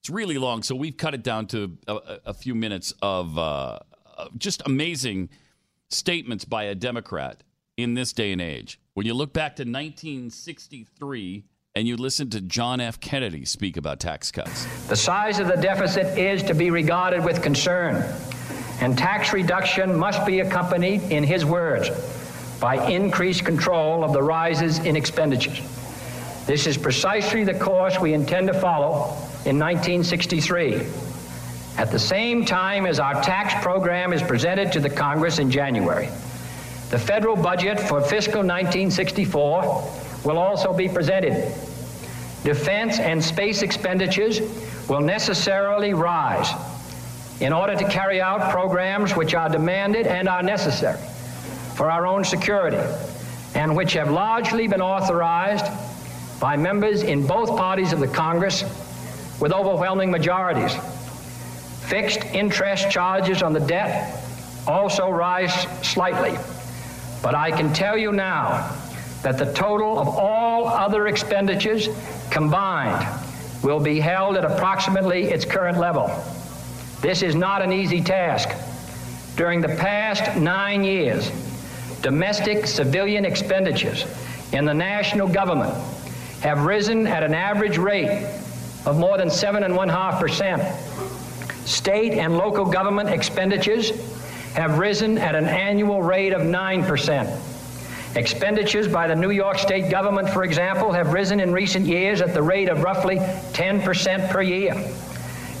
it's 0.00 0.10
really 0.10 0.38
long, 0.38 0.62
so 0.62 0.74
we've 0.74 0.96
cut 0.96 1.14
it 1.14 1.22
down 1.22 1.46
to 1.48 1.76
a, 1.88 1.98
a- 2.26 2.34
few 2.34 2.54
minutes 2.54 2.92
of 3.02 3.36
uh, 3.38 3.78
just 4.36 4.62
amazing 4.66 5.28
statements 5.88 6.44
by 6.44 6.64
a 6.64 6.74
Democrat 6.74 7.42
in 7.76 7.94
this 7.94 8.12
day 8.12 8.32
and 8.32 8.40
age. 8.40 8.78
When 8.94 9.06
you 9.06 9.14
look 9.14 9.32
back 9.32 9.56
to 9.56 9.62
1963 9.62 11.44
and 11.74 11.86
you 11.86 11.96
listen 11.96 12.30
to 12.30 12.40
John 12.40 12.80
F. 12.80 12.98
Kennedy 13.00 13.44
speak 13.44 13.76
about 13.76 14.00
tax 14.00 14.30
cuts. 14.32 14.64
The 14.88 14.96
size 14.96 15.38
of 15.38 15.46
the 15.48 15.56
deficit 15.56 16.18
is 16.18 16.42
to 16.44 16.54
be 16.54 16.70
regarded 16.70 17.22
with 17.24 17.42
concern, 17.42 18.02
and 18.80 18.96
tax 18.96 19.32
reduction 19.32 19.96
must 19.96 20.26
be 20.26 20.40
accompanied, 20.40 21.02
in 21.10 21.24
his 21.24 21.44
words, 21.44 21.90
by 22.60 22.86
increased 22.88 23.44
control 23.44 24.04
of 24.04 24.12
the 24.12 24.22
rises 24.22 24.78
in 24.80 24.96
expenditures. 24.96 25.60
This 26.46 26.66
is 26.66 26.76
precisely 26.76 27.42
the 27.42 27.54
course 27.54 27.98
we 27.98 28.12
intend 28.12 28.48
to 28.48 28.54
follow 28.54 29.16
in 29.44 29.58
1963. 29.58 30.86
At 31.78 31.90
the 31.90 31.98
same 31.98 32.44
time 32.44 32.86
as 32.86 33.00
our 33.00 33.20
tax 33.22 33.62
program 33.62 34.12
is 34.12 34.22
presented 34.22 34.72
to 34.72 34.80
the 34.80 34.90
Congress 34.90 35.38
in 35.38 35.50
January, 35.50 36.06
the 36.90 36.98
federal 36.98 37.36
budget 37.36 37.80
for 37.80 38.00
fiscal 38.00 38.42
1964 38.42 39.62
will 40.24 40.38
also 40.38 40.72
be 40.72 40.88
presented. 40.88 41.52
Defense 42.44 42.98
and 42.98 43.22
space 43.22 43.62
expenditures 43.62 44.40
will 44.88 45.00
necessarily 45.00 45.94
rise 45.94 46.48
in 47.40 47.52
order 47.52 47.76
to 47.76 47.84
carry 47.88 48.20
out 48.20 48.50
programs 48.50 49.14
which 49.14 49.34
are 49.34 49.48
demanded 49.48 50.06
and 50.06 50.28
are 50.28 50.42
necessary 50.42 51.00
for 51.74 51.90
our 51.90 52.06
own 52.06 52.24
security 52.24 52.80
and 53.54 53.74
which 53.74 53.92
have 53.92 54.10
largely 54.10 54.66
been 54.66 54.80
authorized 54.80 55.66
by 56.40 56.56
members 56.56 57.02
in 57.02 57.26
both 57.26 57.48
parties 57.56 57.92
of 57.92 58.00
the 58.00 58.08
Congress 58.08 58.62
with 59.40 59.52
overwhelming 59.52 60.10
majorities. 60.10 60.74
Fixed 61.86 62.24
interest 62.26 62.90
charges 62.90 63.42
on 63.42 63.52
the 63.52 63.60
debt 63.60 64.22
also 64.66 65.10
rise 65.10 65.52
slightly. 65.82 66.36
But 67.22 67.34
I 67.34 67.50
can 67.50 67.72
tell 67.72 67.96
you 67.96 68.12
now 68.12 68.76
that 69.22 69.38
the 69.38 69.52
total 69.52 69.98
of 69.98 70.08
all 70.08 70.68
other 70.68 71.06
expenditures 71.06 71.88
combined 72.30 73.06
will 73.62 73.80
be 73.80 74.00
held 74.00 74.36
at 74.36 74.44
approximately 74.44 75.24
its 75.24 75.44
current 75.44 75.78
level. 75.78 76.10
This 77.00 77.22
is 77.22 77.34
not 77.34 77.62
an 77.62 77.72
easy 77.72 78.00
task. 78.00 78.48
During 79.36 79.60
the 79.60 79.68
past 79.76 80.36
nine 80.36 80.82
years, 80.82 81.30
domestic 82.02 82.66
civilian 82.66 83.24
expenditures 83.24 84.04
in 84.52 84.64
the 84.64 84.74
national 84.74 85.28
government 85.28 85.74
have 86.40 86.64
risen 86.64 87.06
at 87.06 87.22
an 87.22 87.34
average 87.34 87.78
rate 87.78 88.24
of 88.86 88.98
more 88.98 89.18
than 89.18 89.30
seven 89.30 89.64
and 89.64 89.76
one 89.76 89.88
half 89.88 90.20
percent. 90.20 90.62
State 91.66 92.12
and 92.12 92.38
local 92.38 92.64
government 92.64 93.08
expenditures 93.08 93.90
have 94.54 94.78
risen 94.78 95.18
at 95.18 95.34
an 95.34 95.46
annual 95.46 96.02
rate 96.02 96.32
of 96.32 96.42
9%. 96.42 98.16
Expenditures 98.16 98.88
by 98.88 99.06
the 99.06 99.14
New 99.14 99.30
York 99.30 99.58
State 99.58 99.90
government, 99.90 100.30
for 100.30 100.44
example, 100.44 100.92
have 100.92 101.12
risen 101.12 101.40
in 101.40 101.52
recent 101.52 101.84
years 101.84 102.22
at 102.22 102.32
the 102.32 102.42
rate 102.42 102.70
of 102.70 102.82
roughly 102.82 103.16
10% 103.16 104.30
per 104.30 104.40
year. 104.40 104.74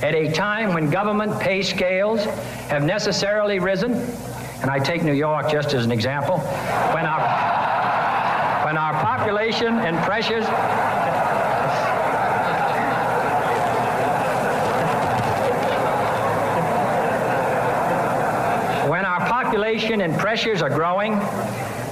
At 0.02 0.14
a 0.14 0.30
time 0.30 0.74
when 0.74 0.90
government 0.90 1.40
pay 1.40 1.62
scales 1.62 2.22
have 2.68 2.84
necessarily 2.84 3.58
risen, 3.58 3.92
and 3.92 4.70
I 4.70 4.78
take 4.78 5.02
New 5.02 5.14
York 5.14 5.50
just 5.50 5.72
as 5.72 5.86
an 5.86 5.90
example, 5.90 6.38
when 6.38 7.06
our, 7.06 8.66
when 8.66 8.76
our 8.76 8.92
population 9.02 9.74
and 9.78 9.96
pressures 10.04 10.44
When 18.86 19.04
our 19.04 19.18
population 19.18 20.02
and 20.02 20.16
pressures 20.16 20.62
are 20.62 20.70
growing, 20.70 21.14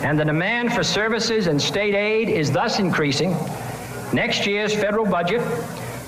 and 0.04 0.20
the 0.20 0.24
demand 0.24 0.72
for 0.72 0.84
services 0.84 1.48
and 1.48 1.60
state 1.60 1.94
aid 1.94 2.28
is 2.28 2.52
thus 2.52 2.78
increasing, 2.78 3.34
next 4.12 4.46
year's 4.46 4.72
federal 4.72 5.04
budget, 5.04 5.40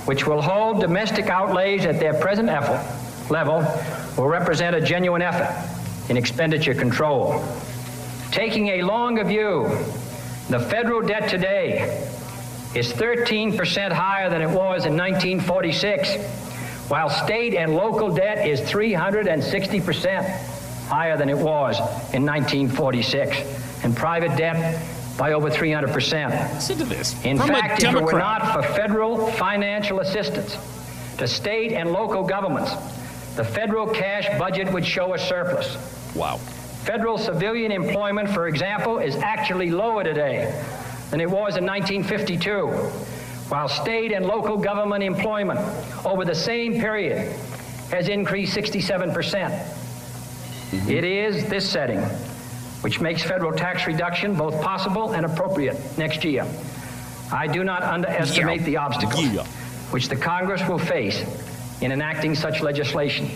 which 0.07 0.27
will 0.27 0.41
hold 0.41 0.81
domestic 0.81 1.27
outlays 1.27 1.85
at 1.85 2.01
their 2.01 2.15
present 2.15 2.49
effort, 2.49 2.83
level, 3.31 3.59
will 4.17 4.29
represent 4.29 4.75
a 4.75 4.81
genuine 4.81 5.23
effort. 5.23 5.53
in 6.09 6.17
expenditure 6.17 6.75
control. 6.75 7.45
Taking 8.31 8.69
a 8.69 8.83
longer 8.83 9.25
view, 9.25 9.65
the 10.49 10.61
federal 10.61 11.03
debt 11.03 11.29
today 11.29 12.09
is 12.75 12.93
13% 12.93 13.93
higher 13.93 14.31
than 14.31 14.43
it 14.43 14.47
was 14.47 14.87
in 14.87 14.97
1946, 14.97 16.17
while 16.89 17.11
state 17.11 17.55
and 17.55 17.75
local 17.75 18.15
debt 18.15 18.47
is 18.47 18.61
360% 18.61 20.25
higher 20.87 21.17
than 21.17 21.29
it 21.29 21.37
was 21.37 21.79
in 22.15 22.25
1946, 22.25 23.83
and 23.83 23.97
private 23.97 24.37
debt 24.37 24.81
by 25.17 25.33
over 25.33 25.51
300%. 25.51 26.55
Listen 26.55 26.79
to 26.79 26.85
this. 26.85 27.25
In 27.25 27.39
From 27.39 27.49
fact, 27.49 27.83
if 27.83 27.95
it 27.95 28.03
were 28.03 28.19
not 28.19 28.53
for 28.53 28.63
federal 28.75 29.27
financial 29.33 30.01
assistance 30.01 30.57
to 31.19 31.27
state 31.27 31.73
and 31.73 31.93
local 31.93 32.23
governments, 32.23 32.73
the 33.37 33.45
federal 33.45 33.87
cash 33.87 34.27
budget 34.39 34.71
would 34.73 34.85
show 34.85 35.15
a 35.15 35.19
surplus. 35.19 35.77
Wow. 36.15 36.37
Federal 36.85 37.19
civilian 37.19 37.73
employment, 37.73 38.29
for 38.29 38.49
example, 38.49 38.99
is 38.99 39.17
actually 39.17 39.71
lower 39.71 40.05
today 40.05 40.55
than 41.11 41.21
it 41.21 41.31
was 41.31 41.57
in 41.57 41.65
1952, 41.65 42.67
while 43.49 43.69
state 43.69 44.13
and 44.13 44.27
local 44.27 44.57
government 44.57 45.03
employment 45.03 45.59
over 46.05 46.25
the 46.25 46.35
same 46.35 46.75
period 46.75 47.33
has 47.91 48.09
increased 48.09 48.57
67%. 48.57 49.15
Mm-hmm. 50.71 50.91
It 50.91 51.05
is 51.05 51.49
this 51.49 51.69
setting 51.69 52.05
which 52.83 53.01
makes 53.01 53.23
federal 53.23 53.53
tax 53.53 53.87
reduction 53.87 54.35
both 54.35 54.61
possible 54.63 55.13
and 55.13 55.27
appropriate 55.27 55.77
next 55.99 56.25
year. 56.25 56.47
I 57.33 57.47
do 57.47 57.65
not 57.65 57.83
underestimate 57.83 58.63
the 58.65 58.77
obstacles 58.77 59.47
which 59.91 60.09
the 60.09 60.17
Congress 60.17 60.67
will 60.69 60.79
face 60.79 61.25
in 61.81 61.93
enacting 61.93 62.35
such 62.35 62.63
legislation. 62.63 63.31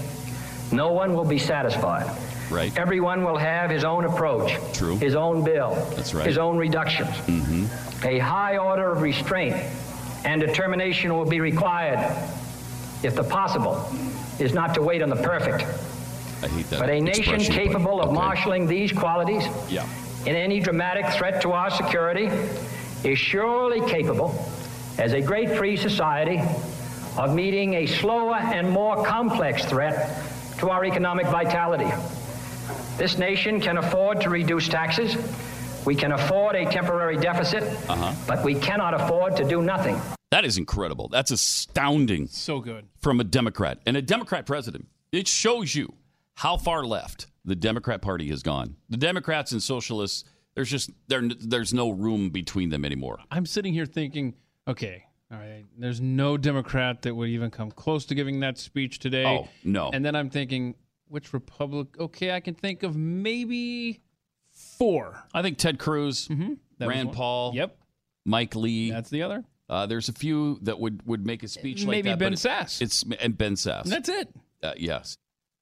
No 0.72 0.92
one 0.92 1.14
will 1.14 1.24
be 1.24 1.38
satisfied. 1.38 2.16
Right. 2.50 2.76
Everyone 2.76 3.24
will 3.24 3.36
have 3.36 3.70
his 3.70 3.84
own 3.84 4.04
approach, 4.04 4.52
True. 4.72 4.96
his 4.96 5.14
own 5.14 5.44
bill, 5.44 5.74
right. 6.12 6.26
his 6.26 6.36
own 6.36 6.56
reductions. 6.56 7.10
Mm-hmm. 7.10 8.06
A 8.06 8.18
high 8.18 8.58
order 8.58 8.90
of 8.90 9.02
restraint 9.02 9.54
and 10.24 10.40
determination 10.40 11.14
will 11.14 11.24
be 11.24 11.40
required 11.40 11.98
if 13.02 13.14
the 13.14 13.22
possible 13.22 13.88
is 14.38 14.52
not 14.52 14.74
to 14.74 14.82
wait 14.82 15.00
on 15.02 15.08
the 15.08 15.16
perfect, 15.16 15.64
I 16.42 16.48
hate 16.48 16.70
that. 16.70 16.80
but 16.80 16.88
a 16.90 17.00
nation 17.00 17.34
expression, 17.34 17.54
but 17.54 17.62
capable 17.72 18.00
of 18.00 18.12
marshaling 18.12 18.66
these 18.66 18.92
qualities 18.92 19.44
Yeah. 19.68 19.84
in 20.26 20.34
any 20.36 20.60
dramatic 20.60 21.06
threat 21.12 21.42
to 21.42 21.52
our 21.52 21.70
security 21.70 22.28
is 23.04 23.18
surely 23.18 23.80
capable, 23.90 24.34
as 24.98 25.12
a 25.12 25.20
great 25.20 25.56
free 25.56 25.76
society, 25.76 26.40
of 27.18 27.34
meeting 27.34 27.74
a 27.74 27.86
slower 27.86 28.36
and 28.36 28.70
more 28.70 29.04
complex 29.04 29.64
threat 29.64 30.22
to 30.58 30.70
our 30.70 30.84
economic 30.84 31.26
vitality. 31.26 31.90
This 32.96 33.18
nation 33.18 33.60
can 33.60 33.78
afford 33.78 34.20
to 34.22 34.30
reduce 34.30 34.68
taxes. 34.68 35.16
We 35.86 35.94
can 35.94 36.12
afford 36.12 36.54
a 36.56 36.70
temporary 36.70 37.16
deficit, 37.16 37.62
Uh-huh. 37.88 38.12
but 38.26 38.44
we 38.44 38.54
cannot 38.54 38.94
afford 38.94 39.36
to 39.38 39.44
do 39.48 39.62
nothing. 39.62 40.00
That 40.30 40.44
is 40.44 40.58
incredible. 40.58 41.08
That's 41.08 41.30
astounding. 41.30 42.28
So 42.28 42.60
good. 42.60 42.86
From 43.00 43.18
a 43.20 43.24
Democrat 43.24 43.78
and 43.86 43.96
a 43.96 44.02
Democrat 44.02 44.46
president. 44.46 44.86
It 45.12 45.26
shows 45.26 45.74
you 45.74 45.94
how 46.34 46.56
far 46.56 46.84
left 46.84 47.26
the 47.44 47.56
Democrat 47.56 48.02
Party 48.02 48.28
has 48.28 48.42
gone. 48.42 48.76
The 48.88 48.96
Democrats 48.96 49.52
and 49.52 49.62
socialists, 49.62 50.24
there's 50.54 50.70
just 50.70 50.90
there, 51.08 51.22
there's 51.40 51.72
no 51.74 51.90
room 51.90 52.30
between 52.30 52.70
them 52.70 52.84
anymore. 52.84 53.18
I'm 53.30 53.46
sitting 53.46 53.72
here 53.72 53.86
thinking, 53.86 54.34
okay, 54.68 55.04
all 55.32 55.38
right, 55.38 55.64
there's 55.78 56.00
no 56.00 56.36
Democrat 56.36 57.02
that 57.02 57.14
would 57.14 57.28
even 57.28 57.50
come 57.50 57.70
close 57.70 58.04
to 58.06 58.14
giving 58.14 58.40
that 58.40 58.58
speech 58.58 58.98
today. 58.98 59.24
Oh, 59.24 59.48
no. 59.64 59.90
And 59.92 60.04
then 60.04 60.14
I'm 60.16 60.28
thinking, 60.30 60.74
which 61.08 61.32
Republic? 61.32 61.88
Okay, 61.98 62.32
I 62.32 62.40
can 62.40 62.54
think 62.54 62.82
of 62.82 62.96
maybe 62.96 64.00
four. 64.52 65.22
I 65.32 65.42
think 65.42 65.58
Ted 65.58 65.78
Cruz, 65.78 66.28
Mm-hmm. 66.28 66.54
Rand. 66.86 67.12
Paul, 67.12 67.52
Yep. 67.54 67.76
Mike 68.24 68.54
Lee. 68.56 68.90
That's 68.90 69.10
the 69.10 69.22
other. 69.22 69.44
Uh, 69.68 69.86
there's 69.86 70.08
a 70.08 70.12
few 70.12 70.58
that 70.62 70.78
would, 70.80 71.06
would 71.06 71.24
make 71.24 71.42
a 71.42 71.48
speech 71.48 71.80
like 71.82 71.88
Maybe 71.90 72.10
that. 72.10 72.18
Ben 72.18 72.32
but 72.32 72.38
Sass. 72.38 72.80
It's 72.80 73.04
and 73.20 73.36
Ben 73.38 73.54
Sass. 73.54 73.88
That's 73.88 74.08
it. 74.08 74.28
Uh, 74.62 74.72
yes, 74.76 75.16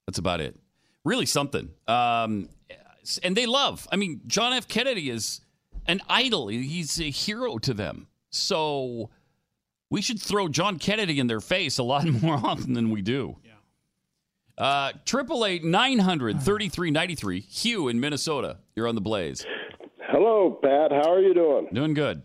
that's 0.09 0.17
about 0.17 0.41
it. 0.41 0.55
Really 1.05 1.27
something. 1.27 1.69
Um, 1.87 2.49
and 3.21 3.37
they 3.37 3.45
love. 3.45 3.87
I 3.91 3.95
mean, 3.95 4.21
John 4.25 4.53
F. 4.53 4.67
Kennedy 4.67 5.11
is 5.11 5.41
an 5.85 6.01
idol. 6.09 6.47
He's 6.47 6.99
a 6.99 7.11
hero 7.11 7.59
to 7.59 7.75
them. 7.75 8.07
So 8.31 9.11
we 9.91 10.01
should 10.01 10.19
throw 10.19 10.47
John 10.47 10.79
Kennedy 10.79 11.19
in 11.19 11.27
their 11.27 11.39
face 11.41 11.77
a 11.77 11.83
lot 11.83 12.07
more 12.23 12.35
often 12.43 12.73
than 12.73 12.89
we 12.89 13.03
do. 13.03 13.37
Uh, 14.57 14.91
Triple 15.05 15.45
eight 15.45 15.63
nine 15.63 15.99
hundred 15.99 16.41
thirty 16.41 16.67
three 16.69 16.89
ninety 16.91 17.15
three. 17.15 17.39
Hugh 17.39 17.87
in 17.87 17.99
Minnesota. 17.99 18.57
You're 18.75 18.87
on 18.87 18.95
the 18.95 18.99
Blaze. 19.01 19.45
Hello, 20.11 20.59
Pat. 20.61 20.91
How 20.91 21.13
are 21.13 21.21
you 21.21 21.33
doing? 21.35 21.67
Doing 21.71 21.93
good. 21.93 22.23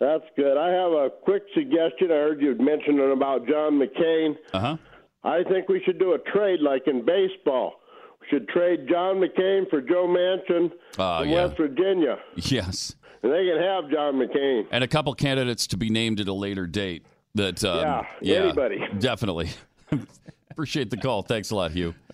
That's 0.00 0.24
good. 0.36 0.56
I 0.56 0.70
have 0.70 0.90
a 0.92 1.10
quick 1.22 1.44
suggestion. 1.54 2.10
I 2.10 2.14
heard 2.14 2.40
you 2.42 2.56
mentioning 2.58 3.12
about 3.12 3.46
John 3.46 3.78
McCain. 3.78 4.36
Uh 4.52 4.58
huh. 4.58 4.76
I 5.24 5.42
think 5.44 5.68
we 5.68 5.82
should 5.84 5.98
do 5.98 6.12
a 6.12 6.18
trade 6.18 6.60
like 6.60 6.86
in 6.86 7.04
baseball. 7.04 7.80
We 8.20 8.26
should 8.28 8.48
trade 8.48 8.86
John 8.88 9.16
McCain 9.16 9.68
for 9.70 9.80
Joe 9.80 10.06
Manchin 10.06 10.70
from 10.94 11.28
yeah. 11.28 11.46
West 11.46 11.56
Virginia. 11.56 12.18
Yes. 12.36 12.94
And 13.22 13.32
they 13.32 13.46
can 13.46 13.58
have 13.58 13.90
John 13.90 14.14
McCain. 14.14 14.66
And 14.70 14.84
a 14.84 14.88
couple 14.88 15.14
candidates 15.14 15.66
to 15.68 15.78
be 15.78 15.88
named 15.88 16.20
at 16.20 16.28
a 16.28 16.32
later 16.32 16.66
date. 16.66 17.06
That 17.34 17.64
um, 17.64 18.06
Yeah, 18.20 18.36
anybody. 18.36 18.80
definitely. 18.98 19.50
Appreciate 20.50 20.90
the 20.90 20.96
call. 20.96 21.22
Thanks 21.22 21.50
a 21.50 21.56
lot, 21.56 21.72
Hugh. 21.72 21.94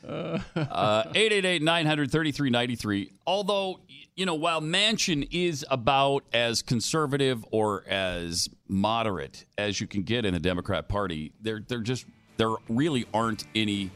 Uh, 0.57 1.05
888 1.15 1.63
933 1.63 2.51
93. 2.51 3.13
Although, 3.27 3.81
you 4.17 4.25
know, 4.25 4.35
while 4.35 4.61
Manchin 4.61 5.29
is 5.31 5.65
about 5.71 6.25
as 6.33 6.63
conservative 6.63 7.45
or 7.51 7.85
as 7.87 8.49
moderate 8.67 9.45
as 9.59 9.81
you 9.81 9.87
can 9.87 10.03
get 10.03 10.25
in 10.25 10.33
the 10.33 10.41
Democrat 10.41 10.89
Party, 10.89 11.33
they're, 11.41 11.63
they're 11.69 11.81
just 11.81 12.07
there 12.41 12.57
really 12.71 13.05
aren't 13.13 13.45
any 13.55 13.91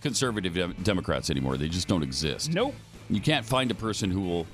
conservative 0.00 0.54
Dem- 0.54 0.74
Democrats 0.82 1.28
anymore. 1.28 1.58
They 1.58 1.68
just 1.68 1.86
don't 1.86 2.02
exist. 2.02 2.50
Nope. 2.50 2.74
You 3.10 3.20
can't 3.20 3.44
find 3.44 3.70
a 3.70 3.74
person 3.74 4.10
who 4.10 4.22
will 4.22 4.46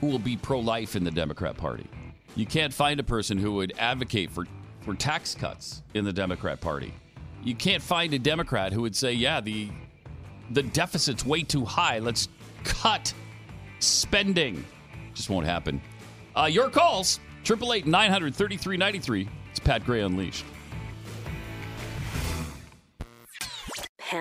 who 0.00 0.08
will 0.08 0.18
be 0.18 0.36
pro-life 0.36 0.96
in 0.96 1.04
the 1.04 1.10
Democrat 1.12 1.56
Party. 1.56 1.86
You 2.34 2.44
can't 2.44 2.74
find 2.74 2.98
a 2.98 3.04
person 3.04 3.38
who 3.38 3.52
would 3.52 3.72
advocate 3.78 4.30
for 4.30 4.46
for 4.80 4.94
tax 4.94 5.36
cuts 5.36 5.82
in 5.94 6.04
the 6.04 6.12
Democrat 6.12 6.60
Party. 6.60 6.92
You 7.44 7.54
can't 7.54 7.82
find 7.82 8.12
a 8.14 8.18
Democrat 8.18 8.72
who 8.72 8.82
would 8.82 8.96
say, 8.96 9.12
"Yeah, 9.12 9.40
the 9.40 9.68
the 10.50 10.64
deficit's 10.64 11.24
way 11.24 11.44
too 11.44 11.64
high. 11.64 12.00
Let's 12.00 12.28
cut 12.64 13.14
spending." 13.78 14.64
Just 15.14 15.30
won't 15.30 15.46
happen. 15.46 15.80
Uh, 16.36 16.48
your 16.50 16.68
calls 16.68 17.20
triple 17.44 17.72
eight 17.72 17.86
nine 17.86 18.10
hundred 18.10 18.34
thirty 18.34 18.56
three 18.56 18.76
ninety 18.76 18.98
three. 18.98 19.28
It's 19.50 19.60
Pat 19.60 19.84
Gray 19.84 20.00
Unleashed. 20.00 20.44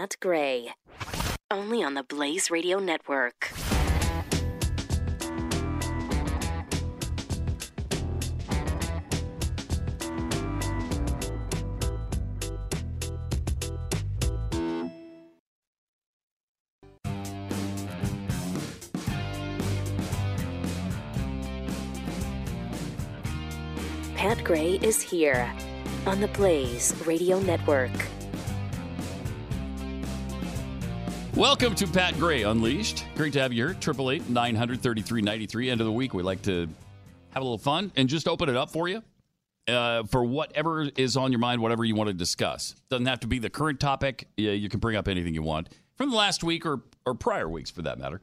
Pat 0.08 0.20
Gray. 0.22 0.74
Only 1.52 1.84
on 1.84 1.94
the 1.94 2.04
Blaze 2.04 2.50
Radio 2.50 2.80
Network. 2.80 3.52
Pat 24.16 24.42
Gray 24.46 24.80
is 24.82 25.02
here 25.02 25.54
on 26.06 26.22
the 26.22 26.30
Blaze 26.30 26.96
Radio 27.06 27.42
Network. 27.42 27.92
Welcome 31.38 31.76
to 31.76 31.86
Pat 31.86 32.16
Gray 32.16 32.42
Unleashed. 32.42 33.06
Great 33.14 33.32
to 33.34 33.40
have 33.40 33.54
you 33.54 33.68
here. 33.68 33.76
Triple 33.76 34.10
eight 34.10 34.28
nine 34.28 34.56
hundred 34.56 34.82
thirty 34.82 35.04
three 35.04 35.22
ninety 35.22 35.46
three. 35.46 35.70
End 35.70 35.80
of 35.80 35.86
the 35.86 35.92
week. 35.92 36.16
We 36.16 36.24
like 36.24 36.42
to 36.42 36.68
have 37.30 37.42
a 37.42 37.46
little 37.46 37.60
fun 37.60 37.92
and 37.96 38.10
just 38.10 38.28
open 38.28 38.50
it 38.50 38.56
up 38.56 38.72
for 38.72 38.88
you 38.88 39.04
uh, 39.68 40.02
for 40.06 40.24
whatever 40.24 40.90
is 40.98 41.16
on 41.16 41.32
your 41.32 41.38
mind, 41.38 41.62
whatever 41.62 41.86
you 41.86 41.94
want 41.94 42.08
to 42.08 42.16
discuss. 42.16 42.74
Doesn't 42.90 43.06
have 43.06 43.20
to 43.20 43.28
be 43.28 43.38
the 43.38 43.52
current 43.52 43.80
topic. 43.80 44.28
Yeah, 44.36 44.54
you 44.54 44.68
can 44.68 44.80
bring 44.80 44.96
up 44.96 45.08
anything 45.08 45.36
you 45.36 45.44
want 45.44 45.70
from 45.94 46.10
the 46.10 46.16
last 46.16 46.44
week 46.44 46.66
or 46.66 46.82
or 47.06 47.14
prior 47.14 47.48
weeks, 47.48 47.70
for 47.70 47.84
that 47.84 48.00
matter. 48.00 48.20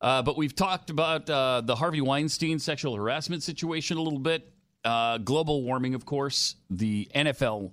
Uh, 0.00 0.22
but 0.22 0.36
we've 0.36 0.56
talked 0.56 0.90
about 0.90 1.30
uh, 1.30 1.60
the 1.60 1.76
Harvey 1.76 2.00
Weinstein 2.00 2.58
sexual 2.58 2.96
harassment 2.96 3.44
situation 3.44 3.96
a 3.96 4.02
little 4.02 4.18
bit, 4.18 4.52
uh, 4.84 5.18
global 5.18 5.62
warming, 5.62 5.94
of 5.94 6.04
course, 6.04 6.56
the 6.68 7.08
NFL 7.14 7.70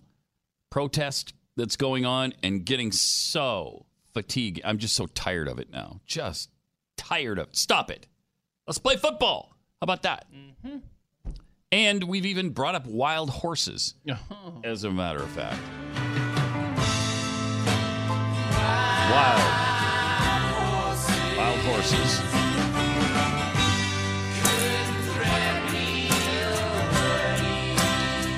protest 0.70 1.34
that's 1.56 1.78
going 1.78 2.06
on, 2.06 2.36
and 2.44 2.64
getting 2.64 2.92
so 2.92 3.87
fatigued. 4.18 4.62
I'm 4.66 4.80
just 4.80 4.96
so 4.96 5.06
tired 5.06 5.48
of 5.48 5.60
it 5.60 5.72
now. 5.72 6.02
Just 6.08 6.50
tired 6.96 7.38
of 7.38 7.50
it. 7.50 7.56
Stop 7.56 7.92
it. 7.92 8.08
Let's 8.66 8.80
play 8.80 8.98
football. 8.98 9.56
How 9.80 9.84
about 9.86 10.02
that? 10.02 10.26
And 11.72 12.04
we've 12.06 12.26
even 12.26 12.50
brought 12.50 12.74
up 12.74 12.88
wild 12.88 13.30
horses, 13.30 13.94
as 14.64 14.84
a 14.86 14.90
matter 14.92 15.20
of 15.22 15.30
fact. 15.30 15.62
Wild. 19.12 19.42
Wild 21.38 21.60
horses. 21.60 22.22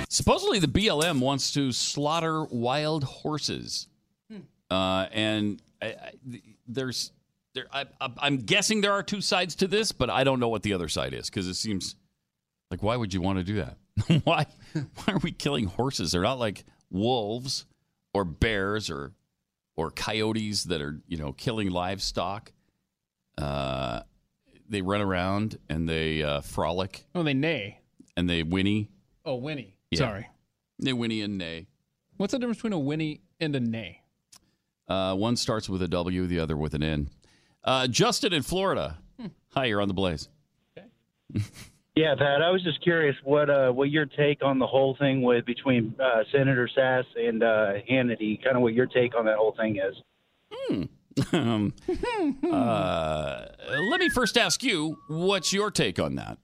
Supposedly, 0.10 0.60
the 0.60 0.68
BLM 0.68 1.22
wants 1.22 1.54
to 1.54 1.72
slaughter 1.72 2.44
wild 2.44 3.06
horses, 3.06 3.88
uh, 4.70 5.08
and 5.12 5.62
I, 5.82 5.88
I, 5.88 6.12
there's 6.68 7.12
there. 7.54 7.66
I, 7.72 7.86
I'm 8.00 8.38
guessing 8.38 8.82
there 8.82 8.92
are 8.94 9.04
two 9.04 9.22
sides 9.22 9.56
to 9.56 9.68
this, 9.68 9.92
but 9.92 10.10
I 10.10 10.24
don't 10.24 10.40
know 10.40 10.50
what 10.50 10.64
the 10.64 10.74
other 10.74 10.88
side 10.90 11.14
is 11.14 11.30
because 11.30 11.48
it 11.48 11.56
seems 11.56 11.96
like 12.72 12.84
why 12.84 12.96
would 12.96 13.14
you 13.14 13.22
want 13.22 13.40
to 13.40 13.44
do 13.44 13.56
that? 13.56 14.22
why 14.26 14.46
why 14.74 15.14
are 15.14 15.20
we 15.20 15.32
killing 15.32 15.66
horses? 15.66 16.12
They're 16.12 16.22
not 16.22 16.40
like 16.40 16.64
wolves 16.92 17.66
or 18.14 18.24
bears 18.26 18.90
or 18.90 19.14
or 19.78 19.92
coyotes 19.92 20.66
that 20.66 20.82
are 20.82 21.00
you 21.08 21.18
know 21.18 21.34
killing 21.34 21.70
livestock. 21.70 22.52
Uh, 23.38 24.02
they 24.68 24.82
run 24.82 25.02
around 25.02 25.58
and 25.70 25.88
they 25.88 26.22
uh, 26.22 26.42
frolic 26.42 27.06
Oh, 27.16 27.24
they 27.24 27.34
neigh. 27.34 27.80
and 28.18 28.30
they 28.30 28.44
whinny. 28.44 28.90
Oh, 29.26 29.36
whinny. 29.36 29.76
Yeah. 29.92 30.00
Sorry. 30.00 30.28
They 30.78 30.92
whinny 30.94 31.22
and 31.22 31.38
neigh. 31.38 31.68
What's 32.18 32.32
the 32.34 32.40
difference 32.40 32.58
between 32.58 32.74
a 32.74 32.80
whinny 32.80 33.22
and 33.40 33.56
a 33.56 33.60
neigh? 33.60 34.02
Uh, 34.90 35.16
one 35.16 35.36
starts 35.36 35.70
with 35.70 35.82
a 35.82 35.88
W, 35.88 36.26
the 36.26 36.40
other 36.40 36.58
with 36.58 36.74
an 36.74 36.84
N. 36.84 37.10
Uh, 37.64 37.88
Justin 37.88 38.34
in 38.34 38.42
Florida. 38.42 38.98
Hi, 39.54 39.66
you're 39.66 39.82
on 39.82 39.88
the 39.88 39.94
Blaze. 39.94 40.30
Yeah, 41.96 42.16
Pat. 42.18 42.42
I 42.42 42.50
was 42.50 42.64
just 42.64 42.82
curious 42.82 43.16
what 43.26 43.50
uh, 43.50 43.72
what 43.72 43.90
your 43.90 44.06
take 44.06 44.42
on 44.42 44.58
the 44.58 44.66
whole 44.66 44.96
thing 44.98 45.22
with 45.22 45.46
between 45.46 45.94
uh, 46.02 46.24
Senator 46.32 46.70
Sass 46.74 47.04
and 47.18 47.44
uh, 47.44 47.74
Hannity. 47.92 48.42
Kind 48.42 48.56
of 48.56 48.62
what 48.62 48.74
your 48.74 48.86
take 48.86 49.18
on 49.18 49.26
that 49.26 49.36
whole 49.36 49.54
thing 49.58 49.78
is. 49.78 50.88
um, 51.34 51.74
uh, 52.54 53.46
let 53.90 54.00
me 54.00 54.08
first 54.08 54.38
ask 54.38 54.64
you, 54.64 54.98
what's 55.10 55.52
your 55.52 55.72
take 55.72 56.00
on 56.00 56.16
that? 56.16 56.38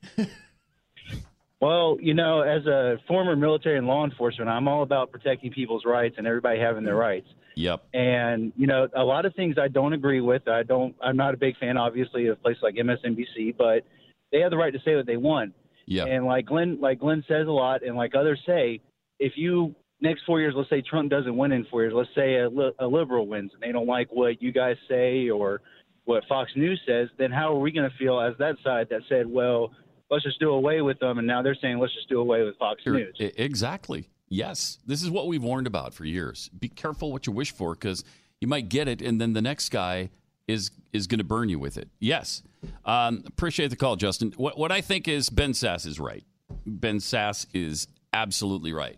Well, 1.62 2.00
you 2.02 2.14
know, 2.14 2.42
as 2.42 2.66
a 2.66 2.98
former 3.08 3.38
military 3.38 3.78
and 3.78 3.88
law 3.88 4.04
enforcement, 4.04 4.50
I'm 4.50 4.68
all 4.68 4.84
about 4.84 5.10
protecting 5.14 5.52
people's 5.54 5.86
rights 5.86 6.16
and 6.18 6.28
everybody 6.28 6.60
having 6.60 6.84
their 6.84 6.98
rights. 6.98 7.28
Yep. 7.56 7.88
And 7.94 8.54
you 8.56 8.68
know, 8.68 8.88
a 8.96 9.04
lot 9.04 9.26
of 9.26 9.34
things 9.36 9.56
I 9.62 9.68
don't 9.68 9.94
agree 9.94 10.22
with. 10.22 10.48
I 10.48 10.64
don't. 10.64 10.96
I'm 11.02 11.18
not 11.18 11.34
a 11.34 11.38
big 11.38 11.58
fan, 11.58 11.78
obviously, 11.78 12.28
of 12.28 12.42
places 12.42 12.62
like 12.64 12.76
MSNBC, 12.76 13.56
but 13.58 13.84
they 14.32 14.40
have 14.42 14.52
the 14.52 14.58
right 14.58 14.74
to 14.74 14.80
say 14.84 14.96
what 14.96 15.06
they 15.06 15.18
want. 15.18 15.54
Yeah. 15.86 16.06
And 16.06 16.26
like 16.26 16.46
Glenn, 16.46 16.80
like 16.82 17.00
Glenn 17.00 17.24
says 17.28 17.48
a 17.48 17.52
lot, 17.52 17.84
and 17.84 17.96
like 17.96 18.16
others 18.16 18.42
say, 18.46 18.82
if 19.20 19.34
you 19.36 19.76
next 20.02 20.24
four 20.26 20.40
years, 20.40 20.54
let's 20.56 20.70
say 20.70 20.82
Trump 20.82 21.10
doesn't 21.10 21.36
win 21.36 21.52
in 21.52 21.66
four 21.66 21.84
years, 21.84 21.94
let's 21.96 22.10
say 22.16 22.38
a, 22.38 22.50
li- 22.50 22.74
a 22.80 22.88
liberal 22.88 23.28
wins, 23.28 23.52
and 23.54 23.62
they 23.62 23.72
don't 23.72 23.88
like 23.88 24.10
what 24.12 24.42
you 24.42 24.52
guys 24.52 24.76
say 24.90 25.30
or 25.30 25.62
what 26.06 26.24
Fox 26.28 26.52
News 26.56 26.80
says, 26.86 27.10
then 27.18 27.32
how 27.32 27.56
are 27.56 27.60
we 27.60 27.72
going 27.72 27.90
to 27.90 27.98
feel 27.98 28.20
as 28.20 28.34
that 28.38 28.56
side 28.64 28.88
that 28.92 29.02
said, 29.10 29.26
well, 29.26 29.72
let's 30.10 30.24
just 30.24 30.40
do 30.40 30.52
away 30.52 30.82
with 30.82 31.00
them, 31.00 31.18
and 31.18 31.28
now 31.28 31.42
they're 31.42 31.58
saying 31.60 31.80
let's 31.80 31.94
just 31.94 32.10
do 32.10 32.20
away 32.20 32.44
with 32.44 32.58
Fox 32.58 32.82
News. 32.86 33.16
Exactly. 33.20 34.08
Yes. 34.28 34.80
This 34.86 35.04
is 35.04 35.10
what 35.10 35.28
we've 35.28 35.44
warned 35.44 35.68
about 35.68 35.94
for 35.94 36.06
years. 36.06 36.50
Be 36.58 36.70
careful 36.70 37.12
what 37.12 37.28
you 37.28 37.34
wish 37.34 37.52
for 37.52 37.74
because 37.74 38.04
you 38.42 38.48
might 38.48 38.70
get 38.70 38.88
it, 38.88 39.02
and 39.02 39.20
then 39.22 39.34
the 39.34 39.42
next 39.42 39.70
guy 39.70 40.10
is 40.48 40.72
is 40.94 41.08
going 41.08 41.20
to 41.20 41.24
burn 41.24 41.50
you 41.50 41.60
with 41.60 41.78
it. 41.78 41.90
Yes. 42.00 42.44
Um, 42.86 43.24
appreciate 43.28 43.70
the 43.70 43.76
call, 43.76 43.96
Justin. 43.96 44.34
What, 44.38 44.58
what 44.58 44.72
I 44.72 44.82
think 44.82 45.08
is 45.08 45.30
Ben 45.30 45.54
Sass 45.54 45.86
is 45.86 46.00
right. 46.00 46.24
Ben 46.66 47.00
Sass 47.00 47.46
is 47.54 47.88
absolutely 48.14 48.74
right. 48.74 48.98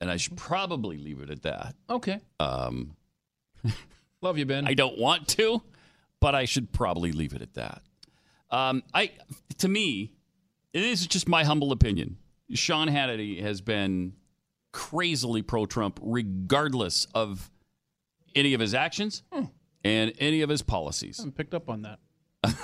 And 0.00 0.10
I 0.10 0.16
should 0.16 0.36
probably 0.36 0.98
leave 0.98 1.20
it 1.20 1.30
at 1.30 1.42
that. 1.42 1.74
Okay. 1.88 2.20
Um, 2.40 2.96
Love 4.22 4.38
you, 4.38 4.46
Ben. 4.46 4.66
I 4.66 4.74
don't 4.74 4.98
want 4.98 5.28
to, 5.28 5.62
but 6.20 6.34
I 6.34 6.44
should 6.44 6.72
probably 6.72 7.12
leave 7.12 7.34
it 7.34 7.42
at 7.42 7.54
that. 7.54 7.82
Um, 8.50 8.82
I, 8.94 9.12
to 9.58 9.68
me, 9.68 10.12
it 10.72 10.82
is 10.82 11.06
just 11.06 11.28
my 11.28 11.44
humble 11.44 11.72
opinion. 11.72 12.16
Sean 12.54 12.88
Hannity 12.88 13.42
has 13.42 13.60
been 13.60 14.14
crazily 14.72 15.42
pro-Trump, 15.42 15.98
regardless 16.02 17.06
of 17.14 17.50
any 18.34 18.54
of 18.54 18.60
his 18.60 18.74
actions 18.74 19.22
hmm. 19.32 19.44
and 19.84 20.12
any 20.18 20.42
of 20.42 20.50
his 20.50 20.62
policies. 20.62 21.18
I 21.18 21.22
haven't 21.22 21.36
picked 21.36 21.54
up 21.54 21.68
on 21.68 21.82
that. 21.82 21.98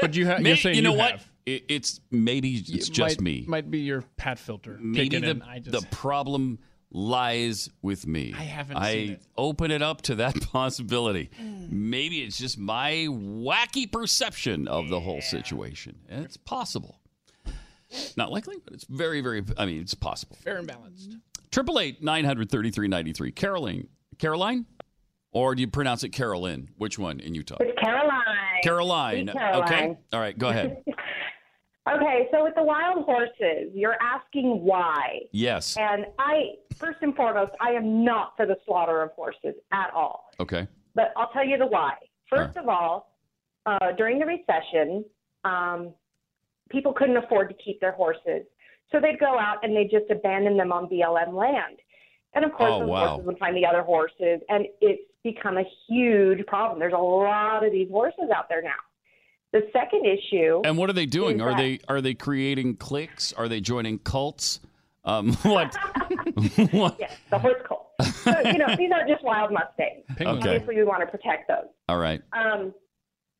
but 0.00 0.14
you, 0.14 0.26
ha- 0.26 0.38
May- 0.38 0.50
you're 0.50 0.56
saying 0.56 0.76
you 0.76 0.82
know 0.82 0.92
you 0.92 0.98
what? 0.98 1.10
have. 1.12 1.30
It, 1.46 1.64
it's 1.68 2.00
maybe 2.10 2.54
it's 2.54 2.88
just 2.88 3.18
might, 3.18 3.24
me. 3.24 3.44
Might 3.46 3.70
be 3.70 3.80
your 3.80 4.04
Pat 4.16 4.38
filter. 4.38 4.78
Maybe 4.80 5.18
the, 5.18 5.30
in. 5.30 5.42
I 5.42 5.58
just, 5.58 5.72
the 5.72 5.86
problem 5.94 6.58
lies 6.90 7.70
with 7.82 8.06
me. 8.06 8.34
I 8.36 8.42
haven't 8.42 8.76
I 8.76 8.92
seen 8.92 9.10
it. 9.12 9.22
open 9.36 9.70
it 9.70 9.82
up 9.82 10.02
to 10.02 10.16
that 10.16 10.40
possibility. 10.52 11.30
Hmm. 11.38 11.66
Maybe 11.90 12.22
it's 12.22 12.38
just 12.38 12.58
my 12.58 13.06
wacky 13.08 13.90
perception 13.90 14.68
of 14.68 14.88
the 14.88 15.00
whole 15.00 15.20
situation. 15.20 16.00
It's 16.08 16.36
possible. 16.36 16.99
Not 18.16 18.30
likely, 18.30 18.56
but 18.64 18.74
it's 18.74 18.84
very, 18.84 19.20
very. 19.20 19.42
I 19.56 19.66
mean, 19.66 19.80
it's 19.80 19.94
possible. 19.94 20.36
fair 20.40 20.58
and 20.58 20.66
balanced. 20.66 21.16
Triple 21.50 21.80
eight 21.80 22.02
nine 22.02 22.24
hundred 22.24 22.50
thirty 22.50 22.70
three 22.70 22.88
ninety 22.88 23.12
three. 23.12 23.32
Caroline, 23.32 23.88
Caroline, 24.18 24.66
or 25.32 25.54
do 25.54 25.60
you 25.60 25.68
pronounce 25.68 26.04
it 26.04 26.10
Carolyn? 26.10 26.68
Which 26.76 26.98
one 26.98 27.20
in 27.20 27.34
Utah? 27.34 27.56
It's 27.60 27.78
Caroline. 27.80 28.60
Caroline. 28.62 29.26
Sweet 29.26 29.32
Caroline. 29.36 29.64
Okay. 29.64 29.98
All 30.12 30.20
right. 30.20 30.38
Go 30.38 30.48
ahead. 30.48 30.82
Okay, 31.88 32.28
so 32.30 32.44
with 32.44 32.54
the 32.54 32.62
wild 32.62 33.04
horses, 33.04 33.72
you're 33.74 33.96
asking 34.00 34.60
why. 34.62 35.20
Yes. 35.32 35.76
And 35.78 36.06
I, 36.18 36.50
first 36.76 36.98
and 37.00 37.16
foremost, 37.16 37.52
I 37.60 37.70
am 37.70 38.04
not 38.04 38.34
for 38.36 38.44
the 38.46 38.56
slaughter 38.66 39.02
of 39.02 39.10
horses 39.12 39.54
at 39.72 39.90
all. 39.94 40.26
Okay. 40.38 40.68
But 40.94 41.12
I'll 41.16 41.30
tell 41.30 41.44
you 41.44 41.56
the 41.56 41.66
why. 41.66 41.94
First 42.28 42.56
of 42.58 42.68
all, 42.68 43.16
uh, 43.66 43.92
during 43.96 44.18
the 44.18 44.26
recession, 44.26 45.04
um, 45.44 45.94
people 46.70 46.92
couldn't 46.92 47.16
afford 47.16 47.48
to 47.48 47.54
keep 47.62 47.80
their 47.80 47.92
horses. 47.92 48.44
So 48.92 48.98
they'd 49.00 49.18
go 49.20 49.38
out 49.38 49.58
and 49.62 49.76
they'd 49.76 49.90
just 49.90 50.10
abandon 50.10 50.56
them 50.56 50.72
on 50.72 50.88
BLM 50.88 51.32
land. 51.34 51.76
And 52.34 52.44
of 52.44 52.52
course, 52.52 52.70
Oh, 52.74 52.80
those 52.80 52.88
wow. 52.88 53.06
horses 53.08 53.26
would 53.26 53.38
find 53.38 53.56
the 53.56 53.66
other 53.66 53.82
horses, 53.82 54.40
and 54.48 54.66
it's 54.80 55.02
become 55.24 55.58
a 55.58 55.64
huge 55.88 56.46
problem. 56.46 56.78
There's 56.78 56.92
a 56.92 56.96
lot 56.96 57.64
of 57.64 57.72
these 57.72 57.88
horses 57.90 58.30
out 58.34 58.48
there 58.48 58.62
now. 58.62 58.70
The 59.52 59.68
second 59.72 60.06
issue. 60.06 60.62
And 60.64 60.78
what 60.78 60.88
are 60.88 60.92
they 60.92 61.06
doing? 61.06 61.40
Are 61.40 61.50
that- 61.50 61.56
they 61.56 61.80
are 61.88 62.00
they 62.00 62.14
creating 62.14 62.76
cliques? 62.76 63.32
Are 63.32 63.48
they 63.48 63.60
joining 63.60 63.98
cults? 63.98 64.60
Um, 65.04 65.32
what? 65.42 65.74
what? 66.70 66.96
Yes, 67.00 67.16
the 67.30 67.38
horse 67.38 67.60
cult. 67.66 67.88
So, 68.00 68.30
you 68.44 68.58
know, 68.58 68.74
these 68.76 68.90
aren't 68.92 69.08
just 69.08 69.24
wild 69.24 69.50
Mustangs. 69.52 70.04
Okay. 70.20 70.24
Obviously, 70.26 70.76
we 70.76 70.84
want 70.84 71.00
to 71.02 71.06
protect 71.06 71.48
those. 71.48 71.66
All 71.88 71.98
right. 71.98 72.22
Um, 72.32 72.72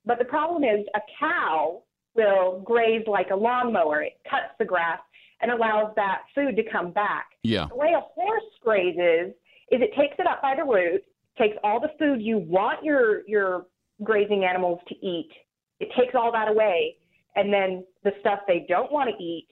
but 0.04 0.18
the 0.18 0.24
problem 0.24 0.64
is 0.64 0.84
a 0.96 1.00
cow 1.18 1.82
will 2.14 2.60
graze 2.64 3.04
like 3.06 3.28
a 3.32 3.36
lawnmower. 3.36 4.02
It 4.02 4.18
cuts 4.28 4.52
the 4.58 4.64
grass 4.64 4.98
and 5.40 5.50
allows 5.50 5.92
that 5.96 6.22
food 6.34 6.56
to 6.56 6.62
come 6.70 6.92
back. 6.92 7.26
Yeah. 7.42 7.66
The 7.68 7.76
way 7.76 7.92
a 7.96 8.00
horse 8.00 8.42
grazes 8.62 9.32
is 9.70 9.80
it 9.80 9.90
takes 9.98 10.16
it 10.18 10.26
up 10.26 10.42
by 10.42 10.54
the 10.56 10.64
root, 10.64 11.02
takes 11.38 11.56
all 11.64 11.80
the 11.80 11.90
food 11.98 12.20
you 12.20 12.38
want 12.38 12.84
your 12.84 13.26
your 13.26 13.66
grazing 14.02 14.44
animals 14.44 14.80
to 14.88 14.94
eat. 15.06 15.30
It 15.78 15.88
takes 15.98 16.14
all 16.14 16.30
that 16.32 16.48
away, 16.48 16.96
and 17.36 17.52
then 17.52 17.84
the 18.04 18.10
stuff 18.20 18.40
they 18.46 18.66
don't 18.68 18.90
want 18.92 19.08
to 19.10 19.22
eat 19.22 19.46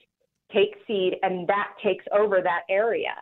takes 0.53 0.77
seed, 0.87 1.13
and 1.23 1.47
that 1.47 1.69
takes 1.83 2.05
over 2.11 2.41
that 2.43 2.61
area. 2.69 3.13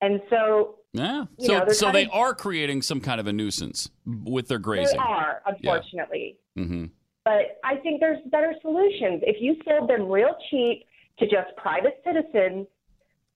And 0.00 0.20
so 0.30 0.78
Yeah. 0.92 1.26
So 1.38 1.58
know, 1.58 1.68
so 1.68 1.92
they 1.92 2.04
of- 2.06 2.10
are 2.12 2.34
creating 2.34 2.82
some 2.82 3.00
kind 3.00 3.20
of 3.20 3.26
a 3.28 3.32
nuisance 3.32 3.88
with 4.04 4.48
their 4.48 4.58
grazing. 4.58 4.96
they 4.98 5.04
are, 5.04 5.42
unfortunately. 5.46 6.38
Mm-hmm. 6.58 6.86
But 7.24 7.58
I 7.64 7.76
think 7.76 8.00
there's 8.00 8.18
better 8.30 8.54
solutions. 8.62 9.22
If 9.24 9.36
you 9.40 9.56
sold 9.66 9.88
them 9.88 10.08
real 10.08 10.34
cheap 10.50 10.84
to 11.18 11.26
just 11.26 11.54
private 11.56 12.02
citizens, 12.04 12.66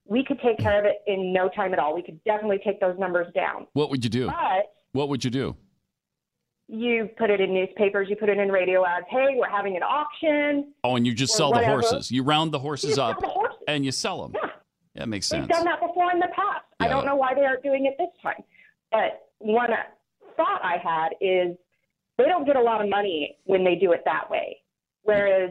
we 0.06 0.24
could 0.24 0.40
take 0.40 0.58
care 0.58 0.78
of 0.78 0.84
it 0.86 1.02
in 1.06 1.32
no 1.32 1.48
time 1.48 1.72
at 1.72 1.78
all. 1.78 1.94
We 1.94 2.02
could 2.02 2.22
definitely 2.24 2.58
take 2.64 2.80
those 2.80 2.98
numbers 2.98 3.26
down. 3.34 3.66
What 3.74 3.90
would 3.90 4.02
you 4.04 4.10
do? 4.10 4.26
But 4.26 4.72
What 4.92 5.08
would 5.08 5.24
you 5.24 5.30
do? 5.30 5.56
you 6.68 7.08
put 7.16 7.30
it 7.30 7.40
in 7.40 7.54
newspapers, 7.54 8.08
you 8.10 8.16
put 8.16 8.28
it 8.28 8.38
in 8.38 8.48
radio 8.50 8.84
ads. 8.84 9.06
Hey, 9.08 9.36
we're 9.36 9.48
having 9.48 9.76
an 9.76 9.84
auction. 9.84 10.72
Oh, 10.82 10.96
and 10.96 11.06
you 11.06 11.14
just 11.14 11.36
sell 11.36 11.52
whatever. 11.52 11.80
the 11.80 11.86
horses. 11.88 12.10
You 12.10 12.24
round 12.24 12.50
the 12.52 12.58
horses 12.58 12.98
up 12.98 13.20
the 13.20 13.28
horses. 13.28 13.58
and 13.68 13.84
you 13.84 13.92
sell 13.92 14.22
them. 14.22 14.32
Yeah. 14.34 14.50
That 14.96 15.08
makes 15.08 15.26
sense. 15.28 15.42
They've 15.46 15.56
done 15.56 15.64
that 15.66 15.80
before 15.80 16.10
in 16.10 16.18
the 16.18 16.26
past. 16.34 16.64
I 16.80 16.88
don't 16.88 17.04
know 17.06 17.14
why 17.14 17.34
they 17.34 17.44
aren't 17.44 17.62
doing 17.62 17.86
it 17.86 17.94
this 17.98 18.08
time. 18.20 18.42
But 18.90 19.28
one 19.38 19.68
thought 20.36 20.60
I 20.64 20.78
had 20.82 21.10
is 21.20 21.56
they 22.18 22.24
don't 22.24 22.46
get 22.46 22.56
a 22.56 22.60
lot 22.62 22.82
of 22.82 22.88
money 22.88 23.36
when 23.44 23.64
they 23.64 23.74
do 23.74 23.92
it 23.92 24.02
that 24.04 24.30
way. 24.30 24.58
Whereas 25.02 25.50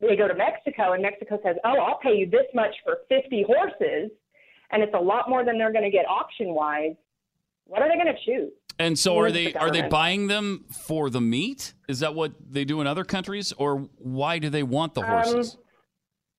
they 0.00 0.16
go 0.16 0.28
to 0.28 0.34
Mexico 0.34 0.92
and 0.92 1.02
Mexico 1.02 1.38
says, 1.44 1.56
"Oh, 1.64 1.78
I'll 1.78 1.98
pay 1.98 2.16
you 2.16 2.28
this 2.28 2.46
much 2.54 2.74
for 2.84 2.98
50 3.08 3.42
horses," 3.46 4.10
and 4.70 4.82
it's 4.82 4.94
a 4.94 5.00
lot 5.00 5.28
more 5.28 5.44
than 5.44 5.58
they're 5.58 5.72
going 5.72 5.84
to 5.84 5.90
get 5.90 6.06
auction 6.08 6.54
wise. 6.54 6.94
What 7.66 7.82
are 7.82 7.88
they 7.88 7.94
going 7.96 8.14
to 8.14 8.24
choose? 8.24 8.52
And 8.78 8.98
so 8.98 9.18
are 9.18 9.30
they 9.30 9.52
the 9.52 9.58
are 9.58 9.70
they 9.70 9.82
buying 9.88 10.26
them 10.26 10.66
for 10.70 11.08
the 11.08 11.20
meat? 11.20 11.72
Is 11.88 12.00
that 12.00 12.14
what 12.14 12.32
they 12.50 12.64
do 12.64 12.80
in 12.80 12.86
other 12.86 13.04
countries, 13.04 13.52
or 13.52 13.88
why 13.96 14.38
do 14.38 14.50
they 14.50 14.62
want 14.62 14.94
the 14.94 15.02
horses? 15.02 15.56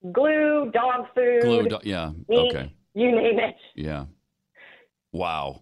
Um, 0.06 0.12
glue, 0.14 0.72
dog 0.72 1.08
food, 1.16 1.42
Glue, 1.42 1.68
do- 1.68 1.80
yeah, 1.84 2.12
meat, 2.30 2.56
okay, 2.56 2.74
you 2.94 3.12
name 3.12 3.40
it. 3.40 3.56
yeah. 3.76 4.06
Wow. 5.12 5.62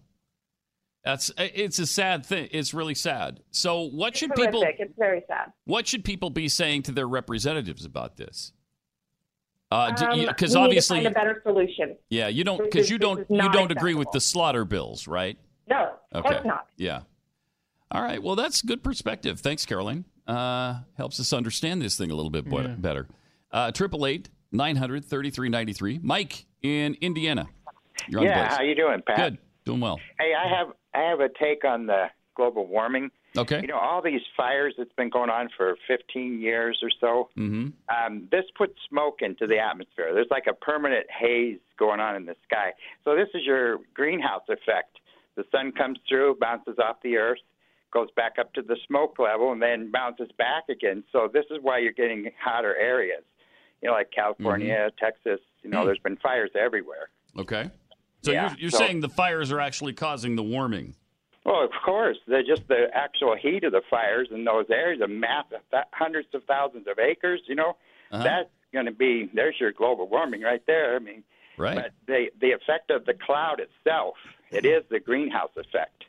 That's 1.06 1.30
it's 1.38 1.78
a 1.78 1.86
sad 1.86 2.26
thing. 2.26 2.48
It's 2.50 2.74
really 2.74 2.96
sad. 2.96 3.38
So 3.52 3.82
what 3.82 4.16
should 4.16 4.34
people 4.34 4.60
It's 4.66 4.92
very 4.98 5.22
sad. 5.28 5.52
what 5.64 5.86
should 5.86 6.04
people 6.04 6.30
be 6.30 6.48
saying 6.48 6.82
to 6.82 6.92
their 6.92 7.06
representatives 7.06 7.84
about 7.84 8.16
this? 8.16 8.52
Because 9.70 10.02
Um, 10.02 10.10
we 10.10 10.16
need 10.26 10.36
to 10.36 10.58
obviously, 10.58 10.96
find 10.98 11.06
a 11.06 11.10
better 11.10 11.40
solution. 11.44 11.96
yeah, 12.10 12.26
you 12.26 12.42
don't 12.42 12.60
because 12.60 12.90
you 12.90 12.98
don't 12.98 13.24
you 13.30 13.48
don't 13.52 13.70
agree 13.70 13.94
with 13.94 14.10
the 14.12 14.20
slaughter 14.20 14.64
bills, 14.64 15.06
right? 15.06 15.38
No, 15.68 15.92
of 16.10 16.24
Okay. 16.26 16.34
course 16.34 16.44
not. 16.46 16.66
Yeah. 16.76 17.02
All 17.92 18.02
right. 18.02 18.20
Well, 18.20 18.34
that's 18.34 18.60
good 18.62 18.82
perspective. 18.82 19.38
Thanks, 19.38 19.64
Caroline. 19.64 20.06
Uh, 20.26 20.80
helps 20.96 21.20
us 21.20 21.32
understand 21.32 21.80
this 21.82 21.96
thing 21.96 22.10
a 22.10 22.16
little 22.16 22.30
bit 22.32 22.46
Yeah. 22.50 22.66
better. 22.78 23.06
Uh, 23.52 23.70
Triple 23.70 24.06
eight 24.06 24.28
nine 24.50 24.74
hundred 24.74 25.04
thirty 25.04 25.30
three 25.30 25.48
ninety 25.48 25.72
three. 25.72 26.00
Mike 26.02 26.46
in 26.62 26.96
Indiana. 27.00 27.46
You're 28.08 28.22
on 28.22 28.26
yeah, 28.26 28.46
Blaze. 28.48 28.56
how 28.58 28.62
you 28.64 28.74
doing, 28.74 29.02
Pat? 29.06 29.16
Good. 29.16 29.38
Doing 29.66 29.80
well. 29.80 30.00
Hey, 30.18 30.32
I 30.32 30.48
have 30.48 30.68
I 30.94 31.02
have 31.10 31.20
a 31.20 31.28
take 31.28 31.64
on 31.64 31.86
the 31.86 32.06
global 32.36 32.66
warming. 32.66 33.10
Okay. 33.36 33.60
You 33.60 33.66
know, 33.66 33.78
all 33.78 34.00
these 34.00 34.20
fires 34.36 34.74
that's 34.78 34.92
been 34.96 35.10
going 35.10 35.28
on 35.28 35.48
for 35.56 35.76
15 35.88 36.40
years 36.40 36.78
or 36.82 36.90
so. 37.00 37.28
Mm-hmm. 37.36 37.68
Um, 37.94 38.28
this 38.30 38.44
puts 38.56 38.74
smoke 38.88 39.18
into 39.20 39.46
the 39.46 39.58
atmosphere. 39.58 40.14
There's 40.14 40.28
like 40.30 40.46
a 40.48 40.54
permanent 40.54 41.06
haze 41.10 41.58
going 41.78 42.00
on 42.00 42.14
in 42.16 42.26
the 42.26 42.36
sky. 42.44 42.72
So 43.04 43.14
this 43.14 43.28
is 43.34 43.42
your 43.44 43.78
greenhouse 43.92 44.44
effect. 44.48 44.98
The 45.36 45.44
sun 45.50 45.72
comes 45.72 45.98
through, 46.08 46.36
bounces 46.40 46.78
off 46.78 46.96
the 47.02 47.16
earth, 47.16 47.40
goes 47.92 48.08
back 48.16 48.36
up 48.38 48.54
to 48.54 48.62
the 48.62 48.76
smoke 48.86 49.18
level, 49.18 49.52
and 49.52 49.60
then 49.60 49.90
bounces 49.90 50.30
back 50.38 50.64
again. 50.70 51.04
So 51.12 51.28
this 51.30 51.44
is 51.50 51.58
why 51.60 51.78
you're 51.78 51.92
getting 51.92 52.30
hotter 52.42 52.74
areas. 52.76 53.24
You 53.82 53.88
know, 53.88 53.94
like 53.94 54.10
California, 54.14 54.90
Texas. 54.98 55.40
You 55.62 55.70
know, 55.70 55.84
there's 55.84 55.98
been 55.98 56.16
fires 56.16 56.50
everywhere. 56.58 57.10
Okay. 57.38 57.70
So 58.22 58.32
Yeah, 58.32 58.50
you're, 58.50 58.58
you're 58.58 58.70
so- 58.70 58.78
saying 58.78 59.00
the 59.00 59.08
fires 59.08 59.52
are 59.52 59.60
actually 59.60 59.92
causing 59.92 60.36
the 60.36 60.42
warming. 60.42 60.94
Well, 61.44 61.62
of 61.62 61.70
course, 61.84 62.16
they're 62.26 62.42
just 62.42 62.66
the 62.66 62.86
actual 62.92 63.36
heat 63.36 63.62
of 63.62 63.70
the 63.70 63.82
fires 63.88 64.28
in 64.32 64.44
those 64.44 64.66
areas, 64.68 65.00
a 65.00 65.06
massive, 65.06 65.60
th- 65.70 65.84
hundreds 65.92 66.26
of 66.34 66.42
thousands 66.44 66.88
of 66.88 66.98
acres. 66.98 67.40
You 67.46 67.54
know, 67.54 67.76
Uh-huh. 68.10 68.22
that's 68.24 68.50
going 68.72 68.86
to 68.86 68.92
be 68.92 69.30
there's 69.32 69.54
your 69.60 69.70
global 69.72 70.08
warming 70.08 70.42
right 70.42 70.62
there. 70.66 70.96
I 70.96 70.98
mean, 70.98 71.22
Right. 71.58 71.74
But 71.76 71.92
the 72.06 72.26
the 72.38 72.50
effect 72.52 72.90
of 72.90 73.06
the 73.06 73.14
cloud 73.14 73.60
itself, 73.60 74.16
it 74.50 74.66
is 74.66 74.82
the 74.90 75.00
greenhouse 75.00 75.52
effect 75.56 76.04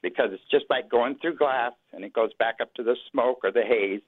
because 0.00 0.30
it's 0.32 0.44
just 0.48 0.66
like 0.70 0.88
going 0.88 1.16
through 1.16 1.34
glass 1.36 1.72
and 1.92 2.04
it 2.04 2.12
goes 2.12 2.30
back 2.38 2.56
up 2.60 2.72
to 2.74 2.84
the 2.84 2.96
smoke 3.10 3.40
or 3.42 3.50
the 3.50 3.62
haze, 3.62 4.00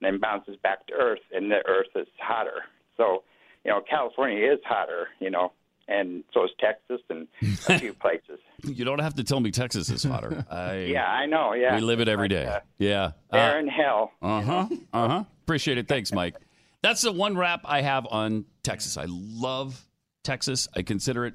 and 0.00 0.02
then 0.02 0.20
bounces 0.20 0.56
back 0.62 0.86
to 0.86 0.92
Earth, 0.94 1.18
and 1.32 1.50
the 1.50 1.66
Earth 1.66 1.88
is 1.96 2.06
hotter. 2.20 2.62
So, 2.96 3.24
you 3.64 3.72
know, 3.72 3.80
California 3.80 4.52
is 4.52 4.60
hotter. 4.64 5.08
You 5.18 5.30
know, 5.30 5.50
and 5.88 6.24
so 6.34 6.44
is 6.44 6.50
Texas 6.60 7.00
and 7.10 7.26
a 7.68 7.78
few 7.78 7.92
places. 8.00 8.38
You 8.64 8.84
don't 8.84 9.00
have 9.00 9.14
to 9.14 9.24
tell 9.24 9.40
me 9.40 9.50
Texas 9.50 9.88
is 9.90 10.02
hotter. 10.02 10.44
I, 10.50 10.78
Yeah, 10.84 11.06
I 11.06 11.26
know. 11.26 11.52
Yeah, 11.54 11.74
We 11.76 11.82
live 11.82 12.00
it 12.00 12.08
every 12.08 12.28
day. 12.28 12.58
yeah. 12.78 13.12
They're 13.30 13.58
in 13.58 13.68
hell. 13.68 14.12
Uh 14.22 14.40
huh. 14.42 14.68
Uh 14.92 15.08
huh. 15.08 15.24
Appreciate 15.44 15.78
it. 15.78 15.88
Thanks, 15.88 16.12
Mike. 16.12 16.36
That's 16.82 17.02
the 17.02 17.12
one 17.12 17.36
wrap 17.36 17.60
I 17.64 17.82
have 17.82 18.06
on 18.10 18.44
Texas. 18.62 18.96
I 18.96 19.06
love 19.08 19.80
Texas. 20.24 20.68
I 20.76 20.82
consider 20.82 21.26
it 21.26 21.34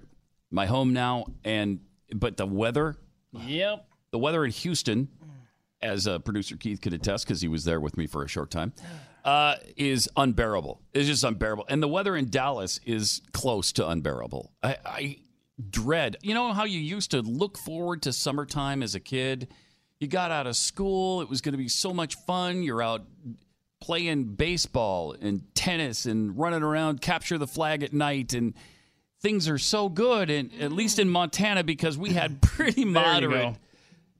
my 0.50 0.66
home 0.66 0.94
now. 0.94 1.26
And 1.44 1.80
but 2.14 2.38
the 2.38 2.46
weather. 2.46 2.98
Yep. 3.34 3.86
The 4.12 4.18
weather 4.20 4.44
in 4.44 4.52
Houston, 4.52 5.08
as 5.82 6.06
uh, 6.08 6.20
producer 6.20 6.58
Keith 6.58 6.82
could 6.82 6.94
attest 6.94 7.26
because 7.26 7.40
he 7.42 7.48
was 7.48 7.64
there 7.64 7.80
with 7.80 7.96
me 7.96 8.06
for 8.08 8.24
a 8.24 8.28
short 8.28 8.52
time, 8.52 8.74
uh, 9.24 9.56
is 9.78 10.10
unbearable. 10.16 10.82
It's 10.94 11.08
just 11.08 11.24
unbearable. 11.24 11.66
And 11.70 11.82
the 11.82 11.88
weather 11.88 12.16
in 12.16 12.30
Dallas 12.30 12.80
is 12.86 13.22
close 13.34 13.72
to 13.74 13.88
unbearable. 13.88 14.52
I, 14.64 14.78
I 14.86 15.18
dread. 15.70 16.18
You 16.22 16.34
know 16.34 16.54
how 16.54 16.64
you 16.64 16.80
used 16.80 17.12
to 17.12 17.22
look 17.22 17.58
forward 17.58 18.02
to 18.04 18.14
summertime 18.14 18.82
as 18.84 18.96
a 18.96 19.00
kid? 19.00 19.50
You 20.00 20.08
got 20.08 20.32
out 20.32 20.48
of 20.48 20.56
school, 20.56 21.22
it 21.22 21.30
was 21.30 21.42
going 21.42 21.54
to 21.54 21.58
be 21.58 21.68
so 21.68 21.94
much 21.94 22.16
fun. 22.16 22.64
You're 22.64 22.82
out 22.82 23.06
playing 23.80 24.36
baseball 24.36 25.16
and 25.20 25.44
tennis 25.54 26.06
and 26.06 26.38
running 26.38 26.64
around, 26.64 27.02
capture 27.02 27.38
the 27.38 27.48
flag 27.48 27.84
at 27.84 27.94
night, 27.94 28.34
and 28.34 28.54
things 29.20 29.48
are 29.48 29.58
so 29.58 29.90
good. 29.90 30.30
And 30.30 30.52
at 30.60 30.72
least 30.72 31.00
in 31.00 31.10
Montana, 31.10 31.64
because 31.64 31.98
we 31.98 32.12
had 32.12 32.42
pretty 32.42 32.86
moderate, 32.86 33.56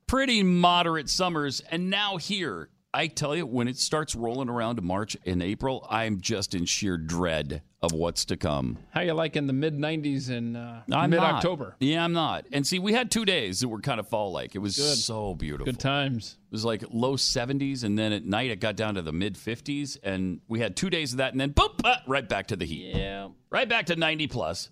pretty 0.06 0.42
moderate 0.42 1.08
summers, 1.08 1.60
and 1.60 1.90
now 1.90 2.16
here. 2.16 2.68
I 2.94 3.06
tell 3.06 3.34
you, 3.34 3.46
when 3.46 3.68
it 3.68 3.78
starts 3.78 4.14
rolling 4.14 4.50
around 4.50 4.76
to 4.76 4.82
March 4.82 5.16
and 5.24 5.42
April, 5.42 5.86
I'm 5.88 6.20
just 6.20 6.54
in 6.54 6.66
sheer 6.66 6.98
dread 6.98 7.62
of 7.80 7.92
what's 7.92 8.26
to 8.26 8.36
come. 8.36 8.76
How 8.90 9.00
you 9.00 9.14
like 9.14 9.34
in 9.34 9.46
the 9.46 9.54
mid 9.54 9.78
90s 9.78 10.28
and 10.28 10.56
uh, 10.58 11.06
mid 11.08 11.18
October? 11.18 11.74
Yeah, 11.80 12.04
I'm 12.04 12.12
not. 12.12 12.44
And 12.52 12.66
see, 12.66 12.78
we 12.78 12.92
had 12.92 13.10
two 13.10 13.24
days 13.24 13.60
that 13.60 13.68
were 13.68 13.80
kind 13.80 13.98
of 13.98 14.08
fall 14.08 14.30
like. 14.30 14.54
It 14.54 14.58
was 14.58 14.76
Good. 14.76 14.98
so 14.98 15.34
beautiful. 15.34 15.64
Good 15.64 15.80
times. 15.80 16.36
It 16.50 16.52
was 16.52 16.66
like 16.66 16.84
low 16.90 17.16
70s, 17.16 17.82
and 17.82 17.98
then 17.98 18.12
at 18.12 18.26
night 18.26 18.50
it 18.50 18.60
got 18.60 18.76
down 18.76 18.96
to 18.96 19.02
the 19.02 19.12
mid 19.12 19.36
50s, 19.36 19.96
and 20.02 20.42
we 20.46 20.60
had 20.60 20.76
two 20.76 20.90
days 20.90 21.12
of 21.12 21.18
that, 21.18 21.32
and 21.32 21.40
then 21.40 21.54
boop, 21.54 21.80
ah, 21.84 22.02
right 22.06 22.28
back 22.28 22.48
to 22.48 22.56
the 22.56 22.66
heat. 22.66 22.94
Yeah. 22.94 23.28
Right 23.48 23.68
back 23.68 23.86
to 23.86 23.96
90 23.96 24.26
plus. 24.26 24.68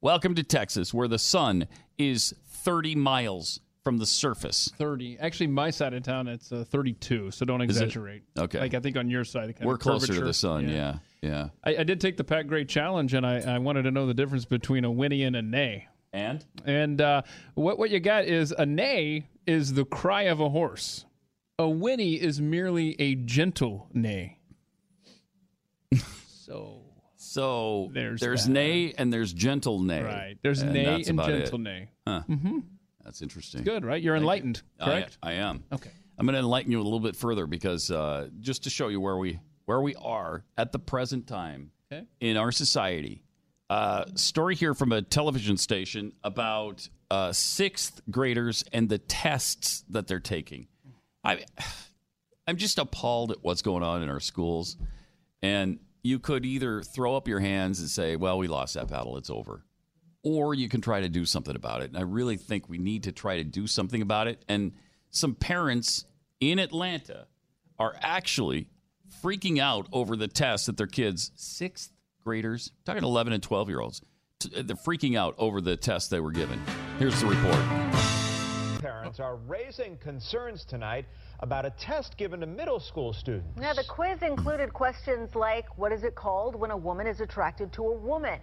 Welcome 0.00 0.36
to 0.36 0.42
Texas, 0.42 0.94
where 0.94 1.06
the 1.06 1.18
sun 1.18 1.68
is 1.98 2.32
30 2.48 2.94
miles 2.96 3.60
from 3.84 3.98
the 3.98 4.06
surface. 4.06 4.70
30. 4.78 5.18
Actually, 5.20 5.48
my 5.48 5.70
side 5.70 5.92
of 5.94 6.02
town, 6.02 6.28
it's 6.28 6.52
uh, 6.52 6.64
32, 6.68 7.30
so 7.32 7.44
don't 7.44 7.60
exaggerate. 7.60 8.22
Okay. 8.38 8.60
Like, 8.60 8.74
I 8.74 8.80
think 8.80 8.96
on 8.96 9.10
your 9.10 9.24
side, 9.24 9.54
We're 9.60 9.78
closer 9.78 10.12
to 10.14 10.20
the 10.20 10.32
sun, 10.34 10.68
yeah. 10.68 10.98
Yeah. 11.20 11.48
I, 11.64 11.76
I 11.78 11.82
did 11.84 12.00
take 12.00 12.16
the 12.16 12.24
Pat 12.24 12.46
Gray 12.46 12.64
challenge, 12.64 13.14
and 13.14 13.26
I, 13.26 13.54
I 13.54 13.58
wanted 13.58 13.82
to 13.82 13.90
know 13.90 14.06
the 14.06 14.14
difference 14.14 14.44
between 14.44 14.84
a 14.84 14.90
whinny 14.90 15.22
and 15.24 15.34
a 15.36 15.42
neigh. 15.42 15.88
And? 16.12 16.44
And 16.64 17.00
uh, 17.00 17.22
what, 17.54 17.78
what 17.78 17.90
you 17.90 17.98
got 18.00 18.24
is 18.26 18.52
a 18.52 18.66
neigh 18.66 19.28
is 19.46 19.72
the 19.74 19.84
cry 19.84 20.22
of 20.22 20.40
a 20.40 20.48
horse. 20.48 21.04
A 21.58 21.68
whinny 21.68 22.14
is 22.14 22.40
merely 22.40 23.00
a 23.00 23.14
gentle 23.14 23.88
neigh. 23.92 24.38
so 26.28 26.82
So 27.16 27.90
There's 27.92 28.20
there's, 28.20 28.44
that. 28.46 28.50
neigh 28.52 28.92
and 28.98 29.12
there's 29.12 29.32
gentle 29.32 29.78
neigh. 29.80 30.02
Right. 30.02 30.36
There's 30.42 30.62
And 30.62 30.72
neigh 30.72 31.02
and 31.06 31.10
about 31.10 31.30
it. 31.30 31.38
gentle 31.40 31.58
neigh. 31.58 31.88
Huh. 32.06 32.22
Mm-hmm. 32.28 32.58
That's 33.04 33.22
interesting. 33.22 33.64
Good, 33.64 33.84
right? 33.84 34.00
You're 34.02 34.14
Thank 34.14 34.20
you. 34.20 34.24
enlightened, 34.24 34.62
I- 34.80 34.84
correct? 34.84 35.18
I, 35.22 35.32
am. 35.32 35.64
Okay. 35.72 35.90
I'm 36.18 36.26
going 36.26 36.34
to 36.34 36.40
enlighten 36.40 36.70
you 36.70 36.80
a 36.80 36.82
little 36.84 37.00
bit 37.00 37.16
further 37.16 37.46
because 37.46 37.90
uh, 37.90 38.28
just 38.40 38.64
to 38.64 38.70
show 38.70 38.88
you 38.88 39.00
where 39.00 39.16
we 39.16 39.40
where 39.64 39.80
we 39.80 39.94
are 39.96 40.44
at 40.58 40.72
the 40.72 40.78
present 40.78 41.26
time 41.26 41.70
Okay. 41.92 42.04
in 42.20 42.36
our 42.36 42.52
society. 42.52 43.22
Uh, 43.70 44.04
story 44.16 44.54
here 44.54 44.74
from 44.74 44.92
a 44.92 45.00
television 45.02 45.56
station 45.56 46.12
about 46.24 46.88
uh, 47.10 47.32
sixth 47.32 48.00
graders 48.10 48.64
and 48.72 48.88
the 48.88 48.98
tests 48.98 49.84
that 49.88 50.06
they're 50.06 50.20
taking. 50.20 50.66
I, 51.24 51.44
I'm 52.46 52.56
just 52.56 52.78
appalled 52.78 53.30
at 53.30 53.38
what's 53.42 53.62
going 53.62 53.82
on 53.82 54.02
in 54.02 54.10
our 54.10 54.20
schools. 54.20 54.76
And 55.42 55.78
you 56.02 56.18
could 56.18 56.44
either 56.44 56.82
throw 56.82 57.16
up 57.16 57.28
your 57.28 57.40
hands 57.40 57.80
and 57.80 57.88
say, 57.88 58.16
well, 58.16 58.36
we 58.36 58.48
lost 58.48 58.74
that 58.74 58.88
battle, 58.88 59.16
it's 59.16 59.30
over. 59.30 59.64
Or 60.22 60.54
you 60.54 60.68
can 60.68 60.80
try 60.80 61.00
to 61.00 61.08
do 61.08 61.24
something 61.24 61.56
about 61.56 61.82
it. 61.82 61.90
And 61.90 61.98
I 61.98 62.02
really 62.02 62.36
think 62.36 62.68
we 62.68 62.78
need 62.78 63.04
to 63.04 63.12
try 63.12 63.36
to 63.36 63.44
do 63.44 63.66
something 63.66 64.02
about 64.02 64.28
it. 64.28 64.44
And 64.48 64.72
some 65.10 65.34
parents 65.34 66.04
in 66.40 66.58
Atlanta 66.58 67.26
are 67.78 67.94
actually 68.00 68.68
freaking 69.22 69.58
out 69.58 69.88
over 69.92 70.16
the 70.16 70.28
test 70.28 70.66
that 70.66 70.76
their 70.76 70.86
kids, 70.86 71.32
sixth 71.34 71.90
graders, 72.24 72.70
talking 72.84 73.02
11 73.02 73.32
and 73.32 73.42
12 73.42 73.68
year 73.68 73.80
olds, 73.80 74.02
they're 74.50 74.76
freaking 74.76 75.16
out 75.16 75.34
over 75.38 75.60
the 75.60 75.76
test 75.76 76.10
they 76.10 76.20
were 76.20 76.32
given. 76.32 76.60
Here's 76.98 77.20
the 77.20 77.26
report. 77.26 78.80
Parents 78.80 79.20
are 79.20 79.36
raising 79.36 79.96
concerns 79.98 80.64
tonight 80.64 81.04
about 81.40 81.64
a 81.66 81.70
test 81.70 82.16
given 82.16 82.40
to 82.40 82.46
middle 82.46 82.80
school 82.80 83.12
students. 83.12 83.56
Now, 83.56 83.72
the 83.72 83.84
quiz 83.84 84.22
included 84.22 84.72
questions 84.72 85.34
like 85.34 85.66
what 85.78 85.92
is 85.92 86.02
it 86.02 86.14
called 86.14 86.56
when 86.56 86.70
a 86.70 86.76
woman 86.76 87.06
is 87.06 87.20
attracted 87.20 87.72
to 87.74 87.86
a 87.86 87.92
woman? 87.92 88.40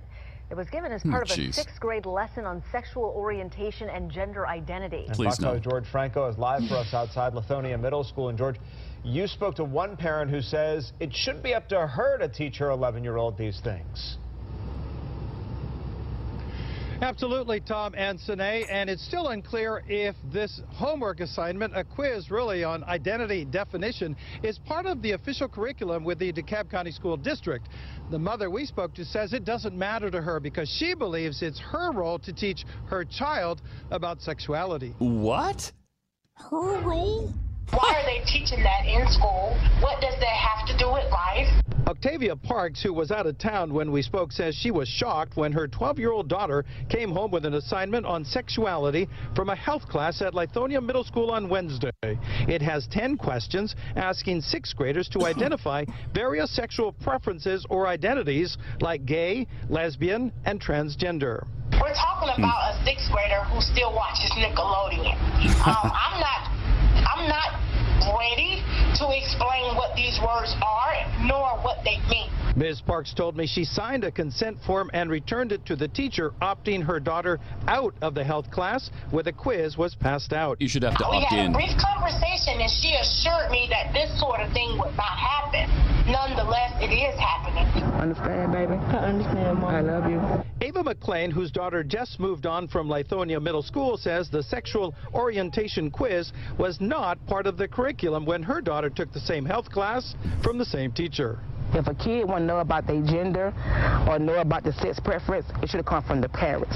It 0.50 0.58
was 0.58 0.68
given 0.70 0.92
as 0.92 1.04
Hmm, 1.04 1.12
part 1.12 1.30
of 1.30 1.38
a 1.38 1.52
sixth 1.54 1.80
grade 1.80 2.08
lesson 2.08 2.46
on 2.46 2.64
sexual 2.72 3.14
orientation 3.16 3.88
and 3.88 4.10
gender 4.10 4.48
identity. 4.48 5.06
And 5.08 5.16
Fox 5.16 5.40
News' 5.40 5.62
George 5.62 5.88
Franco 5.88 6.28
is 6.28 6.40
live 6.40 6.68
for 6.68 6.76
us 6.76 6.92
outside 6.94 7.34
Lithonia 7.34 7.80
Middle 7.80 8.04
School. 8.04 8.30
And 8.30 8.38
George, 8.38 8.56
you 9.04 9.28
spoke 9.28 9.56
to 9.56 9.64
one 9.64 9.96
parent 9.96 10.32
who 10.32 10.42
says 10.42 10.92
it 11.00 11.14
should 11.14 11.44
be 11.44 11.54
up 11.54 11.70
to 11.70 11.86
her 11.86 12.18
to 12.18 12.28
teach 12.28 12.58
her 12.58 12.68
11-year-old 12.70 13.38
these 13.38 13.60
things. 13.60 14.18
Absolutely, 17.02 17.62
Tom 17.62 17.94
and 17.96 18.20
Sine, 18.20 18.66
and 18.70 18.90
it's 18.90 19.04
still 19.06 19.30
unclear 19.30 19.84
if 19.88 20.16
this 20.34 20.62
homework 20.68 21.22
assignment, 21.22 21.76
a 21.76 21.84
quiz 21.84 22.30
really 22.30 22.66
on 22.66 22.84
identity 22.84 23.46
definition, 23.46 24.18
is 24.44 24.60
part 24.60 24.86
of 24.86 25.02
the 25.02 25.14
official 25.14 25.48
curriculum 25.48 26.04
with 26.04 26.20
the 26.20 26.34
DeKalb 26.34 26.70
County 26.70 26.92
School 26.92 27.16
District. 27.16 27.66
The 28.12 28.20
mother 28.20 28.50
we 28.50 28.66
spoke 28.66 28.94
to 28.96 29.06
says 29.06 29.32
it 29.32 29.46
doesn't 29.46 29.78
matter 29.78 30.12
to 30.12 30.22
her 30.22 30.42
because 30.42 30.70
she 30.70 30.94
believes 30.94 31.42
it's 31.42 31.60
her 31.60 31.94
role 31.94 32.20
to 32.20 32.34
teach 32.34 32.66
her 32.88 33.06
child 33.06 33.62
about 33.92 34.22
sexuality. 34.22 34.94
What? 35.00 35.72
Her 36.34 36.82
role? 36.82 37.34
Why 37.72 37.94
are 37.96 38.06
they 38.06 38.24
teaching 38.26 38.64
that 38.64 38.86
in 38.86 39.08
school? 39.10 39.56
What 39.82 40.02
does 40.02 40.16
that 40.20 40.36
have 40.36 40.68
to 40.68 40.78
do 40.78 40.92
with 40.92 41.06
life? 41.12 41.48
Octavia 41.88 42.36
Parks, 42.36 42.84
who 42.84 42.94
was 42.94 43.10
out 43.10 43.26
of 43.26 43.38
town 43.38 43.74
when 43.74 43.92
we 43.92 44.02
spoke, 44.02 44.32
says 44.32 44.56
she 44.56 44.70
was 44.70 44.88
shocked 44.88 45.36
when 45.36 45.52
her 45.52 45.68
12 45.68 45.98
year 45.98 46.12
old 46.12 46.28
daughter 46.28 46.64
came 46.88 47.12
home 47.12 47.32
with 47.32 47.46
an 47.46 47.56
assignment 47.56 48.06
on 48.06 48.24
sexuality 48.24 49.08
from 49.36 49.50
a 49.50 49.56
health 49.56 49.88
class 49.88 50.22
at 50.22 50.34
Lithonia 50.34 50.84
Middle 50.84 51.04
School 51.04 51.32
on 51.32 51.50
Wednesday. 51.50 51.90
It 52.04 52.62
has 52.62 52.88
10 52.92 53.18
questions 53.18 53.76
asking 53.96 54.42
sixth 54.42 54.76
graders 54.76 55.10
to 55.10 55.26
identify 55.26 55.86
various 56.14 56.56
sexual 56.56 56.92
preferences 56.92 57.66
or 57.70 57.88
identities 57.88 58.58
like 58.82 59.06
gay, 59.06 59.48
lesbian, 59.70 60.32
and 60.46 60.62
transgender. 60.62 61.46
We're 61.74 61.94
talking 61.94 62.30
about 62.38 62.76
a 62.76 62.86
sixth 62.86 63.12
grader 63.12 63.44
who 63.46 63.62
still 63.62 63.94
watches 63.94 64.32
Nickelodeon. 64.38 65.18
Um, 65.60 65.92
I'm 65.92 66.20
not, 66.22 66.59
I'm 66.96 67.28
not 67.28 67.60
ready 68.08 68.64
to 68.96 69.06
explain 69.12 69.76
what 69.76 69.96
these 69.96 70.20
words 70.22 70.56
are 70.62 70.80
nor 71.26 71.58
what 71.62 71.84
they 71.84 71.98
mean. 72.10 72.30
Ms. 72.56 72.82
Parks 72.82 73.14
told 73.14 73.38
me 73.38 73.46
she 73.46 73.64
signed 73.64 74.04
a 74.04 74.12
consent 74.12 74.58
form 74.66 74.90
and 74.94 75.10
returned 75.10 75.52
it 75.52 75.66
to 75.68 75.76
the 75.76 75.88
teacher, 75.88 76.34
opting 76.42 76.84
her 76.84 77.00
daughter 77.00 77.40
out 77.68 77.94
of 78.02 78.16
the 78.16 78.24
health 78.24 78.50
class 78.52 78.90
where 79.12 79.24
the 79.24 79.32
quiz 79.32 79.78
was 79.78 79.96
passed 79.96 80.34
out. 80.34 80.60
You 80.60 80.68
should 80.68 80.84
have 80.84 80.98
to 80.98 81.08
we 81.10 81.18
opt 81.18 81.32
had 81.32 81.46
in. 81.46 81.52
a 81.52 81.54
brief 81.54 81.78
conversation 81.78 82.60
and 82.60 82.70
she 82.70 82.96
assured 82.96 83.52
me 83.52 83.68
that 83.70 83.94
this 83.94 84.10
sort 84.20 84.40
of 84.40 84.52
thing 84.52 84.78
would 84.80 84.96
not 84.96 85.18
happen. 85.18 85.70
Nonetheless, 86.12 86.74
it 86.82 86.92
is 86.92 87.18
happening. 87.20 87.66
Understand, 87.94 88.52
baby? 88.52 88.74
I 88.74 89.10
understand, 89.10 89.60
Mom. 89.60 89.76
I 89.76 89.82
love 89.82 90.10
you. 90.10 90.20
Ava 90.66 90.84
McLean, 90.84 91.30
whose 91.30 91.52
daughter 91.52 91.84
just 91.84 92.20
moved 92.20 92.48
on 92.48 92.68
from 92.68 92.88
Lithonia 92.88 93.42
Middle 93.42 93.62
School, 93.62 93.96
says 93.96 94.30
the 94.30 94.42
sexual 94.42 94.96
orientation 95.14 95.92
quiz 95.92 96.32
was 96.58 96.82
not 96.82 97.24
part 97.28 97.46
of 97.46 97.58
the 97.58 97.68
curriculum 97.68 97.89
when 98.26 98.44
her 98.44 98.62
daughter 98.62 98.90
took 98.90 99.12
the 99.12 99.20
same 99.20 99.46
health 99.46 99.70
class 99.70 100.16
from 100.44 100.58
the 100.58 100.66
same 100.66 100.92
teacher. 100.92 101.40
If 101.74 101.88
a 101.88 101.94
kid 101.94 102.28
want 102.28 102.42
to 102.42 102.46
know 102.46 102.60
about 102.60 102.88
their 102.88 103.02
gender 103.02 103.54
or 104.08 104.18
know 104.20 104.40
about 104.42 104.64
the 104.64 104.74
sex 104.74 105.00
preference, 105.00 105.46
it 105.62 105.70
should 105.70 105.78
have 105.78 105.86
come 105.86 106.04
from 106.04 106.20
the 106.20 106.30
parents, 106.30 106.76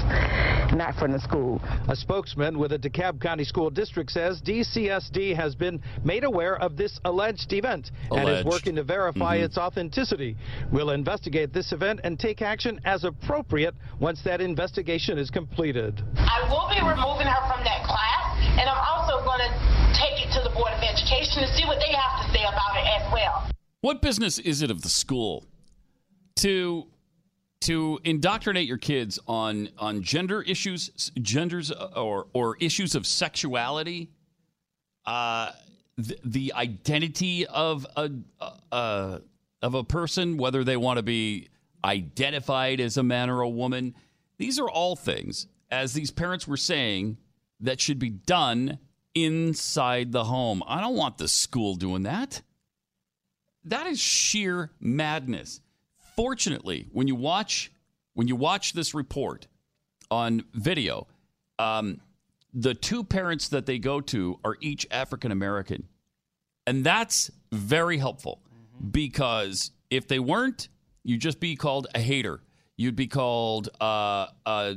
not 0.72 0.94
from 0.94 1.12
the 1.12 1.20
school. 1.20 1.60
A 1.88 1.96
spokesman 1.96 2.58
with 2.58 2.70
the 2.70 2.78
DeKalb 2.78 3.20
County 3.20 3.44
School 3.44 3.70
District 3.70 4.10
says 4.10 4.40
DCSD 4.40 5.34
has 5.34 5.54
been 5.54 5.80
made 6.04 6.24
aware 6.24 6.56
of 6.56 6.76
this 6.76 7.00
alleged 7.04 7.52
event 7.52 7.90
and 8.10 8.28
is 8.28 8.44
working 8.44 8.76
to 8.76 8.84
verify 8.84 9.38
Mhm. 9.38 9.44
its 9.44 9.58
authenticity. 9.58 10.36
We'll 10.70 10.90
investigate 10.90 11.52
this 11.52 11.72
event 11.72 12.00
and 12.04 12.18
take 12.18 12.40
action 12.40 12.80
as 12.84 13.04
appropriate 13.04 13.74
once 13.98 14.22
that 14.22 14.40
investigation 14.40 15.18
is 15.18 15.30
completed. 15.30 16.02
I 16.16 16.42
will 16.48 16.68
be 16.68 16.80
removing 16.80 17.26
her 17.26 17.48
from 17.52 17.64
that 17.64 17.82
class, 17.84 18.38
and 18.58 18.68
I'm 18.68 18.84
also 18.94 19.24
going 19.24 19.40
to 19.40 19.50
take 19.92 20.24
it 20.24 20.32
to 20.32 20.40
the 20.42 20.50
Board 20.50 20.72
of 20.72 20.82
Education 20.82 21.42
to 21.42 21.48
see 21.54 21.66
what 21.66 21.80
they 21.80 21.92
have 21.92 22.24
to 22.24 22.32
say 22.32 22.44
about 22.44 22.76
it 22.76 22.86
as 22.86 23.12
well. 23.12 23.53
What 23.84 24.00
business 24.00 24.38
is 24.38 24.62
it 24.62 24.70
of 24.70 24.80
the 24.80 24.88
school 24.88 25.44
to 26.36 26.86
to 27.60 28.00
indoctrinate 28.02 28.66
your 28.66 28.78
kids 28.78 29.18
on 29.28 29.68
on 29.76 30.00
gender 30.00 30.40
issues, 30.40 31.12
genders 31.20 31.70
uh, 31.70 31.90
or 31.94 32.28
or 32.32 32.56
issues 32.60 32.94
of 32.94 33.06
sexuality, 33.06 34.08
uh, 35.04 35.50
the, 35.98 36.18
the 36.24 36.54
identity 36.54 37.46
of 37.46 37.86
a 37.94 38.10
uh, 38.72 39.18
of 39.60 39.74
a 39.74 39.84
person, 39.84 40.38
whether 40.38 40.64
they 40.64 40.78
want 40.78 40.96
to 40.96 41.02
be 41.02 41.50
identified 41.84 42.80
as 42.80 42.96
a 42.96 43.02
man 43.02 43.28
or 43.28 43.42
a 43.42 43.48
woman. 43.50 43.94
These 44.38 44.58
are 44.58 44.70
all 44.70 44.96
things, 44.96 45.46
as 45.70 45.92
these 45.92 46.10
parents 46.10 46.48
were 46.48 46.56
saying, 46.56 47.18
that 47.60 47.82
should 47.82 47.98
be 47.98 48.08
done 48.08 48.78
inside 49.14 50.10
the 50.10 50.24
home. 50.24 50.62
I 50.66 50.80
don't 50.80 50.96
want 50.96 51.18
the 51.18 51.28
school 51.28 51.74
doing 51.74 52.04
that. 52.04 52.40
That 53.64 53.86
is 53.86 53.98
sheer 53.98 54.70
madness. 54.80 55.60
Fortunately, 56.16 56.86
when 56.92 57.08
you 57.08 57.14
watch 57.14 57.72
when 58.14 58.28
you 58.28 58.36
watch 58.36 58.72
this 58.74 58.94
report 58.94 59.48
on 60.10 60.44
video, 60.52 61.08
um, 61.58 62.00
the 62.52 62.74
two 62.74 63.02
parents 63.02 63.48
that 63.48 63.66
they 63.66 63.78
go 63.78 64.00
to 64.00 64.38
are 64.44 64.56
each 64.60 64.86
African 64.90 65.32
American, 65.32 65.88
and 66.66 66.84
that's 66.84 67.30
very 67.50 67.98
helpful 67.98 68.40
because 68.90 69.72
if 69.90 70.06
they 70.06 70.18
weren't, 70.18 70.68
you'd 71.02 71.20
just 71.20 71.40
be 71.40 71.56
called 71.56 71.86
a 71.94 72.00
hater. 72.00 72.40
You'd 72.76 72.96
be 72.96 73.06
called 73.06 73.68
uh, 73.80 74.26
a, 74.46 74.76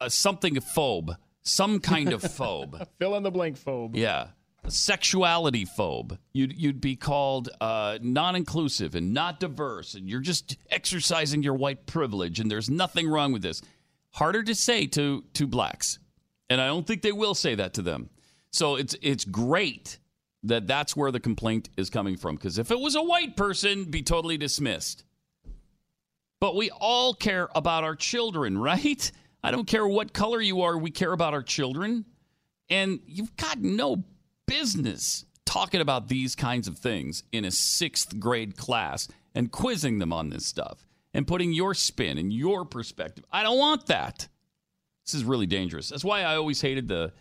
a 0.00 0.10
something 0.10 0.56
phobe, 0.56 1.16
some 1.42 1.80
kind 1.80 2.12
of 2.12 2.22
phobe. 2.38 2.86
Fill 2.98 3.16
in 3.16 3.22
the 3.22 3.30
blank 3.30 3.58
phobe. 3.58 3.96
Yeah. 3.96 4.28
Sexuality 4.70 5.64
phobe. 5.64 6.18
You'd, 6.32 6.58
you'd 6.58 6.80
be 6.80 6.96
called 6.96 7.48
uh, 7.60 7.98
non 8.00 8.36
inclusive 8.36 8.94
and 8.94 9.12
not 9.12 9.40
diverse, 9.40 9.94
and 9.94 10.08
you're 10.08 10.20
just 10.20 10.56
exercising 10.70 11.42
your 11.42 11.54
white 11.54 11.86
privilege, 11.86 12.40
and 12.40 12.50
there's 12.50 12.70
nothing 12.70 13.08
wrong 13.08 13.32
with 13.32 13.42
this. 13.42 13.62
Harder 14.10 14.42
to 14.42 14.54
say 14.54 14.86
to, 14.86 15.24
to 15.34 15.46
blacks. 15.46 15.98
And 16.50 16.60
I 16.60 16.66
don't 16.66 16.86
think 16.86 17.02
they 17.02 17.12
will 17.12 17.34
say 17.34 17.54
that 17.54 17.74
to 17.74 17.82
them. 17.82 18.10
So 18.50 18.76
it's, 18.76 18.96
it's 19.02 19.24
great 19.24 19.98
that 20.44 20.66
that's 20.66 20.96
where 20.96 21.10
the 21.10 21.20
complaint 21.20 21.68
is 21.76 21.90
coming 21.90 22.16
from, 22.16 22.36
because 22.36 22.58
if 22.58 22.70
it 22.70 22.78
was 22.78 22.94
a 22.94 23.02
white 23.02 23.36
person, 23.36 23.84
be 23.84 24.02
totally 24.02 24.38
dismissed. 24.38 25.04
But 26.40 26.56
we 26.56 26.70
all 26.70 27.14
care 27.14 27.48
about 27.54 27.84
our 27.84 27.96
children, 27.96 28.56
right? 28.62 29.10
I 29.42 29.50
don't 29.50 29.66
care 29.66 29.86
what 29.86 30.12
color 30.12 30.40
you 30.40 30.62
are, 30.62 30.76
we 30.76 30.90
care 30.90 31.12
about 31.12 31.34
our 31.34 31.42
children. 31.42 32.04
And 32.70 33.00
you've 33.06 33.34
got 33.36 33.58
no 33.58 34.04
business 34.48 35.24
talking 35.44 35.80
about 35.80 36.08
these 36.08 36.34
kinds 36.34 36.68
of 36.68 36.78
things 36.78 37.22
in 37.32 37.44
a 37.44 37.50
sixth 37.50 38.18
grade 38.18 38.56
class 38.56 39.08
and 39.34 39.50
quizzing 39.50 39.98
them 39.98 40.12
on 40.12 40.30
this 40.30 40.46
stuff 40.46 40.84
and 41.14 41.26
putting 41.26 41.52
your 41.52 41.74
spin 41.74 42.18
and 42.18 42.32
your 42.32 42.64
perspective. 42.64 43.24
I 43.32 43.42
don't 43.42 43.58
want 43.58 43.86
that. 43.86 44.28
This 45.06 45.14
is 45.14 45.24
really 45.24 45.46
dangerous. 45.46 45.88
That's 45.88 46.04
why 46.04 46.22
I 46.22 46.36
always 46.36 46.60
hated 46.60 46.88
the 46.88 47.12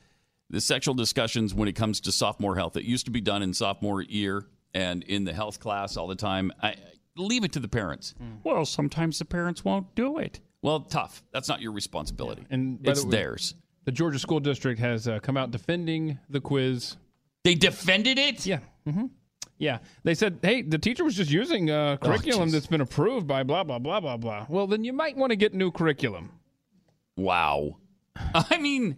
the 0.49 0.61
sexual 0.61 0.93
discussions 0.93 1.53
when 1.53 1.67
it 1.67 1.73
comes 1.73 1.99
to 2.01 2.11
sophomore 2.11 2.55
health. 2.55 2.77
It 2.77 2.85
used 2.85 3.05
to 3.05 3.11
be 3.11 3.19
done 3.19 3.43
in 3.43 3.53
sophomore 3.53 4.01
year 4.01 4.45
and 4.73 5.03
in 5.03 5.25
the 5.25 5.33
health 5.33 5.59
class 5.59 5.97
all 5.97 6.07
the 6.07 6.15
time. 6.15 6.53
I 6.63 6.75
leave 7.17 7.43
it 7.43 7.51
to 7.53 7.59
the 7.59 7.67
parents. 7.67 8.15
Well, 8.45 8.65
sometimes 8.65 9.19
the 9.19 9.25
parents 9.25 9.65
won't 9.65 9.93
do 9.95 10.19
it. 10.19 10.39
Well, 10.61 10.81
tough. 10.81 11.23
That's 11.33 11.49
not 11.49 11.61
your 11.61 11.73
responsibility. 11.73 12.45
And 12.49 12.79
it's 12.83 13.01
the 13.01 13.07
way, 13.07 13.11
theirs. 13.11 13.55
The 13.85 13.91
Georgia 13.91 14.19
School 14.19 14.39
District 14.39 14.79
has 14.79 15.07
uh, 15.07 15.19
come 15.19 15.37
out 15.37 15.51
defending 15.51 16.19
the 16.29 16.41
quiz. 16.41 16.95
They 17.43 17.55
defended 17.55 18.17
it? 18.17 18.45
Yeah. 18.45 18.59
hmm 18.85 19.05
Yeah. 19.57 19.79
They 20.03 20.15
said, 20.15 20.39
hey, 20.41 20.61
the 20.61 20.77
teacher 20.77 21.03
was 21.03 21.15
just 21.15 21.31
using 21.31 21.69
uh, 21.69 21.97
curriculum 21.97 22.49
jeez. 22.49 22.53
that's 22.53 22.67
been 22.67 22.81
approved 22.81 23.27
by 23.27 23.43
blah, 23.43 23.63
blah, 23.63 23.79
blah, 23.79 23.99
blah, 23.99 24.17
blah. 24.17 24.45
Well, 24.49 24.67
then 24.67 24.83
you 24.83 24.93
might 24.93 25.15
want 25.17 25.31
to 25.31 25.35
get 25.35 25.53
new 25.53 25.71
curriculum. 25.71 26.31
Wow. 27.15 27.77
I 28.33 28.57
mean, 28.57 28.97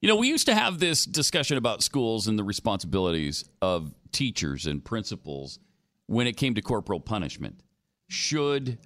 you 0.00 0.08
know, 0.08 0.16
we 0.16 0.28
used 0.28 0.46
to 0.46 0.54
have 0.54 0.78
this 0.78 1.04
discussion 1.04 1.56
about 1.56 1.82
schools 1.82 2.26
and 2.28 2.38
the 2.38 2.44
responsibilities 2.44 3.44
of 3.62 3.94
teachers 4.12 4.66
and 4.66 4.84
principals 4.84 5.58
when 6.06 6.26
it 6.26 6.36
came 6.36 6.54
to 6.54 6.62
corporal 6.62 7.00
punishment. 7.00 7.60
Should 8.08 8.78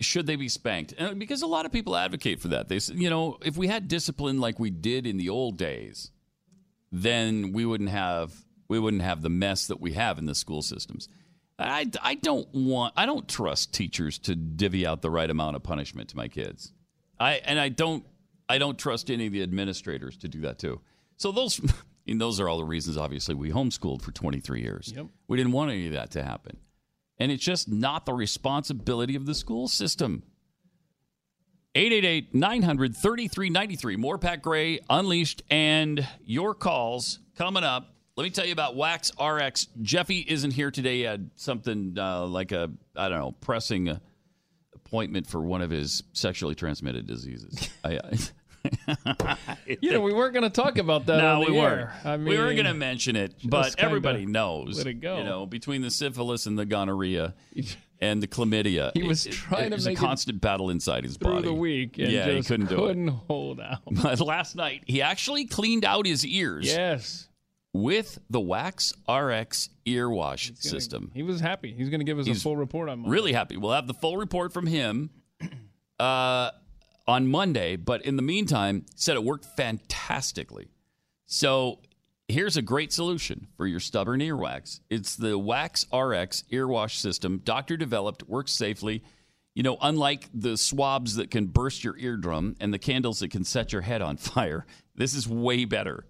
should 0.00 0.26
they 0.26 0.36
be 0.36 0.48
spanked? 0.48 0.94
And 0.96 1.18
because 1.18 1.42
a 1.42 1.46
lot 1.46 1.66
of 1.66 1.72
people 1.72 1.96
advocate 1.96 2.40
for 2.40 2.48
that. 2.48 2.68
They 2.68 2.78
say, 2.78 2.94
you 2.94 3.10
know, 3.10 3.36
if 3.44 3.56
we 3.56 3.66
had 3.66 3.88
discipline 3.88 4.40
like 4.40 4.58
we 4.58 4.70
did 4.70 5.06
in 5.06 5.16
the 5.18 5.28
old 5.28 5.58
days, 5.58 6.10
then 6.94 7.52
we 7.52 7.66
wouldn't 7.66 7.90
have 7.90 8.32
we 8.68 8.78
wouldn't 8.78 9.02
have 9.02 9.20
the 9.20 9.28
mess 9.28 9.66
that 9.66 9.80
we 9.80 9.92
have 9.92 10.18
in 10.18 10.26
the 10.26 10.34
school 10.34 10.62
systems. 10.62 11.08
I, 11.58 11.90
I 12.02 12.14
don't 12.14 12.48
want 12.52 12.94
I 12.96 13.04
don't 13.06 13.28
trust 13.28 13.74
teachers 13.74 14.18
to 14.20 14.34
divvy 14.34 14.86
out 14.86 15.02
the 15.02 15.10
right 15.10 15.28
amount 15.28 15.56
of 15.56 15.62
punishment 15.62 16.08
to 16.10 16.16
my 16.16 16.28
kids. 16.28 16.72
I 17.18 17.34
and 17.44 17.58
I 17.58 17.68
don't 17.68 18.04
I 18.48 18.58
don't 18.58 18.78
trust 18.78 19.10
any 19.10 19.26
of 19.26 19.32
the 19.32 19.42
administrators 19.42 20.16
to 20.18 20.28
do 20.28 20.40
that 20.42 20.58
too. 20.58 20.80
So 21.16 21.32
those 21.32 21.60
mean, 22.06 22.18
those 22.18 22.38
are 22.40 22.48
all 22.48 22.58
the 22.58 22.64
reasons 22.64 22.96
obviously 22.96 23.34
we 23.34 23.50
homeschooled 23.50 24.02
for 24.02 24.12
23 24.12 24.62
years. 24.62 24.92
Yep. 24.94 25.06
We 25.26 25.36
didn't 25.36 25.52
want 25.52 25.70
any 25.70 25.86
of 25.86 25.92
that 25.94 26.12
to 26.12 26.22
happen. 26.22 26.58
And 27.18 27.30
it's 27.30 27.44
just 27.44 27.68
not 27.68 28.06
the 28.06 28.12
responsibility 28.12 29.14
of 29.14 29.26
the 29.26 29.34
school 29.34 29.68
system. 29.68 30.24
888-900-3393. 31.74 33.96
More 33.98 34.18
Pat 34.18 34.42
Gray 34.42 34.78
Unleashed 34.88 35.42
and 35.50 36.06
your 36.24 36.54
calls 36.54 37.18
coming 37.36 37.64
up. 37.64 37.90
Let 38.16 38.22
me 38.24 38.30
tell 38.30 38.46
you 38.46 38.52
about 38.52 38.76
Wax 38.76 39.10
RX. 39.20 39.66
Jeffy 39.82 40.24
isn't 40.28 40.52
here 40.52 40.70
today. 40.70 40.98
He 40.98 41.02
had 41.02 41.30
something 41.34 41.96
uh, 41.98 42.26
like 42.26 42.52
a 42.52 42.70
I 42.94 43.08
don't 43.08 43.18
know 43.18 43.32
pressing 43.40 43.88
uh, 43.88 43.98
appointment 44.74 45.26
for 45.26 45.40
one 45.40 45.62
of 45.62 45.70
his 45.70 46.04
sexually 46.12 46.54
transmitted 46.54 47.08
diseases. 47.08 47.70
I, 47.82 47.98
I, 47.98 48.12
You 49.80 49.92
know, 49.92 50.00
we 50.00 50.12
weren't 50.12 50.32
going 50.32 50.44
to 50.44 50.50
talk 50.62 50.78
about 50.78 51.06
that. 51.06 51.18
no, 51.18 51.40
we 51.40 51.52
weren't. 51.52 51.90
I 52.04 52.16
mean, 52.16 52.28
we 52.28 52.38
were 52.38 52.52
going 52.54 52.66
to 52.66 52.74
mention 52.74 53.16
it, 53.16 53.34
but 53.44 53.74
everybody 53.78 54.26
knows. 54.26 54.78
let 54.78 54.86
it 54.86 55.00
go. 55.00 55.18
You 55.18 55.24
know, 55.24 55.46
between 55.46 55.82
the 55.82 55.90
syphilis 55.90 56.46
and 56.46 56.58
the 56.58 56.64
gonorrhea 56.64 57.34
and 58.04 58.22
the 58.22 58.26
chlamydia, 58.28 58.90
He 58.94 59.02
was 59.02 59.26
it- 59.26 59.30
it- 59.30 59.32
trying 59.36 59.64
to 59.64 59.70
there's 59.70 59.86
make 59.86 59.98
a 59.98 60.00
it 60.02 60.06
constant 60.06 60.40
battle 60.40 60.70
inside 60.70 61.04
his 61.04 61.16
through 61.16 61.32
body 61.34 61.46
the 61.48 61.54
week 61.54 61.98
and 61.98 62.10
yeah, 62.12 62.30
he 62.30 62.42
couldn't 62.42 62.68
do 62.68 62.76
it. 62.84 62.88
couldn't 62.88 63.08
hold 63.08 63.60
out. 63.60 63.78
But 64.02 64.20
last 64.20 64.54
night, 64.56 64.82
he 64.86 65.02
actually 65.02 65.44
cleaned 65.46 65.84
out 65.84 66.06
his 66.06 66.24
ears. 66.26 66.66
Yes. 66.66 67.28
with 67.72 68.18
the 68.30 68.40
Wax 68.40 68.92
RX 69.10 69.68
ear 69.84 70.08
wash 70.08 70.52
system. 70.56 71.10
He 71.14 71.22
was 71.24 71.40
happy. 71.40 71.72
He's 71.76 71.88
going 71.88 71.98
to 72.00 72.04
give 72.04 72.18
us 72.18 72.28
a 72.28 72.34
full 72.34 72.56
report 72.56 72.88
on 72.88 73.00
Monday. 73.00 73.10
Really 73.10 73.32
happy. 73.32 73.56
We'll 73.56 73.72
have 73.72 73.86
the 73.88 73.94
full 73.94 74.16
report 74.16 74.52
from 74.52 74.66
him 74.68 75.10
uh, 75.98 76.50
on 77.08 77.26
Monday. 77.26 77.74
But 77.76 78.02
in 78.06 78.14
the 78.16 78.22
meantime, 78.22 78.86
said 78.94 79.16
it 79.16 79.24
worked 79.24 79.44
fantastically. 79.56 80.68
So 81.26 81.80
here's 82.28 82.56
a 82.56 82.62
great 82.62 82.92
solution 82.92 83.48
for 83.56 83.66
your 83.66 83.80
stubborn 83.80 84.20
earwax. 84.20 84.80
It's 84.90 85.16
the 85.16 85.38
Wax 85.38 85.86
RX 85.92 86.44
ear 86.50 86.66
wash 86.66 86.98
system, 86.98 87.40
doctor 87.44 87.76
developed, 87.76 88.28
works 88.28 88.52
safely. 88.52 89.02
You 89.54 89.62
know, 89.62 89.78
unlike 89.80 90.28
the 90.34 90.56
swabs 90.56 91.16
that 91.16 91.30
can 91.30 91.46
burst 91.46 91.84
your 91.84 91.96
eardrum 91.96 92.56
and 92.58 92.74
the 92.74 92.78
candles 92.78 93.20
that 93.20 93.30
can 93.30 93.44
set 93.44 93.72
your 93.72 93.82
head 93.82 94.02
on 94.02 94.16
fire, 94.18 94.66
this 94.94 95.14
is 95.14 95.28
way 95.28 95.64
better. 95.64 96.06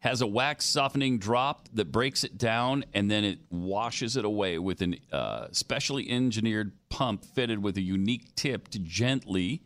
Has 0.00 0.20
a 0.20 0.26
wax 0.26 0.64
softening 0.64 1.18
drop 1.18 1.68
that 1.74 1.92
breaks 1.92 2.24
it 2.24 2.36
down 2.36 2.84
and 2.92 3.08
then 3.08 3.22
it 3.24 3.38
washes 3.50 4.16
it 4.16 4.24
away 4.24 4.58
with 4.58 4.82
a 4.82 4.96
uh, 5.12 5.46
specially 5.52 6.10
engineered 6.10 6.72
pump 6.88 7.24
fitted 7.24 7.62
with 7.62 7.76
a 7.76 7.82
unique 7.82 8.34
tip 8.34 8.66
to 8.68 8.80
gently 8.80 9.62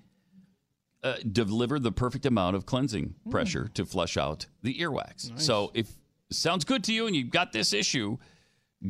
uh, 1.07 1.17
deliver 1.31 1.79
the 1.79 1.93
perfect 1.93 2.27
amount 2.27 2.57
of 2.57 2.67
cleansing 2.67 3.15
pressure 3.31 3.69
to 3.75 3.87
flush 3.87 4.17
out 4.17 4.47
the 4.63 4.75
earwax. 4.79 5.41
So 5.41 5.71
if 5.75 5.89
sounds 6.31 6.65
good 6.65 6.83
to 6.85 6.93
you 6.93 7.07
and 7.07 7.15
you've 7.15 7.31
got 7.31 7.53
this 7.53 7.73
issue, 7.73 8.19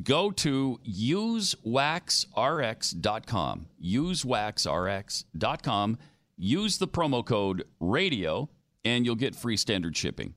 go 0.02 0.30
to 0.30 0.80
usewaxrx.com. 0.88 3.66
Usewaxrx.com. 3.84 5.98
Use 6.38 6.78
the 6.78 6.88
promo 6.88 7.24
code 7.24 7.64
radio 7.80 8.48
and 8.84 9.05
you'll 9.05 9.14
get 9.14 9.34
free 9.34 9.56
standard 9.56 9.97
shipping. 9.97 10.34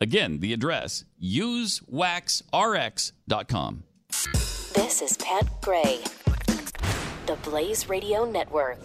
Again, 0.00 0.40
the 0.40 0.52
address 0.52 1.04
usewaxrx.com. 1.22 3.84
This 4.74 5.02
is 5.02 5.16
Pat 5.18 5.46
Gray, 5.60 6.00
the 7.26 7.36
Blaze 7.42 7.88
Radio 7.88 8.24
Network. 8.24 8.78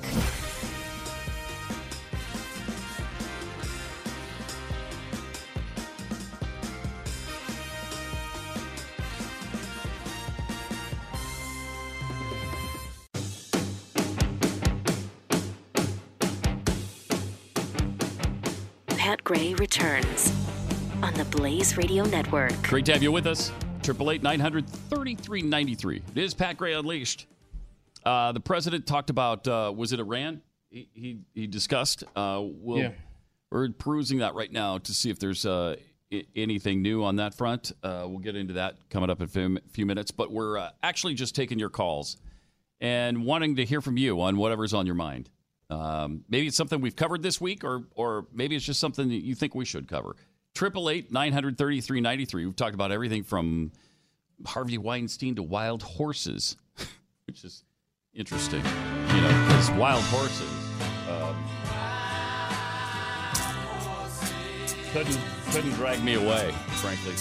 Gray 19.27 19.53
returns 19.55 20.31
on 21.03 21.13
the 21.15 21.25
Blaze 21.25 21.75
Radio 21.75 22.05
Network. 22.05 22.53
Great 22.63 22.85
to 22.85 22.93
have 22.93 23.03
you 23.03 23.11
with 23.11 23.27
us. 23.27 23.51
Triple 23.83 24.09
eight 24.11 24.23
nine 24.23 24.39
hundred 24.39 24.65
thirty 24.69 25.15
three 25.15 25.41
ninety 25.41 25.75
three. 25.75 26.01
It 26.15 26.23
is 26.23 26.33
Pat 26.33 26.55
Gray 26.55 26.71
Unleashed. 26.71 27.25
Uh, 28.05 28.31
the 28.31 28.39
president 28.39 28.87
talked 28.87 29.09
about 29.09 29.45
uh, 29.45 29.73
was 29.75 29.91
it 29.91 29.99
Iran? 29.99 30.41
He 30.69 30.87
he, 30.93 31.19
he 31.33 31.45
discussed. 31.45 32.05
Uh, 32.15 32.41
we'll, 32.41 32.77
Yeah. 32.77 32.91
We're 33.51 33.69
perusing 33.71 34.19
that 34.19 34.33
right 34.33 34.49
now 34.49 34.77
to 34.77 34.93
see 34.93 35.09
if 35.09 35.19
there's 35.19 35.45
uh, 35.45 35.75
I- 36.09 36.23
anything 36.33 36.81
new 36.81 37.03
on 37.03 37.17
that 37.17 37.33
front. 37.33 37.73
Uh, 37.83 38.05
we'll 38.07 38.19
get 38.19 38.37
into 38.37 38.53
that 38.53 38.77
coming 38.89 39.09
up 39.09 39.19
in 39.19 39.25
a 39.25 39.27
few, 39.27 39.57
few 39.73 39.85
minutes. 39.85 40.09
But 40.09 40.31
we're 40.31 40.57
uh, 40.57 40.69
actually 40.81 41.15
just 41.15 41.35
taking 41.35 41.59
your 41.59 41.69
calls 41.69 42.15
and 42.79 43.25
wanting 43.25 43.57
to 43.57 43.65
hear 43.65 43.81
from 43.81 43.97
you 43.97 44.21
on 44.21 44.37
whatever's 44.37 44.73
on 44.73 44.85
your 44.85 44.95
mind. 44.95 45.29
Um, 45.69 46.23
maybe 46.29 46.47
it's 46.47 46.57
something 46.57 46.79
we've 46.79 46.95
covered 46.95 47.21
this 47.21 47.41
week, 47.41 47.63
or 47.63 47.83
or 47.95 48.27
maybe 48.33 48.55
it's 48.55 48.65
just 48.65 48.79
something 48.79 49.09
that 49.09 49.23
you 49.23 49.35
think 49.35 49.53
we 49.53 49.65
should 49.65 49.87
cover. 49.87 50.15
Triple 50.55 50.89
eight 50.89 51.11
nine 51.11 51.33
hundred 51.33 51.57
thirty 51.57 51.81
three 51.81 52.01
ninety 52.01 52.25
three. 52.25 52.45
We've 52.45 52.55
talked 52.55 52.73
about 52.73 52.91
everything 52.91 53.23
from 53.23 53.71
Harvey 54.45 54.77
Weinstein 54.77 55.35
to 55.35 55.43
wild 55.43 55.83
horses, 55.83 56.55
which 57.25 57.43
is 57.43 57.63
interesting, 58.13 58.63
you 58.63 59.21
know, 59.21 59.45
because 59.47 59.69
wild 59.71 60.03
horses 60.05 60.49
um, 61.09 61.35
couldn't 64.93 65.19
couldn't 65.51 65.73
drag 65.73 66.03
me 66.03 66.13
away, 66.13 66.51
frankly. 66.81 67.13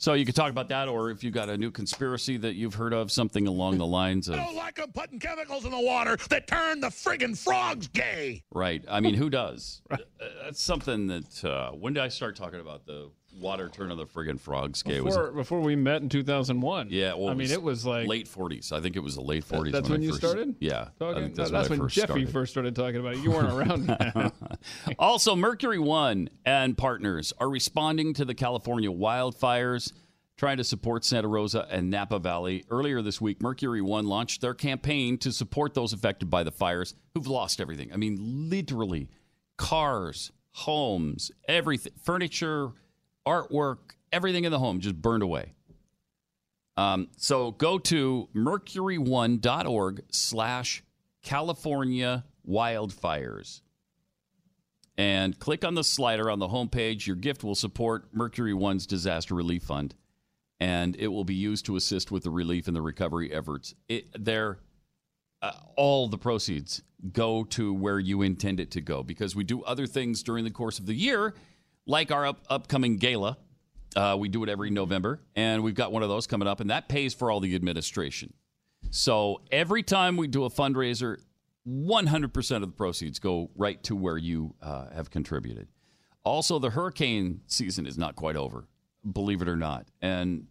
So 0.00 0.14
you 0.14 0.24
could 0.24 0.34
talk 0.34 0.50
about 0.50 0.70
that, 0.70 0.88
or 0.88 1.10
if 1.10 1.22
you've 1.22 1.34
got 1.34 1.50
a 1.50 1.58
new 1.58 1.70
conspiracy 1.70 2.38
that 2.38 2.54
you've 2.54 2.72
heard 2.72 2.94
of, 2.94 3.12
something 3.12 3.46
along 3.46 3.76
the 3.76 3.86
lines 3.86 4.28
of 4.28 4.36
I 4.36 4.44
don't 4.46 4.56
like 4.56 4.76
them 4.76 4.90
putting 4.92 5.18
chemicals 5.18 5.66
in 5.66 5.72
the 5.72 5.78
water 5.78 6.16
that 6.30 6.46
turn 6.46 6.80
the 6.80 6.86
friggin' 6.88 7.36
frogs 7.36 7.86
gay. 7.88 8.42
Right. 8.50 8.82
I 8.88 9.00
mean, 9.00 9.14
who 9.14 9.28
does? 9.28 9.82
Uh, 9.90 9.96
That's 10.44 10.62
something 10.62 11.06
that. 11.06 11.44
Uh, 11.44 11.70
when 11.72 11.94
did 11.94 12.02
I 12.02 12.08
start 12.08 12.36
talking 12.36 12.60
about 12.60 12.84
the 12.86 13.10
water 13.38 13.68
turn 13.68 13.90
of 13.90 13.98
the 13.98 14.06
friggin' 14.06 14.38
frogs? 14.40 14.82
Gay 14.82 15.00
was 15.00 15.16
Before, 15.16 15.32
before 15.32 15.60
we 15.60 15.76
met 15.76 16.02
in 16.02 16.08
2001. 16.08 16.88
yeah. 16.90 17.14
Well, 17.14 17.28
I 17.28 17.34
mean, 17.34 17.50
it 17.50 17.62
was 17.62 17.84
like 17.86 18.06
late 18.08 18.28
forties. 18.28 18.72
I 18.72 18.80
think 18.80 18.96
it 18.96 19.00
was 19.00 19.14
the 19.14 19.20
late 19.22 19.44
forties. 19.44 19.72
That's 19.72 19.88
when, 19.88 20.02
you 20.02 20.12
started. 20.12 20.54
Yeah. 20.60 20.88
Talking? 20.98 21.22
think 21.24 21.34
that's 21.36 21.50
when 21.52 21.68
when 21.70 21.78
first 21.80 21.94
Jeffy 21.96 22.06
started. 22.06 22.30
first 22.30 22.52
started 22.52 22.74
talking 22.76 22.96
about 23.00 23.14
it. 23.14 23.18
You 23.20 23.30
weren't 23.30 23.52
around. 23.52 23.86
then. 23.86 24.32
also, 24.98 25.36
Mercury 25.36 25.78
One 25.78 26.28
and 26.44 26.76
partners 26.76 27.32
are 27.38 27.48
responding 27.48 28.14
to 28.14 28.24
the 28.24 28.34
California 28.34 28.90
wildfires, 28.90 29.92
trying 30.36 30.56
to 30.56 30.64
support 30.64 31.04
Santa 31.04 31.28
Rosa 31.28 31.66
and 31.70 31.90
Napa 31.90 32.18
Valley. 32.18 32.64
Earlier 32.70 33.02
this 33.02 33.20
week, 33.20 33.40
Mercury 33.42 33.82
One 33.82 34.06
launched 34.06 34.40
their 34.40 34.54
campaign 34.54 35.18
to 35.18 35.32
support 35.32 35.74
those 35.74 35.92
affected 35.92 36.30
by 36.30 36.42
the 36.42 36.50
fires 36.50 36.94
who've 37.14 37.26
lost 37.26 37.60
everything. 37.60 37.92
I 37.92 37.96
mean, 37.96 38.16
literally, 38.50 39.08
cars, 39.58 40.32
homes, 40.52 41.30
everything, 41.48 41.92
furniture, 42.02 42.72
artwork, 43.26 43.78
everything 44.12 44.44
in 44.44 44.52
the 44.52 44.58
home 44.58 44.80
just 44.80 45.00
burned 45.00 45.22
away. 45.22 45.52
Um, 46.76 47.08
so 47.16 47.50
go 47.50 47.78
to 47.78 48.28
mercury1.org 48.34 50.02
slash 50.10 50.82
California 51.22 52.24
wildfires 52.48 53.60
and 54.96 55.38
click 55.38 55.64
on 55.64 55.74
the 55.74 55.84
slider 55.84 56.30
on 56.30 56.38
the 56.38 56.48
homepage. 56.48 57.06
Your 57.06 57.16
gift 57.16 57.44
will 57.44 57.54
support 57.54 58.08
Mercury 58.12 58.54
One's 58.54 58.86
disaster 58.86 59.34
relief 59.34 59.62
fund, 59.62 59.94
and 60.58 60.96
it 60.96 61.08
will 61.08 61.24
be 61.24 61.34
used 61.34 61.66
to 61.66 61.76
assist 61.76 62.10
with 62.10 62.24
the 62.24 62.30
relief 62.30 62.66
and 62.66 62.76
the 62.76 62.82
recovery 62.82 63.32
efforts. 63.32 63.74
It, 63.88 64.08
there, 64.18 64.58
uh, 65.42 65.52
all 65.76 66.08
the 66.08 66.18
proceeds 66.18 66.82
go 67.12 67.44
to 67.44 67.72
where 67.72 67.98
you 67.98 68.22
intend 68.22 68.60
it 68.60 68.70
to 68.72 68.80
go 68.80 69.02
because 69.02 69.34
we 69.34 69.44
do 69.44 69.62
other 69.62 69.86
things 69.86 70.22
during 70.22 70.44
the 70.44 70.50
course 70.50 70.78
of 70.78 70.86
the 70.86 70.94
year, 70.94 71.34
like 71.86 72.10
our 72.10 72.26
up, 72.26 72.44
upcoming 72.48 72.96
gala. 72.96 73.36
Uh, 73.96 74.16
we 74.18 74.28
do 74.28 74.42
it 74.44 74.48
every 74.48 74.70
November, 74.70 75.20
and 75.34 75.62
we've 75.64 75.74
got 75.74 75.90
one 75.90 76.02
of 76.02 76.08
those 76.08 76.26
coming 76.26 76.46
up, 76.46 76.60
and 76.60 76.70
that 76.70 76.88
pays 76.88 77.12
for 77.12 77.30
all 77.30 77.40
the 77.40 77.54
administration. 77.54 78.32
So 78.90 79.40
every 79.50 79.82
time 79.82 80.16
we 80.16 80.28
do 80.28 80.44
a 80.44 80.50
fundraiser, 80.50 81.18
100% 81.68 82.56
of 82.56 82.60
the 82.62 82.68
proceeds 82.68 83.18
go 83.18 83.50
right 83.56 83.82
to 83.84 83.94
where 83.94 84.16
you 84.16 84.54
uh, 84.62 84.90
have 84.90 85.10
contributed. 85.10 85.68
Also, 86.24 86.58
the 86.58 86.70
hurricane 86.70 87.40
season 87.46 87.86
is 87.86 87.98
not 87.98 88.16
quite 88.16 88.36
over, 88.36 88.66
believe 89.12 89.42
it 89.42 89.48
or 89.48 89.56
not. 89.56 89.88
And 90.00 90.46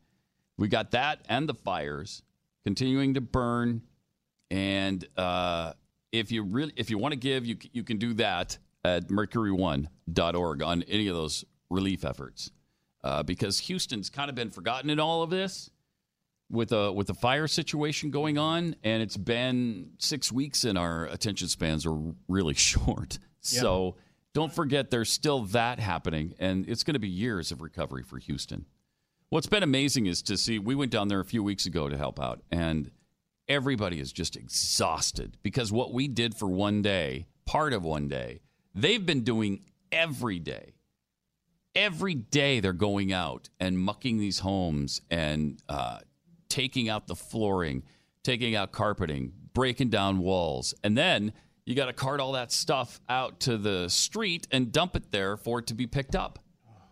we 0.58 0.68
got 0.68 0.92
that 0.92 1.20
and 1.30 1.48
the 1.48 1.54
fires 1.54 2.24
continuing 2.64 3.14
to 3.16 3.22
burn. 3.22 3.82
And 4.52 5.06
uh, 5.16 5.74
if 6.12 6.32
you 6.32 6.44
really, 6.44 6.74
if 6.76 6.90
you 6.90 6.98
want 6.98 7.14
to 7.14 7.20
give, 7.20 7.46
you, 7.46 7.58
you 7.72 7.84
can 7.84 7.98
do 7.98 8.14
that 8.16 8.58
at 8.84 9.08
mercury1.org 9.10 10.64
on 10.64 10.84
any 10.84 11.08
of 11.08 11.16
those 11.16 11.46
relief 11.70 12.06
efforts. 12.06 12.52
Uh, 13.04 13.24
because 13.24 13.60
Houston's 13.60 14.10
kind 14.10 14.30
of 14.30 14.36
been 14.36 14.50
forgotten 14.50 14.90
in 14.90 15.00
all 15.00 15.24
of 15.24 15.30
this 15.30 15.70
with 16.50 16.72
a 16.72 16.92
with 16.92 17.08
the 17.08 17.14
fire 17.14 17.48
situation 17.48 18.12
going 18.12 18.38
on, 18.38 18.76
and 18.84 19.02
it's 19.02 19.16
been 19.18 19.92
six 20.00 20.32
weeks, 20.32 20.66
and 20.66 20.78
our 20.78 21.06
attention 21.06 21.48
spans 21.48 21.86
are 21.86 21.98
really 22.28 22.54
short. 22.56 23.20
Yeah. 23.44 23.62
So 23.62 23.96
don't 24.34 24.54
forget, 24.54 24.92
there's 24.92 25.10
still 25.10 25.44
that 25.46 25.80
happening, 25.80 26.34
and 26.40 26.68
it's 26.68 26.84
going 26.84 26.96
to 26.96 27.00
be 27.00 27.08
years 27.08 27.52
of 27.52 27.62
recovery 27.62 28.04
for 28.04 28.18
Houston. 28.18 28.66
What's 29.30 29.48
been 29.48 29.64
amazing 29.64 30.08
is 30.08 30.22
to 30.24 30.38
see. 30.38 30.60
We 30.60 30.76
went 30.76 30.92
down 30.92 31.08
there 31.08 31.20
a 31.20 31.26
few 31.26 31.44
weeks 31.44 31.66
ago 31.66 31.88
to 31.88 31.98
help 31.98 32.20
out, 32.20 32.42
and 32.52 32.92
everybody 33.48 34.00
is 34.00 34.12
just 34.12 34.36
exhausted 34.36 35.38
because 35.42 35.72
what 35.72 35.94
we 35.94 36.08
did 36.08 36.36
for 36.36 36.48
one 36.48 36.82
day, 36.82 37.28
part 37.46 37.74
of 37.74 37.84
one 37.84 38.08
day, 38.08 38.42
they've 38.76 39.06
been 39.06 39.24
doing 39.24 39.62
every 39.92 40.40
day 40.40 40.74
every 41.76 42.16
day 42.16 42.60
they're 42.60 42.74
going 42.74 43.14
out 43.14 43.48
and 43.60 43.78
mucking 43.80 44.18
these 44.18 44.40
homes 44.40 45.02
and 45.10 45.62
uh, 45.70 46.00
taking 46.50 46.90
out 46.90 47.08
the 47.08 47.16
flooring, 47.16 47.84
taking 48.24 48.56
out 48.56 48.72
carpeting, 48.72 49.32
breaking 49.54 49.90
down 49.90 50.18
walls, 50.18 50.74
and 50.84 50.98
then 50.98 51.32
you 51.66 51.76
got 51.76 51.86
to 51.86 51.94
cart 51.94 52.20
all 52.20 52.32
that 52.34 52.52
stuff 52.52 53.00
out 53.08 53.40
to 53.42 53.58
the 53.58 53.88
street 53.88 54.48
and 54.52 54.72
dump 54.72 54.96
it 54.96 55.12
there 55.12 55.38
for 55.38 55.60
it 55.60 55.68
to 55.68 55.74
be 55.76 55.86
picked 55.86 56.16
up. 56.16 56.40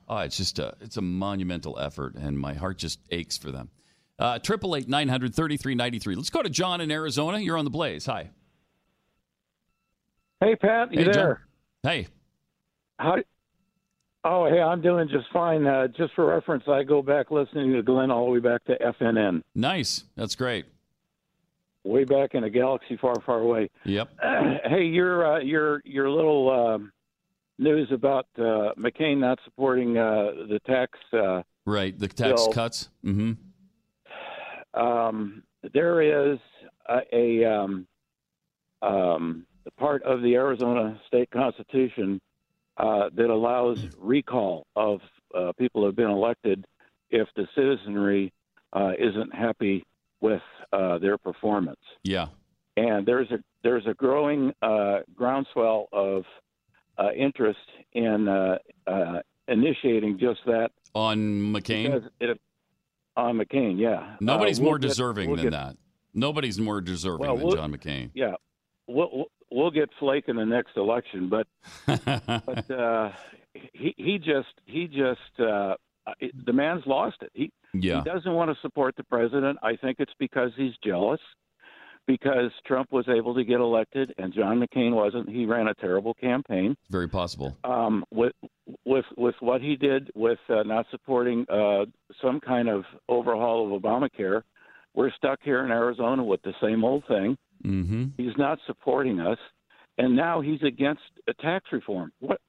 Oh, 0.08 0.20
it's 0.20 0.38
just 0.38 0.60
a 0.60 0.76
it's 0.80 0.98
a 0.98 1.02
monumental 1.02 1.78
effort, 1.80 2.16
and 2.16 2.40
my 2.40 2.54
heart 2.54 2.78
just 2.78 3.00
aches 3.12 3.38
for 3.38 3.52
them. 3.52 3.70
Uh, 4.20 4.40
Triple 4.40 4.76
eight 4.76 4.88
nine 4.88 5.10
hundred 5.10 5.36
thirty 5.36 5.58
three 5.58 5.76
ninety 5.76 6.00
three. 6.00 6.16
Let's 6.16 6.30
go 6.30 6.44
to 6.44 6.50
John 6.50 6.80
in 6.82 6.92
Arizona. 6.92 7.40
You're 7.40 7.58
on 7.58 7.66
the 7.66 7.72
Blaze. 7.72 8.06
Hi. 8.06 8.30
Hey, 10.40 10.56
Pat, 10.56 10.94
you 10.94 11.00
Hey, 11.00 11.06
John. 11.06 11.14
there? 11.14 11.47
Hey. 11.88 12.08
How? 13.00 13.16
Oh, 14.26 14.46
hey, 14.50 14.60
I'm 14.60 14.82
doing 14.82 15.08
just 15.08 15.28
fine. 15.32 15.66
Uh, 15.66 15.88
just 15.88 16.14
for 16.16 16.26
reference, 16.26 16.66
I 16.68 16.84
go 16.84 17.02
back 17.02 17.32
listening 17.32 17.72
to 17.72 17.82
Glenn 17.82 18.12
all 18.12 18.26
the 18.26 18.32
way 18.32 18.40
back 18.40 18.66
to 18.66 18.78
FNN, 18.78 19.42
Nice. 19.56 20.04
That's 20.18 20.36
great. 20.36 20.66
way 21.86 22.04
back 22.04 22.34
in 22.36 22.44
a 22.44 22.50
galaxy 22.50 22.98
far, 22.98 23.16
far 23.26 23.40
away. 23.40 23.70
Yep. 23.86 24.10
hey, 24.66 24.84
your 24.84 25.36
uh, 25.36 25.40
your 25.40 25.82
your 25.86 26.10
little 26.10 26.50
um, 26.50 26.92
news 27.58 27.88
about 27.94 28.28
uh, 28.38 28.74
McCain 28.78 29.20
not 29.20 29.40
supporting 29.46 29.98
uh, 29.98 30.32
the 30.50 30.60
tax. 30.68 31.00
Uh, 31.14 31.44
Right. 31.66 31.98
The 31.98 32.08
tax 32.10 32.44
Bill. 32.44 32.52
cuts. 32.54 32.90
Mm-hmm. 33.06 33.34
um, 34.82 35.44
there 35.74 36.32
is 36.34 36.40
a, 36.90 37.00
a 37.14 37.46
um, 37.46 37.88
um, 38.82 39.46
part 39.78 40.04
of 40.04 40.22
the 40.22 40.36
Arizona 40.36 41.00
state 41.08 41.30
constitution 41.32 42.20
uh, 42.78 43.10
that 43.16 43.30
allows 43.30 43.80
recall 43.98 44.68
of 44.76 45.00
uh, 45.36 45.52
people 45.58 45.82
who 45.82 45.88
have 45.88 45.96
been 45.96 46.10
elected 46.10 46.66
if 47.10 47.28
the 47.36 47.48
citizenry 47.56 48.32
uh, 48.74 48.92
isn't 49.00 49.34
happy 49.34 49.84
with 50.22 50.42
uh, 50.74 50.98
their 51.00 51.18
performance. 51.18 51.80
Yeah. 52.04 52.28
And 52.76 53.06
there's 53.06 53.30
a 53.32 53.40
there's 53.64 53.86
a 53.88 53.94
growing 53.96 54.54
uh, 54.62 55.00
groundswell 55.16 55.88
of 55.92 56.24
uh, 56.98 57.12
interest 57.12 57.58
in 57.94 58.28
uh, 58.28 58.58
uh, 58.86 59.22
initiating 59.48 60.20
just 60.20 60.40
that 60.46 60.70
On 60.94 61.18
McCain. 61.54 62.08
it, 62.20 62.40
on 63.16 63.38
McCain. 63.40 63.80
Yeah, 63.80 64.16
Nobody's 64.22 64.60
we'll 64.60 64.70
more 64.70 64.80
get- 64.80 64.90
deserving 64.90 65.28
we'll 65.30 65.38
than 65.38 65.46
get- 65.46 65.52
that. 65.54 65.78
Nobody's 66.14 66.60
more 66.60 66.82
deserving 66.82 67.20
Well, 67.28 67.36
than 67.38 67.48
we'll- 67.48 67.56
John 67.56 67.74
McCain. 67.76 68.12
Yeah, 68.14 68.36
we'll 68.88 69.26
we'll- 69.52 69.72
get 69.72 69.90
Flake 70.00 70.26
in 70.28 70.36
the 70.36 70.46
next 70.46 70.76
election, 70.78 71.30
but 71.30 71.48
but 71.86 72.72
uh, 72.72 73.12
he 73.74 73.94
he 73.98 74.18
just 74.18 74.48
he 74.66 74.88
just 74.88 75.40
uh, 75.40 75.76
the 76.46 76.54
man's 76.54 76.84
lost 76.86 77.18
it. 77.22 77.32
He 77.34 77.52
Yeah. 77.74 78.04
he 78.04 78.10
doesn't 78.10 78.34
want 78.34 78.50
to 78.52 78.58
support 78.62 78.96
the 78.96 79.04
president. 79.04 79.58
I 79.62 79.76
think 79.76 79.98
it's 80.00 80.14
because 80.20 80.52
he's 80.58 80.74
jealous. 80.84 81.20
Because 82.06 82.52
Trump 82.66 82.94
was 82.94 83.10
able 83.10 83.36
to 83.36 83.44
get 83.44 83.60
elected 83.60 84.14
and 84.18 84.34
John 84.34 84.62
McCain 84.66 84.94
wasn't. 84.94 85.28
He 85.28 85.46
ran 85.46 85.68
a 85.68 85.74
terrible 85.74 86.14
campaign. 86.14 86.78
Very 86.90 87.10
possible. 87.10 87.58
Um, 87.66 88.06
with 88.12 88.32
with 88.86 89.04
with 89.18 89.36
what 89.42 89.60
he 89.60 89.76
did 89.76 90.10
with 90.16 90.40
uh, 90.48 90.64
not 90.64 90.86
supporting 90.90 91.46
uh, 91.50 91.84
some 92.22 92.40
kind 92.40 92.70
of 92.70 92.86
overhaul 93.10 93.76
of 93.76 93.82
Obamacare, 93.82 94.44
we're 94.94 95.12
stuck 95.12 95.40
here 95.44 95.66
in 95.66 95.72
Arizona 95.72 96.24
with 96.24 96.42
the 96.44 96.54
same 96.62 96.86
old 96.86 97.04
thing. 97.10 97.38
Mm-hmm. 97.66 98.06
He's 98.18 98.38
not 98.38 98.60
supporting 98.68 99.20
us, 99.20 99.38
and 99.98 100.16
now 100.16 100.42
he's 100.42 100.62
against 100.64 101.02
a 101.28 101.34
tax 101.36 101.66
reform. 101.72 102.12
What 102.20 102.40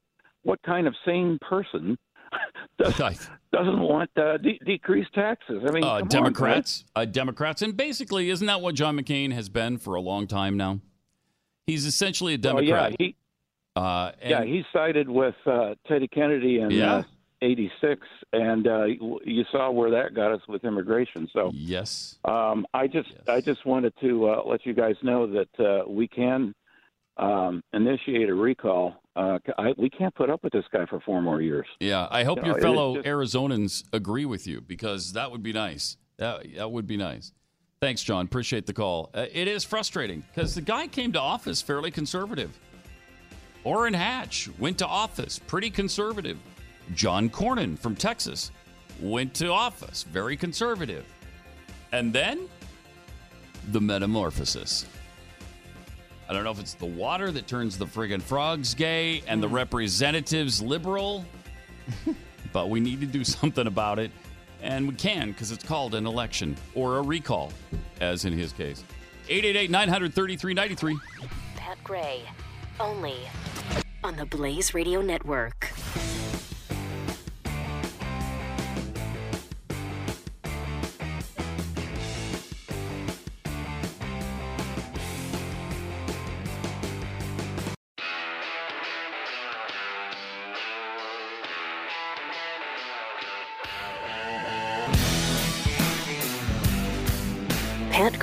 what 0.42 0.60
kind 0.62 0.86
of 0.86 0.94
sane 1.04 1.38
person 1.40 1.98
does, 2.78 3.28
doesn't 3.52 3.80
want 3.80 4.10
uh, 4.16 4.36
de- 4.38 4.60
decreased 4.64 5.12
taxes? 5.14 5.62
I 5.66 5.72
mean, 5.72 5.84
uh, 5.84 5.86
come 5.86 6.02
on, 6.02 6.08
Democrats, 6.08 6.84
uh, 6.94 7.04
Democrats, 7.04 7.62
and 7.62 7.76
basically, 7.76 8.30
isn't 8.30 8.46
that 8.46 8.60
what 8.60 8.74
John 8.74 8.98
McCain 8.98 9.32
has 9.32 9.48
been 9.48 9.78
for 9.78 9.94
a 9.94 10.00
long 10.00 10.26
time 10.26 10.56
now? 10.56 10.80
He's 11.66 11.84
essentially 11.84 12.34
a 12.34 12.38
Democrat. 12.38 12.92
yeah, 12.92 12.96
he 12.98 13.16
uh, 13.76 14.12
and, 14.20 14.30
yeah 14.30 14.44
he 14.44 14.62
sided 14.72 15.08
with 15.08 15.34
uh, 15.46 15.74
Teddy 15.86 16.08
Kennedy 16.08 16.58
and 16.58 16.72
Yeah. 16.72 17.02
Uh, 17.42 17.46
'86, 17.46 18.00
and 18.32 18.66
uh, 18.66 18.84
you 19.24 19.44
saw 19.50 19.70
where 19.70 19.90
that 19.90 20.14
got 20.14 20.32
us 20.32 20.40
with 20.48 20.64
immigration. 20.64 21.28
So 21.32 21.50
yes, 21.54 22.18
um, 22.24 22.66
I 22.74 22.86
just 22.86 23.10
I 23.28 23.40
just 23.40 23.64
wanted 23.66 23.92
to 24.00 24.28
uh, 24.30 24.42
let 24.46 24.66
you 24.66 24.74
guys 24.74 24.96
know 25.02 25.26
that 25.26 25.60
uh, 25.64 25.88
we 25.88 26.08
can 26.08 26.54
um, 27.16 27.62
initiate 27.72 28.28
a 28.28 28.34
recall. 28.34 28.94
Uh, 29.16 29.38
I, 29.58 29.74
we 29.76 29.90
can't 29.90 30.14
put 30.14 30.30
up 30.30 30.44
with 30.44 30.52
this 30.52 30.64
guy 30.72 30.86
for 30.86 31.00
four 31.00 31.20
more 31.20 31.40
years. 31.40 31.66
yeah. 31.80 32.06
I 32.10 32.22
hope 32.22 32.38
You 32.38 32.46
your 32.46 32.56
it's 32.56 32.64
fellow 32.64 32.94
just- 32.96 33.06
Arizonans 33.08 33.84
agree 33.92 34.24
with 34.24 34.46
you 34.46 34.60
because 34.60 35.14
that 35.14 35.32
would 35.32 35.42
be 35.42 35.52
nice. 35.52 35.96
That 36.18 36.46
that 36.56 36.70
would 36.70 36.86
be 36.86 36.96
nice. 36.96 37.32
Thanks, 37.80 38.02
John. 38.02 38.24
Appreciate 38.26 38.66
the 38.66 38.72
call. 38.72 39.10
Uh, 39.14 39.26
it 39.32 39.46
is 39.46 39.62
frustrating 39.64 40.24
because 40.34 40.54
the 40.56 40.60
guy 40.60 40.88
came 40.88 41.12
to 41.12 41.20
office 41.20 41.62
fairly 41.62 41.90
conservative. 41.92 42.58
Orrin 43.64 43.94
Hatch 43.94 44.48
went 44.58 44.78
to 44.78 44.86
office 44.86 45.38
pretty 45.38 45.70
conservative. 45.70 46.38
John 46.94 47.28
Cornyn 47.28 47.78
from 47.78 47.94
Texas 47.94 48.50
went 49.00 49.34
to 49.34 49.48
office 49.48 50.02
very 50.04 50.36
conservative. 50.36 51.04
And 51.92 52.12
then 52.12 52.48
the 53.70 53.80
metamorphosis. 53.80 54.86
I 56.28 56.34
don't 56.34 56.44
know 56.44 56.50
if 56.50 56.60
it's 56.60 56.74
the 56.74 56.86
water 56.86 57.30
that 57.30 57.46
turns 57.46 57.78
the 57.78 57.86
friggin' 57.86 58.20
frogs 58.20 58.74
gay 58.74 59.22
and 59.26 59.42
the 59.42 59.48
hmm. 59.48 59.54
representatives 59.54 60.60
liberal, 60.60 61.24
but 62.52 62.68
we 62.68 62.80
need 62.80 63.00
to 63.00 63.06
do 63.06 63.24
something 63.24 63.66
about 63.66 63.98
it. 63.98 64.10
And 64.60 64.88
we 64.88 64.94
can 64.94 65.30
because 65.30 65.52
it's 65.52 65.64
called 65.64 65.94
an 65.94 66.06
election 66.06 66.56
or 66.74 66.98
a 66.98 67.02
recall, 67.02 67.52
as 68.00 68.24
in 68.24 68.32
his 68.32 68.52
case. 68.52 68.82
888 69.28 69.70
933 69.70 70.54
93. 70.54 70.98
Pat 71.54 71.78
Gray, 71.84 72.22
only 72.80 73.16
on 74.02 74.16
the 74.16 74.26
Blaze 74.26 74.74
Radio 74.74 75.00
Network. 75.00 75.70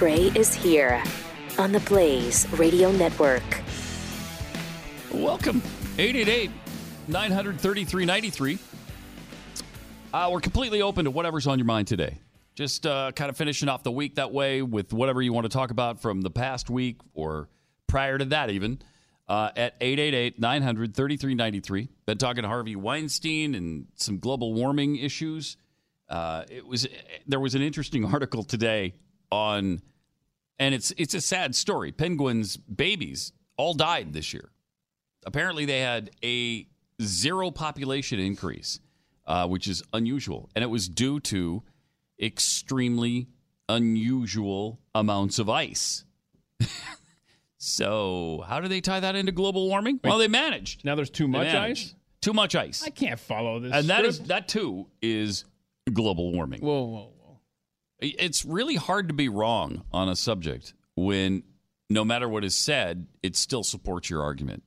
Gray 0.06 0.32
is 0.36 0.53
here 0.53 1.03
on 1.57 1.72
the 1.72 1.80
Blaze 1.80 2.48
Radio 2.60 2.91
Network. 2.91 3.41
Welcome. 5.11 5.64
888 5.98 6.52
933 7.07 8.06
93. 8.06 8.60
Uh, 10.14 10.30
we're 10.32 10.41
completely 10.41 10.84
open 10.84 11.06
to 11.06 11.10
whatever's 11.10 11.48
on 11.48 11.57
your 11.57 11.65
mind 11.65 11.88
today. 11.88 12.19
Just 12.53 12.86
uh, 12.86 13.14
kind 13.14 13.32
of 13.32 13.36
finishing 13.36 13.68
off 13.68 13.82
the 13.82 13.91
week 13.91 14.14
that 14.18 14.32
way 14.32 14.61
with 14.61 14.94
whatever 14.94 15.23
you 15.23 15.34
want 15.34 15.45
to 15.45 15.49
talk 15.49 15.72
about 15.72 15.99
from 15.99 16.22
the 16.22 16.30
past 16.30 16.69
week 16.69 16.98
or 17.15 17.49
prior 17.88 18.19
to 18.19 18.26
that, 18.26 18.52
even. 18.52 18.77
Uh, 19.27 19.49
at 19.57 19.73
888 19.82 20.40
933 20.40 21.34
93. 21.34 21.90
Been 22.06 22.19
talking 22.19 22.44
to 22.44 22.48
Harvey 22.48 22.76
Weinstein 22.76 23.56
and 23.56 23.88
some 23.95 24.19
global 24.19 24.53
warming 24.53 24.98
issues. 24.98 25.57
Uh, 26.07 26.44
it 26.52 26.68
was 26.68 26.88
there 27.26 27.40
was 27.40 27.56
an 27.56 27.64
interesting 27.64 28.06
article 28.14 28.44
today 28.44 28.94
on, 29.32 29.82
and 30.60 30.73
it's 30.76 30.91
it's 30.98 31.14
a 31.14 31.22
sad 31.22 31.56
story. 31.56 31.91
Penguins' 31.91 32.57
babies 32.57 33.34
all 33.57 33.73
died 33.73 34.14
this 34.14 34.34
year. 34.34 34.52
Apparently, 35.26 35.65
they 35.65 35.80
had 35.80 36.11
a 36.23 36.68
zero 37.02 37.52
population 37.52 38.19
increase, 38.19 38.80
uh, 39.26 39.48
which 39.48 39.68
is 39.68 39.84
unusual, 39.94 40.49
and 40.56 40.64
it 40.64 40.68
was 40.69 40.88
due 40.88 41.19
to 41.22 41.64
extremely 42.22 43.27
unusual 43.68 44.80
amounts 44.94 45.40
of 45.40 45.49
ice. 45.49 46.06
so, 47.57 48.44
how 48.48 48.60
do 48.60 48.68
they 48.68 48.82
tie 48.82 48.99
that 48.99 49.15
into 49.15 49.32
global 49.32 49.68
warming? 49.68 49.99
Well, 50.03 50.18
they 50.18 50.27
managed. 50.27 50.86
Now 50.86 50.95
there's 50.95 51.10
too 51.10 51.27
much 51.27 51.48
ice. 51.53 51.95
Too 52.22 52.34
much 52.34 52.56
ice. 52.56 52.84
I 52.84 52.90
can't 52.90 53.19
follow 53.19 53.60
this. 53.60 53.72
and 53.73 53.88
that 53.90 54.03
is 54.06 54.19
that 54.22 54.48
too 54.48 54.88
is 55.02 55.45
global 55.91 56.32
warming. 56.32 56.61
Whoa, 56.61 56.84
whoa! 56.84 57.11
It's 57.99 58.43
really 58.45 58.76
hard 58.76 59.07
to 59.07 59.13
be 59.13 59.30
wrong 59.30 59.84
on 59.91 60.09
a 60.09 60.15
subject 60.15 60.73
when 60.95 61.43
no 61.89 62.03
matter 62.03 62.27
what 62.27 62.43
is 62.43 62.55
said, 62.55 63.07
it 63.23 63.35
still 63.35 63.63
supports 63.63 64.09
your 64.09 64.22
argument. 64.23 64.63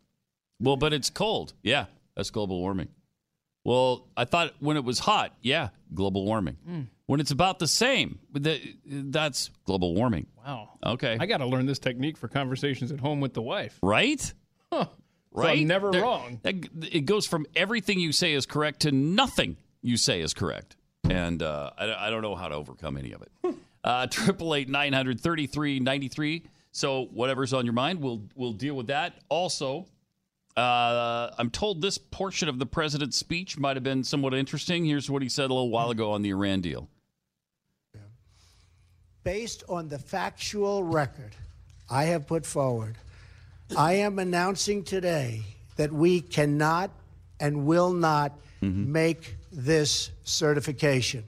Well, 0.61 0.77
but 0.77 0.93
it's 0.93 1.11
cold. 1.11 1.53
Yeah, 1.63 1.87
that's 2.17 2.31
global 2.31 2.59
warming. 2.61 2.89
Well, 3.65 4.09
I 4.17 4.25
thought 4.25 4.55
when 4.61 4.77
it 4.77 4.85
was 4.85 4.99
hot, 4.99 5.35
yeah, 5.43 5.69
global 5.93 6.25
warming. 6.25 6.57
Mm. 6.69 6.87
When 7.07 7.21
it's 7.21 7.31
about 7.31 7.59
the 7.59 7.69
same, 7.69 8.19
that's 8.33 9.51
global 9.65 9.95
warming. 9.95 10.27
Wow. 10.45 10.71
Okay. 10.85 11.17
I 11.21 11.27
got 11.27 11.39
to 11.39 11.47
learn 11.47 11.67
this 11.67 11.79
technique 11.79 12.17
for 12.17 12.29
conversations 12.29 12.93
at 12.93 13.01
home 13.01 13.21
with 13.21 13.35
the 13.35 13.43
wife. 13.43 13.79
Right? 13.83 14.33
Huh. 14.73 14.87
So 15.35 15.43
Right? 15.43 15.59
I'm 15.59 15.67
never 15.69 15.91
There- 15.93 16.01
wrong. 16.03 16.41
that- 16.43 16.65
It 16.91 17.03
goes 17.05 17.27
from 17.27 17.47
everything 17.55 18.01
you 18.01 18.13
say 18.13 18.33
is 18.33 18.47
correct 18.47 18.81
to 18.81 18.91
nothing 18.93 19.59
you 19.83 19.99
say 19.99 20.21
is 20.23 20.33
correct. 20.33 20.75
And 21.11 21.43
uh, 21.43 21.71
I, 21.79 22.07
I 22.07 22.11
don't 22.11 22.23
know 22.23 22.35
how 22.35 22.49
to 22.49 22.55
overcome 22.55 22.97
any 22.97 23.13
of 23.13 23.23
it. 23.23 23.55
Uh, 23.85 24.07
Triple 24.11 24.55
eight 24.55 24.69
nine 24.69 24.93
hundred 24.93 25.21
thirty 25.21 25.47
three 25.47 25.81
ninety 25.81 26.09
three. 26.09 26.45
So 26.73 27.07
whatever's 27.13 27.53
on 27.53 27.65
your 27.65 27.73
mind, 27.73 28.01
we'll 28.01 28.23
we'll 28.35 28.53
deal 28.53 28.75
with 28.75 28.89
that. 28.89 29.15
Also, 29.29 29.87
uh, 30.57 31.31
I'm 31.39 31.51
told 31.51 31.81
this 31.81 31.99
portion 31.99 32.49
of 32.49 32.59
the 32.59 32.67
president's 32.67 33.17
speech 33.17 33.59
might 33.59 33.77
have 33.77 33.85
been 33.85 34.05
somewhat 34.05 34.35
interesting. 34.35 34.85
Here's 34.85 35.11
what 35.11 35.23
he 35.23 35.29
said 35.29 35.47
a 35.51 35.55
little 35.55 35.71
while 35.71 35.91
ago 35.91 36.13
on 36.13 36.23
the 36.23 36.31
Iran 36.31 36.61
deal. 36.61 36.89
based 39.25 39.63
on 39.69 39.89
the 39.89 39.99
factual 39.99 40.83
record 40.83 41.35
I 41.91 42.05
have 42.05 42.27
put 42.27 42.47
forward, 42.47 42.97
I 43.77 43.95
am 43.95 44.19
announcing 44.19 44.85
today 44.85 45.43
that 45.77 45.93
we 45.93 46.21
cannot 46.21 46.91
and 47.41 47.67
will 47.67 47.93
not 47.93 48.39
make 48.61 49.37
this 49.59 50.11
certification. 50.23 51.25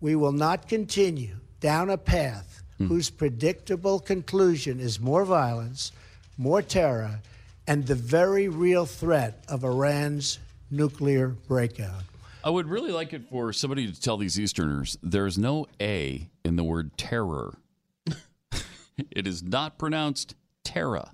We 0.00 0.16
will 0.16 0.32
not 0.32 0.68
continue 0.68 1.36
down 1.60 1.90
a 1.90 1.98
path 1.98 2.62
hmm. 2.78 2.86
whose 2.86 3.10
predictable 3.10 4.00
conclusion 4.00 4.80
is 4.80 4.98
more 4.98 5.24
violence, 5.26 5.92
more 6.38 6.62
terror, 6.62 7.20
and 7.68 7.86
the 7.86 7.94
very 7.94 8.48
real 8.48 8.86
threat 8.86 9.44
of 9.48 9.64
Iran's 9.64 10.38
nuclear 10.70 11.28
breakout. 11.28 12.02
I 12.42 12.48
would 12.48 12.68
really 12.68 12.92
like 12.92 13.12
it 13.12 13.28
for 13.28 13.52
somebody 13.52 13.92
to 13.92 14.00
tell 14.00 14.16
these 14.16 14.40
Easterners 14.40 14.96
there's 15.02 15.36
no 15.36 15.66
A 15.78 16.30
in 16.42 16.56
the 16.56 16.64
word 16.64 16.96
terror. 16.96 17.58
it 19.10 19.26
is 19.26 19.42
not 19.42 19.78
pronounced 19.78 20.36
terra. 20.64 21.12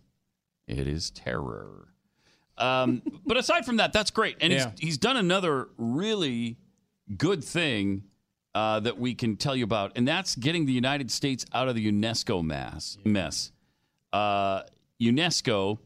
It 0.68 0.86
is 0.86 1.10
terror. 1.10 1.91
Um, 2.58 3.02
but 3.26 3.36
aside 3.36 3.64
from 3.64 3.78
that, 3.78 3.92
that's 3.92 4.10
great. 4.10 4.36
And 4.40 4.52
Yeah. 4.52 4.70
he's, 4.72 4.80
he's 4.80 4.98
done 4.98 5.16
another 5.16 5.68
really 5.78 6.56
good 7.16 7.42
thing 7.42 8.04
uh, 8.54 8.80
that 8.80 8.98
we 8.98 9.14
can 9.14 9.36
tell 9.36 9.56
you 9.56 9.64
about, 9.64 9.92
and 9.96 10.06
that's 10.06 10.34
getting 10.36 10.66
the 10.66 10.72
United 10.72 11.10
States 11.10 11.46
out 11.54 11.68
of 11.68 11.74
the 11.74 11.90
UNESCO 11.90 12.44
mass, 12.44 12.98
mess. 13.04 13.50
Uh, 14.12 14.62
UNESCO 15.00 15.78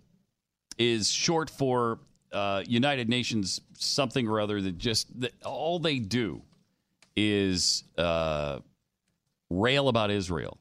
is 0.77 1.09
short 1.11 1.49
for 1.49 2.01
uh, 2.33 2.65
United 2.67 3.09
Nations 3.09 3.61
something 3.79 4.27
or 4.29 4.41
other 4.41 4.61
that 4.61 4.79
just 4.79 5.21
that 5.21 5.33
all 5.45 5.79
they 5.79 6.01
do 6.01 6.43
is 7.15 7.85
uh, 7.97 8.59
rail 9.49 9.89
about 9.89 10.11
Israel. 10.11 10.59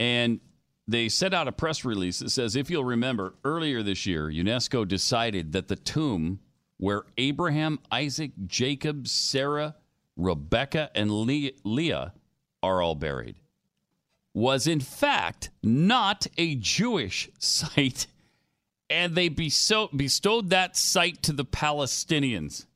And 0.00 0.40
they 0.86 1.08
sent 1.08 1.34
out 1.34 1.48
a 1.48 1.52
press 1.52 1.84
release 1.84 2.18
that 2.18 2.30
says, 2.30 2.56
if 2.56 2.70
you'll 2.70 2.84
remember, 2.84 3.34
earlier 3.44 3.82
this 3.82 4.06
year, 4.06 4.28
UNESCO 4.28 4.86
decided 4.86 5.52
that 5.52 5.68
the 5.68 5.76
tomb 5.76 6.40
where 6.78 7.04
Abraham, 7.16 7.78
Isaac, 7.90 8.32
Jacob, 8.46 9.06
Sarah, 9.06 9.76
Rebecca, 10.16 10.90
and 10.94 11.10
Le- 11.10 11.52
Leah 11.64 12.12
are 12.62 12.82
all 12.82 12.94
buried 12.94 13.36
was 14.34 14.66
in 14.66 14.80
fact 14.80 15.50
not 15.62 16.26
a 16.38 16.54
Jewish 16.56 17.30
site, 17.38 18.06
and 18.88 19.14
they 19.14 19.28
bestow- 19.28 19.90
bestowed 19.94 20.50
that 20.50 20.76
site 20.76 21.22
to 21.24 21.32
the 21.32 21.44
Palestinians. 21.44 22.66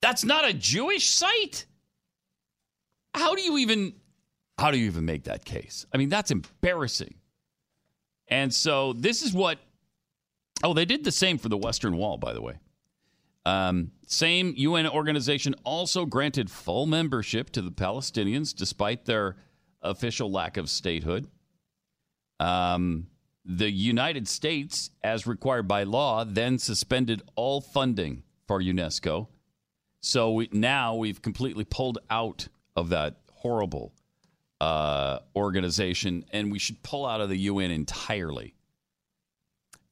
That's 0.00 0.24
not 0.24 0.48
a 0.48 0.54
Jewish 0.54 1.08
site. 1.08 1.66
How 3.14 3.34
do 3.34 3.42
you 3.42 3.58
even 3.58 3.94
how 4.60 4.70
do 4.70 4.78
you 4.78 4.86
even 4.86 5.04
make 5.04 5.24
that 5.24 5.44
case? 5.44 5.86
I 5.92 5.96
mean, 5.96 6.08
that's 6.08 6.30
embarrassing. 6.30 7.14
And 8.28 8.52
so 8.52 8.92
this 8.92 9.22
is 9.22 9.32
what 9.32 9.58
Oh, 10.62 10.74
they 10.74 10.84
did 10.84 11.04
the 11.04 11.12
same 11.12 11.38
for 11.38 11.48
the 11.48 11.56
Western 11.56 11.96
Wall, 11.96 12.18
by 12.18 12.32
the 12.32 12.42
way. 12.42 12.58
Um, 13.46 13.92
same 14.06 14.52
UN 14.56 14.86
organization 14.86 15.54
also 15.64 16.04
granted 16.04 16.50
full 16.50 16.86
membership 16.86 17.50
to 17.50 17.62
the 17.62 17.70
Palestinians 17.70 18.54
despite 18.54 19.06
their 19.06 19.36
official 19.80 20.30
lack 20.30 20.58
of 20.58 20.68
statehood. 20.68 21.26
Um, 22.38 23.06
the 23.46 23.70
United 23.70 24.28
States, 24.28 24.90
as 25.02 25.26
required 25.26 25.66
by 25.66 25.84
law, 25.84 26.24
then 26.24 26.58
suspended 26.58 27.22
all 27.34 27.62
funding 27.62 28.22
for 28.46 28.60
UNESCO. 28.60 29.28
So 30.02 30.32
we, 30.32 30.50
now 30.52 30.94
we've 30.94 31.22
completely 31.22 31.64
pulled 31.64 31.98
out 32.10 32.48
of 32.76 32.90
that 32.90 33.16
horrible 33.32 33.94
uh, 34.60 35.20
organization, 35.34 36.24
and 36.32 36.52
we 36.52 36.58
should 36.58 36.82
pull 36.82 37.06
out 37.06 37.20
of 37.20 37.28
the 37.28 37.38
UN 37.38 37.70
entirely. 37.70 38.54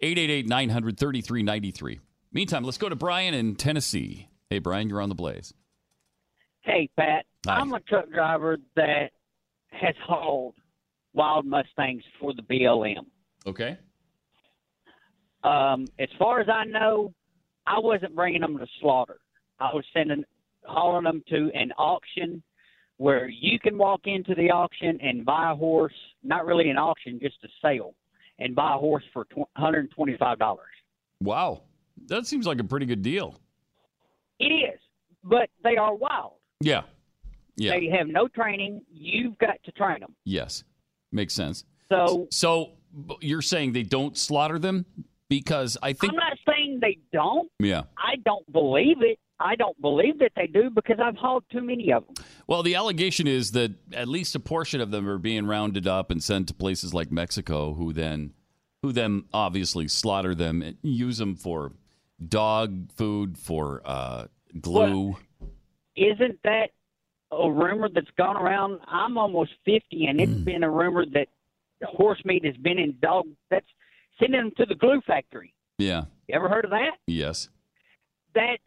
888 0.00 0.46
900 0.46 0.98
3393. 0.98 2.00
Meantime, 2.32 2.64
let's 2.64 2.78
go 2.78 2.88
to 2.88 2.96
Brian 2.96 3.34
in 3.34 3.56
Tennessee. 3.56 4.28
Hey, 4.50 4.58
Brian, 4.58 4.88
you're 4.88 5.00
on 5.00 5.08
the 5.08 5.14
blaze. 5.14 5.52
Hey, 6.60 6.88
Pat. 6.96 7.24
Hi. 7.46 7.56
I'm 7.56 7.72
a 7.72 7.80
truck 7.80 8.10
driver 8.10 8.58
that 8.76 9.10
has 9.70 9.94
hauled 10.06 10.54
wild 11.14 11.46
Mustangs 11.46 12.02
for 12.20 12.34
the 12.34 12.42
BLM. 12.42 13.06
Okay. 13.46 13.78
Um, 15.42 15.86
as 15.98 16.08
far 16.18 16.40
as 16.40 16.48
I 16.48 16.64
know, 16.64 17.12
I 17.66 17.78
wasn't 17.78 18.14
bringing 18.14 18.40
them 18.40 18.58
to 18.58 18.66
slaughter. 18.80 19.18
I 19.58 19.70
was 19.74 19.84
sending, 19.94 20.24
hauling 20.64 21.04
them 21.04 21.22
to 21.28 21.50
an 21.54 21.72
auction 21.72 22.42
where 22.98 23.28
you 23.28 23.58
can 23.58 23.78
walk 23.78 24.02
into 24.04 24.34
the 24.34 24.50
auction 24.50 24.98
and 25.00 25.24
buy 25.24 25.52
a 25.52 25.54
horse, 25.54 25.94
not 26.22 26.44
really 26.44 26.68
an 26.68 26.76
auction, 26.76 27.18
just 27.20 27.36
a 27.44 27.48
sale, 27.62 27.94
and 28.38 28.54
buy 28.54 28.74
a 28.74 28.78
horse 28.78 29.04
for 29.12 29.26
$125. 29.56 30.56
Wow. 31.20 31.62
That 32.06 32.26
seems 32.26 32.46
like 32.46 32.60
a 32.60 32.64
pretty 32.64 32.86
good 32.86 33.02
deal. 33.02 33.40
It 34.38 34.46
is, 34.52 34.78
but 35.24 35.48
they 35.64 35.76
are 35.76 35.94
wild. 35.94 36.34
Yeah. 36.60 36.82
Yeah. 37.56 37.72
They 37.72 37.86
have 37.86 38.08
no 38.08 38.28
training. 38.28 38.82
You've 38.92 39.38
got 39.38 39.62
to 39.64 39.72
train 39.72 40.00
them. 40.00 40.14
Yes. 40.24 40.64
Makes 41.10 41.34
sense. 41.34 41.64
So 41.90 42.28
So 42.30 42.72
you're 43.20 43.42
saying 43.42 43.72
they 43.72 43.82
don't 43.82 44.16
slaughter 44.16 44.58
them 44.58 44.86
because 45.28 45.76
I 45.82 45.92
think 45.92 46.12
I'm 46.12 46.16
not 46.16 46.38
saying 46.48 46.78
they 46.80 46.98
don't. 47.12 47.50
Yeah. 47.58 47.82
I 47.96 48.16
don't 48.24 48.50
believe 48.52 49.02
it. 49.02 49.18
I 49.40 49.54
don't 49.54 49.80
believe 49.80 50.18
that 50.18 50.32
they 50.34 50.46
do 50.46 50.70
because 50.70 50.98
I've 51.02 51.16
hauled 51.16 51.44
too 51.50 51.62
many 51.62 51.92
of 51.92 52.04
them. 52.06 52.24
Well, 52.46 52.62
the 52.62 52.74
allegation 52.74 53.26
is 53.26 53.52
that 53.52 53.72
at 53.92 54.08
least 54.08 54.34
a 54.34 54.40
portion 54.40 54.80
of 54.80 54.90
them 54.90 55.08
are 55.08 55.18
being 55.18 55.46
rounded 55.46 55.86
up 55.86 56.10
and 56.10 56.22
sent 56.22 56.48
to 56.48 56.54
places 56.54 56.92
like 56.92 57.12
Mexico, 57.12 57.74
who 57.74 57.92
then, 57.92 58.32
who 58.82 58.92
then 58.92 59.24
obviously 59.32 59.86
slaughter 59.86 60.34
them 60.34 60.62
and 60.62 60.76
use 60.82 61.18
them 61.18 61.36
for 61.36 61.72
dog 62.26 62.90
food, 62.92 63.38
for 63.38 63.82
uh, 63.84 64.26
glue. 64.60 65.16
Isn't 65.96 66.38
that 66.44 66.70
a 67.30 67.50
rumor 67.50 67.88
that's 67.92 68.10
gone 68.16 68.36
around? 68.36 68.80
I'm 68.88 69.18
almost 69.18 69.52
50, 69.64 70.06
and 70.06 70.20
it's 70.20 70.32
been 70.32 70.64
a 70.64 70.70
rumor 70.70 71.04
that 71.12 71.28
horse 71.82 72.20
meat 72.24 72.44
has 72.44 72.56
been 72.56 72.78
in 72.78 72.96
dog. 73.00 73.26
That's 73.50 73.66
sending 74.18 74.40
them 74.40 74.52
to 74.56 74.66
the 74.66 74.74
glue 74.74 75.00
factory. 75.06 75.54
Yeah. 75.78 76.04
You 76.26 76.34
ever 76.34 76.48
heard 76.48 76.64
of 76.64 76.72
that? 76.72 76.92
Yes. 77.06 77.48
That's 78.34 78.62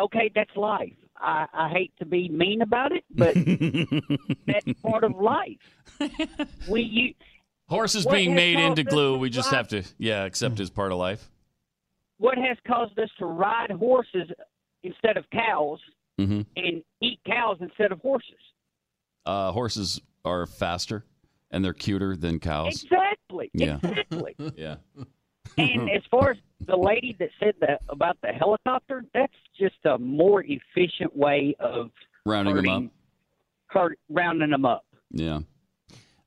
okay. 0.00 0.30
That's 0.34 0.54
life. 0.56 0.92
I, 1.16 1.46
I 1.52 1.68
hate 1.70 1.92
to 2.00 2.04
be 2.04 2.28
mean 2.28 2.60
about 2.62 2.92
it, 2.92 3.04
but 3.10 3.34
that's 4.46 4.80
part 4.82 5.04
of 5.04 5.12
life. 5.16 5.58
We 6.68 6.82
you 6.82 7.14
Horses 7.68 8.04
being 8.04 8.34
made 8.34 8.58
into 8.58 8.82
glue, 8.84 9.16
we 9.18 9.30
just 9.30 9.50
ride- 9.50 9.56
have 9.56 9.68
to, 9.68 9.82
yeah, 9.98 10.24
accept 10.24 10.60
as 10.60 10.68
part 10.70 10.92
of 10.92 10.98
life. 10.98 11.30
what 12.18 12.36
has 12.36 12.56
caused 12.66 12.98
us 12.98 13.08
to 13.18 13.26
ride 13.26 13.70
horses 13.70 14.28
instead 14.82 15.16
of 15.16 15.24
cows 15.30 15.78
hmm 16.18 16.42
and 16.56 16.82
eat 17.00 17.18
cows 17.26 17.56
instead 17.60 17.90
of 17.92 18.00
horses? 18.00 18.34
Uh, 19.26 19.50
horses 19.52 20.00
are 20.24 20.46
faster 20.46 21.04
and 21.50 21.64
they're 21.64 21.72
cuter 21.72 22.16
than 22.16 22.38
cows. 22.38 22.82
Exactly. 22.84 23.50
Yeah. 23.54 23.78
Exactly. 23.82 24.34
Yeah. 24.56 24.76
and 25.56 25.88
as 25.90 26.02
far 26.10 26.32
as 26.32 26.36
the 26.66 26.76
lady 26.76 27.16
that 27.18 27.30
said 27.40 27.54
that 27.60 27.82
about 27.88 28.16
the 28.22 28.28
helicopter, 28.28 29.04
that's 29.14 29.32
just 29.58 29.76
a 29.84 29.98
more 29.98 30.42
efficient 30.46 31.16
way 31.16 31.54
of 31.60 31.90
Rounding 32.26 32.56
them 32.56 32.68
up. 32.68 32.82
hurt, 33.66 33.98
rounding 34.08 34.50
them 34.50 34.64
up 34.64 34.84
Yeah. 35.10 35.40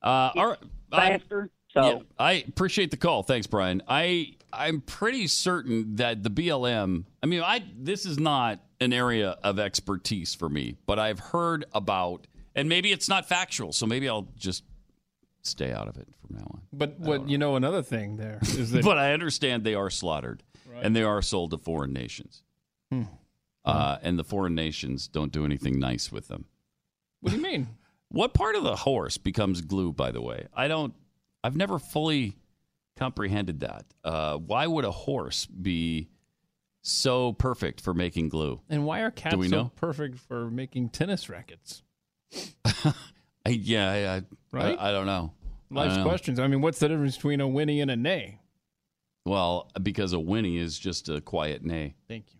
Uh, 0.02 0.30
all 0.36 0.46
right. 0.48 0.58
Faster. 0.90 1.50
So 1.74 1.82
Yeah, 1.82 1.98
I 2.18 2.32
appreciate 2.48 2.90
the 2.90 2.96
call. 2.96 3.22
Thanks, 3.22 3.46
Brian. 3.46 3.82
I 3.88 4.34
I'm 4.52 4.80
pretty 4.80 5.26
certain 5.26 5.96
that 5.96 6.22
the 6.22 6.30
BLM. 6.30 7.04
I 7.22 7.26
mean, 7.26 7.42
I 7.42 7.62
this 7.76 8.06
is 8.06 8.18
not 8.18 8.60
an 8.80 8.92
area 8.92 9.36
of 9.42 9.58
expertise 9.58 10.34
for 10.34 10.48
me, 10.48 10.76
but 10.86 10.98
I've 10.98 11.18
heard 11.18 11.64
about, 11.74 12.26
and 12.54 12.68
maybe 12.68 12.92
it's 12.92 13.08
not 13.08 13.28
factual, 13.28 13.72
so 13.72 13.86
maybe 13.86 14.08
I'll 14.08 14.28
just 14.36 14.62
stay 15.48 15.72
out 15.72 15.88
of 15.88 15.96
it 15.96 16.08
from 16.20 16.36
now 16.36 16.46
on. 16.52 16.62
But 16.72 16.98
what 17.00 17.28
you 17.28 17.38
know, 17.38 17.56
another 17.56 17.82
thing 17.82 18.16
there 18.16 18.38
is 18.42 18.70
that 18.72 18.84
but 18.84 18.98
I 18.98 19.12
understand 19.12 19.64
they 19.64 19.74
are 19.74 19.90
slaughtered 19.90 20.42
and 20.80 20.94
they 20.94 21.02
are 21.02 21.20
sold 21.22 21.50
to 21.52 21.58
foreign 21.58 21.92
nations, 21.92 22.42
Hmm. 22.92 23.02
uh, 23.64 23.98
and 24.02 24.18
the 24.18 24.24
foreign 24.24 24.54
nations 24.54 25.08
don't 25.08 25.32
do 25.32 25.44
anything 25.44 25.78
nice 25.80 26.12
with 26.12 26.28
them. 26.28 26.44
What 27.20 27.30
do 27.30 27.36
you 27.36 27.42
mean? 27.42 27.68
What 28.10 28.32
part 28.32 28.56
of 28.56 28.62
the 28.62 28.74
horse 28.74 29.18
becomes 29.18 29.60
glue, 29.60 29.92
by 29.92 30.12
the 30.12 30.22
way? 30.22 30.46
I 30.54 30.66
don't, 30.66 30.94
I've 31.44 31.56
never 31.56 31.78
fully 31.78 32.36
comprehended 32.96 33.60
that. 33.60 33.84
Uh, 34.02 34.38
why 34.38 34.66
would 34.66 34.86
a 34.86 34.90
horse 34.90 35.44
be 35.44 36.08
so 36.80 37.34
perfect 37.34 37.82
for 37.82 37.92
making 37.92 38.30
glue? 38.30 38.62
And 38.70 38.86
why 38.86 39.00
are 39.00 39.10
cats 39.10 39.36
we 39.36 39.48
so 39.50 39.56
know? 39.64 39.72
perfect 39.76 40.18
for 40.20 40.50
making 40.50 40.88
tennis 40.88 41.28
rackets? 41.28 41.82
I, 42.64 42.94
yeah, 43.50 43.90
I, 43.90 44.16
I, 44.16 44.22
Right? 44.52 44.78
I, 44.80 44.88
I 44.88 44.92
don't 44.92 45.04
know. 45.06 45.32
I 45.70 45.74
Life's 45.74 45.96
don't 45.96 46.04
questions. 46.06 46.38
I 46.40 46.46
mean, 46.46 46.60
what's 46.60 46.78
the 46.78 46.88
difference 46.88 47.16
between 47.16 47.40
a 47.40 47.48
whinny 47.48 47.80
and 47.80 47.90
a 47.90 47.96
nay? 47.96 48.40
Well, 49.24 49.70
because 49.82 50.12
a 50.12 50.18
whinny 50.20 50.56
is 50.56 50.78
just 50.78 51.08
a 51.08 51.20
quiet 51.20 51.62
nay. 51.64 51.94
Thank 52.08 52.26
you. 52.32 52.38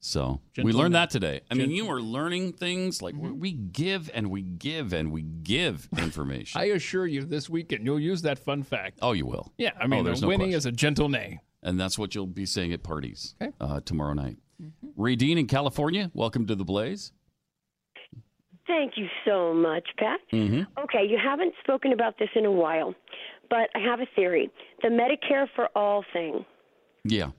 So 0.00 0.40
we 0.62 0.72
learned 0.72 0.94
that 0.94 1.10
today. 1.10 1.40
I 1.50 1.54
mean, 1.54 1.70
you 1.70 1.88
are 1.90 2.00
learning 2.00 2.52
things 2.52 3.00
like 3.02 3.14
we- 3.16 3.30
we 3.32 3.52
give 3.52 4.10
and 4.14 4.30
we 4.30 4.42
give 4.42 4.92
and 4.92 5.10
we 5.10 5.22
give 5.22 5.88
information. 5.98 6.60
I 6.60 6.66
assure 6.66 7.06
you, 7.06 7.24
this 7.24 7.48
weekend 7.48 7.84
you'll 7.86 7.98
use 7.98 8.22
that 8.22 8.38
fun 8.38 8.62
fact. 8.62 8.98
oh, 9.02 9.12
you 9.12 9.26
will. 9.26 9.52
Yeah, 9.58 9.72
I 9.80 9.84
Oh, 9.84 9.88
mean, 9.88 10.04
there's 10.04 10.20
a 10.20 10.22
no 10.22 10.28
whinny 10.28 10.44
question. 10.44 10.58
is 10.58 10.66
a 10.66 10.72
gentle 10.72 11.08
nay. 11.08 11.40
and 11.62 11.80
that's 11.80 11.98
what 11.98 12.14
you'll 12.14 12.26
be 12.26 12.46
saying 12.46 12.72
at 12.72 12.82
parties 12.82 13.34
uh, 13.60 13.80
tomorrow 13.80 14.12
night. 14.12 14.36
Mm-hmm. 14.62 15.02
Radine 15.02 15.38
in 15.38 15.46
California, 15.46 16.10
welcome 16.14 16.46
to 16.46 16.54
the 16.54 16.64
Blaze. 16.64 17.12
Thank 18.66 18.96
you 18.96 19.06
so 19.24 19.54
much, 19.54 19.84
Pat. 19.96 20.20
Mm-hmm. 20.32 20.62
Okay, 20.84 21.04
you 21.08 21.18
haven't 21.22 21.54
spoken 21.62 21.92
about 21.92 22.18
this 22.18 22.28
in 22.34 22.44
a 22.44 22.50
while, 22.50 22.94
but 23.48 23.70
I 23.74 23.78
have 23.78 24.00
a 24.00 24.06
theory. 24.16 24.50
The 24.82 24.88
Medicare 24.88 25.46
for 25.54 25.68
all 25.76 26.04
thing. 26.12 26.44
Yeah. 27.04 27.30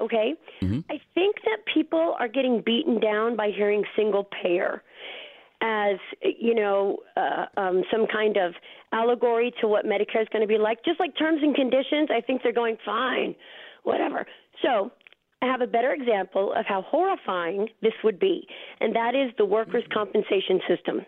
Okay? 0.00 0.34
Mhm. 0.62 0.84
I 0.90 0.98
think 1.14 1.36
that 1.44 1.58
people 1.72 2.16
are 2.18 2.28
getting 2.28 2.62
beaten 2.62 2.98
down 2.98 3.36
by 3.36 3.50
hearing 3.50 3.84
single 3.94 4.24
payer 4.24 4.82
as, 5.60 5.98
you 6.22 6.54
know, 6.54 6.98
uh, 7.18 7.44
um, 7.58 7.84
some 7.90 8.06
kind 8.06 8.38
of 8.38 8.54
allegory 8.92 9.52
to 9.60 9.68
what 9.68 9.84
Medicare 9.84 10.22
is 10.22 10.28
going 10.32 10.40
to 10.40 10.46
be 10.48 10.56
like. 10.56 10.82
Just 10.84 10.98
like 10.98 11.14
terms 11.18 11.42
and 11.42 11.54
conditions, 11.54 12.08
I 12.10 12.22
think 12.22 12.42
they're 12.42 12.52
going 12.52 12.78
fine, 12.82 13.34
whatever. 13.82 14.26
So 14.62 14.90
have 15.46 15.60
a 15.60 15.66
better 15.66 15.92
example 15.92 16.52
of 16.56 16.66
how 16.66 16.82
horrifying 16.82 17.68
this 17.82 17.94
would 18.04 18.18
be, 18.18 18.46
and 18.80 18.94
that 18.94 19.14
is 19.14 19.32
the 19.38 19.44
workers' 19.44 19.84
compensation 19.92 20.60
system. 20.68 21.06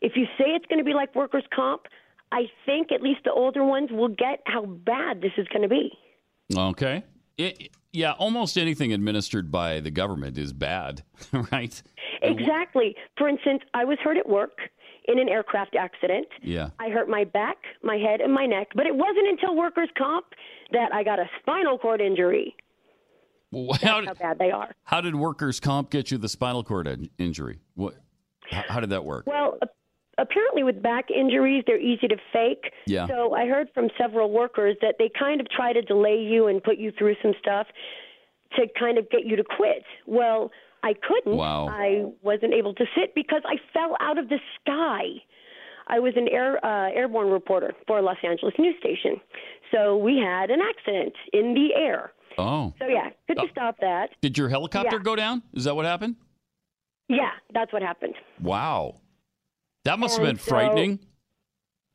If 0.00 0.12
you 0.16 0.24
say 0.38 0.50
it's 0.50 0.66
going 0.66 0.78
to 0.78 0.84
be 0.84 0.94
like 0.94 1.14
workers' 1.14 1.44
comp, 1.54 1.82
I 2.32 2.44
think 2.64 2.92
at 2.92 3.02
least 3.02 3.20
the 3.24 3.32
older 3.32 3.64
ones 3.64 3.90
will 3.90 4.08
get 4.08 4.40
how 4.46 4.64
bad 4.64 5.20
this 5.20 5.32
is 5.36 5.46
going 5.48 5.62
to 5.62 5.68
be. 5.68 5.90
Okay. 6.56 7.02
It, 7.36 7.70
yeah, 7.92 8.12
almost 8.12 8.56
anything 8.56 8.92
administered 8.92 9.50
by 9.50 9.80
the 9.80 9.90
government 9.90 10.38
is 10.38 10.52
bad, 10.52 11.02
right? 11.52 11.82
Exactly. 12.22 12.94
For 13.16 13.28
instance, 13.28 13.62
I 13.74 13.84
was 13.84 13.98
hurt 14.02 14.16
at 14.16 14.28
work 14.28 14.58
in 15.10 15.18
an 15.18 15.28
aircraft 15.28 15.74
accident. 15.76 16.26
Yeah. 16.42 16.70
I 16.78 16.88
hurt 16.88 17.08
my 17.08 17.24
back, 17.24 17.56
my 17.82 17.96
head, 17.96 18.20
and 18.20 18.32
my 18.32 18.46
neck, 18.46 18.68
but 18.74 18.86
it 18.86 18.94
wasn't 18.94 19.28
until 19.28 19.56
workers' 19.56 19.88
comp 19.96 20.26
that 20.72 20.92
I 20.94 21.02
got 21.02 21.18
a 21.18 21.24
spinal 21.40 21.78
cord 21.78 22.00
injury. 22.00 22.54
Well, 23.50 23.76
how, 23.82 24.04
How 24.04 24.14
bad 24.14 24.38
they 24.38 24.50
are. 24.52 24.74
how 24.84 25.00
did 25.00 25.14
workers' 25.16 25.58
comp 25.58 25.90
get 25.90 26.10
you 26.10 26.18
the 26.18 26.28
spinal 26.28 26.62
cord 26.62 26.86
in- 26.86 27.10
injury? 27.18 27.58
What? 27.74 27.94
How, 28.50 28.62
how 28.68 28.80
did 28.80 28.90
that 28.90 29.04
work? 29.04 29.26
Well, 29.26 29.58
apparently 30.18 30.62
with 30.62 30.80
back 30.82 31.10
injuries, 31.10 31.64
they're 31.66 31.80
easy 31.80 32.06
to 32.08 32.16
fake. 32.32 32.72
Yeah. 32.86 33.08
So 33.08 33.34
I 33.34 33.46
heard 33.46 33.68
from 33.74 33.88
several 33.98 34.30
workers 34.30 34.76
that 34.82 34.96
they 34.98 35.10
kind 35.18 35.40
of 35.40 35.48
try 35.50 35.72
to 35.72 35.82
delay 35.82 36.18
you 36.20 36.46
and 36.46 36.62
put 36.62 36.78
you 36.78 36.92
through 36.96 37.16
some 37.22 37.32
stuff 37.40 37.66
to 38.56 38.66
kind 38.78 38.98
of 38.98 39.08
get 39.10 39.24
you 39.26 39.34
to 39.36 39.44
quit. 39.44 39.82
Well, 40.06 40.50
I 40.82 40.94
couldn't. 40.94 41.36
Wow. 41.36 41.68
I 41.68 42.04
wasn't 42.22 42.54
able 42.54 42.74
to 42.74 42.84
sit 42.96 43.14
because 43.14 43.42
I 43.44 43.56
fell 43.72 43.96
out 44.00 44.18
of 44.18 44.28
the 44.28 44.38
sky. 44.60 45.02
I 45.88 45.98
was 45.98 46.14
an 46.16 46.28
air 46.28 46.64
uh, 46.64 46.90
airborne 46.92 47.28
reporter 47.30 47.74
for 47.86 47.98
a 47.98 48.02
Los 48.02 48.16
Angeles 48.22 48.54
news 48.58 48.76
station. 48.80 49.20
So 49.72 49.96
we 49.96 50.18
had 50.18 50.50
an 50.50 50.60
accident 50.60 51.14
in 51.32 51.54
the 51.54 51.74
air. 51.74 52.12
Oh. 52.38 52.72
So 52.78 52.86
yeah, 52.86 53.10
couldn't 53.26 53.50
stop 53.50 53.76
that. 53.80 54.10
Did 54.22 54.38
your 54.38 54.48
helicopter 54.48 54.96
Yeah. 54.96 55.02
go 55.02 55.16
down? 55.16 55.42
Is 55.52 55.64
that 55.64 55.74
what 55.76 55.84
happened? 55.84 56.16
Yeah, 57.08 57.30
that's 57.52 57.72
what 57.72 57.82
happened. 57.82 58.14
Wow. 58.40 59.00
That 59.84 59.98
must 59.98 60.16
have 60.16 60.26
been 60.26 60.38
so- 60.38 60.48
frightening. 60.50 61.00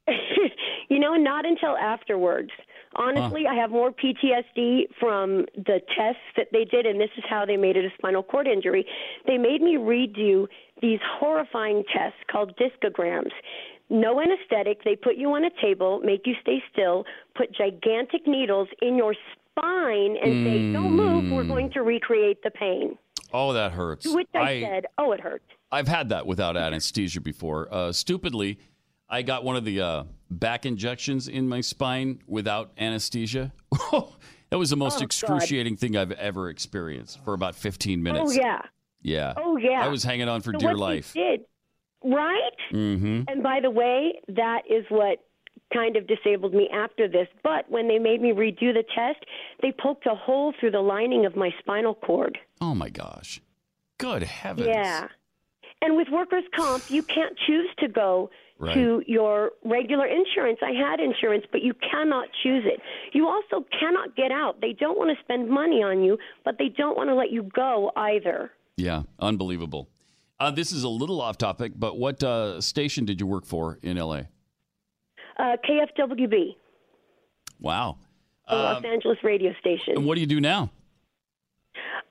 you 0.90 1.00
know, 1.00 1.16
not 1.16 1.46
until 1.46 1.76
afterwards. 1.78 2.52
Honestly, 2.98 3.46
I 3.46 3.56
have 3.56 3.72
more 3.72 3.92
PTSD 3.92 4.84
from 5.00 5.46
the 5.56 5.82
tests 5.98 6.22
that 6.38 6.48
they 6.54 6.64
did, 6.64 6.86
and 6.86 7.00
this 7.00 7.10
is 7.18 7.24
how 7.30 7.46
they 7.46 7.58
made 7.58 7.76
it 7.76 7.84
a 7.86 7.90
spinal 7.98 8.24
cord 8.24 8.48
injury. 8.48 8.86
They 9.28 9.38
made 9.38 9.62
me 9.62 9.76
redo 9.76 10.48
these 10.82 11.00
horrifying 11.20 11.84
tests 11.94 12.20
called 12.32 12.58
discograms. 12.58 13.32
No 13.90 14.22
anesthetic. 14.22 14.84
They 14.84 14.96
put 14.96 15.16
you 15.18 15.32
on 15.34 15.44
a 15.44 15.50
table, 15.62 16.00
make 16.04 16.26
you 16.26 16.36
stay 16.42 16.64
still, 16.72 17.06
put 17.36 17.54
gigantic 17.54 18.26
needles 18.26 18.70
in 18.82 18.96
your 18.96 19.14
spine, 19.14 20.18
and 20.24 20.46
say, 20.46 20.74
"Don't 20.74 20.94
move. 20.94 21.32
We're 21.32 21.44
going 21.44 21.72
to 21.72 21.82
recreate 21.82 22.42
the 22.44 22.52
pain." 22.52 22.98
Oh, 23.34 23.54
that 23.54 23.74
hurts. 23.74 24.04
To 24.06 24.16
which 24.16 24.28
I, 24.34 24.62
said, 24.62 24.86
"Oh, 24.98 25.12
it 25.12 25.20
hurts." 25.20 25.46
I've 25.72 25.88
had 25.88 26.10
that 26.10 26.26
without 26.26 26.56
anesthesia 26.56 27.20
before. 27.22 27.68
Uh, 27.72 27.92
stupidly, 27.92 28.58
I 29.10 29.22
got 29.22 29.44
one 29.44 29.56
of 29.56 29.66
the 29.66 29.82
uh, 29.82 30.04
back 30.30 30.66
injections 30.66 31.28
in 31.28 31.48
my 31.48 31.62
spine 31.62 32.20
without 32.28 32.72
anesthesia. 32.78 33.54
that 34.50 34.58
was 34.58 34.70
the 34.72 34.76
most 34.76 34.96
Oh, 34.96 35.00
God. 35.00 35.06
excruciating 35.06 35.78
thing 35.78 35.96
I've 35.96 36.12
ever 36.14 36.50
experienced 36.50 37.24
for 37.24 37.34
about 37.34 37.56
15 37.56 38.02
minutes. 38.02 38.32
Oh 38.32 38.32
yeah. 38.32 38.62
Yeah. 39.02 39.34
Oh 39.38 39.58
yeah. 39.58 39.84
I 39.86 39.90
was 39.90 40.04
hanging 40.04 40.28
on 40.28 40.42
for 40.42 40.54
So 40.54 40.60
dear 40.60 40.76
life. 40.76 41.14
Did 41.14 41.42
right? 42.04 42.52
Mm-hmm. 42.74 43.24
And 43.28 43.44
by 43.44 43.60
the 43.62 43.70
way, 43.72 44.20
that 44.30 44.64
is 44.70 44.86
what 44.90 45.20
kind 45.74 45.96
of 45.98 46.08
disabled 46.08 46.54
me 46.54 46.70
after 46.74 47.08
this. 47.08 47.28
But 47.44 47.70
when 47.70 47.88
they 47.88 48.00
made 48.00 48.22
me 48.22 48.32
redo 48.32 48.74
the 48.74 48.84
test, 48.96 49.24
they 49.62 49.72
poked 49.72 50.06
a 50.08 50.16
hole 50.16 50.54
through 50.60 50.72
the 50.72 50.82
lining 50.82 51.26
of 51.26 51.36
my 51.36 51.52
spinal 51.60 51.94
cord. 51.96 52.38
Oh 52.62 52.74
my 52.76 52.90
gosh. 52.90 53.42
Good 54.00 54.24
heavens. 54.24 54.68
Yeah. 54.68 55.08
And 55.82 55.96
with 55.98 56.08
workers' 56.12 56.44
comp, 56.56 56.90
you 56.90 57.04
can't 57.04 57.38
choose 57.46 57.68
to 57.80 57.88
go 57.88 58.30
Right. 58.58 58.74
to 58.74 59.04
your 59.06 59.52
regular 59.66 60.06
insurance. 60.08 60.60
I 60.64 60.72
had 60.72 61.02
insurance, 61.02 61.44
but 61.52 61.62
you 61.62 61.74
cannot 61.92 62.30
choose 62.42 62.64
it. 62.66 62.80
You 63.12 63.28
also 63.28 63.66
cannot 63.78 64.16
get 64.16 64.32
out. 64.32 64.62
They 64.62 64.72
don't 64.72 64.98
want 64.98 65.16
to 65.16 65.22
spend 65.24 65.50
money 65.50 65.84
on 65.84 66.02
you, 66.04 66.18
but 66.46 66.58
they 66.58 66.70
don't 66.70 66.96
want 66.96 67.10
to 67.10 67.16
let 67.16 67.32
you 67.32 67.44
go 67.54 67.92
either. 67.98 68.52
Yeah, 68.78 69.04
unbelievable. 69.20 69.90
Uh, 70.40 70.52
this 70.52 70.72
is 70.72 70.84
a 70.84 70.90
little 70.90 71.20
off 71.20 71.38
topic, 71.38 71.74
but 71.76 71.98
what 71.98 72.24
uh, 72.24 72.62
station 72.62 73.04
did 73.04 73.20
you 73.20 73.28
work 73.28 73.46
for 73.46 73.78
in 73.82 73.98
LA? 73.98 74.22
Uh, 75.38 75.58
KFWB, 75.68 76.56
Wow. 77.60 77.98
the 78.50 78.56
Los 78.56 78.84
Angeles 78.86 79.18
radio 79.24 79.54
station. 79.60 79.96
And 79.98 80.06
what 80.06 80.16
do 80.16 80.22
you 80.22 80.28
do 80.28 80.40
now? 80.40 80.72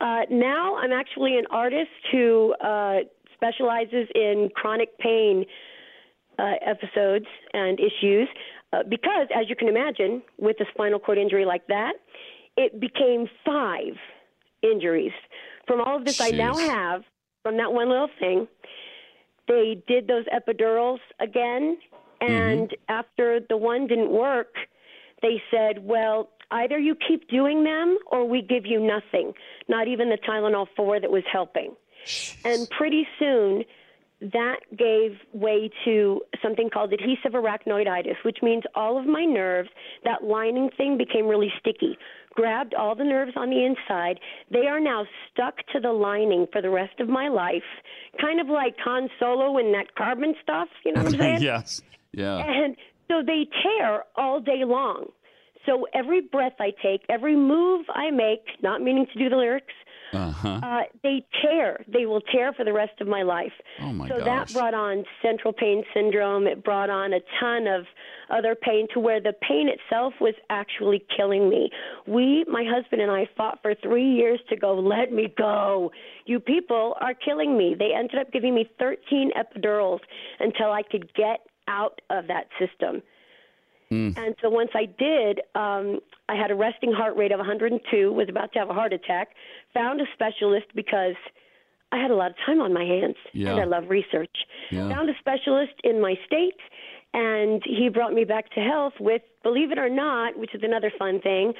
Uh, 0.01 0.23
now 0.31 0.77
I'm 0.77 0.93
actually 0.93 1.39
an 1.39 1.45
artist 1.51 1.91
who 2.13 2.55
uh, 2.63 2.99
specializes 3.35 4.09
in 4.15 4.51
chronic 4.55 4.99
pain 4.99 5.47
uh, 6.39 6.53
episodes 6.65 7.27
and 7.53 7.79
issues 7.81 8.29
uh, 8.73 8.83
because, 8.89 9.29
as 9.35 9.49
you 9.49 9.57
can 9.57 9.69
imagine, 9.69 10.23
with 10.39 10.57
a 10.61 10.65
spinal 10.73 10.99
cord 10.99 11.19
injury 11.19 11.45
like 11.45 11.67
that, 11.69 11.93
it 12.57 12.81
became 12.81 13.29
five 13.45 13.95
injuries. 14.63 15.13
From 15.67 15.81
all 15.81 15.97
of 15.97 16.05
this 16.05 16.21
I 16.21 16.31
now 16.31 16.57
have, 16.57 17.03
from 17.43 17.57
that 17.59 17.73
one 17.73 17.89
little 17.89 18.11
thing, 18.19 18.49
they 19.47 19.83
did 19.87 20.07
those 20.07 20.25
epidurals 20.27 20.99
again, 21.21 21.77
and 22.21 22.75
after 22.89 23.41
the 23.49 23.57
one 23.57 23.87
didn't 23.87 24.11
work, 24.11 24.55
they 25.23 25.43
said, 25.51 25.85
well, 25.85 26.31
either 26.51 26.79
you 26.79 26.95
keep 26.95 27.29
doing 27.29 27.65
them 27.65 27.99
or 28.11 28.27
we 28.27 28.43
give 28.43 28.67
you 28.67 28.81
nothing, 28.81 29.33
not 29.69 29.89
even 29.89 30.09
the 30.09 30.19
Tylenol 30.19 30.67
4 30.77 31.01
that 31.01 31.11
was 31.11 31.25
helping. 31.31 31.75
And 32.45 32.69
pretty 32.71 33.07
soon, 33.19 33.65
that 34.33 34.61
gave 34.77 35.19
way 35.33 35.71
to 35.85 36.21
something 36.43 36.71
called 36.71 36.93
adhesive 36.93 37.33
arachnoiditis, 37.33 38.17
which 38.25 38.39
means 38.43 38.63
all 38.75 38.99
of 38.99 39.07
my 39.07 39.25
nerves, 39.25 39.69
that 40.05 40.25
lining 40.25 40.71
thing 40.77 40.97
became 40.97 41.27
really 41.27 41.53
sticky, 41.61 41.99
grabbed 42.35 42.75
all 42.75 42.95
the 42.95 43.05
nerves 43.05 43.33
on 43.37 43.51
the 43.51 43.65
inside. 43.65 44.19
They 44.51 44.67
are 44.67 44.81
now 44.81 45.05
stuck 45.31 45.57
to 45.73 45.81
the 45.81 45.93
lining 45.93 46.47
for 46.53 46.63
the 46.63 46.71
rest 46.71 46.99
of 47.01 47.09
my 47.09 47.29
life, 47.29 47.63
kind 48.21 48.41
of 48.41 48.49
like 48.49 48.77
Han 48.83 49.09
Solo 49.21 49.59
in 49.59 49.73
that 49.73 49.95
carbon 49.95 50.35
stuff, 50.43 50.69
you 50.85 50.93
know 50.93 51.03
what 51.03 51.13
I'm 51.15 51.21
saying? 51.21 51.43
yes. 51.43 51.83
Yeah. 52.13 52.39
And 52.39 52.77
so 53.09 53.23
they 53.27 53.47
tear 53.63 54.05
all 54.17 54.41
day 54.41 54.65
long. 54.65 55.07
So 55.67 55.87
every 55.95 56.21
breath 56.21 56.55
I 56.61 56.73
take, 56.83 57.03
every 57.09 57.37
move 57.37 57.87
I 57.89 58.11
make, 58.11 58.45
not 58.63 58.83
meaning 58.83 59.07
to 59.13 59.19
do 59.19 59.29
the 59.29 59.37
lyrics, 59.37 59.73
Uh-huh. 60.15 60.61
uh, 60.63 60.83
they 61.03 61.25
tear. 61.43 61.85
They 61.89 62.07
will 62.07 62.21
tear 62.21 62.53
for 62.53 62.65
the 62.65 62.73
rest 62.73 63.01
of 63.01 63.09
my 63.09 63.23
life. 63.23 63.53
Oh 63.81 63.93
my 63.93 64.09
god. 64.09 64.19
so 64.19 64.25
gosh. 64.25 64.53
that 64.53 64.59
brought 64.59 64.75
on 64.75 65.05
central 65.23 65.53
pain 65.53 65.85
syndrome. 65.95 66.47
It 66.47 66.65
brought 66.65 66.91
on 66.91 67.13
a 67.13 67.21
ton 67.41 67.67
of 67.67 67.87
other 68.31 68.55
pain 68.55 68.87
to 68.95 69.01
where 69.01 69.21
the 69.21 69.33
pain 69.47 69.69
itself 69.69 70.15
was 70.21 70.35
actually 70.51 71.05
killing 71.17 71.49
me. 71.49 71.71
We, 72.07 72.45
my 72.49 72.65
husband 72.67 73.03
and 73.03 73.11
I, 73.11 73.29
fought 73.37 73.61
for 73.63 73.75
three 73.83 74.11
years 74.11 74.41
to 74.49 74.57
go, 74.57 74.75
let 74.75 75.13
me 75.13 75.33
go. 75.37 75.93
You 76.27 76.41
people 76.41 76.95
are 77.01 77.15
killing 77.15 77.57
me. 77.57 77.75
They 77.79 77.91
ended 77.97 78.19
up 78.19 78.33
giving 78.33 78.55
me 78.55 78.69
13 78.79 79.31
epidurals 79.37 80.01
until 80.41 80.71
I 80.71 80.83
could 80.83 81.13
get 81.15 81.41
out 81.69 82.01
of 82.11 82.27
that 82.29 82.49
system. 82.59 83.03
And 84.17 84.35
so 84.43 84.49
once 84.51 84.71
I 84.75 84.87
did, 84.87 85.41
um, 85.55 86.01
I 86.29 86.35
had 86.37 86.51
a 86.51 86.55
resting 86.55 86.93
heart 86.93 87.17
rate 87.17 87.33
of 87.33 87.39
102, 87.39 88.13
was 88.13 88.29
about 88.29 88.53
to 88.55 88.59
have 88.59 88.71
a 88.71 88.75
heart 88.75 88.93
attack, 88.93 89.29
found 89.73 90.01
a 90.01 90.05
specialist 90.15 90.67
because 90.75 91.15
I 91.93 91.99
had 91.99 92.11
a 92.11 92.15
lot 92.17 92.31
of 92.31 92.37
time 92.45 92.61
on 92.61 92.73
my 92.73 92.85
hands 92.85 93.17
Yeah. 93.33 93.53
and 93.53 93.61
I 93.61 93.65
love 93.65 93.89
research. 93.89 94.37
Yeah. 94.71 94.89
Found 94.89 95.09
a 95.11 95.15
specialist 95.19 95.75
in 95.85 96.01
my 96.01 96.15
state, 96.27 96.59
and 97.13 97.63
he 97.65 97.89
brought 97.89 98.13
me 98.13 98.25
back 98.25 98.51
to 98.55 98.61
health 98.61 98.95
with, 98.99 99.23
believe 99.43 99.71
it 99.71 99.79
or 99.79 99.89
not, 99.89 100.37
which 100.37 100.55
is 100.55 100.63
another 100.65 100.91
fun 100.99 101.21
thing, 101.21 101.55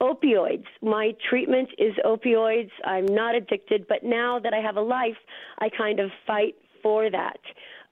opioids. 0.00 0.66
My 0.82 1.14
treatment 1.30 1.68
is 1.78 1.94
opioids. 2.04 2.70
I'm 2.84 3.06
not 3.06 3.34
addicted, 3.34 3.86
but 3.88 4.02
now 4.02 4.38
that 4.40 4.52
I 4.52 4.58
have 4.60 4.76
a 4.76 4.80
life, 4.80 5.16
I 5.58 5.68
kind 5.68 6.00
of 6.00 6.10
fight 6.26 6.54
for 6.82 7.10
that. 7.10 7.40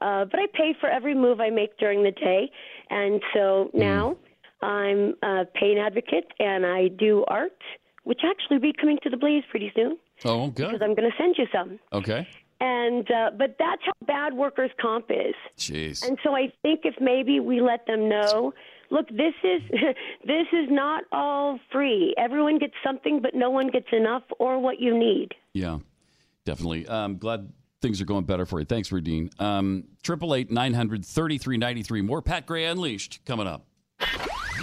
Uh, 0.04 0.24
but 0.30 0.38
I 0.38 0.46
pay 0.52 0.70
for 0.80 0.88
every 0.98 1.14
move 1.14 1.40
I 1.40 1.50
make 1.50 1.72
during 1.78 2.00
the 2.02 2.10
day, 2.28 2.42
and 2.90 3.14
so 3.32 3.70
now 3.72 4.16
I'm 4.60 5.14
a 5.22 5.44
pain 5.60 5.78
advocate, 5.78 6.28
and 6.38 6.60
I 6.66 6.88
do 6.88 7.24
art, 7.28 7.60
which 8.04 8.20
actually 8.30 8.56
will 8.58 8.68
be 8.72 8.74
coming 8.80 8.98
to 9.04 9.10
the 9.10 9.16
Blaze 9.16 9.44
pretty 9.50 9.70
soon 9.74 9.92
Oh, 10.24 10.48
good. 10.48 10.66
because. 10.72 10.82
I'm 10.82 10.94
going 10.94 11.10
to 11.10 11.16
send 11.16 11.36
you 11.38 11.46
some. 11.52 11.78
Okay. 12.00 12.28
And 12.60 13.10
uh, 13.10 13.30
but 13.36 13.56
that's 13.58 13.82
how 13.84 13.92
bad 14.06 14.34
workers' 14.34 14.70
comp 14.80 15.06
is. 15.10 15.34
Jeez. 15.58 16.06
And 16.06 16.18
so 16.22 16.34
I 16.36 16.52
think 16.62 16.80
if 16.84 16.94
maybe 17.00 17.40
we 17.40 17.60
let 17.60 17.86
them 17.86 18.08
know, 18.08 18.52
look, 18.90 19.08
this 19.08 19.34
is 19.42 19.60
this 20.32 20.46
is 20.52 20.68
not 20.70 21.04
all 21.12 21.58
free. 21.72 22.14
Everyone 22.16 22.58
gets 22.58 22.74
something, 22.82 23.20
but 23.20 23.34
no 23.34 23.50
one 23.50 23.68
gets 23.68 23.88
enough 23.92 24.22
or 24.38 24.58
what 24.60 24.80
you 24.80 24.96
need. 24.96 25.28
Yeah, 25.52 25.78
definitely. 26.44 26.88
I'm 26.88 27.18
glad 27.18 27.52
things 27.84 28.00
are 28.00 28.06
going 28.06 28.24
better 28.24 28.46
for 28.46 28.58
you. 28.60 28.64
Thanks, 28.64 28.88
Rudine. 28.88 29.28
Um, 29.38 29.84
Triple 30.02 30.34
eight 30.34 30.50
nine 30.50 30.72
hundred 30.72 31.04
thirty 31.04 31.36
three 31.36 31.58
ninety 31.58 31.82
three. 31.82 32.00
More 32.00 32.22
Pat 32.22 32.46
Gray 32.46 32.64
Unleashed 32.64 33.20
coming 33.26 33.46
up. 33.46 33.66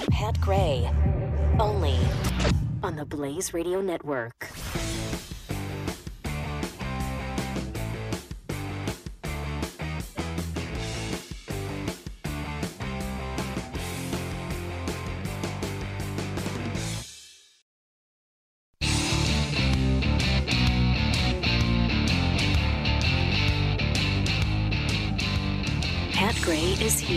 Pat 0.09 0.41
Gray, 0.41 0.89
only 1.59 1.97
on 2.81 2.95
the 2.95 3.05
Blaze 3.05 3.53
Radio 3.53 3.79
Network. 3.79 4.49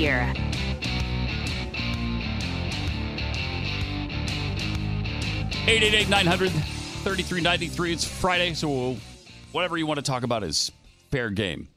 Gray 0.05 0.13
is 0.13 0.35
here. 0.35 0.35
Eight 5.67 5.83
eight 5.83 5.95
eight 5.95 6.09
nine 6.09 6.27
hundred 6.27 6.51
thirty 6.51 7.23
three 7.23 7.41
ninety 7.41 7.69
three. 7.69 7.93
It's 7.93 8.05
Friday, 8.05 8.55
so 8.55 8.97
whatever 9.53 9.79
you 9.79 9.87
want 9.87 9.99
to 9.99 10.03
talk 10.03 10.23
about 10.23 10.45
is 10.45 10.71
fair 11.11 11.31
game. 11.31 11.69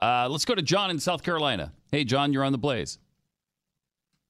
Uh, 0.00 0.28
let's 0.30 0.44
go 0.44 0.54
to 0.54 0.62
John 0.62 0.90
in 0.90 1.00
South 1.00 1.22
Carolina. 1.22 1.72
Hey, 1.90 2.04
John, 2.04 2.32
you're 2.32 2.44
on 2.44 2.52
the 2.52 2.58
Blaze. 2.58 2.98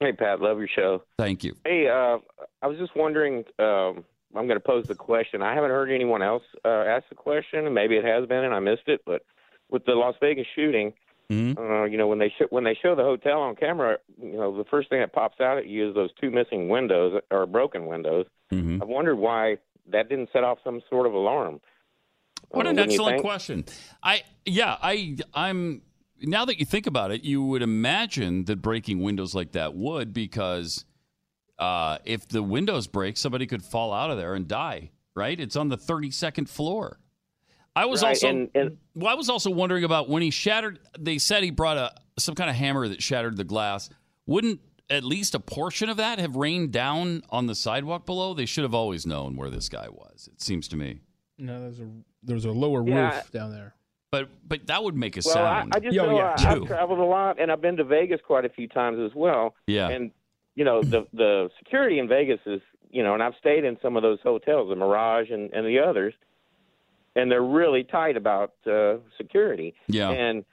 Hey, 0.00 0.12
Pat, 0.12 0.40
love 0.40 0.58
your 0.58 0.68
show. 0.68 1.02
Thank 1.18 1.44
you. 1.44 1.54
Hey, 1.64 1.88
uh, 1.88 2.18
I 2.62 2.66
was 2.66 2.78
just 2.78 2.96
wondering. 2.96 3.44
Um, 3.58 4.04
I'm 4.36 4.48
going 4.48 4.58
to 4.58 4.60
pose 4.60 4.86
the 4.88 4.96
question. 4.96 5.42
I 5.42 5.54
haven't 5.54 5.70
heard 5.70 5.92
anyone 5.92 6.20
else 6.20 6.42
uh, 6.64 6.68
ask 6.68 7.08
the 7.08 7.14
question, 7.14 7.66
and 7.66 7.74
maybe 7.74 7.96
it 7.96 8.04
has 8.04 8.26
been, 8.26 8.44
and 8.44 8.52
I 8.52 8.58
missed 8.58 8.88
it. 8.88 9.00
But 9.06 9.22
with 9.70 9.84
the 9.84 9.92
Las 9.92 10.16
Vegas 10.20 10.46
shooting, 10.56 10.92
uh, 11.30 11.84
you 11.84 11.96
know, 11.96 12.06
when 12.06 12.18
they 12.18 12.28
sh- 12.28 12.50
when 12.50 12.64
they 12.64 12.76
show 12.80 12.94
the 12.94 13.02
hotel 13.02 13.40
on 13.40 13.56
camera, 13.56 13.98
you 14.20 14.36
know, 14.36 14.56
the 14.56 14.64
first 14.64 14.88
thing 14.90 15.00
that 15.00 15.12
pops 15.12 15.40
out 15.40 15.58
at 15.58 15.66
you 15.66 15.88
is 15.88 15.94
those 15.94 16.10
two 16.20 16.30
missing 16.30 16.68
windows 16.68 17.20
or 17.30 17.46
broken 17.46 17.86
windows. 17.86 18.26
Mm-hmm. 18.52 18.82
I've 18.82 18.88
wondered 18.88 19.16
why 19.16 19.58
that 19.90 20.08
didn't 20.08 20.30
set 20.32 20.44
off 20.44 20.58
some 20.64 20.80
sort 20.90 21.06
of 21.06 21.14
alarm. 21.14 21.60
What 22.50 22.66
Uh, 22.66 22.70
an 22.70 22.78
excellent 22.78 23.20
question. 23.22 23.64
I 24.02 24.22
yeah, 24.44 24.76
I 24.82 25.16
I'm 25.32 25.82
now 26.20 26.44
that 26.44 26.58
you 26.58 26.66
think 26.66 26.86
about 26.86 27.10
it, 27.10 27.22
you 27.22 27.42
would 27.42 27.62
imagine 27.62 28.44
that 28.44 28.56
breaking 28.56 29.00
windows 29.00 29.34
like 29.34 29.52
that 29.52 29.74
would 29.74 30.12
because 30.12 30.84
uh, 31.58 31.98
if 32.04 32.28
the 32.28 32.42
windows 32.42 32.86
break, 32.86 33.16
somebody 33.16 33.46
could 33.46 33.62
fall 33.62 33.92
out 33.92 34.10
of 34.10 34.16
there 34.16 34.34
and 34.34 34.46
die. 34.46 34.90
Right? 35.16 35.38
It's 35.38 35.54
on 35.54 35.68
the 35.68 35.78
32nd 35.78 36.48
floor. 36.48 36.98
I 37.76 37.86
was 37.86 38.02
Right, 38.02 38.10
also 38.10 38.28
and- 38.28 38.50
and- 38.54 38.78
well, 38.94 39.10
I 39.10 39.14
was 39.16 39.28
also 39.28 39.50
wondering 39.50 39.84
about 39.84 40.08
when 40.08 40.22
he 40.22 40.30
shattered. 40.30 40.78
They 40.98 41.18
said 41.18 41.42
he 41.42 41.50
brought 41.50 41.76
a 41.76 41.92
some 42.18 42.36
kind 42.36 42.48
of 42.48 42.54
hammer 42.54 42.86
that 42.88 43.02
shattered 43.02 43.36
the 43.36 43.42
glass. 43.44 43.90
Wouldn't 44.26 44.60
at 44.88 45.02
least 45.02 45.34
a 45.34 45.40
portion 45.40 45.88
of 45.88 45.96
that 45.96 46.20
have 46.20 46.36
rained 46.36 46.70
down 46.72 47.22
on 47.30 47.46
the 47.46 47.54
sidewalk 47.56 48.06
below? 48.06 48.34
They 48.34 48.46
should 48.46 48.62
have 48.62 48.74
always 48.74 49.04
known 49.04 49.34
where 49.36 49.50
this 49.50 49.68
guy 49.68 49.88
was. 49.90 50.28
It 50.32 50.40
seems 50.40 50.68
to 50.68 50.76
me. 50.76 51.00
No, 51.38 51.60
there's 51.60 51.80
a 51.80 51.88
there's 52.22 52.44
a 52.44 52.52
lower 52.52 52.86
Yeah, 52.86 53.16
roof 53.16 53.30
down 53.32 53.50
there. 53.50 53.74
But 54.12 54.28
but 54.46 54.68
that 54.68 54.84
would 54.84 54.94
make 54.94 55.16
a 55.16 55.22
Well, 55.24 55.36
I, 55.44 55.60
sound. 55.60 55.72
I 55.74 55.80
just 55.80 55.98
oh, 55.98 56.06
know 56.06 56.18
I, 56.18 56.34
I've 56.38 56.66
traveled 56.66 57.00
a 57.00 57.04
lot, 57.04 57.40
and 57.40 57.50
I've 57.50 57.60
been 57.60 57.76
to 57.78 57.84
Vegas 57.84 58.20
quite 58.24 58.44
a 58.44 58.48
few 58.48 58.68
times 58.68 59.00
as 59.00 59.12
well. 59.16 59.56
Yeah. 59.66 59.88
And 59.88 60.12
you 60.54 60.64
know 60.64 60.80
the 60.82 61.08
the 61.12 61.50
security 61.58 61.98
in 61.98 62.06
Vegas 62.06 62.38
is 62.46 62.60
you 62.90 63.02
know, 63.02 63.14
and 63.14 63.22
I've 63.24 63.34
stayed 63.40 63.64
in 63.64 63.76
some 63.82 63.96
of 63.96 64.04
those 64.04 64.20
hotels, 64.22 64.68
the 64.68 64.76
Mirage 64.76 65.30
and 65.30 65.52
and 65.52 65.66
the 65.66 65.80
others, 65.80 66.14
and 67.16 67.30
they're 67.30 67.42
really 67.42 67.84
tight 67.84 68.16
about 68.16 68.54
uh, 68.66 68.96
security. 69.16 69.74
Yeah. 69.88 70.10
And 70.10 70.44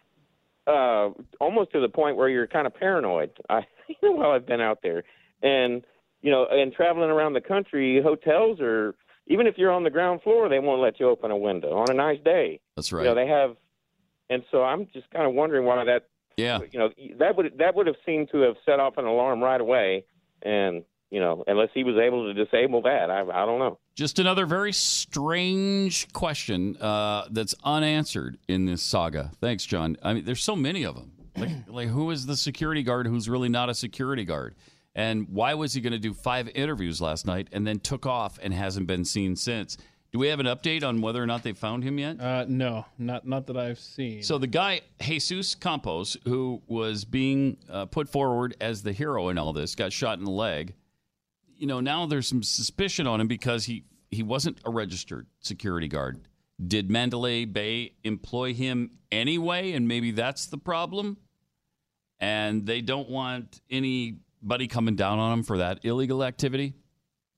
uh, 0.67 1.09
almost 1.39 1.71
to 1.71 1.79
the 1.79 1.89
point 1.89 2.17
where 2.17 2.29
you're 2.29 2.47
kind 2.47 2.67
of 2.67 2.73
paranoid. 2.75 3.31
I 3.49 3.61
you 3.87 3.95
know, 4.03 4.11
while 4.11 4.31
I've 4.31 4.45
been 4.45 4.61
out 4.61 4.79
there, 4.83 5.03
and 5.41 5.83
you 6.21 6.31
know, 6.31 6.45
and 6.49 6.71
traveling 6.71 7.09
around 7.09 7.33
the 7.33 7.41
country, 7.41 8.01
hotels 8.03 8.59
are 8.61 8.95
even 9.27 9.47
if 9.47 9.57
you're 9.57 9.71
on 9.71 9.83
the 9.83 9.89
ground 9.89 10.21
floor, 10.21 10.49
they 10.49 10.59
won't 10.59 10.81
let 10.81 10.99
you 10.99 11.09
open 11.09 11.31
a 11.31 11.37
window 11.37 11.77
on 11.77 11.89
a 11.89 11.93
nice 11.93 12.19
day. 12.23 12.59
That's 12.75 12.91
right. 12.91 13.03
You 13.03 13.09
know, 13.09 13.15
they 13.15 13.27
have, 13.27 13.55
and 14.29 14.43
so 14.51 14.63
I'm 14.63 14.87
just 14.93 15.09
kind 15.11 15.25
of 15.25 15.33
wondering 15.33 15.65
why 15.65 15.83
that. 15.85 16.07
Yeah. 16.37 16.59
You 16.71 16.79
know, 16.79 16.89
that 17.19 17.35
would 17.35 17.57
that 17.57 17.75
would 17.75 17.87
have 17.87 17.97
seemed 18.05 18.29
to 18.31 18.41
have 18.41 18.55
set 18.65 18.79
off 18.79 18.97
an 18.97 19.05
alarm 19.05 19.41
right 19.41 19.59
away, 19.59 20.05
and 20.41 20.83
you 21.11 21.19
know, 21.19 21.43
unless 21.45 21.69
he 21.73 21.83
was 21.83 21.97
able 21.97 22.33
to 22.33 22.33
disable 22.33 22.81
that, 22.83 23.11
I 23.11 23.21
I 23.21 23.45
don't 23.45 23.59
know. 23.59 23.77
Just 23.95 24.17
another 24.17 24.45
very 24.45 24.71
strange 24.73 26.11
question 26.13 26.77
uh, 26.77 27.27
that's 27.29 27.53
unanswered 27.63 28.37
in 28.47 28.65
this 28.65 28.81
saga. 28.81 29.31
Thanks, 29.41 29.65
John. 29.65 29.97
I 30.01 30.13
mean, 30.13 30.25
there's 30.25 30.43
so 30.43 30.55
many 30.55 30.83
of 30.83 30.95
them. 30.95 31.11
Like, 31.37 31.49
like 31.67 31.89
who 31.89 32.09
is 32.11 32.25
the 32.25 32.37
security 32.37 32.81
guard 32.81 33.07
who's 33.07 33.29
really 33.29 33.49
not 33.49 33.69
a 33.69 33.75
security 33.75 34.23
guard? 34.23 34.55
And 34.95 35.27
why 35.29 35.53
was 35.53 35.73
he 35.73 35.81
going 35.81 35.93
to 35.93 35.99
do 35.99 36.13
five 36.13 36.49
interviews 36.49 37.01
last 37.01 37.25
night 37.25 37.47
and 37.51 37.65
then 37.65 37.79
took 37.79 38.05
off 38.05 38.39
and 38.41 38.53
hasn't 38.53 38.87
been 38.87 39.05
seen 39.05 39.35
since? 39.35 39.77
Do 40.11 40.19
we 40.19 40.27
have 40.27 40.41
an 40.41 40.45
update 40.45 40.83
on 40.83 40.99
whether 40.99 41.23
or 41.23 41.25
not 41.25 41.43
they 41.43 41.53
found 41.53 41.83
him 41.85 41.97
yet? 41.97 42.19
Uh, 42.19 42.45
no, 42.47 42.85
not 42.97 43.25
not 43.25 43.47
that 43.47 43.55
I've 43.55 43.79
seen. 43.79 44.23
So 44.23 44.37
the 44.37 44.47
guy 44.47 44.81
Jesus 44.99 45.55
Campos, 45.55 46.17
who 46.25 46.61
was 46.67 47.05
being 47.05 47.55
uh, 47.69 47.85
put 47.85 48.09
forward 48.09 48.55
as 48.59 48.83
the 48.83 48.91
hero 48.91 49.29
in 49.29 49.37
all 49.37 49.53
this, 49.53 49.73
got 49.73 49.93
shot 49.93 50.19
in 50.19 50.25
the 50.25 50.31
leg. 50.31 50.73
You 51.61 51.67
know, 51.67 51.79
now 51.79 52.07
there's 52.07 52.27
some 52.27 52.41
suspicion 52.41 53.05
on 53.05 53.21
him 53.21 53.27
because 53.27 53.65
he 53.65 53.85
he 54.09 54.23
wasn't 54.23 54.57
a 54.65 54.71
registered 54.71 55.27
security 55.41 55.87
guard. 55.87 56.27
Did 56.65 56.89
Mandalay 56.89 57.45
Bay 57.45 57.93
employ 58.03 58.55
him 58.55 58.93
anyway, 59.11 59.73
and 59.73 59.87
maybe 59.87 60.09
that's 60.09 60.47
the 60.47 60.57
problem? 60.57 61.17
And 62.19 62.65
they 62.65 62.81
don't 62.81 63.11
want 63.11 63.61
anybody 63.69 64.67
coming 64.67 64.95
down 64.95 65.19
on 65.19 65.33
him 65.33 65.43
for 65.43 65.59
that 65.59 65.85
illegal 65.85 66.23
activity. 66.23 66.73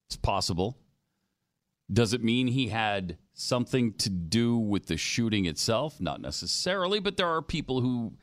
It's 0.08 0.16
possible. 0.16 0.78
Does 1.92 2.14
it 2.14 2.24
mean 2.24 2.48
he 2.48 2.70
had 2.70 3.18
something 3.34 3.92
to 3.96 4.10
do 4.10 4.58
with 4.58 4.86
the 4.86 4.96
shooting 4.96 5.48
itself? 5.48 6.00
Not 6.00 6.22
necessarily, 6.22 7.02
but 7.02 7.18
there 7.18 7.28
are 7.28 7.42
people 7.42 7.82
who 7.82 8.14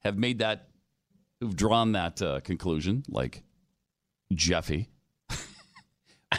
have 0.00 0.18
made 0.18 0.40
that, 0.40 0.68
who've 1.40 1.56
drawn 1.56 1.92
that 1.92 2.20
uh, 2.20 2.40
conclusion, 2.40 3.04
like 3.08 3.42
Jeffy. 4.34 4.90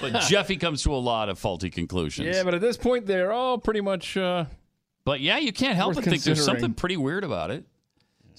But 0.02 0.22
Jeffy 0.28 0.58
comes 0.58 0.84
to 0.84 0.94
a 0.94 0.98
lot 0.98 1.30
of 1.30 1.40
faulty 1.40 1.70
conclusions. 1.70 2.36
yeah, 2.36 2.44
but 2.44 2.54
at 2.54 2.62
this 2.62 2.78
point, 2.78 3.06
they're 3.06 3.32
all 3.32 3.58
pretty 3.58 3.82
much. 3.82 4.16
Uh, 4.18 4.46
But 5.06 5.22
yeah, 5.22 5.38
you 5.38 5.52
can't 5.54 5.76
help 5.76 5.96
Worth 5.96 6.06
but 6.06 6.12
think 6.12 6.24
there's 6.24 6.44
something 6.44 6.74
pretty 6.74 6.98
weird 6.98 7.24
about 7.24 7.52
it. 7.52 7.66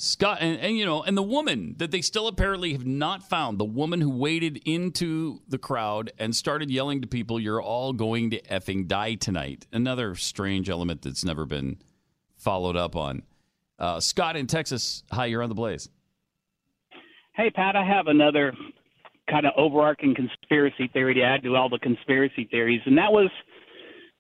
Scott, 0.01 0.39
and, 0.41 0.61
and 0.61 0.77
you 0.77 0.87
know, 0.87 1.03
and 1.03 1.17
the 1.17 1.23
woman 1.25 1.75
that 1.79 1.91
they 1.91 2.03
still 2.03 2.29
apparently 2.29 2.73
have 2.73 2.87
not 2.87 3.29
found, 3.29 3.59
the 3.59 3.65
woman 3.65 4.01
who 4.01 4.11
waded 4.11 4.61
into 4.65 5.41
the 5.49 5.59
crowd 5.59 6.13
and 6.19 6.37
started 6.37 6.71
yelling 6.71 7.01
to 7.01 7.09
people, 7.09 7.41
"You're 7.41 7.61
all 7.61 7.93
going 7.93 8.31
to 8.31 8.41
effing 8.43 8.87
die 8.87 9.15
tonight." 9.17 9.67
Another 9.73 10.15
strange 10.15 10.71
element 10.71 11.03
that's 11.03 11.25
never 11.25 11.45
been 11.47 11.79
followed 12.37 12.77
up 12.77 12.95
on. 12.95 13.23
Uh, 13.77 13.99
Scott 13.99 14.37
in 14.37 14.47
Texas, 14.47 15.03
hi, 15.11 15.27
you're 15.27 15.43
on 15.43 15.49
the 15.49 15.55
blaze. 15.57 15.89
Hey, 17.35 17.51
Pat, 17.51 17.75
I 17.75 17.85
have 17.85 18.07
another 18.07 18.53
kind 19.31 19.47
of 19.47 19.53
overarching 19.57 20.15
conspiracy 20.15 20.89
theory 20.93 21.15
to 21.15 21.23
add 21.23 21.43
to 21.43 21.57
all 21.57 21.69
the 21.69 21.79
conspiracy 21.79 22.49
theories, 22.51 22.81
and 22.87 22.97
that 22.99 23.13
was 23.13 23.31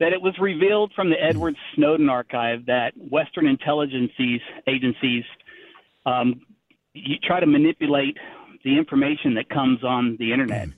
that 0.01 0.12
it 0.12 0.22
was 0.22 0.35
revealed 0.39 0.93
from 0.94 1.10
the 1.10 1.16
Edward 1.20 1.56
Snowden 1.74 2.09
archive 2.09 2.66
that 2.66 2.93
Western 2.97 3.47
intelligence 3.48 4.12
agencies 4.68 5.24
um, 6.06 6.40
you 6.94 7.16
try 7.22 7.40
to 7.40 7.47
manipulate 7.47 8.16
the 8.64 8.76
information 8.76 9.35
that 9.35 9.48
comes 9.48 9.82
on 9.85 10.16
the 10.18 10.32
internet. 10.32 10.68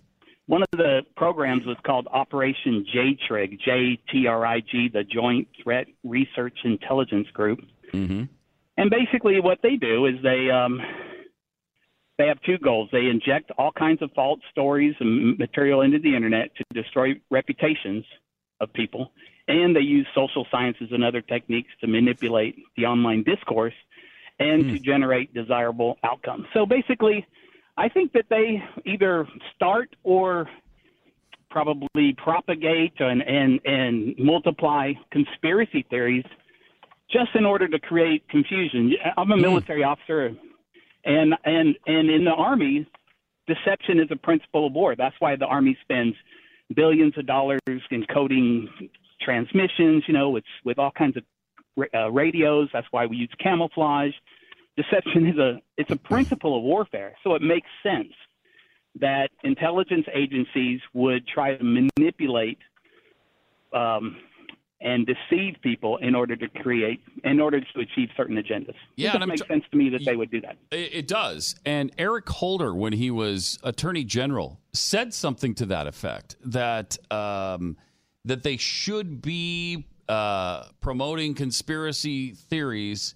One 0.47 0.63
of 0.63 0.71
the 0.73 1.03
programs 1.17 1.65
was 1.65 1.77
called 1.87 2.09
Operation 2.13 2.85
JTRIG, 2.95 3.61
J 3.61 4.01
T 4.11 4.27
R 4.27 4.45
I 4.45 4.61
G, 4.61 4.89
the 4.93 5.05
Joint 5.05 5.49
Threat 5.63 5.87
Research 6.03 6.59
Intelligence 6.65 7.29
Group. 7.33 7.61
Mm-hmm. 7.93 8.25
And 8.77 8.91
basically, 8.91 9.41
what 9.41 9.59
they 9.63 9.77
do 9.77 10.07
is 10.07 10.15
they 10.23 10.51
um, 10.51 10.81
they 12.21 12.27
have 12.27 12.41
two 12.43 12.59
goals. 12.59 12.91
They 12.93 13.07
inject 13.07 13.51
all 13.57 13.73
kinds 13.73 14.03
of 14.03 14.11
false 14.15 14.41
stories 14.51 14.95
and 15.01 15.39
material 15.39 15.81
into 15.81 15.99
the 15.99 16.15
internet 16.15 16.55
to 16.57 16.65
destroy 16.75 17.19
reputations 17.31 18.05
of 18.61 18.71
people, 18.75 19.13
and 19.49 19.75
they 19.75 19.81
use 19.81 20.07
social 20.15 20.47
sciences 20.51 20.89
and 20.93 21.03
other 21.03 21.23
techniques 21.23 21.71
to 21.81 21.87
manipulate 21.87 22.57
the 22.77 22.85
online 22.85 23.23
discourse 23.23 23.73
and 24.39 24.65
to 24.65 24.77
hmm. 24.77 24.83
generate 24.85 25.33
desirable 25.33 25.97
outcomes. 26.05 26.45
So 26.53 26.67
basically, 26.67 27.27
I 27.79 27.89
think 27.89 28.13
that 28.13 28.27
they 28.29 28.63
either 28.85 29.27
start 29.57 29.97
or 30.03 30.47
probably 31.51 32.15
propagate 32.23 33.01
and, 33.01 33.23
and, 33.23 33.61
and 33.65 34.15
multiply 34.19 34.93
conspiracy 35.11 35.87
theories 35.89 36.27
just 37.11 37.31
in 37.35 37.47
order 37.47 37.67
to 37.67 37.79
create 37.79 38.29
confusion. 38.29 38.93
I'm 39.17 39.33
a 39.33 39.37
hmm. 39.37 39.41
military 39.41 39.85
officer, 39.85 40.37
and 41.05 41.35
and 41.45 41.77
and 41.87 42.11
in 42.11 42.25
the 42.25 42.33
army, 42.33 42.87
deception 43.47 43.99
is 43.99 44.09
a 44.11 44.17
principle 44.17 44.67
of 44.67 44.73
war. 44.73 44.95
That's 44.97 45.17
why 45.19 45.37
the 45.37 45.47
army 45.47 45.77
spends 45.83 46.15
billions 46.75 47.17
of 47.19 47.27
dollars 47.27 47.61
in 47.91 48.05
coding 48.13 48.69
transmissions. 49.21 50.05
You 50.07 50.15
know, 50.15 50.37
it's 50.37 50.47
with 50.65 50.79
all 50.79 50.91
kinds 50.91 51.17
of 51.17 51.25
uh, 51.95 52.11
radios. 52.11 52.69
That's 52.73 52.87
why 52.91 53.07
we 53.07 53.17
use 53.17 53.31
camouflage. 53.43 54.13
Deception 54.77 55.27
is 55.27 55.39
a 55.39 55.61
it's 55.77 55.91
a 55.91 55.97
principle 55.97 56.57
of 56.57 56.63
warfare. 56.63 57.15
So 57.25 57.35
it 57.35 57.43
makes 57.43 57.69
sense 57.83 58.13
that 58.99 59.31
intelligence 59.45 60.07
agencies 60.13 60.81
would 60.95 61.27
try 61.27 61.57
to 61.57 61.65
manipulate 61.65 62.59
um, 63.73 64.17
and 64.81 65.07
deceive 65.07 65.57
people 65.63 65.99
in 65.99 66.15
order 66.15 66.37
to 66.37 66.49
create, 66.49 67.03
in 67.25 67.41
order 67.41 67.61
to 67.61 67.81
achieve 67.81 68.09
certain 68.17 68.37
agendas. 68.37 68.75
Yeah, 68.97 69.11
it 69.11 69.13
makes 69.13 69.13
does 69.13 69.23
I'm 69.23 69.29
make 69.29 69.39
tr- 69.39 69.47
sense 69.47 69.65
to 69.71 69.77
me 69.77 69.91
that 69.91 70.05
they 70.05 70.17
would 70.17 70.31
do 70.31 70.41
that. 70.41 70.57
It, 70.71 70.95
it 70.95 71.09
does. 71.09 71.55
And 71.67 71.93
Eric 71.99 72.29
Holder, 72.29 72.75
when 72.75 72.95
he 72.95 73.11
was 73.11 73.59
Attorney 73.63 74.05
General, 74.05 74.59
said 74.73 75.13
something 75.13 75.55
to 75.57 75.67
that 75.67 75.87
effect 75.87 76.37
that 76.45 76.97
um, 77.13 77.77
that 78.25 78.43
they 78.43 78.57
should 78.57 79.21
be 79.21 79.87
uh, 80.09 80.65
promoting 80.81 81.35
conspiracy 81.35 82.33
theories 82.33 83.15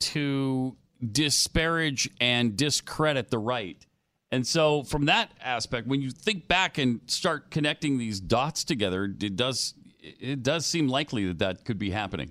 to 0.00 0.76
disparage 1.12 2.08
and 2.20 2.56
discredit 2.56 3.30
the 3.30 3.38
right. 3.38 3.84
And 4.30 4.46
so, 4.46 4.82
from 4.82 5.04
that 5.04 5.30
aspect, 5.40 5.86
when 5.86 6.02
you 6.02 6.10
think 6.10 6.48
back 6.48 6.78
and 6.78 7.00
start 7.06 7.50
connecting 7.50 7.98
these 7.98 8.18
dots 8.20 8.64
together, 8.64 9.04
it 9.04 9.36
does 9.36 9.74
it 10.20 10.42
does 10.42 10.66
seem 10.66 10.88
likely 10.88 11.26
that 11.26 11.38
that 11.38 11.64
could 11.64 11.78
be 11.78 11.90
happening. 11.90 12.28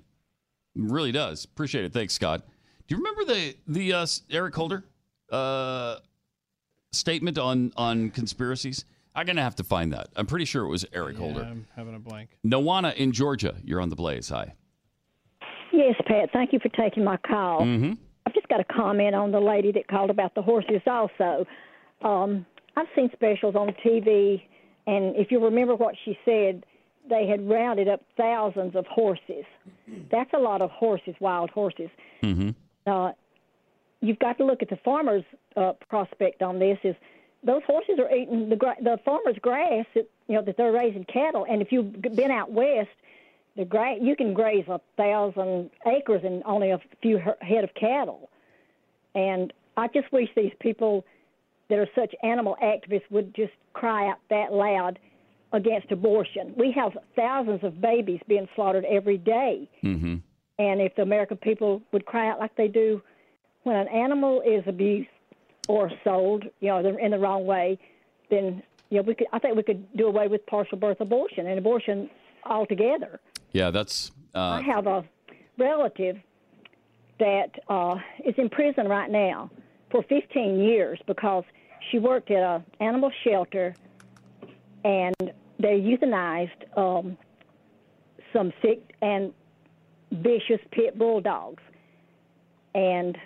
It 0.76 0.82
really 0.82 1.12
does. 1.12 1.44
Appreciate 1.44 1.84
it. 1.84 1.92
Thanks, 1.92 2.14
Scott. 2.14 2.42
Do 2.86 2.94
you 2.94 2.98
remember 2.98 3.24
the 3.24 3.56
the 3.66 3.92
uh, 3.92 4.06
Eric 4.30 4.54
Holder 4.54 4.84
uh, 5.30 5.96
statement 6.92 7.38
on 7.38 7.72
on 7.76 8.10
conspiracies? 8.10 8.84
I'm 9.16 9.26
gonna 9.26 9.42
have 9.42 9.56
to 9.56 9.64
find 9.64 9.92
that. 9.92 10.08
I'm 10.16 10.26
pretty 10.26 10.44
sure 10.44 10.64
it 10.64 10.68
was 10.68 10.84
Eric 10.92 11.14
Yeah, 11.14 11.20
Holder. 11.22 11.42
I'm 11.42 11.66
having 11.76 11.94
a 11.94 11.98
blank. 12.00 12.30
Nowana 12.44 12.94
in 12.96 13.12
Georgia. 13.12 13.54
You're 13.64 13.80
on 13.80 13.88
the 13.88 13.96
Blaze. 13.96 14.28
Hi. 14.30 14.54
Yes, 15.72 15.94
Pat. 16.06 16.30
Thank 16.32 16.52
you 16.52 16.58
for 16.60 16.68
taking 16.70 17.04
my 17.04 17.16
call. 17.18 17.62
Mm-hmm. 17.62 17.92
I've 18.26 18.34
just 18.34 18.48
got 18.48 18.60
a 18.60 18.64
comment 18.64 19.14
on 19.14 19.30
the 19.32 19.40
lady 19.40 19.72
that 19.72 19.88
called 19.88 20.10
about 20.10 20.34
the 20.34 20.42
horses. 20.42 20.80
Also, 20.86 21.46
um, 22.02 22.46
I've 22.76 22.86
seen 22.96 23.10
specials 23.12 23.54
on 23.54 23.68
TV, 23.84 24.42
and 24.86 25.14
if 25.16 25.30
you 25.30 25.42
remember 25.44 25.74
what 25.74 25.94
she 26.04 26.16
said, 26.24 26.64
they 27.08 27.26
had 27.26 27.48
rounded 27.48 27.88
up 27.88 28.02
thousands 28.16 28.74
of 28.74 28.86
horses. 28.86 29.44
That's 30.10 30.32
a 30.32 30.38
lot 30.38 30.62
of 30.62 30.70
horses, 30.70 31.14
wild 31.20 31.50
horses. 31.50 31.90
Mm-hmm. 32.22 32.50
Uh, 32.86 33.12
you've 34.00 34.18
got 34.18 34.38
to 34.38 34.44
look 34.44 34.62
at 34.62 34.70
the 34.70 34.78
farmer's 34.84 35.24
uh, 35.56 35.72
prospect 35.88 36.42
on 36.42 36.58
this. 36.58 36.78
Is 36.82 36.94
those 37.42 37.62
horses 37.66 37.98
are 37.98 38.14
eating 38.14 38.48
the 38.48 38.56
gra- 38.56 38.76
the 38.80 38.98
farmer's 39.04 39.36
grass 39.40 39.86
that 39.94 40.08
you 40.28 40.34
know 40.34 40.42
that 40.42 40.56
they're 40.56 40.72
raising 40.72 41.04
cattle, 41.04 41.46
and 41.48 41.62
if 41.62 41.72
you've 41.72 42.00
been 42.00 42.30
out 42.30 42.50
west, 42.50 42.88
the 43.56 43.64
gra- 43.64 43.98
you 44.00 44.16
can 44.16 44.34
graze 44.34 44.66
a 44.68 44.80
thousand 44.96 45.70
acres 45.86 46.22
and 46.24 46.42
only 46.44 46.70
a 46.70 46.80
few 47.02 47.18
he- 47.18 47.46
head 47.46 47.64
of 47.64 47.74
cattle. 47.74 48.30
And 49.14 49.52
I 49.76 49.88
just 49.88 50.10
wish 50.12 50.28
these 50.34 50.52
people 50.60 51.04
that 51.68 51.78
are 51.78 51.88
such 51.94 52.14
animal 52.22 52.56
activists 52.62 53.10
would 53.10 53.34
just 53.34 53.52
cry 53.72 54.08
out 54.08 54.18
that 54.30 54.52
loud 54.52 54.98
against 55.54 55.90
abortion. 55.92 56.52
We 56.56 56.72
have 56.72 56.92
thousands 57.14 57.62
of 57.62 57.80
babies 57.80 58.20
being 58.28 58.48
slaughtered 58.54 58.84
every 58.84 59.16
day. 59.16 59.70
Mm-hmm. 59.82 60.16
And 60.58 60.80
if 60.80 60.94
the 60.96 61.02
American 61.02 61.36
people 61.36 61.80
would 61.92 62.04
cry 62.04 62.28
out 62.28 62.40
like 62.40 62.54
they 62.56 62.68
do 62.68 63.00
when 63.62 63.76
an 63.76 63.88
animal 63.88 64.42
is 64.42 64.64
abused 64.66 65.08
or 65.68 65.90
sold, 66.02 66.44
you 66.60 66.68
know, 66.68 66.78
in 66.78 67.12
the 67.12 67.18
wrong 67.18 67.46
way, 67.46 67.78
then 68.30 68.62
you 68.90 68.98
know 68.98 69.02
we 69.02 69.14
could. 69.14 69.28
I 69.32 69.38
think 69.38 69.56
we 69.56 69.62
could 69.62 69.96
do 69.96 70.06
away 70.06 70.28
with 70.28 70.44
partial 70.46 70.76
birth 70.76 71.00
abortion 71.00 71.46
and 71.46 71.58
abortion 71.58 72.10
altogether. 72.44 73.20
Yeah, 73.52 73.70
that's. 73.70 74.10
Uh, 74.34 74.38
I 74.38 74.62
have 74.62 74.86
a 74.86 75.04
relative 75.56 76.16
that 77.20 77.50
uh, 77.68 77.96
is 78.24 78.34
in 78.36 78.48
prison 78.48 78.88
right 78.88 79.10
now 79.10 79.50
for 79.90 80.02
15 80.02 80.58
years 80.58 80.98
because 81.06 81.44
she 81.90 81.98
worked 81.98 82.30
at 82.30 82.42
a 82.42 82.64
animal 82.80 83.10
shelter 83.22 83.74
and 84.84 85.32
they 85.64 85.80
euthanized 85.80 86.78
um, 86.78 87.16
some 88.34 88.52
sick 88.60 88.94
and 89.00 89.32
vicious 90.12 90.60
pit 90.70 90.98
bulldogs. 90.98 91.62
And 92.74 93.16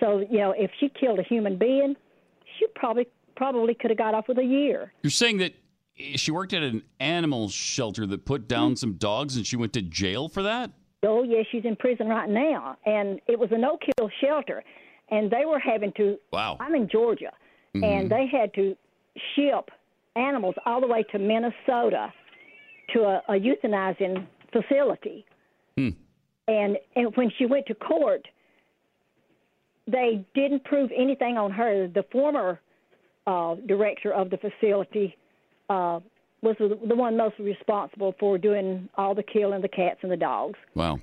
so, 0.00 0.24
you 0.30 0.38
know, 0.38 0.54
if 0.56 0.70
she 0.80 0.88
killed 0.88 1.18
a 1.18 1.22
human 1.22 1.58
being, 1.58 1.94
she 2.58 2.66
probably 2.74 3.06
probably 3.36 3.74
could 3.74 3.90
have 3.90 3.98
got 3.98 4.14
off 4.14 4.26
with 4.28 4.38
a 4.38 4.44
year. 4.44 4.92
You're 5.02 5.10
saying 5.10 5.38
that 5.38 5.54
she 5.94 6.30
worked 6.30 6.52
at 6.54 6.62
an 6.62 6.82
animal 7.00 7.48
shelter 7.50 8.06
that 8.06 8.24
put 8.24 8.48
down 8.48 8.74
some 8.74 8.94
dogs, 8.94 9.36
and 9.36 9.46
she 9.46 9.56
went 9.56 9.74
to 9.74 9.82
jail 9.82 10.28
for 10.28 10.42
that. 10.42 10.70
Oh, 11.04 11.22
yes, 11.22 11.44
she's 11.52 11.64
in 11.64 11.76
prison 11.76 12.08
right 12.08 12.28
now. 12.28 12.76
And 12.86 13.20
it 13.28 13.38
was 13.38 13.50
a 13.52 13.58
no 13.58 13.76
kill 13.76 14.10
shelter. 14.20 14.64
And 15.10 15.30
they 15.30 15.44
were 15.44 15.58
having 15.58 15.92
to. 15.98 16.18
Wow. 16.32 16.56
I'm 16.60 16.74
in 16.74 16.88
Georgia. 16.88 17.32
Mhm. 17.76 17.84
And 17.84 18.10
they 18.10 18.26
had 18.26 18.54
to 18.54 18.76
ship 19.36 19.70
animals 20.18 20.54
all 20.66 20.80
the 20.80 20.86
way 20.86 21.04
to 21.12 21.18
Minnesota 21.18 22.12
to 22.94 23.00
a, 23.00 23.22
a 23.28 23.32
euthanizing 23.32 24.26
facility. 24.52 25.24
Hmm. 25.76 25.90
And, 26.46 26.78
and 26.96 27.14
when 27.16 27.30
she 27.38 27.46
went 27.46 27.66
to 27.66 27.74
court, 27.74 28.26
they 29.86 30.24
didn't 30.34 30.64
prove 30.64 30.90
anything 30.96 31.36
on 31.36 31.50
her. 31.50 31.88
The 31.88 32.04
former 32.10 32.60
uh, 33.26 33.56
director 33.66 34.12
of 34.12 34.30
the 34.30 34.38
facility 34.38 35.16
uh, 35.68 36.00
was 36.40 36.56
the, 36.58 36.78
the 36.86 36.94
one 36.94 37.16
most 37.16 37.38
responsible 37.38 38.14
for 38.18 38.38
doing 38.38 38.88
all 38.96 39.14
the 39.14 39.22
killing, 39.22 39.60
the 39.60 39.68
cats 39.68 39.98
and 40.02 40.10
the 40.10 40.16
dogs. 40.16 40.58
Wow. 40.74 41.00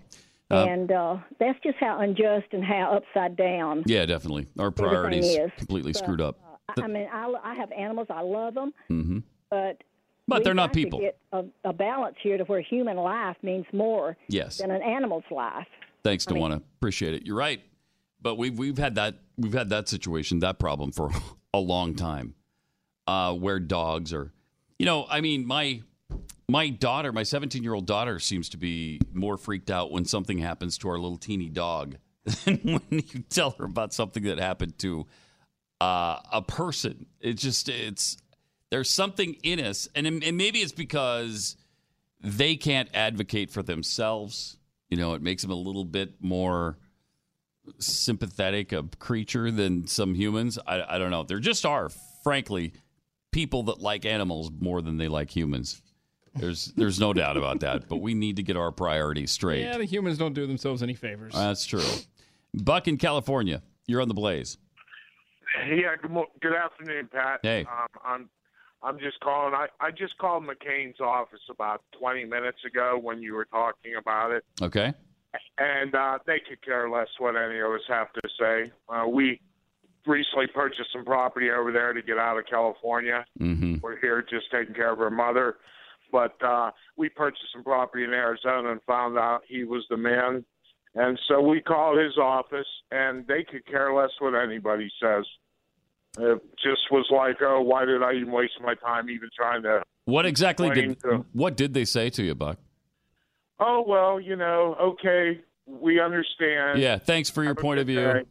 Uh, 0.52 0.66
and 0.66 0.92
uh, 0.92 1.18
that's 1.40 1.58
just 1.64 1.78
how 1.80 2.00
unjust 2.02 2.46
and 2.52 2.64
how 2.64 2.96
upside 2.98 3.36
down. 3.36 3.84
yeah, 3.88 4.06
definitely. 4.06 4.48
Our 4.60 4.70
priorities 4.72 5.38
completely 5.58 5.92
But, 5.92 6.00
screwed 6.00 6.22
up. 6.22 6.38
I, 6.70 6.82
I 6.84 6.88
mean, 6.88 7.08
I, 7.12 7.32
I 7.44 7.54
have 7.56 7.72
animals. 7.72 8.08
I 8.10 8.22
love 8.22 8.54
them, 8.54 8.74
hmm 8.88 9.20
but 9.50 9.84
But 10.28 10.44
they're 10.44 10.54
not 10.56 10.74
people. 10.74 11.00
get 11.00 11.18
a, 11.32 11.44
a 11.64 11.72
balance 11.74 12.16
here 12.22 12.38
to 12.38 12.44
where 12.46 12.62
human 12.62 12.98
life 12.98 13.38
means 13.44 13.66
more 13.72 14.18
Yes. 14.28 14.58
than 14.58 14.72
an 14.72 14.82
animal's 14.82 15.24
life. 15.30 15.68
Thanks, 16.04 16.26
I 16.28 16.34
mean- 16.34 16.44
Dewana. 16.44 16.56
Appreciate 16.78 17.14
it. 17.14 17.26
You're 17.26 17.38
right. 17.38 17.62
But 18.22 18.36
we've 18.36 18.58
we've 18.58 18.78
had 18.78 18.96
that 18.96 19.16
we've 19.38 19.54
had 19.54 19.70
that 19.70 19.88
situation, 19.88 20.40
that 20.40 20.58
problem 20.58 20.92
for 20.92 21.12
a 21.54 21.60
long 21.60 21.94
time, 21.96 22.34
uh, 23.06 23.34
where 23.34 23.60
dogs 23.60 24.12
are, 24.14 24.34
you 24.80 24.86
know, 24.88 25.06
I 25.10 25.22
mean, 25.22 25.46
my 25.46 25.84
my 26.50 26.70
daughter, 26.70 27.12
my 27.12 27.24
17 27.24 27.62
year 27.62 27.74
old 27.76 27.86
daughter, 27.86 28.18
seems 28.20 28.50
to 28.50 28.58
be 28.58 29.00
more 29.14 29.38
freaked 29.38 29.70
out 29.70 29.92
when 29.92 30.06
something 30.06 30.40
happens 30.40 30.78
to 30.80 30.90
our 30.90 30.98
little 30.98 31.18
teeny 31.18 31.50
dog 31.50 31.98
than 32.46 32.58
when 32.64 32.82
you 32.90 33.22
tell 33.30 33.52
her 33.52 33.66
about 33.66 33.94
something 33.94 34.24
that 34.24 34.40
happened 34.40 34.78
to 34.80 35.06
uh, 35.82 36.20
a 36.32 36.42
person. 36.42 37.06
It's 37.20 37.42
just 37.42 37.70
it's 37.70 38.18
there's 38.72 38.90
something 38.90 39.36
in 39.44 39.60
us, 39.60 39.88
and 39.96 40.08
and 40.08 40.38
maybe 40.38 40.60
it's 40.60 40.72
because 40.72 41.56
they 42.22 42.56
can't 42.56 42.90
advocate 42.94 43.52
for 43.52 43.64
themselves. 43.64 44.58
You 44.90 44.98
know, 44.98 45.14
it 45.14 45.22
makes 45.22 45.42
them 45.42 45.52
a 45.52 45.56
little 45.56 45.86
bit 45.86 46.16
more 46.22 46.78
sympathetic 47.80 48.72
a 48.72 48.84
creature 49.00 49.52
than 49.52 49.88
some 49.88 50.14
humans. 50.14 50.60
I, 50.68 50.84
I 50.88 50.98
don't 50.98 51.12
know. 51.12 51.24
There 51.24 51.40
just 51.40 51.66
are, 51.66 51.90
frankly, 52.24 52.74
people 53.32 53.64
that 53.64 53.80
like 53.80 54.06
animals 54.06 54.52
more 54.60 54.82
than 54.82 54.98
they 54.98 55.08
like 55.08 55.36
humans. 55.36 55.82
There's 56.36 56.74
there's 56.76 57.00
no 57.00 57.14
doubt 57.14 57.38
about 57.38 57.62
that. 57.62 57.88
But 57.88 57.98
we 57.98 58.14
need 58.14 58.36
to 58.38 58.44
get 58.44 58.58
our 58.58 58.72
priorities 58.72 59.32
straight. 59.32 59.62
Yeah, 59.62 59.78
the 59.78 59.86
humans 59.86 60.18
don't 60.18 60.34
do 60.34 60.46
themselves 60.46 60.84
any 60.84 60.94
favors. 60.94 61.34
That's 61.34 61.66
true. 61.66 61.84
Buck 62.54 62.88
in 62.88 62.98
California, 62.98 63.62
you're 63.88 64.02
on 64.02 64.08
the 64.08 64.14
blaze. 64.14 64.58
Yeah, 65.68 65.96
good, 66.02 66.12
mo- 66.12 66.26
good 66.42 66.54
afternoon, 66.56 67.10
Pat. 67.12 67.40
Hey. 67.44 67.62
Um, 67.66 67.88
I'm 68.04 68.30
I'm 68.84 69.00
just 69.00 69.20
calling. 69.22 69.54
I, 69.56 69.68
I 69.80 69.90
just 69.92 70.18
called 70.20 70.44
McCain's 70.44 71.00
office 71.00 71.40
about 71.50 71.82
20 72.00 72.26
minutes 72.26 72.60
ago 72.68 73.00
when 73.02 73.20
you 73.22 73.34
were 73.34 73.46
talking 73.46 73.94
about 74.00 74.32
it, 74.32 74.44
Okay. 74.62 74.94
and 75.58 75.96
uh, 75.96 76.20
they 76.28 76.40
could 76.48 76.64
care 76.64 76.88
less 76.90 77.08
what 77.18 77.36
any 77.36 77.60
of 77.60 77.72
us 77.72 77.82
have 77.88 78.14
to 78.14 78.22
say. 78.40 78.72
Uh, 78.88 79.08
we 79.08 79.40
recently 80.06 80.46
purchased 80.54 80.90
some 80.94 81.04
property 81.04 81.50
over 81.50 81.72
there 81.72 81.94
to 81.94 82.02
get 82.04 82.20
out 82.20 82.38
of 82.38 82.46
California. 82.46 83.26
Mm-hmm. 83.40 83.78
We're 83.82 84.00
here 84.00 84.22
just 84.22 84.52
taking 84.52 84.76
care 84.76 84.92
of 84.92 85.00
her 85.00 85.10
mother, 85.10 85.56
but 86.12 86.36
uh, 86.44 86.70
we 86.96 87.10
purchased 87.10 87.48
some 87.54 87.64
property 87.64 88.04
in 88.04 88.12
Arizona 88.14 88.72
and 88.72 88.82
found 88.84 89.18
out 89.18 89.42
he 89.48 89.64
was 89.64 89.84
the 89.90 89.98
man. 89.98 90.46
And 90.94 91.20
so 91.28 91.42
we 91.42 91.60
called 91.60 91.98
his 91.98 92.18
office, 92.20 92.68
and 92.92 93.26
they 93.26 93.44
could 93.44 93.66
care 93.66 93.94
less 93.96 94.12
what 94.20 94.36
anybody 94.36 94.92
says. 95.02 95.26
It 96.18 96.42
just 96.64 96.92
was 96.92 97.06
like, 97.12 97.38
oh, 97.42 97.62
why 97.62 97.86
did 97.86 98.02
I 98.04 98.14
even 98.14 98.32
waste 98.32 98.54
my 98.62 98.76
time 98.76 99.10
even 99.10 99.30
trying 99.36 99.64
to? 99.64 99.84
What 100.06 100.26
exactly 100.26 100.70
did 100.70 101.00
to- 101.02 101.26
what 101.34 101.58
did 101.58 101.74
they 101.74 101.86
say 101.86 102.10
to 102.12 102.24
you, 102.24 102.36
Buck? 102.36 102.58
Oh 103.60 103.84
well, 103.88 104.20
you 104.20 104.36
know, 104.36 104.76
okay, 104.80 105.40
we 105.66 106.00
understand. 106.00 106.80
Yeah, 106.80 106.98
thanks 106.98 107.30
for 107.30 107.44
your 107.44 107.54
Have 107.56 107.62
point 107.62 107.80
of 107.80 107.88
view. 107.88 107.96
day. 108.02 108.24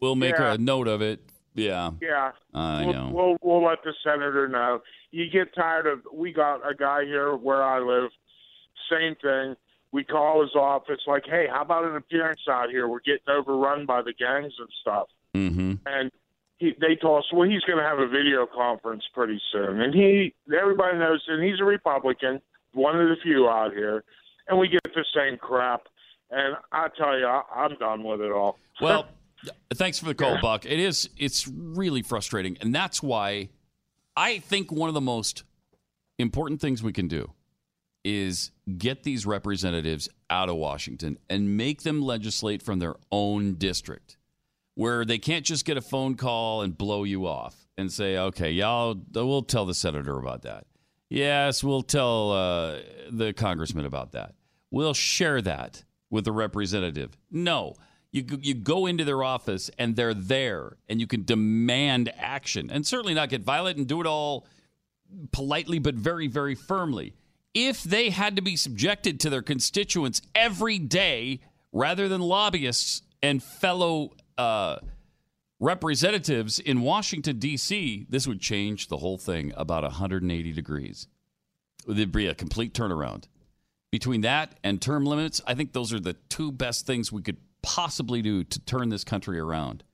We'll 0.00 0.16
make 0.16 0.38
Yeah. 0.38 0.54
a 0.54 0.58
note 0.58 0.88
of 0.88 1.02
it. 1.02 1.20
Yeah, 1.54 1.90
Yeah. 2.00 2.32
I 2.54 2.84
we'll, 2.84 2.92
know. 2.94 3.10
We'll 3.12 3.36
we'll 3.42 3.64
let 3.64 3.82
the 3.84 3.92
senator 4.02 4.48
know. 4.48 4.80
You 5.10 5.28
get 5.30 5.54
tired 5.54 5.86
of. 5.86 6.00
We 6.12 6.32
got 6.32 6.60
a 6.68 6.74
guy 6.74 7.04
here 7.04 7.36
where 7.36 7.62
I 7.62 7.80
live. 7.80 8.10
Same 8.90 9.14
thing. 9.16 9.56
We 9.92 10.04
call 10.04 10.40
his 10.42 10.54
office 10.54 11.00
like, 11.06 11.24
hey, 11.26 11.46
how 11.50 11.62
about 11.62 11.84
an 11.84 11.96
appearance 11.96 12.40
out 12.48 12.70
here? 12.70 12.88
We're 12.88 13.00
getting 13.00 13.28
overrun 13.28 13.86
by 13.86 14.02
the 14.02 14.12
gangs 14.12 14.52
and 14.58 14.68
stuff. 14.80 15.08
Mm-hmm. 15.34 15.74
And 15.86 16.10
he, 16.60 16.74
they 16.78 16.94
told 16.94 17.20
us, 17.20 17.24
well, 17.32 17.48
he's 17.48 17.62
going 17.62 17.78
to 17.78 17.84
have 17.84 17.98
a 17.98 18.06
video 18.06 18.46
conference 18.46 19.02
pretty 19.14 19.40
soon. 19.50 19.80
And 19.80 19.94
he, 19.94 20.34
everybody 20.56 20.98
knows, 20.98 21.24
and 21.26 21.42
he's 21.42 21.58
a 21.58 21.64
Republican, 21.64 22.40
one 22.74 23.00
of 23.00 23.08
the 23.08 23.16
few 23.22 23.48
out 23.48 23.72
here. 23.72 24.04
And 24.46 24.58
we 24.58 24.68
get 24.68 24.82
the 24.84 25.04
same 25.16 25.38
crap. 25.38 25.84
And 26.30 26.54
I 26.70 26.88
tell 26.96 27.18
you, 27.18 27.26
I, 27.26 27.42
I'm 27.56 27.76
done 27.78 28.04
with 28.04 28.20
it 28.20 28.30
all. 28.30 28.56
Well, 28.80 29.08
thanks 29.74 29.98
for 29.98 30.06
the 30.06 30.14
call, 30.14 30.38
Buck. 30.40 30.64
It 30.64 30.78
is 30.78 31.10
it's 31.18 31.46
really 31.46 32.00
frustrating, 32.00 32.56
and 32.62 32.74
that's 32.74 33.02
why 33.02 33.50
I 34.16 34.38
think 34.38 34.72
one 34.72 34.88
of 34.88 34.94
the 34.94 35.02
most 35.02 35.44
important 36.18 36.62
things 36.62 36.82
we 36.82 36.94
can 36.94 37.06
do 37.06 37.34
is 38.02 38.52
get 38.78 39.02
these 39.02 39.26
representatives 39.26 40.08
out 40.30 40.48
of 40.48 40.56
Washington 40.56 41.18
and 41.28 41.58
make 41.58 41.82
them 41.82 42.00
legislate 42.00 42.62
from 42.62 42.78
their 42.78 42.94
own 43.12 43.56
district 43.56 44.16
where 44.74 45.04
they 45.04 45.18
can't 45.18 45.44
just 45.44 45.64
get 45.64 45.76
a 45.76 45.82
phone 45.82 46.14
call 46.14 46.62
and 46.62 46.76
blow 46.76 47.04
you 47.04 47.26
off 47.26 47.66
and 47.76 47.92
say, 47.92 48.16
okay, 48.16 48.50
y'all, 48.50 49.00
we'll 49.14 49.42
tell 49.42 49.66
the 49.66 49.74
senator 49.74 50.18
about 50.18 50.42
that. 50.42 50.66
Yes, 51.08 51.64
we'll 51.64 51.82
tell 51.82 52.30
uh, 52.30 52.78
the 53.10 53.32
congressman 53.32 53.84
about 53.84 54.12
that. 54.12 54.34
We'll 54.70 54.94
share 54.94 55.42
that 55.42 55.82
with 56.08 56.24
the 56.24 56.32
representative. 56.32 57.16
No, 57.30 57.74
you, 58.12 58.24
you 58.40 58.54
go 58.54 58.86
into 58.86 59.04
their 59.04 59.22
office 59.22 59.70
and 59.78 59.96
they're 59.96 60.14
there 60.14 60.76
and 60.88 61.00
you 61.00 61.06
can 61.06 61.24
demand 61.24 62.12
action 62.16 62.70
and 62.70 62.86
certainly 62.86 63.14
not 63.14 63.28
get 63.28 63.42
violent 63.42 63.78
and 63.78 63.86
do 63.86 64.00
it 64.00 64.06
all 64.06 64.46
politely 65.32 65.78
but 65.78 65.94
very, 65.94 66.26
very 66.26 66.54
firmly. 66.54 67.14
If 67.54 67.82
they 67.82 68.10
had 68.10 68.36
to 68.36 68.42
be 68.42 68.56
subjected 68.56 69.18
to 69.20 69.30
their 69.30 69.42
constituents 69.42 70.22
every 70.34 70.78
day 70.78 71.40
rather 71.72 72.08
than 72.08 72.20
lobbyists 72.20 73.02
and 73.22 73.42
fellow 73.42 74.12
uh, 74.40 74.78
representatives 75.58 76.58
in 76.58 76.80
Washington, 76.80 77.38
D.C., 77.38 78.06
this 78.08 78.26
would 78.26 78.40
change 78.40 78.88
the 78.88 78.96
whole 78.96 79.18
thing 79.18 79.52
about 79.54 79.82
180 79.82 80.52
degrees. 80.52 81.06
There'd 81.86 82.10
be 82.10 82.26
a 82.26 82.34
complete 82.34 82.72
turnaround. 82.72 83.24
Between 83.92 84.22
that 84.22 84.58
and 84.64 84.80
term 84.80 85.04
limits, 85.04 85.42
I 85.46 85.54
think 85.54 85.72
those 85.72 85.92
are 85.92 86.00
the 86.00 86.14
two 86.30 86.52
best 86.52 86.86
things 86.86 87.12
we 87.12 87.20
could 87.20 87.36
possibly 87.62 88.22
do 88.22 88.42
to 88.44 88.60
turn 88.60 88.88
this 88.88 89.04
country 89.04 89.38
around 89.38 89.84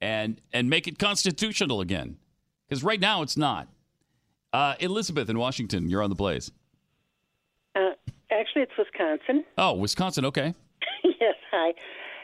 and 0.00 0.40
and 0.52 0.70
make 0.70 0.86
it 0.86 0.98
constitutional 0.98 1.80
again. 1.80 2.18
Because 2.68 2.84
right 2.84 3.00
now 3.00 3.22
it's 3.22 3.36
not. 3.36 3.68
Uh, 4.52 4.74
Elizabeth 4.80 5.28
in 5.28 5.38
Washington, 5.38 5.88
you're 5.88 6.02
on 6.02 6.10
the 6.10 6.14
blaze. 6.14 6.52
Uh, 7.74 7.90
actually, 8.30 8.62
it's 8.62 8.72
Wisconsin. 8.78 9.44
Oh, 9.56 9.72
Wisconsin. 9.74 10.26
Okay. 10.26 10.54
yes, 11.04 11.34
hi. 11.50 11.72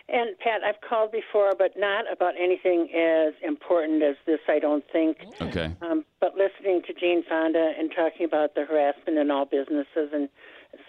And 0.09 0.39
Pat, 0.39 0.62
I've 0.62 0.81
called 0.86 1.12
before, 1.12 1.52
but 1.56 1.72
not 1.78 2.05
about 2.12 2.35
anything 2.39 2.90
as 2.94 3.32
important 3.43 4.02
as 4.02 4.16
this, 4.26 4.40
I 4.48 4.59
don't 4.59 4.85
think. 4.93 5.16
Okay. 5.40 5.72
Um, 5.81 6.05
but 6.20 6.35
listening 6.36 6.82
to 6.86 6.93
Jane 6.93 7.24
Fonda 7.26 7.72
and 7.78 7.90
talking 7.90 8.26
about 8.26 8.55
the 8.55 8.64
harassment 8.64 9.16
in 9.18 9.31
all 9.31 9.47
businesses 9.47 10.10
and 10.12 10.28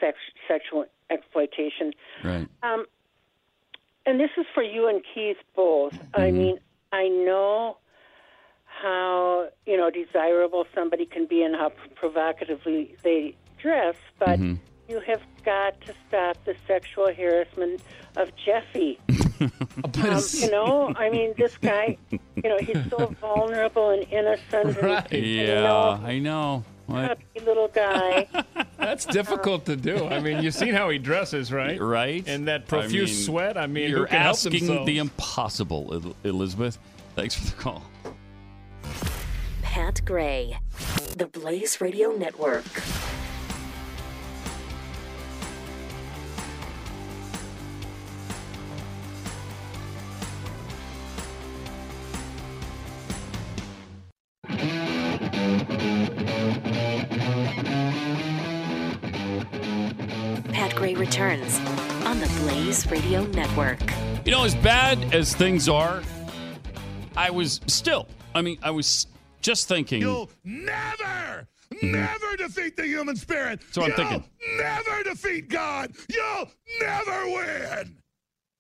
sex, 0.02 0.18
sexual 0.48 0.86
exploitation. 1.10 1.94
Right. 2.24 2.48
Um, 2.62 2.86
and 4.06 4.20
this 4.20 4.32
is 4.38 4.46
for 4.54 4.64
you 4.64 4.88
and 4.90 5.02
Keith 5.14 5.38
both. 5.56 5.98
I 6.14 6.32
mean, 6.32 6.60
I 6.92 7.08
know 7.08 7.78
how 8.66 9.48
you 9.66 9.78
know 9.78 9.90
desirable 9.90 10.66
somebody 10.76 11.06
can 11.06 11.26
be 11.26 11.42
and 11.42 11.56
how 11.56 11.72
provocatively 11.96 12.96
they 13.04 13.36
dress, 13.58 13.96
but 14.20 14.40
Mm-hmm. 14.40 14.56
You 14.88 15.00
have 15.02 15.22
got 15.44 15.80
to 15.82 15.94
stop 16.08 16.38
the 16.46 16.56
sexual 16.68 17.14
harassment 17.14 17.82
of 18.16 18.32
Jeffy. 18.36 19.00
um, 19.40 19.52
you 20.34 20.52
know, 20.52 20.94
I 20.98 21.10
mean, 21.10 21.34
this 21.38 21.58
guy, 21.58 21.98
you 22.12 22.20
know, 22.44 22.58
he's 22.60 22.90
so 22.90 23.08
vulnerable 23.20 23.90
and 23.92 24.04
innocent. 24.12 24.78
And, 24.78 25.08
and, 25.12 25.12
you 25.12 25.20
Yeah, 25.46 25.62
know, 25.62 26.00
I 26.04 26.20
know. 26.20 26.64
What? 26.88 27.02
happy 27.04 27.40
little 27.44 27.68
guy. 27.68 28.28
That's 28.78 29.06
difficult 29.06 29.66
to 29.66 29.76
do. 29.76 30.06
I 30.06 30.20
mean, 30.20 30.44
you've 30.44 30.54
seen 30.54 30.76
how 30.76 30.90
he 30.90 31.00
dresses, 31.00 31.52
right? 31.52 31.82
Right. 31.82 32.24
And 32.28 32.48
that 32.48 32.68
profuse 32.68 33.10
I 33.10 33.14
mean, 33.14 33.24
sweat. 33.24 33.58
I 33.58 33.66
mean, 33.68 33.90
you're 33.90 34.00
who 34.02 34.06
can 34.06 34.22
help 34.22 34.36
asking 34.36 34.52
themselves? 34.68 34.86
the 34.86 34.98
impossible, 35.00 36.14
Elizabeth. 36.24 36.78
Thanks 37.16 37.34
for 37.34 37.46
the 37.48 37.62
call. 37.62 37.84
Pat 39.64 40.02
Gray, 40.06 40.58
the 41.18 41.26
Blaze 41.26 41.82
Radio 41.82 42.12
Network. 42.12 42.66
Returns 61.16 61.58
on 62.06 62.20
the 62.20 62.28
Blaze 62.42 62.86
Radio 62.92 63.26
Network. 63.28 63.80
You 64.26 64.34
know, 64.34 64.44
as 64.44 64.54
bad 64.56 65.14
as 65.14 65.34
things 65.34 65.70
are, 65.70 66.04
I 67.16 67.30
was 67.30 67.62
still, 67.68 68.10
I 68.34 68.42
mean, 68.42 68.58
I 68.62 68.72
was 68.72 69.08
just 69.42 69.70
thinking. 69.70 70.02
You'll 70.02 70.30
never, 70.44 71.48
never 71.82 72.36
defeat 72.38 72.76
the 72.76 72.86
human 72.86 73.16
spirit. 73.16 73.62
So 73.72 73.84
I'm 73.84 73.88
You'll 73.90 73.96
thinking. 73.98 74.24
Never 74.58 75.04
defeat 75.04 75.48
God. 75.48 75.94
You'll 76.10 76.50
never 76.82 77.26
win. 77.28 77.98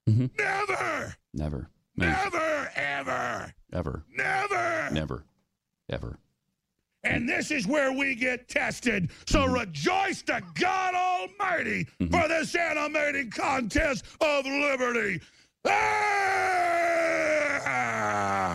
Mm-hmm. 0.08 0.26
Never, 0.38 1.16
Never. 1.34 1.70
never, 1.98 2.72
ever, 2.78 3.54
Ever. 3.74 4.06
never. 4.16 4.90
Never. 4.92 5.26
Ever. 5.90 6.20
And 7.06 7.30
this 7.30 7.52
is 7.52 7.68
where 7.68 7.92
we 7.92 8.16
get 8.16 8.48
tested. 8.50 9.10
So 9.28 9.42
Mm-hmm. 9.46 9.54
rejoice 9.54 10.22
to 10.24 10.42
God 10.56 10.96
Almighty 10.96 11.86
for 12.12 12.28
this 12.28 12.56
animating 12.56 13.30
contest 13.30 14.04
of 14.20 14.46
liberty. 14.46 15.22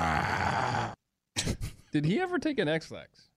Ah! 0.03 0.93
Did 1.93 2.05
he 2.05 2.21
ever 2.21 2.39
take 2.39 2.59
an 2.59 2.69
Ex-Lax? 2.69 3.29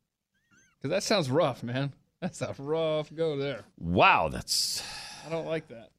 Because 0.77 0.89
that 0.91 1.03
sounds 1.03 1.29
rough, 1.31 1.63
man. 1.63 1.93
That's 2.21 2.41
a 2.41 2.53
rough 2.57 3.13
go 3.13 3.37
there. 3.37 3.61
Wow, 3.77 4.29
that's 4.29 4.83
I 5.25 5.29
don't 5.29 5.45
like 5.45 5.67
that. 5.69 5.89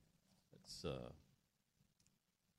it's 0.63 0.85
uh 0.85 1.09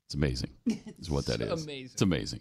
it's 0.06 0.14
amazing. 0.14 0.50
Is 0.98 1.10
what 1.10 1.26
that 1.26 1.40
is. 1.42 1.64
amazing. 1.64 1.90
It's 1.92 2.02
amazing. 2.02 2.40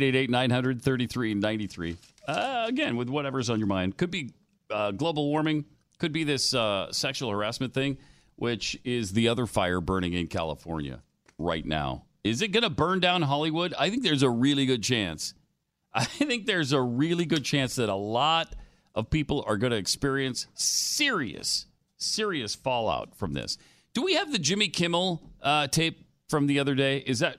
888-933-93. 0.00 1.96
Uh, 2.26 2.64
again, 2.68 2.96
with 2.96 3.08
whatever's 3.08 3.50
on 3.50 3.58
your 3.58 3.66
mind. 3.66 3.96
Could 3.96 4.10
be 4.10 4.30
uh, 4.70 4.92
global 4.92 5.28
warming, 5.28 5.64
could 5.98 6.12
be 6.12 6.24
this 6.24 6.54
uh, 6.54 6.92
sexual 6.92 7.30
harassment 7.30 7.74
thing, 7.74 7.98
which 8.36 8.78
is 8.84 9.12
the 9.12 9.28
other 9.28 9.46
fire 9.46 9.80
burning 9.80 10.14
in 10.14 10.26
California 10.28 11.02
right 11.38 11.64
now. 11.64 12.04
Is 12.24 12.40
it 12.42 12.48
going 12.48 12.62
to 12.62 12.70
burn 12.70 13.00
down 13.00 13.22
Hollywood? 13.22 13.74
I 13.78 13.90
think 13.90 14.02
there's 14.02 14.22
a 14.22 14.30
really 14.30 14.66
good 14.66 14.82
chance. 14.82 15.34
I 15.94 16.04
think 16.04 16.46
there's 16.46 16.72
a 16.72 16.80
really 16.80 17.26
good 17.26 17.44
chance 17.44 17.74
that 17.76 17.88
a 17.88 17.94
lot 17.94 18.54
of 18.94 19.10
people 19.10 19.44
are 19.46 19.56
going 19.56 19.72
to 19.72 19.76
experience 19.76 20.46
serious, 20.54 21.66
serious 21.96 22.54
fallout 22.54 23.14
from 23.14 23.32
this. 23.32 23.58
Do 23.94 24.02
we 24.02 24.14
have 24.14 24.32
the 24.32 24.38
Jimmy 24.38 24.68
Kimmel 24.68 25.22
uh, 25.42 25.66
tape 25.66 26.06
from 26.28 26.46
the 26.46 26.60
other 26.60 26.74
day? 26.74 26.98
Is 26.98 27.18
that 27.18 27.38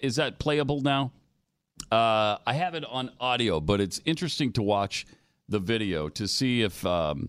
is 0.00 0.16
that 0.16 0.38
playable 0.38 0.82
now? 0.82 1.12
Uh, 1.92 2.38
I 2.46 2.54
have 2.54 2.74
it 2.74 2.86
on 2.86 3.10
audio, 3.20 3.60
but 3.60 3.78
it's 3.78 4.00
interesting 4.06 4.50
to 4.54 4.62
watch 4.62 5.06
the 5.50 5.58
video 5.58 6.08
to 6.08 6.26
see 6.26 6.62
if 6.62 6.86
um, 6.86 7.28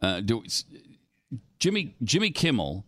uh, 0.00 0.20
do 0.20 0.42
Jimmy 1.60 1.94
Jimmy 2.02 2.32
Kimmel 2.32 2.84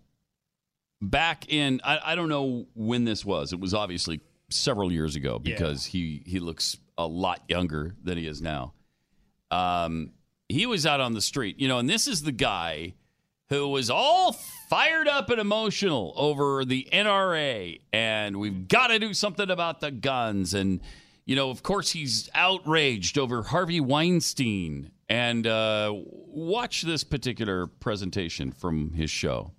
back 1.01 1.48
in 1.48 1.80
I, 1.84 2.01
I 2.05 2.14
don't 2.16 2.28
know 2.28 2.66
when 2.74 3.05
this 3.05 3.24
was. 3.24 3.52
It 3.52 3.60
was 3.60 3.72
obviously 3.72 4.20
several 4.51 4.90
years 4.90 5.14
ago 5.14 5.38
because 5.38 5.84
he 5.84 6.24
he 6.26 6.40
looks 6.40 6.76
a 6.98 7.06
lot 7.06 7.42
younger 7.48 7.94
than 8.02 8.18
he 8.18 8.26
is 8.26 8.42
now. 8.42 8.72
Um, 9.52 10.10
he 10.48 10.66
was 10.66 10.86
out 10.86 11.01
on 11.01 11.14
the 11.14 11.22
street, 11.22 11.60
you 11.60 11.68
know, 11.68 11.78
and 11.78 11.88
this 11.88 12.09
is 12.09 12.22
the 12.22 12.32
guy 12.32 12.94
who 13.55 13.68
was 13.68 13.90
all 13.90 14.32
fired 14.68 15.06
up 15.06 15.31
and 15.31 15.40
emotional 15.40 16.12
over 16.16 16.64
the 16.64 16.89
NRA 16.93 17.81
and 17.93 18.36
we've 18.36 18.66
got 18.66 18.89
to 18.89 18.98
do 18.98 19.14
something 19.14 19.51
about 19.51 19.81
the 19.81 19.90
guns 19.90 20.55
and 20.55 20.81
you 21.24 21.36
know, 21.36 21.51
of 21.51 21.62
course, 21.62 21.90
he's 21.90 22.28
outraged 22.35 23.18
over 23.18 23.43
Harvey 23.43 23.81
Weinstein. 23.81 24.90
And 25.09 25.47
uh, 25.47 25.93
watch 25.94 26.82
this 26.82 27.05
particular 27.05 27.66
presentation 27.66 28.52
from 28.52 28.93
his 28.93 29.10
show. 29.10 29.52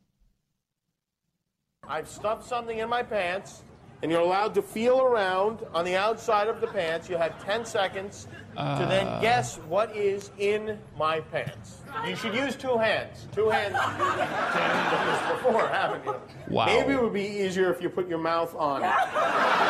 I've 1.88 2.08
stuffed 2.08 2.48
something 2.48 2.80
in 2.80 2.90
my 2.90 3.04
pants, 3.04 3.62
and 4.06 4.11
you're 4.11 4.22
allowed 4.22 4.53
to 4.53 4.61
feel 4.61 5.02
around 5.02 5.65
on 5.73 5.84
the 5.84 5.95
outside 5.95 6.48
of 6.48 6.61
the 6.61 6.68
pants. 6.68 7.10
You 7.10 7.18
have 7.18 7.44
10 7.44 7.65
seconds 7.65 8.27
to 8.52 8.86
then 8.88 9.07
Uh. 9.07 9.19
guess 9.19 9.57
what 9.68 9.95
is 9.95 10.30
in 10.38 10.77
my 10.95 11.22
pants. 11.22 11.77
You 12.06 12.15
should 12.15 12.36
use 12.36 12.56
two 12.56 12.77
hands. 12.77 13.27
Two 13.34 13.49
hands. 13.49 13.73
You've 13.73 13.98
done 13.98 15.07
this 15.07 15.32
before, 15.32 15.68
haven't 15.69 16.06
you? 16.06 16.15
Wow. 16.49 16.68
Maybe 16.68 16.94
it 16.94 17.02
would 17.02 17.14
be 17.14 17.26
easier 17.26 17.73
if 17.73 17.82
you 17.82 17.90
put 17.90 18.07
your 18.07 18.19
mouth 18.19 18.53
on 18.53 18.84
it. 18.84 18.94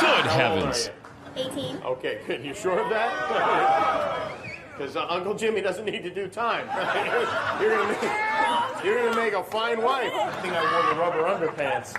Good 0.01 0.25
How 0.25 0.27
heavens. 0.27 0.89
18. 1.37 1.77
Okay, 1.85 2.19
good. 2.27 2.43
You 2.43 2.53
sure 2.53 2.77
of 2.77 2.89
that? 2.89 4.31
Because 4.77 4.97
uh, 4.97 5.05
Uncle 5.07 5.33
Jimmy 5.35 5.61
doesn't 5.61 5.85
need 5.85 6.03
to 6.03 6.13
do 6.13 6.27
time. 6.27 6.67
you're 7.61 7.77
gonna 7.77 7.89
make, 7.93 8.83
you're 8.83 9.01
gonna 9.01 9.15
make 9.15 9.31
a 9.31 9.41
fine 9.41 9.81
wife. 9.81 10.11
I 10.13 10.31
think 10.41 10.53
I 10.53 10.61
wore 10.73 10.93
the 10.93 10.99
rubber 10.99 11.47
underpants. 11.47 11.95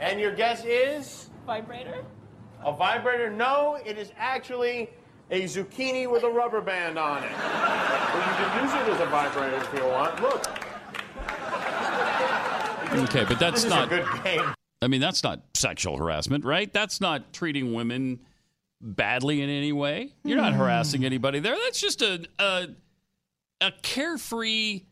And 0.00 0.18
your 0.20 0.34
guess 0.34 0.64
is 0.64 1.25
Vibrator? 1.46 2.04
a 2.64 2.72
vibrator? 2.72 3.30
No, 3.30 3.78
it 3.84 3.96
is 3.98 4.10
actually 4.18 4.90
a 5.30 5.42
zucchini 5.44 6.10
with 6.10 6.24
a 6.24 6.28
rubber 6.28 6.60
band 6.60 6.98
on 6.98 7.22
it. 7.22 7.30
But 7.32 8.14
you 8.14 8.46
can 8.46 8.64
use 8.64 8.72
it 8.74 8.92
as 8.94 9.00
a 9.00 9.06
vibrator 9.06 9.56
if 9.56 9.72
you 9.74 9.84
want. 9.86 10.20
Look, 10.20 10.44
Okay, 12.92 13.24
but 13.24 13.38
that's 13.38 13.62
this 13.62 13.64
is 13.64 13.70
not. 13.70 13.86
a 13.86 13.88
good 13.88 14.06
game. 14.24 14.54
I 14.82 14.88
mean, 14.88 15.00
that's 15.00 15.22
not 15.22 15.40
sexual 15.54 15.96
harassment, 15.98 16.44
right? 16.44 16.72
That's 16.72 17.00
not 17.00 17.32
treating 17.32 17.74
women 17.74 18.20
badly 18.80 19.42
in 19.42 19.50
any 19.50 19.72
way. 19.72 20.12
You're 20.24 20.36
not 20.38 20.52
Hmm. 20.52 20.60
harassing 20.60 21.04
anybody 21.04 21.40
there. 21.40 21.56
That's 21.64 21.80
just 21.80 22.00
a 22.02 22.26
a, 22.38 22.68
a 23.60 23.72
carefree, 23.82 24.82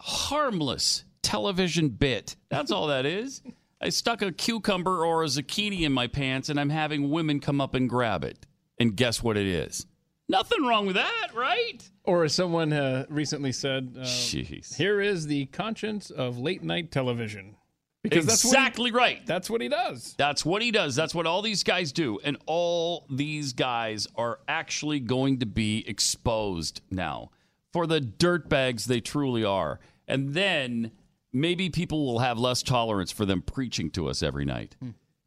harmless 0.00 1.04
television 1.22 1.88
bit. 1.88 2.36
That's 2.50 2.70
all 2.70 2.88
that 2.88 3.06
is. 3.06 3.42
I 3.80 3.90
stuck 3.90 4.22
a 4.22 4.32
cucumber 4.32 5.04
or 5.04 5.22
a 5.22 5.26
zucchini 5.26 5.82
in 5.82 5.92
my 5.92 6.06
pants, 6.06 6.48
and 6.48 6.58
I'm 6.58 6.70
having 6.70 7.10
women 7.10 7.40
come 7.40 7.60
up 7.60 7.74
and 7.74 7.88
grab 7.88 8.24
it. 8.24 8.46
And 8.78 8.96
guess 8.96 9.22
what 9.22 9.36
it 9.36 9.46
is? 9.46 9.86
Nothing 10.28 10.64
wrong 10.64 10.86
with 10.86 10.96
that, 10.96 11.28
right? 11.34 11.88
Or 12.04 12.24
as 12.24 12.34
someone 12.34 12.72
uh, 12.72 13.06
recently 13.08 13.52
said, 13.52 13.96
uh, 14.00 14.04
here 14.04 15.00
is 15.00 15.26
the 15.26 15.46
conscience 15.46 16.10
of 16.10 16.38
late 16.38 16.62
night 16.62 16.90
television. 16.90 17.56
Because 18.02 18.26
that's 18.26 18.42
he- 18.42 18.48
exactly 18.48 18.92
right. 18.92 19.24
That's 19.26 19.50
what 19.50 19.60
he 19.60 19.68
does. 19.68 20.14
That's 20.16 20.44
what 20.44 20.62
he 20.62 20.70
does. 20.70 20.94
That's 20.94 21.14
what 21.14 21.26
all 21.26 21.42
these 21.42 21.62
guys 21.62 21.92
do. 21.92 22.18
And 22.22 22.36
all 22.46 23.06
these 23.10 23.52
guys 23.52 24.06
are 24.16 24.40
actually 24.48 25.00
going 25.00 25.38
to 25.40 25.46
be 25.46 25.84
exposed 25.88 26.80
now 26.90 27.30
for 27.72 27.86
the 27.86 28.00
dirtbags 28.00 28.84
they 28.84 29.00
truly 29.00 29.44
are. 29.44 29.80
And 30.08 30.34
then 30.34 30.92
maybe 31.36 31.68
people 31.70 32.06
will 32.06 32.18
have 32.20 32.38
less 32.38 32.62
tolerance 32.62 33.12
for 33.12 33.24
them 33.26 33.42
preaching 33.42 33.90
to 33.90 34.08
us 34.08 34.22
every 34.22 34.44
night. 34.44 34.76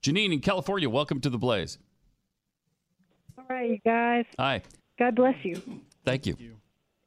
Janine 0.03 0.33
in 0.33 0.39
California, 0.39 0.89
welcome 0.89 1.19
to 1.21 1.29
the 1.29 1.37
Blaze. 1.37 1.77
All 3.37 3.45
right, 3.49 3.69
you 3.69 3.79
guys. 3.85 4.25
Hi. 4.37 4.61
God 4.97 5.15
bless 5.15 5.35
you. 5.43 5.61
Thank 6.05 6.25
you. 6.25 6.35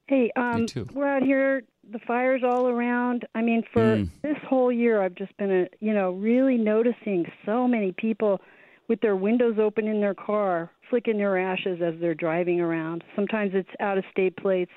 Hey, 0.07 0.31
um, 0.37 0.67
too. 0.67 0.87
we're 0.93 1.07
out 1.07 1.23
here. 1.23 1.63
The 1.91 1.99
fires 2.01 2.43
all 2.45 2.69
around. 2.69 3.27
I 3.35 3.43
mean, 3.43 3.63
for 3.73 3.81
Mm. 3.97 4.09
this 4.23 4.37
whole 4.49 4.71
year, 4.71 5.03
I've 5.03 5.15
just 5.15 5.37
been, 5.37 5.51
uh, 5.63 5.67
you 5.81 5.93
know, 5.95 6.13
really 6.13 6.57
noticing 6.57 7.31
so 7.45 7.67
many 7.67 7.93
people 7.93 8.41
with 8.89 9.01
their 9.01 9.17
windows 9.17 9.59
open 9.59 9.89
in 9.89 10.01
their 10.01 10.15
car, 10.15 10.71
flicking 10.91 11.17
their 11.17 11.39
ashes 11.39 11.81
as 11.83 11.95
they're 12.01 12.15
driving 12.15 12.61
around. 12.61 13.05
Sometimes 13.17 13.53
it's 13.55 13.69
out 13.81 13.97
of 13.99 14.05
state 14.11 14.37
plates, 14.37 14.73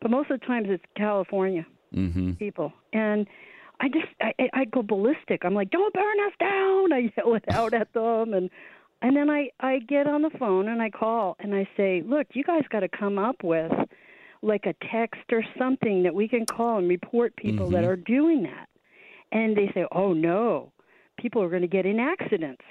but 0.00 0.10
most 0.10 0.30
of 0.30 0.40
the 0.40 0.46
times 0.46 0.66
it's 0.70 0.84
California 0.96 1.66
Mm-hmm. 1.94 2.32
people. 2.32 2.72
And 2.92 3.26
I 3.80 3.88
just, 3.88 4.06
I, 4.20 4.32
I- 4.52 4.64
go 4.66 4.82
ballistic. 4.82 5.44
I'm 5.44 5.54
like, 5.54 5.70
don't 5.70 5.92
burn 5.92 6.20
us 6.26 6.32
down. 6.40 6.92
I 6.92 7.12
yell 7.16 7.34
it 7.34 7.44
out 7.50 7.74
at 7.74 7.92
them, 7.92 8.32
and 8.34 8.48
and 9.02 9.16
then 9.16 9.28
I 9.28 9.50
I 9.60 9.80
get 9.80 10.06
on 10.06 10.22
the 10.22 10.30
phone 10.38 10.68
and 10.68 10.80
I 10.80 10.90
call 10.90 11.36
and 11.40 11.54
I 11.54 11.68
say, 11.76 12.02
look, 12.06 12.28
you 12.34 12.42
guys 12.44 12.62
got 12.70 12.80
to 12.80 12.88
come 12.88 13.18
up 13.18 13.36
with 13.44 13.72
like 14.42 14.64
a 14.66 14.74
text 14.90 15.22
or 15.32 15.42
something 15.58 16.02
that 16.04 16.14
we 16.14 16.28
can 16.28 16.46
call 16.46 16.78
and 16.78 16.88
report 16.88 17.34
people 17.36 17.68
that 17.70 17.82
Mhm. 17.84 17.88
are 17.88 17.96
doing 17.96 18.42
that. 18.44 18.68
And 19.32 19.56
they 19.56 19.70
say, 19.74 19.84
oh 19.92 20.12
no, 20.12 20.72
people 21.18 21.42
are 21.42 21.48
going 21.50 21.62
to 21.62 21.68
get 21.68 21.84
in 21.86 21.98
accidents 21.98 22.62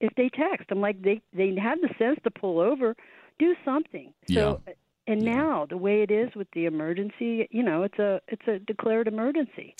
if 0.00 0.12
they 0.16 0.28
text. 0.30 0.66
I'm 0.70 0.80
like, 0.80 1.00
they 1.02 1.22
they 1.32 1.54
have 1.56 1.80
the 1.80 1.90
sense 1.98 2.18
to 2.24 2.30
pull 2.30 2.58
over, 2.60 2.96
do 3.38 3.54
something. 3.64 4.12
So 4.28 4.60
and 5.10 5.22
now 5.22 5.66
the 5.68 5.76
way 5.76 6.02
it 6.02 6.10
is 6.10 6.34
with 6.34 6.48
the 6.52 6.64
emergency, 6.66 7.48
you 7.50 7.62
know, 7.62 7.82
it's 7.82 7.98
a 7.98 8.20
it's 8.28 8.46
a 8.46 8.58
declared 8.58 9.08
emergency. 9.08 9.74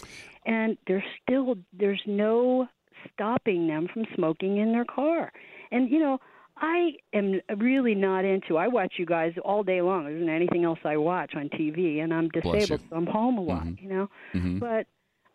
And 0.46 0.76
there's 0.86 1.04
still 1.22 1.56
there's 1.72 2.02
no 2.06 2.68
stopping 3.12 3.66
them 3.66 3.88
from 3.92 4.04
smoking 4.14 4.58
in 4.58 4.72
their 4.72 4.84
car. 4.84 5.32
And 5.70 5.90
you 5.90 5.98
know, 6.00 6.18
I 6.56 6.92
am 7.12 7.40
really 7.56 7.94
not 7.94 8.24
into 8.24 8.56
I 8.58 8.68
watch 8.68 8.94
you 8.98 9.06
guys 9.06 9.32
all 9.44 9.62
day 9.62 9.80
long. 9.82 10.04
There 10.04 10.16
isn't 10.16 10.28
anything 10.28 10.64
else 10.64 10.78
I 10.84 10.96
watch 10.96 11.34
on 11.34 11.48
TV 11.48 12.02
and 12.02 12.12
I'm 12.12 12.28
disabled, 12.28 12.80
so 12.90 12.96
I'm 12.96 13.06
home 13.06 13.38
a 13.38 13.42
lot, 13.42 13.66
you 13.80 13.88
know. 13.88 14.10
Mhm. 14.34 14.60
But 14.60 14.86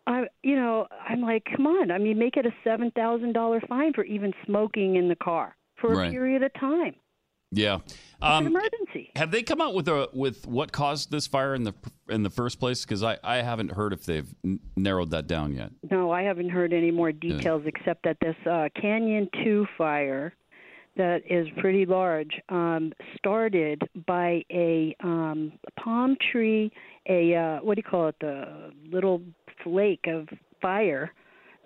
I, 0.08 0.28
you 0.44 0.54
know, 0.54 0.86
I'm 1.08 1.20
like, 1.20 1.44
come 1.56 1.66
on. 1.66 1.90
I 1.90 1.98
mean, 1.98 2.16
make 2.18 2.36
it 2.36 2.46
a 2.46 2.54
seven 2.62 2.90
thousand 2.92 3.32
dollar 3.32 3.60
fine 3.60 3.92
for 3.92 4.04
even 4.04 4.32
smoking 4.44 4.94
in 4.96 5.08
the 5.08 5.16
car 5.16 5.56
for 5.80 5.92
a 5.92 5.96
Right. 5.96 6.10
period 6.12 6.42
of 6.42 6.52
time. 6.54 6.94
Yeah. 7.56 7.78
It's 7.86 7.94
an 8.22 8.32
Um, 8.32 8.46
emergency. 8.46 9.10
have 9.16 9.30
they 9.30 9.42
come 9.42 9.60
out 9.60 9.74
with 9.74 9.88
a 9.88 10.08
with 10.12 10.46
what 10.46 10.72
caused 10.72 11.10
this 11.10 11.26
fire 11.26 11.54
in 11.54 11.64
the 11.64 11.74
in 12.08 12.22
the 12.22 12.30
first 12.30 12.58
place? 12.60 12.84
Because 12.84 13.02
I, 13.02 13.18
I 13.22 13.36
haven't 13.36 13.72
heard 13.72 13.92
if 13.92 14.04
they've 14.04 14.32
n- 14.44 14.60
narrowed 14.76 15.10
that 15.10 15.26
down 15.26 15.54
yet. 15.54 15.70
No, 15.90 16.10
I 16.10 16.22
haven't 16.22 16.48
heard 16.50 16.72
any 16.72 16.90
more 16.90 17.12
details 17.12 17.62
except 17.66 18.04
that 18.04 18.16
this 18.20 18.36
uh, 18.50 18.68
Canyon 18.80 19.28
2 19.44 19.66
fire 19.76 20.34
that 20.96 21.22
is 21.30 21.46
pretty 21.58 21.84
large 21.84 22.40
um, 22.48 22.92
started 23.18 23.82
by 24.06 24.42
a 24.50 24.96
um, 25.04 25.52
palm 25.78 26.16
tree, 26.32 26.72
a 27.06 27.34
uh, 27.34 27.58
what 27.62 27.74
do 27.76 27.82
you 27.84 27.90
call 27.90 28.08
it, 28.08 28.16
the 28.20 28.72
little 28.90 29.20
flake 29.62 30.06
of 30.08 30.26
fire 30.62 31.12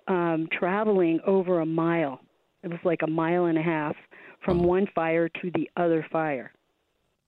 um, 0.09 0.49
traveling 0.51 1.21
over 1.25 1.61
a 1.61 1.65
mile. 1.65 2.19
It 2.63 2.69
was 2.71 2.79
like 2.83 3.03
a 3.03 3.07
mile 3.09 3.45
and 3.45 3.57
a 3.57 3.61
half 3.63 3.95
from 4.43 4.63
one 4.63 4.87
fire 4.93 5.29
to 5.29 5.51
the 5.53 5.69
other 5.77 6.05
fire 6.11 6.51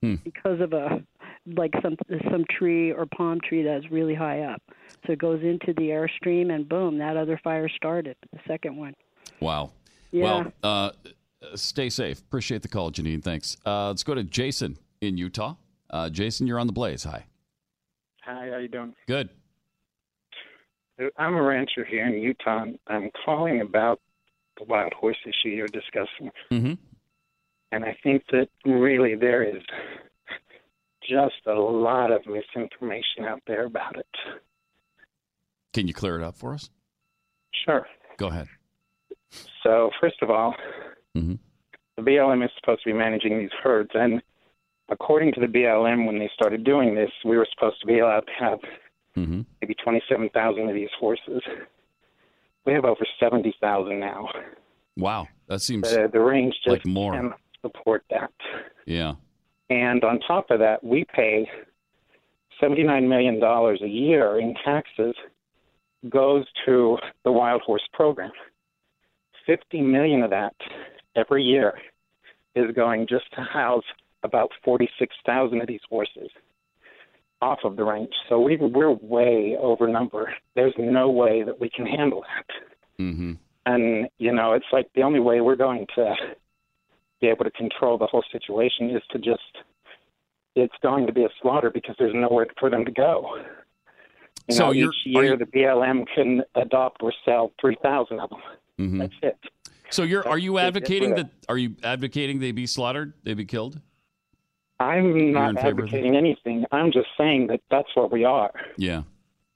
Hmm. 0.02 0.16
because 0.24 0.60
of 0.60 0.74
a 0.74 1.02
like 1.46 1.72
some 1.82 1.96
some 2.30 2.44
tree 2.50 2.92
or 2.92 3.06
palm 3.06 3.40
tree 3.42 3.64
that's 3.64 3.90
really 3.92 4.16
high 4.16 4.42
up. 4.42 4.62
So 5.06 5.14
it 5.14 5.20
goes 5.20 5.42
into 5.44 5.74
the 5.74 5.90
airstream, 5.90 6.54
and 6.54 6.68
boom, 6.68 6.98
that 7.00 7.16
other 7.18 7.40
fire 7.44 7.70
started. 7.70 8.16
The 8.32 8.40
second 8.48 8.76
one. 8.78 8.96
Wow. 9.40 9.72
Yeah. 10.12 10.24
Well, 10.24 10.54
uh, 10.64 10.92
stay 11.56 11.90
safe. 11.90 12.20
Appreciate 12.20 12.62
the 12.62 12.68
call, 12.68 12.92
Janine. 12.92 13.22
Thanks. 13.24 13.58
Uh, 13.66 13.88
let's 13.88 14.04
go 14.04 14.14
to 14.14 14.24
Jason 14.24 14.78
in 15.02 15.18
Utah. 15.18 15.56
Uh, 15.90 16.10
Jason, 16.10 16.48
you're 16.48 16.60
on 16.60 16.68
the 16.68 16.74
Blaze. 16.74 17.04
Hi. 17.04 17.26
Hi, 18.24 18.50
how 18.52 18.58
you 18.58 18.68
doing? 18.70 18.94
Good. 19.08 19.30
I'm 21.18 21.36
a 21.36 21.42
rancher 21.42 21.84
here 21.84 22.06
in 22.08 22.22
Utah. 22.22 22.66
I'm 22.88 23.10
calling 23.26 23.62
about 23.62 24.00
the 24.58 24.64
wild 24.66 24.94
horse 24.94 25.18
issue 25.26 25.50
you're 25.50 25.68
discussing. 25.68 26.32
Mm-hmm. 26.52 26.74
And 27.74 27.84
I 27.84 27.98
think 28.04 28.24
that 28.32 28.50
really 28.66 29.16
there 29.16 29.42
is 29.44 29.64
just 31.02 31.42
a 31.48 31.54
lot 31.54 32.12
of 32.12 32.22
misinformation 32.28 33.26
out 33.28 33.42
there 33.48 33.66
about 33.66 33.98
it. 33.98 34.06
Can 35.74 35.88
you 35.88 35.94
clear 35.94 36.20
it 36.20 36.24
up 36.24 36.38
for 36.38 36.54
us? 36.54 36.70
Sure. 37.66 37.88
Go 38.18 38.28
ahead. 38.28 38.48
So, 39.64 39.90
first 40.00 40.22
of 40.22 40.30
all, 40.30 40.54
Mhm. 41.16 41.40
the 41.96 42.04
BLM 42.04 42.44
is 42.44 42.52
supposed 42.60 42.84
to 42.84 42.90
be 42.92 42.94
managing 42.94 43.40
these 43.40 43.52
herds. 43.64 43.90
And 43.96 44.22
according 44.90 45.34
to 45.34 45.40
the 45.40 45.48
BLM, 45.48 46.06
when 46.06 46.20
they 46.20 46.30
started 46.36 46.64
doing 46.64 46.94
this, 46.94 47.12
we 47.26 47.38
were 47.38 47.48
supposed 47.56 47.80
to 47.82 47.88
be 47.88 48.00
allowed 48.00 48.28
to 48.28 48.34
have 48.34 48.60
Mm-hmm. 49.16 49.42
maybe 49.62 49.74
27,000 49.76 50.70
of 50.70 50.76
these 50.76 50.90
horses. 51.00 51.42
We 52.66 52.74
have 52.74 52.86
over 52.86 53.06
70,000 53.20 54.00
now. 54.00 54.30
Wow. 54.96 55.28
That 55.48 55.62
seems 55.62 55.92
The, 55.92 56.08
the 56.08 56.20
range 56.20 56.54
just 56.64 56.68
like 56.68 56.86
more. 56.86 57.36
Support 57.64 58.04
that. 58.10 58.32
Yeah. 58.86 59.16
And 59.70 60.04
on 60.04 60.20
top 60.20 60.52
of 60.52 60.60
that, 60.60 60.84
we 60.84 61.06
pay 61.16 61.50
$79 62.62 63.08
million 63.08 63.42
a 63.42 63.88
year 63.88 64.40
in 64.40 64.54
taxes 64.64 65.16
goes 66.10 66.46
to 66.66 66.98
the 67.24 67.32
wild 67.32 67.62
horse 67.62 67.88
program. 67.94 68.32
50 69.46 69.82
million 69.82 70.22
of 70.22 70.30
that 70.30 70.56
every 71.16 71.44
year 71.44 71.74
is 72.56 72.74
going 72.76 73.08
just 73.08 73.26
to 73.36 73.42
house 73.42 73.84
about 74.24 74.52
46,000 74.64 75.62
of 75.62 75.68
these 75.68 75.82
horses 75.90 76.30
off 77.42 77.60
of 77.66 77.76
the 77.76 77.84
range. 77.84 78.14
So 78.30 78.40
we, 78.40 78.56
we're 78.56 78.92
way 78.92 79.58
over 79.60 79.88
number. 79.88 80.34
There's 80.56 80.74
no 80.78 81.10
way 81.10 81.44
that 81.44 81.60
we 81.60 81.70
can 81.70 81.86
handle 81.86 82.22
that. 82.22 83.04
Mm-hmm. 83.04 83.34
And, 83.66 84.08
you 84.18 84.34
know, 84.34 84.54
it's 84.54 84.66
like 84.72 84.90
the 84.96 85.04
only 85.04 85.20
way 85.20 85.42
we're 85.42 85.56
going 85.56 85.88
to 85.96 86.16
be 87.24 87.30
able 87.30 87.46
to 87.46 87.52
control 87.52 87.98
the 87.98 88.06
whole 88.06 88.24
situation 88.34 88.90
is 88.90 89.02
to 89.12 89.18
just 89.18 89.42
it's 90.56 90.74
going 90.84 91.08
to 91.08 91.14
be 91.14 91.24
a 91.24 91.30
slaughter 91.42 91.72
because 91.72 91.96
there's 91.98 92.14
nowhere 92.14 92.46
for 92.60 92.70
them 92.70 92.84
to 92.86 92.92
go. 92.92 93.38
You 94.48 94.56
So 94.56 94.66
know, 94.66 94.72
you're- 94.72 94.90
each 94.90 95.06
year 95.16 95.24
you- 95.32 95.38
the 95.38 95.46
BLM 95.46 96.06
can 96.14 96.44
adopt 96.56 97.02
or 97.02 97.14
sell 97.24 97.54
three 97.62 97.78
thousand 97.82 98.20
of 98.20 98.30
them. 98.30 98.42
Mhm. 98.80 99.00
That's 99.00 99.14
it. 99.24 99.38
So 99.90 100.04
you're 100.04 100.28
are 100.28 100.38
you 100.38 100.58
advocating 100.60 101.16
that 101.16 101.30
are 101.48 101.58
you 101.58 101.76
advocating 101.84 102.40
they 102.40 102.52
be 102.52 102.68
slaughtered? 102.68 103.14
They 103.24 103.34
be 103.36 103.46
killed? 103.46 103.80
I'm 104.82 105.32
not 105.32 105.52
in 105.52 105.56
favor 105.56 105.70
of 105.70 105.76
that? 105.78 105.84
advocating 105.86 106.16
anything. 106.18 106.66
I'm 106.74 106.92
just 106.92 107.08
saying 107.18 107.48
that 107.48 107.62
that's 107.72 107.96
what 107.96 108.12
we 108.12 108.26
are. 108.26 108.52
Yeah. 108.78 109.04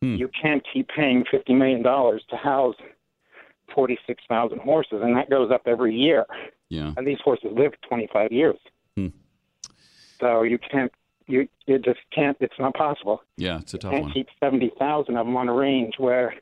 You 0.02 0.30
can't 0.41 0.64
keep 0.72 0.88
paying 0.89 1.26
fifty 1.30 1.53
million 1.53 1.81
dollars 1.81 2.23
to 2.30 2.38
house 2.38 2.76
forty 3.73 3.98
six 4.07 4.23
thousand 4.30 4.60
horses, 4.61 5.02
and 5.03 5.18
that 5.18 5.30
goes 5.30 5.52
up 5.52 5.64
every 5.68 5.94
year. 5.94 6.26
Yeah. 6.69 6.94
And 6.98 7.07
these 7.07 7.19
horses 7.23 7.49
live 7.53 7.73
twenty 7.88 8.07
five 8.11 8.31
years. 8.31 8.57
Hmm. 8.95 9.07
So 10.19 10.44
you 10.44 10.57
can't. 10.57 10.91
You 11.27 11.48
you 11.65 11.77
just 11.80 11.99
can't. 12.14 12.38
It's 12.39 12.53
not 12.60 12.73
possible. 12.73 13.22
Yeah, 13.38 13.60
it's 13.60 13.73
a 13.73 13.77
tough 13.77 13.91
can't 13.91 14.03
one. 14.03 14.11
keep 14.14 14.27
seventy 14.39 14.72
thousand 14.80 15.18
of 15.18 15.26
them 15.26 15.35
on 15.35 15.49
a 15.49 15.53
range 15.53 15.95
where 15.98 16.34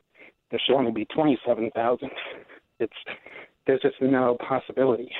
there 0.50 0.60
should 0.64 0.76
only 0.76 0.92
be 0.92 1.04
twenty 1.06 1.38
seven 1.46 1.70
thousand. 1.74 2.10
It's 2.78 2.92
there's 3.66 3.80
just 3.82 4.00
no 4.00 4.36
possibility. 4.46 5.10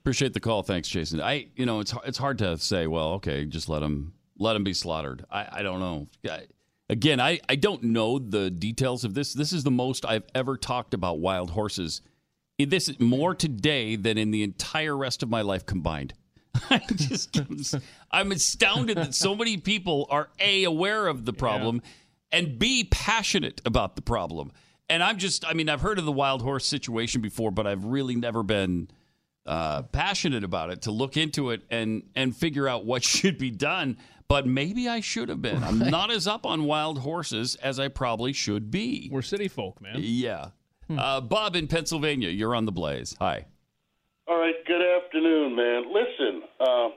Appreciate 0.00 0.32
the 0.34 0.40
call. 0.40 0.64
Thanks, 0.64 0.88
Jason. 0.88 1.20
I, 1.20 1.46
you 1.54 1.64
know, 1.64 1.78
it's 1.78 1.94
it's 2.04 2.18
hard 2.18 2.38
to 2.38 2.58
say. 2.58 2.88
Well, 2.88 3.12
okay, 3.14 3.44
just 3.44 3.68
let 3.68 3.80
them 3.80 4.14
let 4.38 4.54
them 4.54 4.64
be 4.64 4.74
slaughtered. 4.74 5.24
I, 5.30 5.46
I 5.52 5.62
don't 5.62 5.78
know. 5.78 6.08
I, 6.28 6.46
again, 6.90 7.20
I, 7.20 7.40
I 7.48 7.54
don't 7.54 7.84
know 7.84 8.18
the 8.18 8.50
details 8.50 9.04
of 9.04 9.14
this. 9.14 9.32
This 9.32 9.52
is 9.52 9.62
the 9.62 9.70
most 9.70 10.04
I've 10.04 10.24
ever 10.34 10.56
talked 10.56 10.94
about 10.94 11.20
wild 11.20 11.50
horses. 11.50 12.02
This 12.64 12.88
is 12.88 13.00
more 13.00 13.34
today 13.34 13.96
than 13.96 14.18
in 14.18 14.30
the 14.30 14.42
entire 14.42 14.96
rest 14.96 15.22
of 15.22 15.28
my 15.28 15.42
life 15.42 15.66
combined. 15.66 16.14
I 16.70 16.80
just, 16.94 17.40
I'm 18.10 18.32
astounded 18.32 18.96
that 18.96 19.14
so 19.14 19.34
many 19.34 19.56
people 19.56 20.06
are 20.10 20.28
a 20.38 20.64
aware 20.64 21.06
of 21.06 21.24
the 21.24 21.32
problem 21.32 21.82
and 22.30 22.58
b 22.58 22.84
passionate 22.84 23.60
about 23.64 23.96
the 23.96 24.02
problem. 24.02 24.52
And 24.88 25.02
I'm 25.02 25.18
just, 25.18 25.46
I 25.46 25.54
mean, 25.54 25.68
I've 25.68 25.80
heard 25.80 25.98
of 25.98 26.04
the 26.04 26.12
wild 26.12 26.42
horse 26.42 26.66
situation 26.66 27.20
before, 27.20 27.50
but 27.50 27.66
I've 27.66 27.84
really 27.84 28.16
never 28.16 28.42
been 28.42 28.88
uh, 29.46 29.82
passionate 29.82 30.44
about 30.44 30.70
it 30.70 30.82
to 30.82 30.90
look 30.90 31.16
into 31.16 31.50
it 31.50 31.62
and 31.70 32.02
and 32.14 32.36
figure 32.36 32.68
out 32.68 32.84
what 32.84 33.02
should 33.12 33.38
be 33.38 33.50
done. 33.50 33.96
But 34.28 34.46
maybe 34.46 34.88
I 34.88 35.00
should 35.00 35.28
have 35.28 35.42
been. 35.42 35.62
I'm 35.62 35.78
not 35.78 36.10
as 36.10 36.26
up 36.26 36.46
on 36.46 36.64
wild 36.64 37.00
horses 37.00 37.54
as 37.56 37.78
I 37.78 37.88
probably 37.88 38.32
should 38.32 38.70
be. 38.70 39.10
We're 39.12 39.20
city 39.20 39.48
folk, 39.48 39.80
man. 39.82 39.96
Yeah. 39.98 40.48
Uh, 40.98 41.20
Bob 41.20 41.56
in 41.56 41.66
Pennsylvania, 41.68 42.28
you're 42.28 42.54
on 42.54 42.64
the 42.66 42.72
blaze. 42.72 43.16
Hi. 43.18 43.46
All 44.28 44.38
right, 44.38 44.54
good 44.66 44.82
afternoon, 44.82 45.56
man. 45.56 45.84
Listen, 45.92 46.42
uh, 46.60 46.88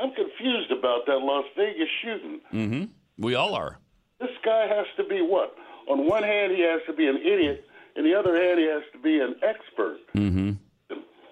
I'm 0.00 0.12
confused 0.14 0.70
about 0.70 1.06
that 1.06 1.18
Las 1.18 1.44
Vegas 1.56 1.88
shooting. 2.02 2.40
Mm-hmm. 2.52 2.84
We 3.18 3.34
all 3.34 3.54
are. 3.54 3.78
This 4.20 4.30
guy 4.44 4.66
has 4.66 4.86
to 4.96 5.04
be 5.04 5.20
what? 5.20 5.54
On 5.88 6.06
one 6.06 6.22
hand, 6.22 6.52
he 6.52 6.62
has 6.62 6.80
to 6.86 6.92
be 6.92 7.06
an 7.06 7.16
idiot, 7.16 7.64
and 7.96 8.06
the 8.06 8.14
other 8.14 8.34
hand, 8.36 8.58
he 8.58 8.66
has 8.66 8.82
to 8.92 8.98
be 8.98 9.18
an 9.18 9.34
expert. 9.42 9.98
Mm-hmm. 10.14 10.52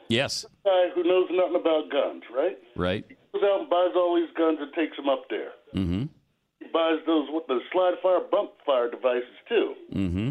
Yes. 0.09 0.45
Guy 0.65 0.89
who 0.95 1.05
knows 1.05 1.29
nothing 1.31 1.55
about 1.55 1.91
guns, 1.91 2.25
right? 2.35 2.59
Right. 2.75 3.07
Goes 3.33 3.43
out 3.45 3.61
and 3.61 3.71
buys 3.71 3.93
all 3.95 4.17
these 4.17 4.35
guns 4.37 4.59
and 4.61 4.73
takes 4.75 4.97
them 4.97 5.09
up 5.09 5.23
there. 5.31 5.53
Mm-hmm. 5.75 6.03
He 6.59 6.67
buys 6.73 6.99
those 7.07 7.29
what 7.31 7.47
the 7.47 7.61
slide 7.73 7.95
fire, 8.03 8.19
bump 8.31 8.51
fire 8.67 8.91
devices 8.91 9.39
too. 9.49 9.75
Mm-hmm. 9.95 10.31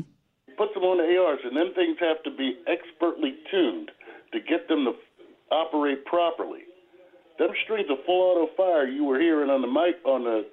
Puts 0.60 0.74
them 0.74 0.84
on 0.84 1.00
the 1.00 1.08
ARs, 1.08 1.40
and 1.46 1.56
them 1.56 1.72
things 1.74 1.96
have 2.04 2.22
to 2.28 2.32
be 2.36 2.60
expertly 2.68 3.40
tuned 3.50 3.92
to 4.34 4.40
get 4.42 4.68
them 4.68 4.84
to 4.84 4.92
operate 5.56 6.04
properly. 6.04 6.68
Them 7.40 7.52
strings 7.64 7.88
of 7.90 8.04
full 8.06 8.20
auto 8.20 8.52
fire 8.58 8.86
you 8.86 9.06
were 9.06 9.20
hearing 9.22 9.50
on 9.50 9.62
the 9.62 9.72
mic 9.72 10.04
on 10.04 10.26
the 10.26 10.46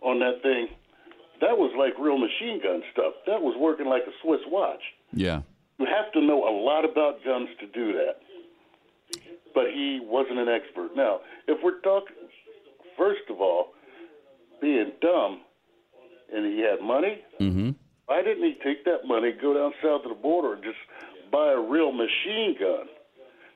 on 0.00 0.18
that 0.20 0.40
thing, 0.42 0.68
that 1.40 1.56
was 1.58 1.72
like 1.76 1.92
real 1.98 2.16
machine 2.16 2.60
gun 2.62 2.82
stuff. 2.92 3.14
That 3.26 3.42
was 3.42 3.54
working 3.58 3.86
like 3.86 4.02
a 4.02 4.12
Swiss 4.22 4.40
watch. 4.48 4.80
Yeah. 5.12 5.42
You 5.78 5.86
have 5.86 6.12
to 6.12 6.22
know 6.22 6.48
a 6.48 6.54
lot 6.64 6.84
about 6.84 7.24
guns 7.24 7.48
to 7.60 7.66
do 7.66 7.92
that. 7.92 8.20
But 9.54 9.66
he 9.72 10.00
wasn't 10.02 10.38
an 10.38 10.48
expert. 10.48 10.96
Now, 10.96 11.20
if 11.48 11.58
we're 11.62 11.80
talking, 11.80 12.16
first 12.96 13.28
of 13.28 13.40
all, 13.40 13.74
being 14.60 14.92
dumb, 15.00 15.40
and 16.32 16.46
he 16.46 16.60
had 16.60 16.80
money, 16.80 17.20
Mm-hmm. 17.40 17.70
Why 18.06 18.22
didn't 18.22 18.44
he 18.44 18.54
take 18.62 18.84
that 18.84 19.06
money, 19.06 19.32
go 19.32 19.54
down 19.54 19.72
south 19.82 20.02
of 20.04 20.08
the 20.10 20.20
border, 20.22 20.54
and 20.54 20.62
just 20.62 20.76
buy 21.32 21.52
a 21.52 21.60
real 21.60 21.92
machine 21.92 22.56
gun 22.58 22.86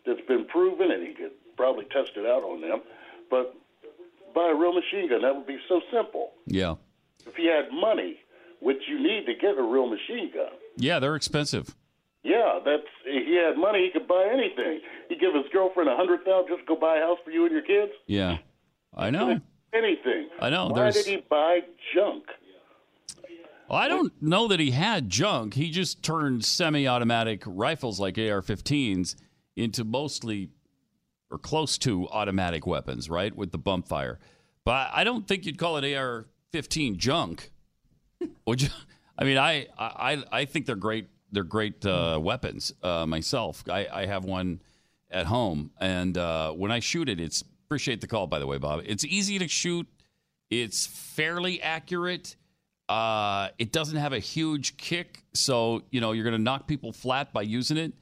that's 0.07 0.21
been 0.27 0.47
proven, 0.47 0.91
and 0.91 1.07
he 1.07 1.15
could 1.15 1.33
probably 1.57 1.85
test 1.87 2.13
it 2.17 2.25
out 2.27 2.43
on 2.43 2.61
them, 2.61 2.81
but 3.31 3.55
buy 4.35 4.49
a 4.51 4.55
real 4.55 4.73
machine 4.73 5.09
gun. 5.09 5.23
That 5.23 5.35
would 5.37 5.47
be 5.47 5.59
so 5.69 5.81
simple. 5.93 6.31
Yeah. 6.47 6.77
If 7.27 7.35
he 7.37 7.47
had 7.47 7.71
money, 7.73 8.17
which 8.61 8.83
you 8.89 8.99
need 9.03 9.27
to 9.27 9.35
get 9.35 9.59
a 9.59 9.63
real 9.63 9.87
machine 9.89 10.31
gun. 10.33 10.51
Yeah, 10.77 10.99
they're 10.99 11.17
expensive. 11.17 11.75
Yeah, 12.25 12.59
that's 12.65 12.83
if 13.05 13.27
he 13.27 13.37
had 13.37 13.57
money. 13.57 13.85
He 13.85 13.91
could 13.99 14.09
buy 14.09 14.29
anything. 14.33 14.81
He 15.09 15.17
give 15.17 15.35
his 15.35 15.45
girlfriend 15.53 15.89
a 15.89 15.97
hundred 15.97 16.25
thousand 16.25 16.49
just 16.49 16.61
to 16.61 16.67
go 16.67 16.77
buy 16.77 16.97
a 16.99 17.01
house 17.01 17.19
for 17.25 17.31
you 17.31 17.45
and 17.45 17.53
your 17.53 17.63
kids. 17.63 17.93
Yeah. 18.07 18.39
I 18.97 19.11
know. 19.11 19.41
Anything. 19.73 20.29
I 20.41 20.51
know, 20.51 20.69
Why 20.69 20.75
there's- 20.81 21.05
did 21.05 21.07
he 21.07 21.17
buy 21.29 21.61
junk? 21.95 22.25
Well, 23.69 23.79
I 23.79 23.89
don't 23.89 24.13
know 24.23 24.49
that 24.49 24.61
he 24.61 24.71
had 24.71 25.11
junk. 25.11 25.55
He 25.55 25.71
just 25.71 26.03
turned 26.03 26.45
semi-automatic 26.45 27.43
rifles 27.47 28.01
like 28.01 28.17
AR-15s 28.17 29.15
into 29.57 29.85
mostly 29.85 30.51
or 31.31 31.39
close 31.39 31.77
to 31.79 32.09
automatic 32.09 32.67
weapons, 32.67 33.11
right? 33.11 33.35
With 33.35 33.53
the 33.53 33.59
bump 33.59 33.87
fire. 33.87 34.19
But 34.65 34.91
I 34.93 35.05
don't 35.05 35.29
think 35.29 35.45
you'd 35.45 35.59
call 35.59 35.77
it 35.77 35.97
AR-15 35.97 36.97
junk. 36.97 37.51
Would 38.47 38.63
you? 38.63 38.69
I 39.19 39.25
mean, 39.25 39.37
I 39.37 39.67
I 39.79 40.23
I 40.31 40.45
think 40.45 40.67
they're 40.67 40.77
great. 40.77 41.09
They're 41.33 41.43
great 41.43 41.85
uh, 41.85 42.19
weapons. 42.23 42.73
Uh, 42.83 43.05
myself, 43.05 43.65
I, 43.69 43.87
I 43.93 44.07
have 44.07 44.25
one 44.25 44.63
at 45.11 45.27
home, 45.27 45.73
and 45.81 46.17
uh, 46.17 46.53
when 46.53 46.71
I 46.71 46.79
shoot 46.81 47.09
it, 47.09 47.21
it's 47.21 47.45
appreciate 47.67 48.01
the 48.01 48.07
call 48.07 48.27
by 48.27 48.39
the 48.39 48.47
way, 48.47 48.59
Bob. 48.59 48.83
It's 48.87 49.05
easy 49.05 49.39
to 49.39 49.49
shoot. 49.49 49.87
It's 50.51 50.87
fairly 50.87 51.61
accurate. 51.61 52.37
Uh, 52.89 53.49
it 53.59 53.71
doesn't 53.73 53.99
have 53.99 54.13
a 54.13 54.19
huge 54.19 54.77
kick, 54.79 55.23
so 55.35 55.83
you 55.91 56.01
know 56.01 56.13
you're 56.13 56.25
going 56.25 56.37
to 56.37 56.43
knock 56.43 56.67
people 56.67 56.93
flat 56.93 57.33
by 57.33 57.43
using 57.43 57.77
it. 57.77 57.93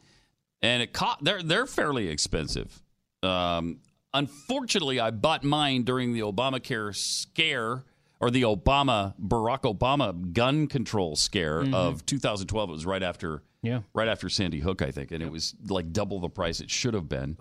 And 0.62 0.82
it 0.82 0.92
co- 0.92 1.16
they're 1.20 1.42
they're 1.42 1.66
fairly 1.66 2.08
expensive. 2.08 2.82
Um, 3.22 3.78
unfortunately, 4.14 5.00
I 5.00 5.10
bought 5.10 5.44
mine 5.44 5.82
during 5.82 6.12
the 6.12 6.20
Obamacare 6.20 6.94
scare 6.94 7.84
or 8.20 8.30
the 8.30 8.42
Obama 8.42 9.14
Barack 9.20 9.62
Obama 9.62 10.32
gun 10.32 10.66
control 10.68 11.16
scare 11.16 11.62
Mhm. 11.64 11.74
of 11.74 12.06
2012. 12.06 12.68
It 12.70 12.72
was 12.72 12.86
right 12.86 13.02
after 13.02 13.42
Yeah. 13.62 13.80
right 13.94 14.08
after 14.08 14.28
Sandy 14.28 14.60
Hook, 14.60 14.80
I 14.82 14.90
think, 14.90 15.10
and 15.10 15.22
it 15.22 15.30
was 15.30 15.54
like 15.68 15.92
double 15.92 16.20
the 16.20 16.28
price 16.30 16.60
it 16.60 16.70
should 16.70 16.94
have 16.94 17.08
been. 17.08 17.36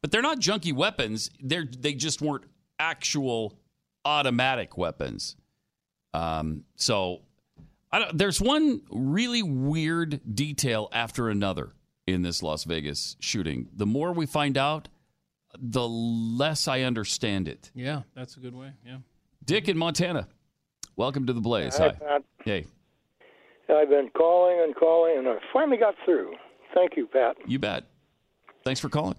But 0.00 0.10
they're 0.12 0.22
not 0.22 0.38
junky 0.38 0.72
weapons. 0.72 1.30
They're 1.40 1.64
they 1.66 1.94
just 1.94 2.22
weren't 2.22 2.44
actual 2.78 3.58
automatic 4.04 4.76
weapons. 4.78 5.36
Um, 6.14 6.64
so 6.76 7.22
I 7.92 7.98
don't, 7.98 8.16
there's 8.16 8.40
one 8.40 8.82
really 8.90 9.42
weird 9.42 10.20
detail 10.34 10.88
after 10.92 11.28
another 11.28 11.72
in 12.06 12.22
this 12.22 12.42
Las 12.42 12.64
Vegas 12.64 13.16
shooting. 13.18 13.68
The 13.74 13.86
more 13.86 14.12
we 14.12 14.26
find 14.26 14.56
out, 14.56 14.88
the 15.58 15.86
less 15.86 16.68
I 16.68 16.82
understand 16.82 17.48
it. 17.48 17.70
Yeah, 17.74 18.02
that's 18.14 18.36
a 18.36 18.40
good 18.40 18.54
way. 18.54 18.72
Yeah. 18.86 18.98
Dick 19.44 19.68
in 19.68 19.76
Montana, 19.76 20.28
welcome 20.96 21.26
to 21.26 21.32
the 21.32 21.40
Blaze. 21.40 21.76
Hi, 21.76 21.88
Hi. 21.88 21.92
Pat. 21.92 22.22
Hey, 22.44 22.66
I've 23.68 23.88
been 23.88 24.10
calling 24.16 24.60
and 24.60 24.74
calling, 24.74 25.18
and 25.18 25.28
I 25.28 25.38
finally 25.52 25.76
got 25.78 25.94
through. 26.04 26.34
Thank 26.74 26.96
you, 26.96 27.06
Pat. 27.06 27.36
you 27.46 27.58
bet. 27.58 27.84
Thanks 28.64 28.80
for 28.80 28.88
calling. 28.88 29.16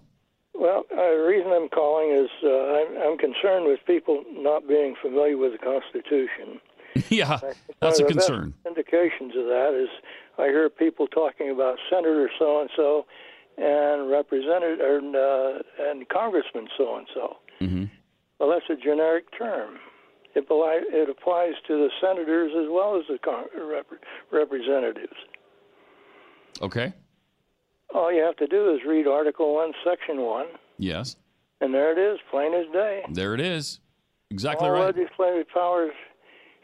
Well, 0.54 0.84
uh, 0.92 0.96
the 0.96 1.26
reason 1.28 1.52
I'm 1.52 1.70
calling 1.70 2.12
is 2.12 2.30
uh, 2.44 2.48
I'm, 2.50 3.12
I'm 3.12 3.18
concerned 3.18 3.66
with 3.66 3.80
people 3.86 4.24
not 4.32 4.68
being 4.68 4.96
familiar 5.02 5.38
with 5.38 5.52
the 5.54 5.58
Constitution. 5.58 6.60
yeah, 7.10 7.40
One 7.40 7.52
uh, 7.52 7.54
that's 7.82 8.00
a 8.00 8.04
of 8.06 8.12
concern. 8.12 8.54
Indications 8.66 9.34
of 9.38 9.46
that 9.46 9.74
is 9.74 9.90
I 10.38 10.48
hear 10.48 10.70
people 10.70 11.08
talking 11.08 11.50
about 11.52 11.78
Senator 11.90 12.30
so 12.40 12.62
and 12.62 12.70
so 12.76 13.06
and 13.58 14.10
Representative 14.10 14.80
or, 14.82 14.98
uh, 15.00 15.90
and 15.90 16.08
Congressman 16.10 16.68
so 16.78 16.98
and 16.98 17.08
so. 17.14 17.38
Well, 18.40 18.50
that's 18.50 18.70
a 18.70 18.76
generic 18.82 19.26
term. 19.38 19.76
It, 20.36 20.46
beli- 20.50 20.84
it 20.90 21.10
applies 21.10 21.54
to 21.68 21.74
the 21.78 21.90
senators 22.02 22.52
as 22.58 22.68
well 22.70 22.98
as 22.98 23.04
the 23.08 23.18
con- 23.18 23.46
uh, 23.58 23.64
rep- 23.64 23.88
representatives. 24.32 25.14
Okay. 26.62 26.94
All 27.94 28.12
you 28.12 28.22
have 28.24 28.36
to 28.38 28.48
do 28.48 28.74
is 28.74 28.82
read 28.86 29.08
Article 29.08 29.54
1, 29.56 29.72
Section 29.86 30.22
1, 30.22 30.46
Yes, 30.78 31.16
and 31.62 31.74
there 31.74 31.94
it 31.94 32.14
is, 32.14 32.20
plain 32.30 32.54
as 32.54 32.66
day. 32.74 33.04
there 33.14 33.34
it 33.34 33.40
is. 33.40 33.80
Exactly 34.30 34.68
All 34.68 34.74
right. 34.74 34.94
legislative 34.94 35.48
powers 35.54 35.94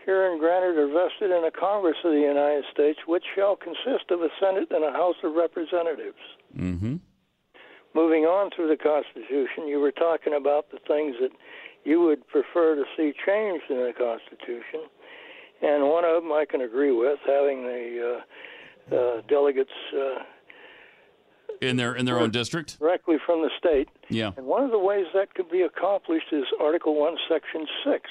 herein 0.06 0.40
granted 0.40 0.78
are 0.78 0.88
vested 0.88 1.32
in 1.32 1.44
a 1.46 1.52
Congress 1.52 1.98
of 2.04 2.12
the 2.12 2.20
United 2.20 2.64
States, 2.74 3.00
which 3.08 3.24
shall 3.36 3.56
consist 3.56 4.10
of 4.10 4.22
a 4.22 4.30
Senate 4.40 4.68
and 4.72 4.84
a 4.84 4.92
House 4.92 5.16
of 5.24 5.34
Representatives. 5.34 6.18
Mm-hmm. 6.58 6.96
moving 7.94 8.24
on 8.24 8.50
through 8.56 8.68
the 8.68 8.78
Constitution, 8.78 9.68
you 9.68 9.80
were 9.80 9.92
talking 9.92 10.34
about 10.34 10.72
the 10.72 10.80
things 10.88 11.16
that 11.22 11.32
you 11.86 12.02
would 12.02 12.28
prefer 12.28 12.76
to 12.76 12.84
see 12.98 13.14
changed 13.26 13.66
in 13.70 13.78
the 13.78 13.94
Constitution, 13.98 14.88
and 15.62 15.88
one 15.88 16.06
of 16.06 16.22
them 16.24 16.32
I 16.32 16.46
can 16.50 16.62
agree 16.62 16.92
with, 16.92 17.20
having 17.26 17.64
the 17.64 18.22
uh, 18.92 18.96
uh, 18.96 19.22
delegates 19.28 19.72
uh, 19.96 20.24
in 21.62 21.78
their 21.78 21.96
in 21.96 22.06
their 22.06 22.20
own 22.20 22.32
district. 22.32 22.80
directly 22.80 23.18
from 23.26 23.42
the 23.42 23.50
state. 23.58 23.88
Yeah. 24.10 24.32
And 24.36 24.46
one 24.46 24.64
of 24.64 24.72
the 24.72 24.80
ways 24.80 25.06
that 25.14 25.34
could 25.36 25.50
be 25.50 25.62
accomplished 25.62 26.28
is 26.32 26.44
Article 26.60 27.00
1, 27.00 27.16
Section 27.30 27.66
6, 27.86 28.10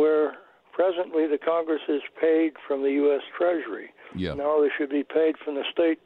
where 0.00 0.34
presently 0.72 1.26
the 1.26 1.38
Congress 1.38 1.80
is 1.88 2.00
paid 2.20 2.52
from 2.66 2.82
the 2.82 2.90
U.S. 2.92 3.20
Treasury. 3.36 3.90
Yeah. 4.16 4.34
Now 4.34 4.60
they 4.62 4.68
should 4.78 4.90
be 4.90 5.04
paid 5.04 5.34
from 5.44 5.54
the 5.54 5.64
state 5.72 5.98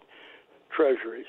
treasuries. 0.77 1.27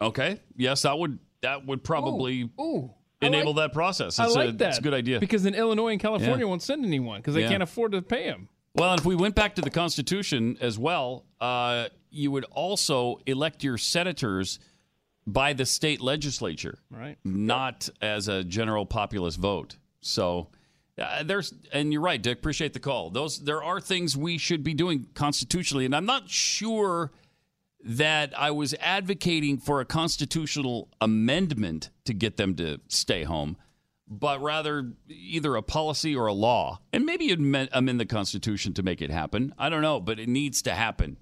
Okay. 0.00 0.40
Yes, 0.56 0.82
that 0.82 0.98
would 0.98 1.18
that 1.42 1.66
would 1.66 1.82
probably 1.84 2.50
Ooh. 2.60 2.90
I 3.22 3.26
enable 3.26 3.54
like- 3.54 3.70
that 3.70 3.72
process. 3.72 4.18
I 4.18 4.26
like 4.26 4.50
a, 4.50 4.52
that. 4.52 4.68
It's 4.70 4.78
a 4.78 4.82
good 4.82 4.94
idea. 4.94 5.20
Because 5.20 5.42
then 5.42 5.54
Illinois 5.54 5.88
and 5.92 6.00
California 6.00 6.44
Yeah. 6.44 6.48
won't 6.50 6.62
send 6.62 6.84
anyone 6.84 7.20
because 7.20 7.34
they 7.34 7.42
Yeah. 7.42 7.48
can't 7.48 7.62
afford 7.62 7.92
to 7.92 8.02
pay 8.02 8.26
them. 8.26 8.48
Well, 8.74 8.90
and 8.92 9.00
if 9.00 9.06
we 9.06 9.14
went 9.16 9.34
back 9.34 9.54
to 9.54 9.62
the 9.62 9.70
Constitution 9.70 10.58
as 10.60 10.78
well, 10.78 11.24
uh, 11.40 11.88
you 12.10 12.30
would 12.30 12.44
also 12.50 13.18
elect 13.26 13.64
your 13.64 13.78
senators 13.78 14.58
by 15.26 15.54
the 15.54 15.64
state 15.64 16.00
legislature, 16.02 16.78
Right. 16.90 17.16
not 17.24 17.88
as 18.02 18.28
a 18.28 18.44
general 18.44 18.84
populist 18.84 19.40
vote. 19.40 19.76
So 20.02 20.48
uh, 20.98 21.22
there's, 21.22 21.52
and 21.72 21.92
you're 21.92 22.02
right, 22.02 22.22
Dick. 22.22 22.38
Appreciate 22.38 22.72
the 22.72 22.80
call. 22.80 23.10
Those 23.10 23.40
there 23.40 23.62
are 23.62 23.80
things 23.80 24.16
we 24.16 24.38
should 24.38 24.64
be 24.64 24.74
doing 24.74 25.06
constitutionally, 25.14 25.84
and 25.84 25.94
I'm 25.94 26.06
not 26.06 26.30
sure 26.30 27.12
that 27.84 28.32
I 28.38 28.50
was 28.50 28.74
advocating 28.80 29.58
for 29.58 29.80
a 29.80 29.84
constitutional 29.84 30.88
amendment 31.00 31.90
to 32.04 32.14
get 32.14 32.36
them 32.36 32.56
to 32.56 32.80
stay 32.88 33.24
home, 33.24 33.56
but 34.08 34.40
rather 34.40 34.92
either 35.08 35.54
a 35.54 35.62
policy 35.62 36.16
or 36.16 36.26
a 36.26 36.32
law. 36.32 36.80
And 36.92 37.04
maybe 37.04 37.30
amend 37.30 37.68
amend 37.72 38.00
the 38.00 38.06
Constitution 38.06 38.72
to 38.74 38.82
make 38.82 39.02
it 39.02 39.10
happen. 39.10 39.54
I 39.58 39.68
don't 39.68 39.82
know, 39.82 40.00
but 40.00 40.18
it 40.18 40.28
needs 40.28 40.62
to 40.62 40.74
happen. 40.74 41.18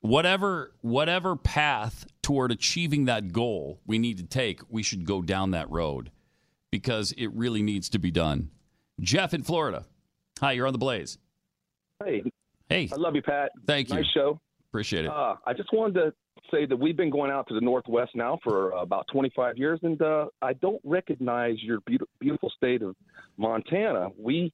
Whatever 0.00 0.74
whatever 0.82 1.36
path 1.36 2.06
toward 2.22 2.52
achieving 2.52 3.06
that 3.06 3.32
goal 3.32 3.80
we 3.86 3.98
need 3.98 4.18
to 4.18 4.24
take, 4.24 4.60
we 4.68 4.82
should 4.82 5.06
go 5.06 5.22
down 5.22 5.52
that 5.52 5.70
road 5.70 6.10
because 6.70 7.12
it 7.12 7.28
really 7.28 7.62
needs 7.62 7.88
to 7.88 7.98
be 7.98 8.10
done. 8.10 8.50
Jeff 9.00 9.34
in 9.34 9.42
Florida. 9.42 9.84
Hi, 10.40 10.52
you're 10.52 10.66
on 10.66 10.72
the 10.72 10.78
Blaze. 10.78 11.18
Hey. 12.04 12.22
Hey. 12.68 12.88
I 12.92 12.96
love 12.96 13.14
you, 13.14 13.22
Pat. 13.22 13.52
Thank 13.66 13.88
you. 13.88 13.96
Nice 13.96 14.06
show. 14.12 14.40
Appreciate 14.70 15.04
it. 15.04 15.10
Uh, 15.10 15.36
I 15.46 15.52
just 15.52 15.72
wanted 15.72 15.94
to 15.94 16.12
say 16.50 16.66
that 16.66 16.76
we've 16.76 16.96
been 16.96 17.10
going 17.10 17.30
out 17.30 17.48
to 17.48 17.54
the 17.54 17.60
Northwest 17.60 18.12
now 18.14 18.38
for 18.42 18.74
uh, 18.74 18.82
about 18.82 19.06
25 19.12 19.56
years, 19.56 19.80
and 19.82 20.00
uh, 20.02 20.26
I 20.42 20.52
don't 20.54 20.80
recognize 20.84 21.56
your 21.62 21.80
beaut- 21.86 22.08
beautiful 22.20 22.52
state 22.56 22.82
of 22.82 22.94
Montana. 23.36 24.08
We 24.18 24.52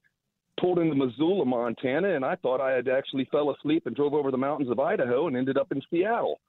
pulled 0.60 0.78
into 0.78 0.94
Missoula, 0.94 1.44
Montana, 1.44 2.14
and 2.14 2.24
I 2.24 2.36
thought 2.36 2.60
I 2.60 2.72
had 2.72 2.88
actually 2.88 3.26
fell 3.30 3.50
asleep 3.50 3.86
and 3.86 3.96
drove 3.96 4.14
over 4.14 4.30
the 4.30 4.38
mountains 4.38 4.70
of 4.70 4.78
Idaho 4.78 5.26
and 5.26 5.36
ended 5.36 5.58
up 5.58 5.72
in 5.72 5.82
Seattle. 5.90 6.40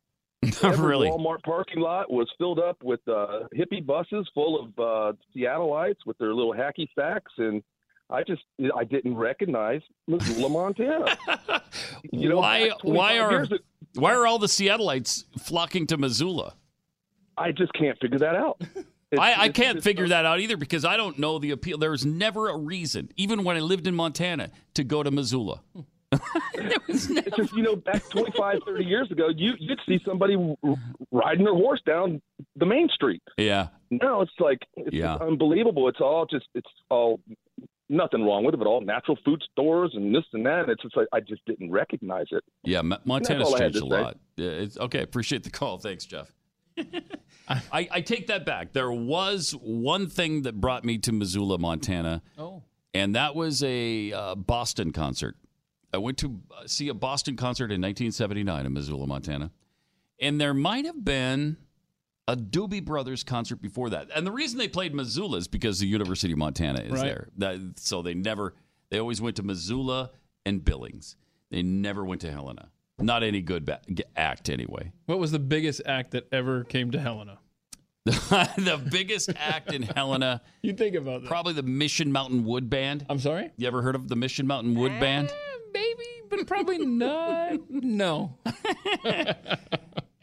Every 0.61 0.85
really? 0.85 1.07
Walmart 1.09 1.41
parking 1.43 1.79
lot 1.79 2.11
was 2.11 2.29
filled 2.37 2.59
up 2.59 2.77
with 2.83 2.99
uh, 3.07 3.47
hippie 3.55 3.85
buses 3.85 4.29
full 4.33 4.61
of 4.61 4.67
uh, 4.77 5.17
Seattleites 5.35 6.05
with 6.05 6.17
their 6.17 6.33
little 6.33 6.53
hacky 6.53 6.87
sacks, 6.97 7.31
and 7.37 7.63
I 8.13 8.23
just 8.23 8.43
I 8.77 8.83
didn't 8.83 9.15
recognize 9.17 9.81
Missoula, 10.07 10.49
Montana. 10.59 11.17
You 12.11 12.29
know, 12.29 12.37
why 12.37 12.69
why 12.83 13.17
are 13.17 13.41
ago- 13.41 13.57
why 13.95 14.13
are 14.13 14.25
all 14.27 14.39
the 14.39 14.47
Seattleites 14.47 15.25
flocking 15.39 15.87
to 15.87 15.97
Missoula? 15.97 16.55
I 17.37 17.51
just 17.51 17.73
can't 17.73 17.97
figure 17.99 18.19
that 18.19 18.35
out. 18.35 18.61
I, 19.19 19.43
I 19.43 19.49
can't 19.49 19.83
figure 19.83 20.07
that 20.07 20.25
out 20.25 20.39
either 20.39 20.57
because 20.57 20.85
I 20.85 20.97
don't 20.97 21.19
know 21.19 21.37
the 21.37 21.51
appeal. 21.51 21.77
There's 21.77 22.03
never 22.05 22.49
a 22.49 22.57
reason, 22.57 23.09
even 23.15 23.43
when 23.43 23.55
I 23.55 23.59
lived 23.59 23.85
in 23.87 23.93
Montana, 23.95 24.49
to 24.75 24.83
go 24.83 25.03
to 25.03 25.11
Missoula. 25.11 25.61
It's 26.55 27.07
just, 27.35 27.53
you 27.53 27.63
know, 27.63 27.75
back 27.75 28.07
25, 28.09 28.59
30 28.67 28.85
years 28.85 29.09
ago, 29.11 29.29
you, 29.35 29.53
you'd 29.59 29.79
see 29.87 29.99
somebody 30.05 30.35
r- 30.35 30.75
riding 31.11 31.43
their 31.43 31.55
horse 31.55 31.81
down 31.87 32.21
the 32.55 32.67
main 32.67 32.87
street. 32.89 33.23
Yeah. 33.37 33.69
Now 33.89 34.21
it's 34.21 34.31
like, 34.39 34.59
it's 34.77 34.95
Yeah. 34.95 35.15
unbelievable. 35.15 35.89
It's 35.89 35.99
all 35.99 36.27
just, 36.27 36.45
it's 36.53 36.69
all, 36.91 37.19
nothing 37.89 38.23
wrong 38.23 38.43
with 38.45 38.53
it, 38.53 38.57
but 38.57 38.67
all 38.67 38.81
natural 38.81 39.17
food 39.25 39.41
stores 39.51 39.91
and 39.93 40.13
this 40.13 40.23
and 40.33 40.45
that. 40.45 40.61
And 40.61 40.69
it's 40.69 40.81
just 40.81 40.95
like, 40.97 41.07
I 41.13 41.19
just 41.19 41.43
didn't 41.45 41.71
recognize 41.71 42.25
it. 42.31 42.43
Yeah, 42.63 42.81
Ma- 42.81 42.97
Montana's 43.05 43.47
all 43.49 43.55
I 43.55 43.63
had 43.63 43.73
changed 43.73 43.85
a 43.85 43.85
lot. 43.85 44.17
Yeah, 44.37 44.49
it's, 44.49 44.77
okay, 44.77 45.01
appreciate 45.01 45.43
the 45.43 45.49
call. 45.49 45.77
Thanks, 45.77 46.05
Jeff. 46.05 46.31
I, 47.47 47.87
I 47.91 48.01
take 48.01 48.27
that 48.27 48.45
back. 48.45 48.73
There 48.73 48.91
was 48.91 49.51
one 49.61 50.07
thing 50.07 50.43
that 50.43 50.59
brought 50.59 50.83
me 50.85 50.97
to 50.99 51.11
Missoula, 51.11 51.57
Montana, 51.59 52.21
Oh. 52.37 52.63
and 52.93 53.15
that 53.15 53.35
was 53.35 53.61
a 53.63 54.11
uh, 54.13 54.35
Boston 54.35 54.91
concert. 54.91 55.35
I 55.93 55.97
went 55.97 56.17
to 56.19 56.39
uh, 56.57 56.65
see 56.65 56.87
a 56.87 56.93
Boston 56.93 57.35
concert 57.35 57.65
in 57.65 57.81
1979 57.81 58.65
in 58.65 58.73
Missoula, 58.73 59.05
Montana, 59.05 59.51
and 60.19 60.39
there 60.41 60.53
might 60.53 60.85
have 60.85 61.03
been 61.05 61.57
a 62.27 62.35
Doobie 62.37 62.83
Brothers 62.83 63.23
concert 63.23 63.61
before 63.61 63.89
that. 63.91 64.07
And 64.15 64.25
the 64.25 64.31
reason 64.31 64.57
they 64.57 64.67
played 64.67 64.93
Missoula 64.95 65.37
is 65.37 65.47
because 65.47 65.79
the 65.79 65.87
University 65.87 66.31
of 66.33 66.39
Montana 66.39 66.81
is 66.81 66.91
Right. 66.93 67.03
there. 67.03 67.27
That, 67.37 67.79
so 67.79 68.01
they 68.01 68.13
never, 68.13 68.53
they 68.89 68.99
always 68.99 69.19
went 69.21 69.35
to 69.37 69.43
Missoula 69.43 70.11
and 70.45 70.63
Billings. 70.63 71.15
They 71.51 71.61
never 71.63 72.05
went 72.05 72.21
to 72.21 72.31
Helena. 72.31 72.69
Not 72.99 73.23
any 73.23 73.41
good 73.41 73.65
ba- 73.65 73.81
act 74.15 74.49
anyway. 74.49 74.91
What 75.07 75.19
was 75.19 75.31
the 75.31 75.39
biggest 75.39 75.81
act 75.85 76.11
that 76.11 76.27
ever 76.31 76.63
came 76.63 76.91
to 76.91 76.99
Helena? 76.99 77.39
the 78.05 78.81
biggest 78.91 79.29
act 79.35 79.71
in 79.73 79.81
Helena. 79.83 80.41
You 80.61 80.73
think 80.73 80.95
about 80.95 81.21
that. 81.23 81.27
Probably 81.27 81.53
the 81.53 81.63
Mission 81.63 82.11
Mountain 82.11 82.45
Wood 82.45 82.69
Band. 82.69 83.05
I'm 83.09 83.19
sorry? 83.19 83.51
You 83.57 83.67
ever 83.67 83.81
heard 83.81 83.95
of 83.95 84.07
the 84.07 84.15
Mission 84.15 84.47
Mountain 84.47 84.75
Wood 84.75 84.91
eh, 84.93 84.99
Band? 84.99 85.33
Maybe, 85.73 86.03
but 86.29 86.45
probably 86.47 86.77
not. 86.85 87.59
No. 87.69 88.37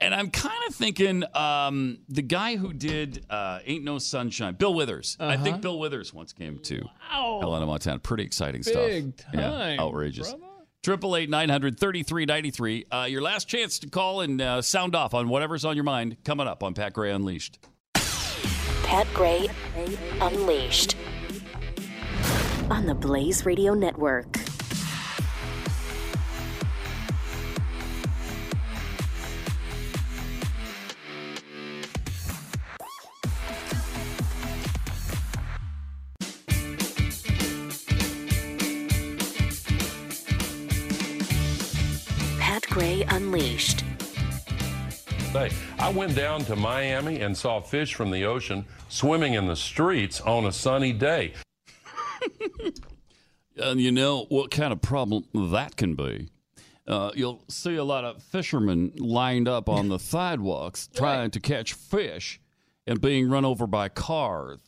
And 0.03 0.15
I'm 0.15 0.31
kind 0.31 0.55
of 0.67 0.75
thinking 0.75 1.25
um, 1.37 1.99
the 2.09 2.23
guy 2.23 2.57
who 2.57 2.73
did 2.73 3.27
uh, 3.29 3.59
Ain't 3.67 3.85
No 3.85 3.99
Sunshine, 3.99 4.55
Bill 4.55 4.73
Withers. 4.73 5.17
I 5.21 5.35
Uh-huh. 5.35 5.45
think 5.45 5.61
Bill 5.61 5.79
Withers 5.79 6.15
once 6.15 6.33
came 6.33 6.59
to 6.61 6.83
Wow. 7.13 7.39
Helena, 7.43 7.67
Montana. 7.67 7.99
Pretty 7.99 8.23
exciting 8.25 8.63
Big 8.63 8.73
stuff. 9.15 9.25
Yeah, 9.35 9.41
time, 9.51 9.79
outrageous. 9.81 10.35
Triple 10.83 11.15
eight 11.17 11.29
nine 11.29 11.51
hundred 11.51 11.79
thirty 11.79 12.03
three 12.03 12.25
ninety 12.25 12.51
three. 12.51 12.87
Uh, 12.91 13.07
your 13.11 13.21
last 13.21 13.47
chance 13.49 13.79
to 13.81 13.91
call 13.91 14.23
and 14.23 14.41
uh, 14.41 14.63
sound 14.63 14.95
off 14.97 15.13
on 15.13 15.29
whatever's 15.29 15.67
on 15.67 15.75
your 15.77 15.85
mind. 15.85 16.17
Coming 16.25 16.47
up 16.49 16.63
on 16.63 16.73
Pat 16.73 16.95
Gray 16.95 17.11
Unleashed. 17.11 17.59
Pat 17.95 19.07
Gray 19.13 19.49
Unleashed 20.23 20.97
on 22.71 22.87
the 22.87 22.95
Blaze 22.95 23.45
Radio 23.45 23.75
Network. 23.75 24.39
Gray 42.71 43.03
Unleashed. 43.09 43.83
Hey, 45.33 45.51
I 45.79 45.91
went 45.91 46.15
down 46.15 46.45
to 46.47 46.57
Miami 46.57 47.21
and 47.21 47.37
saw 47.37 47.61
fish 47.61 47.95
from 47.95 48.11
the 48.11 48.25
ocean 48.25 48.65
swimming 48.89 49.35
in 49.35 49.47
the 49.47 49.57
streets 49.57 50.21
on 50.21 50.47
a 50.47 50.53
sunny 50.53 50.93
day. 50.93 51.35
And 53.57 53.81
you 53.81 53.93
know 53.93 54.25
what 54.31 54.51
kind 54.51 54.73
of 54.73 54.81
problem 54.81 55.25
that 55.35 55.77
can 55.77 55.95
be. 55.95 56.29
Uh, 56.87 57.11
you'll 57.15 57.45
see 57.49 57.77
a 57.77 57.85
lot 57.85 58.05
of 58.05 58.23
fishermen 58.23 58.93
lined 58.97 59.49
up 59.49 59.69
on 59.69 59.89
the 59.89 59.99
sidewalks 59.99 60.89
trying 60.95 61.31
to 61.33 61.41
catch 61.41 61.75
fish 61.75 62.41
and 62.87 63.01
being 63.01 63.29
run 63.29 63.45
over 63.45 63.67
by 63.67 63.89
cars. 63.89 64.61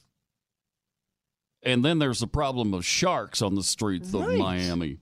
And 1.62 1.84
then 1.84 2.00
there's 2.00 2.20
the 2.20 2.26
problem 2.26 2.74
of 2.74 2.84
sharks 2.84 3.40
on 3.40 3.54
the 3.54 3.62
streets 3.62 4.12
of 4.12 4.34
Miami. 4.34 4.98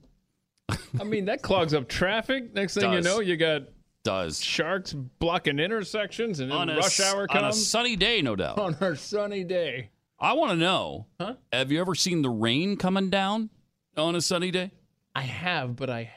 I 1.00 1.04
mean, 1.04 1.24
that 1.26 1.42
clogs 1.42 1.74
up 1.74 1.88
traffic. 1.88 2.54
Next 2.54 2.74
thing 2.74 2.92
you 2.92 3.00
know, 3.00 3.20
you 3.20 3.36
got 3.36 3.62
Does 4.04 4.40
sharks 4.42 4.92
blocking 4.92 5.58
intersections, 5.58 6.40
and 6.40 6.50
then 6.50 6.58
on 6.58 6.70
a, 6.70 6.76
rush 6.76 7.00
hour 7.00 7.26
comes 7.26 7.42
on 7.44 7.50
a 7.50 7.52
sunny 7.52 7.96
day, 7.96 8.22
no 8.22 8.36
doubt. 8.36 8.58
on 8.58 8.76
our 8.80 8.94
sunny 8.96 9.44
day. 9.44 9.90
I 10.18 10.32
want 10.34 10.52
to 10.52 10.56
know: 10.56 11.06
Huh? 11.20 11.34
Have 11.52 11.70
you 11.72 11.80
ever 11.80 11.94
seen 11.94 12.22
the 12.22 12.30
rain 12.30 12.76
coming 12.76 13.10
down 13.10 13.50
on 13.96 14.14
a 14.14 14.20
sunny 14.20 14.50
day? 14.50 14.70
I 15.14 15.22
have, 15.22 15.76
but 15.76 15.90
I 15.90 16.10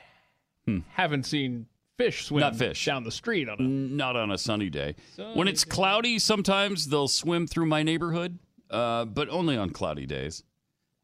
Hmm. 0.65 0.80
haven't 0.90 1.23
seen 1.23 1.65
fish 1.98 2.25
swim 2.25 2.40
Not 2.41 2.56
fish. 2.56 2.85
down 2.85 3.03
the 3.03 3.11
street 3.11 3.49
on 3.49 3.59
a 3.59 3.64
Not 3.64 4.15
on 4.15 4.32
a 4.32 4.38
sunny 4.38 4.69
day. 4.69 4.95
Sunny 5.15 5.35
when 5.38 5.48
it's 5.48 5.64
cloudy, 5.65 6.19
sometimes 6.19 6.88
they'll 6.88 7.07
swim 7.09 7.48
through 7.48 7.65
my 7.65 7.83
neighborhood, 7.83 8.40
uh, 8.69 9.06
but 9.06 9.27
only 9.30 9.57
on 9.57 9.69
cloudy 9.72 10.06
days. 10.06 10.43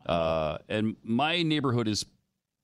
Uh, 0.06 0.58
and 0.70 0.96
my 1.04 1.44
neighborhood 1.44 1.88
is 1.88 2.06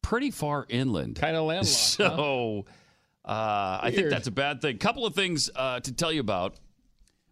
pretty 0.05 0.29
far 0.29 0.67
inland. 0.69 1.15
kind 1.15 1.35
of 1.35 1.45
landlocked. 1.45 1.97
huh? 1.97 2.15
So 2.15 2.65
uh, 3.25 3.79
I 3.81 3.91
think 3.91 4.09
that's 4.09 4.27
a 4.27 4.31
bad 4.31 4.61
thing. 4.61 4.77
Couple 4.77 5.05
of 5.05 5.15
things 5.15 5.49
uh, 5.55 5.79
to 5.79 5.91
tell 5.91 6.11
you 6.11 6.21
about. 6.21 6.55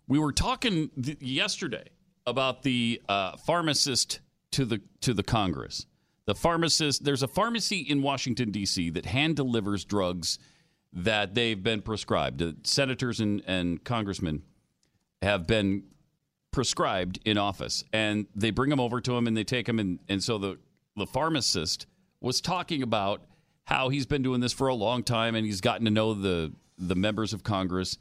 We 0.08 0.18
were 0.18 0.32
talking 0.32 0.90
th- 1.02 1.22
yesterday 1.22 1.86
about 2.26 2.64
the 2.64 3.00
uh, 3.08 3.38
pharmacist 3.38 4.20
to 4.52 4.66
the 4.66 4.82
to 5.02 5.14
the 5.14 5.22
Congress. 5.22 5.86
The 6.26 6.34
pharmacist. 6.34 7.04
There's 7.04 7.22
a 7.22 7.28
pharmacy 7.28 7.80
in 7.80 8.02
Washington 8.02 8.50
D.C. 8.50 8.90
that 8.92 9.06
hand 9.06 9.36
delivers 9.36 9.86
drugs 9.86 10.40
that 10.94 11.36
they've 11.36 11.62
been 11.62 11.82
prescribed. 11.82 12.40
The 12.40 12.56
senators 12.64 13.20
and, 13.20 13.44
and 13.46 13.84
congressmen 13.84 14.42
have 15.22 15.46
been 15.46 15.84
prescribed 16.52 17.20
in 17.24 17.38
office, 17.38 17.84
and 17.94 18.26
they 18.36 18.50
bring 18.50 18.72
them 18.72 18.80
over 18.80 19.00
to 19.00 19.16
him 19.16 19.28
and 19.28 19.38
they 19.38 19.44
take 19.44 19.68
them. 19.68 19.78
And, 19.80 20.00
and 20.10 20.24
so 20.24 20.40
the 20.40 20.58
the 20.96 21.06
pharmacist 21.06 21.86
was 22.24 22.42
talking 22.42 22.82
about 22.82 23.22
how 23.66 23.90
he's 23.90 24.08
been 24.08 24.24
doing 24.24 24.40
this 24.40 24.54
for 24.54 24.70
a 24.70 24.74
long 24.74 25.04
time 25.04 25.36
and 25.36 25.46
he's 25.46 25.62
gotten 25.62 25.86
to 25.86 25.92
know 25.92 26.16
the 26.16 26.52
the 26.80 26.96
members 26.96 27.34
of 27.34 27.44
Congress. 27.44 28.00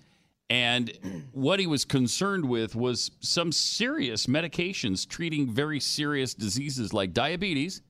And 0.48 0.90
what 1.32 1.60
he 1.60 1.66
was 1.66 1.84
concerned 1.84 2.48
with 2.48 2.74
was 2.74 3.10
some 3.20 3.52
serious 3.52 4.26
medications 4.26 5.06
treating 5.06 5.50
very 5.50 5.80
serious 5.80 6.34
diseases 6.34 6.92
like 6.92 7.12
diabetes 7.12 7.82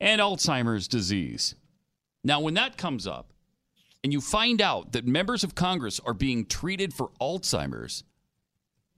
and 0.00 0.20
Alzheimer's 0.20 0.88
disease. 0.88 1.54
Now, 2.24 2.40
when 2.40 2.54
that 2.54 2.76
comes 2.76 3.06
up, 3.06 3.32
and 4.04 4.12
you 4.12 4.20
find 4.20 4.60
out 4.60 4.92
that 4.92 5.06
members 5.06 5.42
of 5.42 5.54
Congress 5.54 6.00
are 6.04 6.14
being 6.14 6.46
treated 6.46 6.92
for 6.92 7.10
Alzheimer's, 7.20 8.04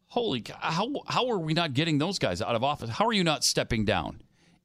holy 0.09 0.43
cow, 0.43 0.57
how, 0.61 0.91
how 1.07 1.29
are 1.31 1.39
we 1.39 1.55
not 1.55 1.73
getting 1.73 1.99
those 1.99 2.19
guys 2.19 2.43
out 2.43 2.55
of 2.55 2.65
office? 2.65 2.91
How 2.91 3.07
are 3.07 3.13
you 3.13 3.25
not 3.25 3.45
stepping 3.45 3.85
down 3.85 4.21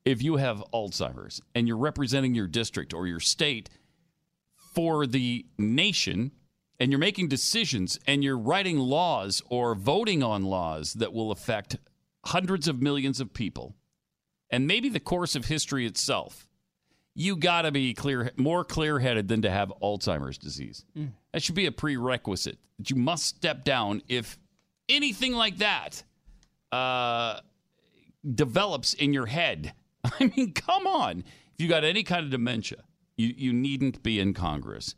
if 0.05 0.21
you 0.21 0.37
have 0.37 0.63
Alzheimer's 0.73 1.41
and 1.55 1.67
you're 1.67 1.77
representing 1.77 2.35
your 2.35 2.47
district 2.47 2.93
or 2.93 3.07
your 3.07 3.19
state 3.19 3.69
for 4.73 5.05
the 5.05 5.45
nation 5.57 6.31
and 6.79 6.91
you're 6.91 6.99
making 6.99 7.27
decisions 7.27 7.99
and 8.07 8.23
you're 8.23 8.37
writing 8.37 8.77
laws 8.77 9.41
or 9.49 9.75
voting 9.75 10.23
on 10.23 10.43
laws 10.43 10.93
that 10.93 11.13
will 11.13 11.31
affect 11.31 11.77
hundreds 12.25 12.67
of 12.67 12.81
millions 12.81 13.19
of 13.19 13.33
people 13.33 13.75
and 14.49 14.67
maybe 14.67 14.89
the 14.89 14.99
course 14.99 15.35
of 15.35 15.45
history 15.45 15.85
itself? 15.85 16.47
you 17.15 17.35
got 17.35 17.63
to 17.63 17.71
be 17.71 17.93
clear, 17.93 18.31
more 18.37 18.63
clear-headed 18.63 19.27
than 19.27 19.43
to 19.43 19.49
have 19.49 19.71
Alzheimer's 19.81 20.37
disease. 20.37 20.85
Mm. 20.97 21.11
That 21.31 21.43
should 21.43 21.55
be 21.55 21.65
a 21.65 21.71
prerequisite. 21.71 22.57
That 22.79 22.89
you 22.89 22.95
must 22.95 23.25
step 23.25 23.63
down 23.63 24.01
if 24.07 24.37
anything 24.89 25.33
like 25.33 25.57
that 25.57 26.03
uh, 26.71 27.39
develops 28.33 28.93
in 28.93 29.13
your 29.13 29.27
head. 29.27 29.73
I 30.19 30.31
mean, 30.35 30.53
come 30.53 30.87
on. 30.87 31.19
If 31.53 31.61
you 31.61 31.67
got 31.67 31.83
any 31.83 32.03
kind 32.03 32.25
of 32.25 32.31
dementia, 32.31 32.83
you, 33.17 33.33
you 33.37 33.53
needn't 33.53 34.01
be 34.03 34.19
in 34.19 34.33
Congress. 34.33 34.95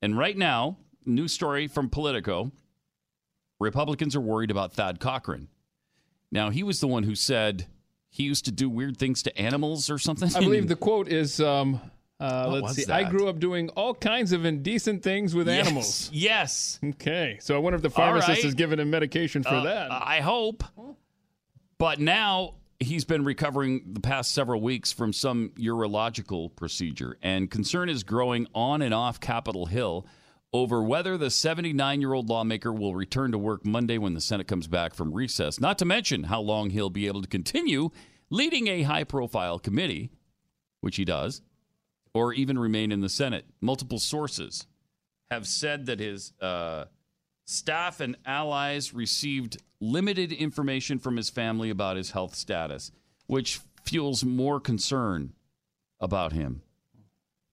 And 0.00 0.16
right 0.18 0.36
now, 0.36 0.78
new 1.04 1.28
story 1.28 1.66
from 1.68 1.88
Politico: 1.88 2.52
Republicans 3.60 4.16
are 4.16 4.20
worried 4.20 4.50
about 4.50 4.72
Thad 4.72 5.00
Cochran. 5.00 5.48
Now, 6.30 6.50
he 6.50 6.62
was 6.62 6.80
the 6.80 6.88
one 6.88 7.02
who 7.02 7.14
said 7.14 7.66
he 8.08 8.24
used 8.24 8.44
to 8.46 8.52
do 8.52 8.68
weird 8.68 8.96
things 8.96 9.22
to 9.24 9.38
animals 9.38 9.90
or 9.90 9.98
something. 9.98 10.30
I 10.34 10.40
believe 10.40 10.66
the 10.68 10.76
quote 10.76 11.08
is, 11.08 11.40
um, 11.40 11.80
uh, 12.18 12.48
let's 12.48 12.74
see, 12.74 12.90
I 12.90 13.08
grew 13.08 13.28
up 13.28 13.38
doing 13.38 13.68
all 13.70 13.94
kinds 13.94 14.32
of 14.32 14.44
indecent 14.44 15.02
things 15.02 15.34
with 15.34 15.46
Yes, 15.46 15.66
animals. 15.66 16.10
Yes. 16.12 16.78
Okay. 16.84 17.38
So 17.40 17.54
I 17.54 17.58
wonder 17.58 17.76
if 17.76 17.82
the 17.82 17.90
pharmacist 17.90 18.28
right. 18.28 18.44
is 18.44 18.54
giving 18.54 18.78
him 18.80 18.90
medication 18.90 19.42
for 19.42 19.50
Uh, 19.50 19.64
that. 19.64 19.90
I 19.92 20.20
hope. 20.20 20.64
But 21.78 22.00
now 22.00 22.54
he's 22.82 23.04
been 23.04 23.24
recovering 23.24 23.82
the 23.94 24.00
past 24.00 24.32
several 24.32 24.60
weeks 24.60 24.92
from 24.92 25.12
some 25.12 25.50
urological 25.56 26.54
procedure, 26.54 27.16
and 27.22 27.50
concern 27.50 27.88
is 27.88 28.02
growing 28.02 28.46
on 28.54 28.82
and 28.82 28.92
off 28.92 29.20
Capitol 29.20 29.66
Hill 29.66 30.06
over 30.52 30.82
whether 30.82 31.16
the 31.16 31.30
79 31.30 32.00
year 32.00 32.12
old 32.12 32.28
lawmaker 32.28 32.72
will 32.72 32.94
return 32.94 33.32
to 33.32 33.38
work 33.38 33.64
Monday 33.64 33.98
when 33.98 34.14
the 34.14 34.20
Senate 34.20 34.46
comes 34.46 34.66
back 34.66 34.94
from 34.94 35.12
recess, 35.12 35.60
not 35.60 35.78
to 35.78 35.84
mention 35.84 36.24
how 36.24 36.40
long 36.40 36.70
he'll 36.70 36.90
be 36.90 37.06
able 37.06 37.22
to 37.22 37.28
continue 37.28 37.90
leading 38.30 38.68
a 38.68 38.82
high 38.82 39.04
profile 39.04 39.58
committee, 39.58 40.10
which 40.80 40.96
he 40.96 41.04
does, 41.04 41.42
or 42.14 42.32
even 42.34 42.58
remain 42.58 42.92
in 42.92 43.00
the 43.00 43.08
Senate. 43.08 43.46
Multiple 43.60 43.98
sources 43.98 44.66
have 45.30 45.46
said 45.46 45.86
that 45.86 46.00
his 46.00 46.32
uh, 46.40 46.84
staff 47.44 48.00
and 48.00 48.16
allies 48.24 48.94
received 48.94 49.58
limited 49.80 50.32
information 50.32 50.98
from 50.98 51.16
his 51.16 51.30
family 51.30 51.70
about 51.70 51.96
his 51.96 52.12
health 52.12 52.34
status, 52.34 52.92
which 53.26 53.60
fuels 53.84 54.24
more 54.24 54.60
concern 54.60 55.32
about 56.00 56.32
him. 56.32 56.62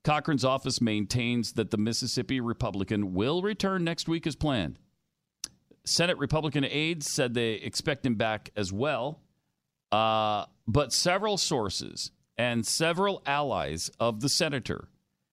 Cochran's 0.03 0.45
office 0.45 0.80
maintains 0.80 1.53
that 1.53 1.72
the 1.72 1.77
Mississippi 1.77 2.40
Republican 2.40 3.14
will 3.14 3.42
return 3.42 3.84
next 3.84 4.08
week 4.08 4.26
as 4.26 4.35
planned. 4.35 4.80
Senate 5.85 6.18
Republican 6.18 6.64
aides 6.64 7.09
said 7.09 7.34
they 7.34 7.53
expect 7.53 8.06
him 8.06 8.16
back 8.16 8.51
as 8.56 8.72
well. 8.72 9.22
Uh, 9.92 10.45
but 10.68 10.93
several 10.93 11.38
sources 11.38 12.11
and 12.38 12.66
several 12.66 13.22
allies 13.26 13.90
of 14.00 14.22
the 14.22 14.30
senator 14.30 14.88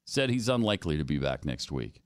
said 0.06 0.30
he's 0.30 0.48
unlikely 0.48 0.96
to 0.96 1.04
be 1.04 1.18
back 1.18 1.44
next 1.44 1.70
week. 1.70 2.00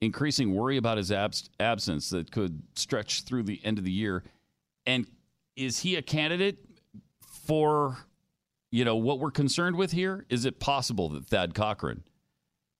Increasing 0.00 0.54
worry 0.54 0.76
about 0.76 0.96
his 0.96 1.10
abs- 1.10 1.50
absence 1.58 2.10
that 2.10 2.30
could 2.30 2.62
stretch 2.74 3.22
through 3.22 3.42
the 3.44 3.60
end 3.64 3.78
of 3.78 3.84
the 3.84 3.90
year. 3.90 4.22
And 4.86 5.06
is 5.56 5.80
he 5.80 5.96
a 5.96 6.02
candidate 6.02 6.58
for, 7.20 7.98
you 8.70 8.84
know, 8.84 8.96
what 8.96 9.18
we're 9.18 9.32
concerned 9.32 9.76
with 9.76 9.90
here? 9.92 10.24
Is 10.28 10.44
it 10.44 10.60
possible 10.60 11.08
that 11.10 11.26
Thad 11.26 11.54
Cochran 11.54 12.04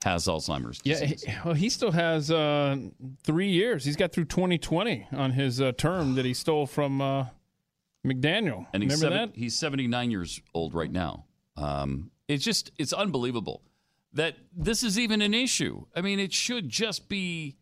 has 0.04 0.26
Alzheimer's 0.26 0.80
yeah, 0.84 1.00
disease? 1.00 1.24
he, 1.24 1.34
well, 1.44 1.54
he 1.54 1.68
still 1.68 1.90
has 1.90 2.30
uh, 2.30 2.76
three 3.24 3.48
years. 3.48 3.84
He's 3.84 3.96
got 3.96 4.12
through 4.12 4.26
2020 4.26 5.08
on 5.12 5.32
his 5.32 5.60
uh, 5.60 5.72
term 5.72 6.14
that 6.14 6.24
he 6.24 6.34
stole 6.34 6.66
from 6.66 7.00
uh, 7.00 7.26
McDaniel. 8.06 8.66
and 8.72 8.82
he's 8.82 9.02
Remember 9.02 9.16
seven, 9.16 9.32
he's 9.34 9.56
79 9.56 10.10
years 10.10 10.40
old 10.54 10.72
right 10.72 10.90
now. 10.90 11.24
Um, 11.56 12.10
it's 12.28 12.44
just 12.44 12.70
it's 12.78 12.92
unbelievable 12.92 13.62
that 14.12 14.36
this 14.56 14.82
is 14.82 14.98
even 14.98 15.22
an 15.22 15.34
issue. 15.34 15.84
I 15.94 16.00
mean, 16.00 16.18
it 16.18 16.32
should 16.32 16.68
just 16.68 17.08
be 17.08 17.56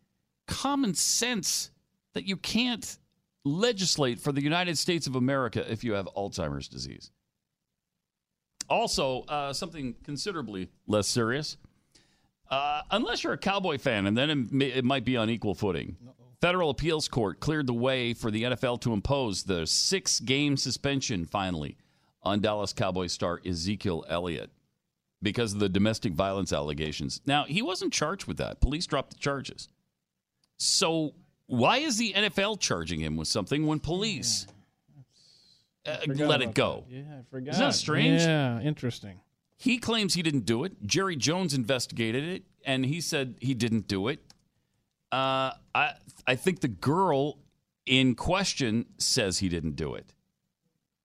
common 0.47 0.93
sense 0.93 1.71
that 2.13 2.25
you 2.25 2.37
can't 2.37 2.97
legislate 3.43 4.19
for 4.19 4.31
the 4.31 4.41
United 4.41 4.77
States 4.77 5.07
of 5.07 5.15
America 5.15 5.69
if 5.71 5.83
you 5.83 5.93
have 5.93 6.07
Alzheimer's 6.15 6.67
disease. 6.67 7.11
Also, 8.69 9.21
uh, 9.23 9.53
something 9.53 9.95
considerably 10.03 10.69
less 10.87 11.07
serious. 11.07 11.57
Uh, 12.49 12.81
unless 12.91 13.23
you're 13.23 13.33
a 13.33 13.37
Cowboy 13.37 13.77
fan, 13.77 14.05
and 14.05 14.17
then 14.17 14.29
it, 14.29 14.51
may, 14.51 14.67
it 14.67 14.85
might 14.85 15.05
be 15.05 15.17
on 15.17 15.29
equal 15.29 15.53
footing. 15.53 15.97
Federal 16.39 16.69
appeals 16.69 17.07
court 17.07 17.39
cleared 17.39 17.67
the 17.67 17.73
way 17.73 18.13
for 18.13 18.29
the 18.29 18.43
NFL 18.43 18.81
to 18.81 18.93
impose 18.93 19.43
the 19.43 19.65
six 19.65 20.19
game 20.19 20.55
suspension 20.55 21.25
finally 21.25 21.77
on 22.23 22.39
Dallas 22.39 22.73
Cowboys 22.73 23.11
star 23.11 23.41
Ezekiel 23.45 24.05
Elliott 24.07 24.51
because 25.21 25.53
of 25.53 25.59
the 25.59 25.69
domestic 25.69 26.13
violence 26.13 26.53
allegations. 26.53 27.21
Now, 27.25 27.45
he 27.45 27.61
wasn't 27.61 27.93
charged 27.93 28.25
with 28.27 28.37
that. 28.37 28.61
Police 28.61 28.85
dropped 28.85 29.11
the 29.11 29.19
charges. 29.19 29.69
So, 30.57 31.13
why 31.47 31.77
is 31.77 31.97
the 31.97 32.13
NFL 32.13 32.59
charging 32.59 32.99
him 32.99 33.15
with 33.15 33.27
something 33.27 33.65
when 33.65 33.79
police 33.79 34.47
uh, 35.85 35.97
let 36.07 36.41
it 36.41 36.53
go? 36.53 36.85
that. 36.89 36.95
Yeah, 36.95 37.03
I 37.19 37.23
forgot. 37.29 37.53
Isn't 37.53 37.65
that 37.65 37.75
strange? 37.75 38.21
Yeah, 38.21 38.59
interesting. 38.61 39.19
He 39.55 39.77
claims 39.77 40.13
he 40.13 40.21
didn't 40.21 40.45
do 40.45 40.63
it. 40.63 40.73
Jerry 40.85 41.15
Jones 41.15 41.53
investigated 41.53 42.23
it, 42.23 42.43
and 42.63 42.85
he 42.85 43.01
said 43.01 43.35
he 43.39 43.53
didn't 43.53 43.87
do 43.87 44.07
it. 44.07 44.19
Uh, 45.11 45.51
I 45.73 45.93
I 46.27 46.35
think 46.35 46.59
the 46.59 46.67
girl 46.67 47.39
in 47.85 48.15
question 48.15 48.85
says 48.97 49.39
he 49.39 49.49
didn't 49.49 49.75
do 49.75 49.95
it. 49.95 50.13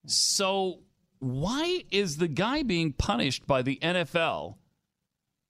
So 0.06 0.80
why 1.22 1.84
is 1.92 2.16
the 2.16 2.26
guy 2.26 2.64
being 2.64 2.92
punished 2.92 3.46
by 3.46 3.62
the 3.62 3.78
NFL 3.80 4.56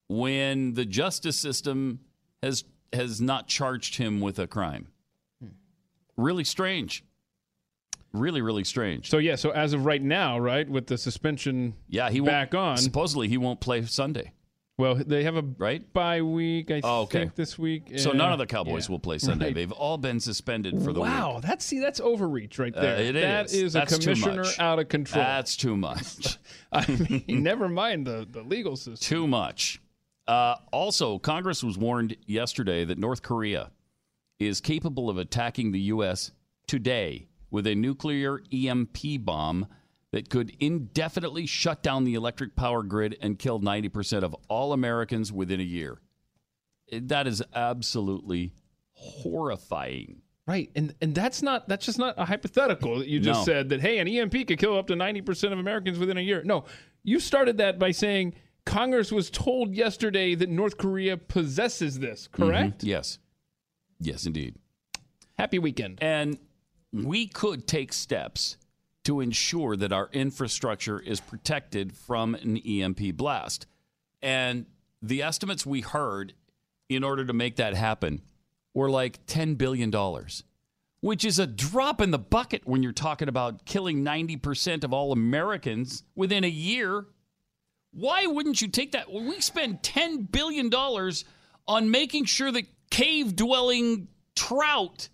when 0.07 0.75
the 0.75 0.85
justice 0.85 1.41
system 1.41 2.01
has 2.43 2.65
has 2.93 3.23
not 3.23 3.49
charged 3.49 3.97
him 3.97 4.21
with 4.21 4.39
a 4.39 4.47
crime? 4.47 4.89
Hmm. 5.41 5.53
Really 6.19 6.45
strange. 6.45 7.05
Really, 8.13 8.43
really 8.43 8.65
strange. 8.65 9.09
So 9.09 9.17
yeah, 9.17 9.37
so 9.37 9.49
as 9.53 9.73
of 9.73 9.87
right 9.87 10.03
now, 10.03 10.39
right, 10.39 10.69
with 10.69 10.89
the 10.89 10.99
suspension, 10.99 11.73
yeah, 11.89 12.11
he 12.11 12.21
back 12.21 12.53
won't, 12.53 12.67
on. 12.67 12.77
Supposedly, 12.77 13.29
he 13.29 13.39
won't 13.39 13.61
play 13.61 13.83
Sunday. 13.87 14.35
Well, 14.83 14.97
they 14.97 15.23
have 15.23 15.37
a 15.37 15.43
right 15.59 15.93
bye 15.93 16.23
week. 16.23 16.73
I 16.73 16.81
Oh, 16.83 17.03
okay. 17.03 17.21
think 17.21 17.37
this 17.37 17.57
week. 17.57 17.93
So 17.99 18.11
Uh, 18.11 18.15
none 18.15 18.33
of 18.33 18.39
the 18.39 18.47
Cowboys 18.47 18.89
yeah. 18.89 18.93
will 18.93 18.99
play 18.99 19.19
Sunday. 19.19 19.47
Right. 19.47 19.55
They've 19.55 19.71
all 19.71 19.97
been 19.97 20.19
suspended 20.19 20.83
for 20.83 20.93
the 20.93 21.01
wow, 21.01 21.07
week. 21.07 21.35
Wow, 21.35 21.41
that's 21.41 21.65
see, 21.65 21.79
that's 21.79 22.01
overreach 22.01 22.59
right 22.59 22.75
there. 22.75 22.97
Uh, 22.97 23.01
it 23.01 23.13
That 23.13 23.47
is. 23.47 23.53
is 23.55 23.73
That's 23.75 23.93
a 23.97 23.99
commissioner 24.01 24.45
out 24.59 24.81
of 24.81 24.89
control. 24.89 25.23
That's 25.25 25.57
too 25.57 25.77
much. 25.77 26.37
I 26.73 26.85
mean, 26.89 27.25
never 27.45 27.69
mind 27.69 28.09
the 28.09 28.27
the 28.29 28.43
legal 28.43 28.75
system. 28.77 28.97
Too 28.97 29.29
much. 29.29 29.81
Uh, 30.27 30.57
also, 30.73 31.19
Congress 31.19 31.63
was 31.63 31.79
warned 31.79 32.17
yesterday 32.27 32.85
that 32.85 32.99
North 32.99 33.23
Korea 33.23 33.71
is 34.41 34.61
capable 34.61 35.09
of 35.09 35.17
attacking 35.17 35.71
the 35.71 35.81
U.S. 35.95 36.33
today 36.67 37.29
with 37.53 37.69
a 37.69 37.75
nuclear 37.77 38.41
EMP 38.53 38.99
bomb 39.21 39.67
that 40.13 40.29
could 40.31 40.55
indefinitely 40.61 41.47
shut 41.47 41.83
down 41.83 42.05
the 42.05 42.15
electric 42.15 42.55
power 42.55 42.83
grid 42.83 43.17
and 43.21 43.39
kill 43.39 43.61
90% 43.61 44.23
of 44.23 44.37
all 44.49 44.73
Americans 44.73 45.33
within 45.33 45.59
a 45.61 45.65
year. 45.65 45.99
That 46.93 47.27
is 47.27 47.43
absolutely 47.55 48.53
horrifying. 48.93 50.23
Right, 50.47 50.71
and 50.75 50.93
and 51.01 51.15
that's 51.15 51.41
not 51.41 51.69
that's 51.69 51.87
just 51.87 51.99
not 52.01 52.15
a 52.19 52.25
hypothetical 52.25 52.99
that 52.99 53.07
you 53.07 53.21
just 53.21 53.41
No. 53.41 53.45
said 53.45 53.69
that 53.69 53.81
hey 53.81 53.99
an 54.01 54.09
EMP 54.09 54.47
could 54.49 54.59
kill 54.59 54.77
up 54.77 54.89
to 54.89 54.97
ninety 54.97 55.21
percent 55.21 55.53
of 55.53 55.61
Americans 55.61 55.99
within 56.01 56.17
a 56.17 56.21
year. 56.21 56.43
No, 56.45 56.65
you 57.05 57.21
started 57.21 57.59
that 57.59 57.79
by 57.79 57.93
saying 57.93 58.35
Congress 58.67 59.13
was 59.13 59.31
told 59.31 59.73
yesterday 59.75 60.35
that 60.35 60.49
North 60.49 60.79
Korea 60.79 61.17
possesses 61.17 62.01
this. 62.01 62.27
Correct? 62.27 62.81
Mhm. 62.81 62.89
Yes. 62.89 63.19
Yes, 64.01 64.27
indeed. 64.27 64.57
Happy 65.39 65.61
weekend. 65.61 65.99
And 66.03 66.39
we 66.93 67.29
could 67.29 67.69
take 67.69 67.93
steps 67.93 68.57
to 69.05 69.21
ensure 69.21 69.77
that 69.77 69.93
our 69.93 70.09
infrastructure 70.13 71.01
is 71.01 71.21
protected 71.21 71.93
from 71.95 72.35
an 72.35 72.57
EMP 72.57 73.17
blast. 73.17 73.67
And 74.21 74.67
the 75.01 75.23
estimates 75.23 75.67
we 75.67 75.81
heard 75.81 76.35
in 76.89 77.03
order 77.03 77.25
to 77.25 77.33
make 77.33 77.57
that 77.57 77.75
happen 77.75 78.23
were 78.75 78.91
like 78.91 79.27
$10 79.27 79.59
billion, 79.59 79.93
which 81.01 81.25
is 81.25 81.39
a 81.39 81.47
drop 81.47 82.01
in 82.01 82.11
the 82.13 82.19
bucket 82.19 82.63
when 82.65 82.83
you're 82.83 82.93
talking 82.93 83.29
about 83.29 83.65
killing 83.65 84.05
90% 84.05 84.85
of 84.85 84.93
all 84.93 85.13
Americans 85.13 86.05
within 86.15 86.45
a 86.45 86.49
year. 86.49 87.07
Why 87.93 88.27
wouldn't 88.27 88.63
you 88.63 88.69
take 88.69 88.93
that? 88.93 89.13
We 89.13 89.41
spend 89.41 89.83
$10 89.83 90.31
billion 90.31 90.73
on 91.69 91.91
making 91.91 92.27
sure 92.27 92.53
that 92.53 92.67
cave 92.91 93.35
dwelling 93.37 94.09
trout 94.35 95.09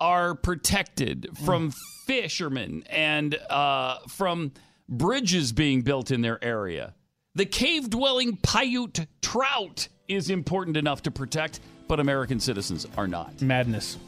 are 0.00 0.34
protected 0.34 1.28
from 1.44 1.72
fishermen 2.06 2.84
and 2.90 3.34
uh, 3.50 3.98
from 4.08 4.52
bridges 4.88 5.52
being 5.52 5.82
built 5.82 6.10
in 6.10 6.20
their 6.20 6.42
area. 6.44 6.94
The 7.34 7.46
cave 7.46 7.90
dwelling 7.90 8.36
Paiute 8.36 9.06
trout 9.20 9.88
is 10.08 10.30
important 10.30 10.76
enough 10.76 11.02
to 11.02 11.10
protect, 11.10 11.60
but 11.88 12.00
American 12.00 12.40
citizens 12.40 12.86
are 12.96 13.08
not. 13.08 13.42
Madness. 13.42 13.98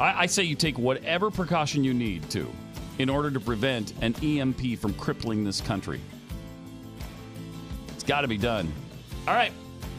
I, 0.00 0.22
I 0.22 0.26
say 0.26 0.42
you 0.42 0.56
take 0.56 0.78
whatever 0.78 1.30
precaution 1.30 1.84
you 1.84 1.94
need 1.94 2.28
to 2.30 2.50
in 2.98 3.08
order 3.08 3.30
to 3.30 3.40
prevent 3.40 3.92
an 4.00 4.14
EMP 4.22 4.78
from 4.78 4.94
crippling 4.94 5.44
this 5.44 5.60
country. 5.60 6.00
It's 7.88 8.04
got 8.04 8.22
to 8.22 8.28
be 8.28 8.38
done. 8.38 8.72
All 9.28 9.34
right, 9.34 9.52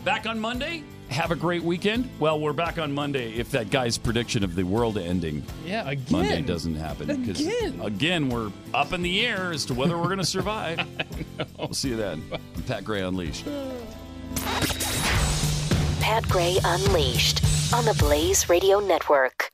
back 0.04 0.26
on 0.26 0.40
Monday. 0.40 0.84
Have 1.10 1.32
a 1.32 1.36
great 1.36 1.64
weekend. 1.64 2.10
Well, 2.20 2.40
we're 2.40 2.52
back 2.54 2.78
on 2.78 2.92
Monday 2.92 3.34
if 3.34 3.52
that 3.52 3.70
guy's 3.70 3.98
prediction 3.98 4.44
of 4.44 4.56
the 4.56 4.64
world 4.64 4.98
ending 4.98 5.44
Yeah, 5.66 5.88
again. 5.90 6.06
Monday 6.10 6.42
doesn't 6.42 6.76
happen. 6.76 7.26
'cause, 7.26 7.40
Again. 7.40 7.80
again, 7.82 8.30
we're 8.30 8.52
up 8.74 8.92
in 8.92 9.02
the 9.02 9.26
air 9.26 9.52
as 9.54 9.66
to 9.66 9.74
whether 9.74 9.98
we're 9.98 10.06
going 10.06 10.18
to 10.18 10.26
survive. 10.26 10.80
We'll 11.58 11.74
see 11.74 11.90
you 11.90 11.96
then. 11.98 12.24
Pat 12.68 12.84
Gray 12.86 13.02
Unleashed. 13.02 13.46
Pat 16.02 16.28
Gray 16.30 16.58
Unleashed 16.64 17.42
on 17.74 17.84
the 17.86 17.94
Blaze 17.96 18.48
Radio 18.50 18.80
Network. 18.80 19.52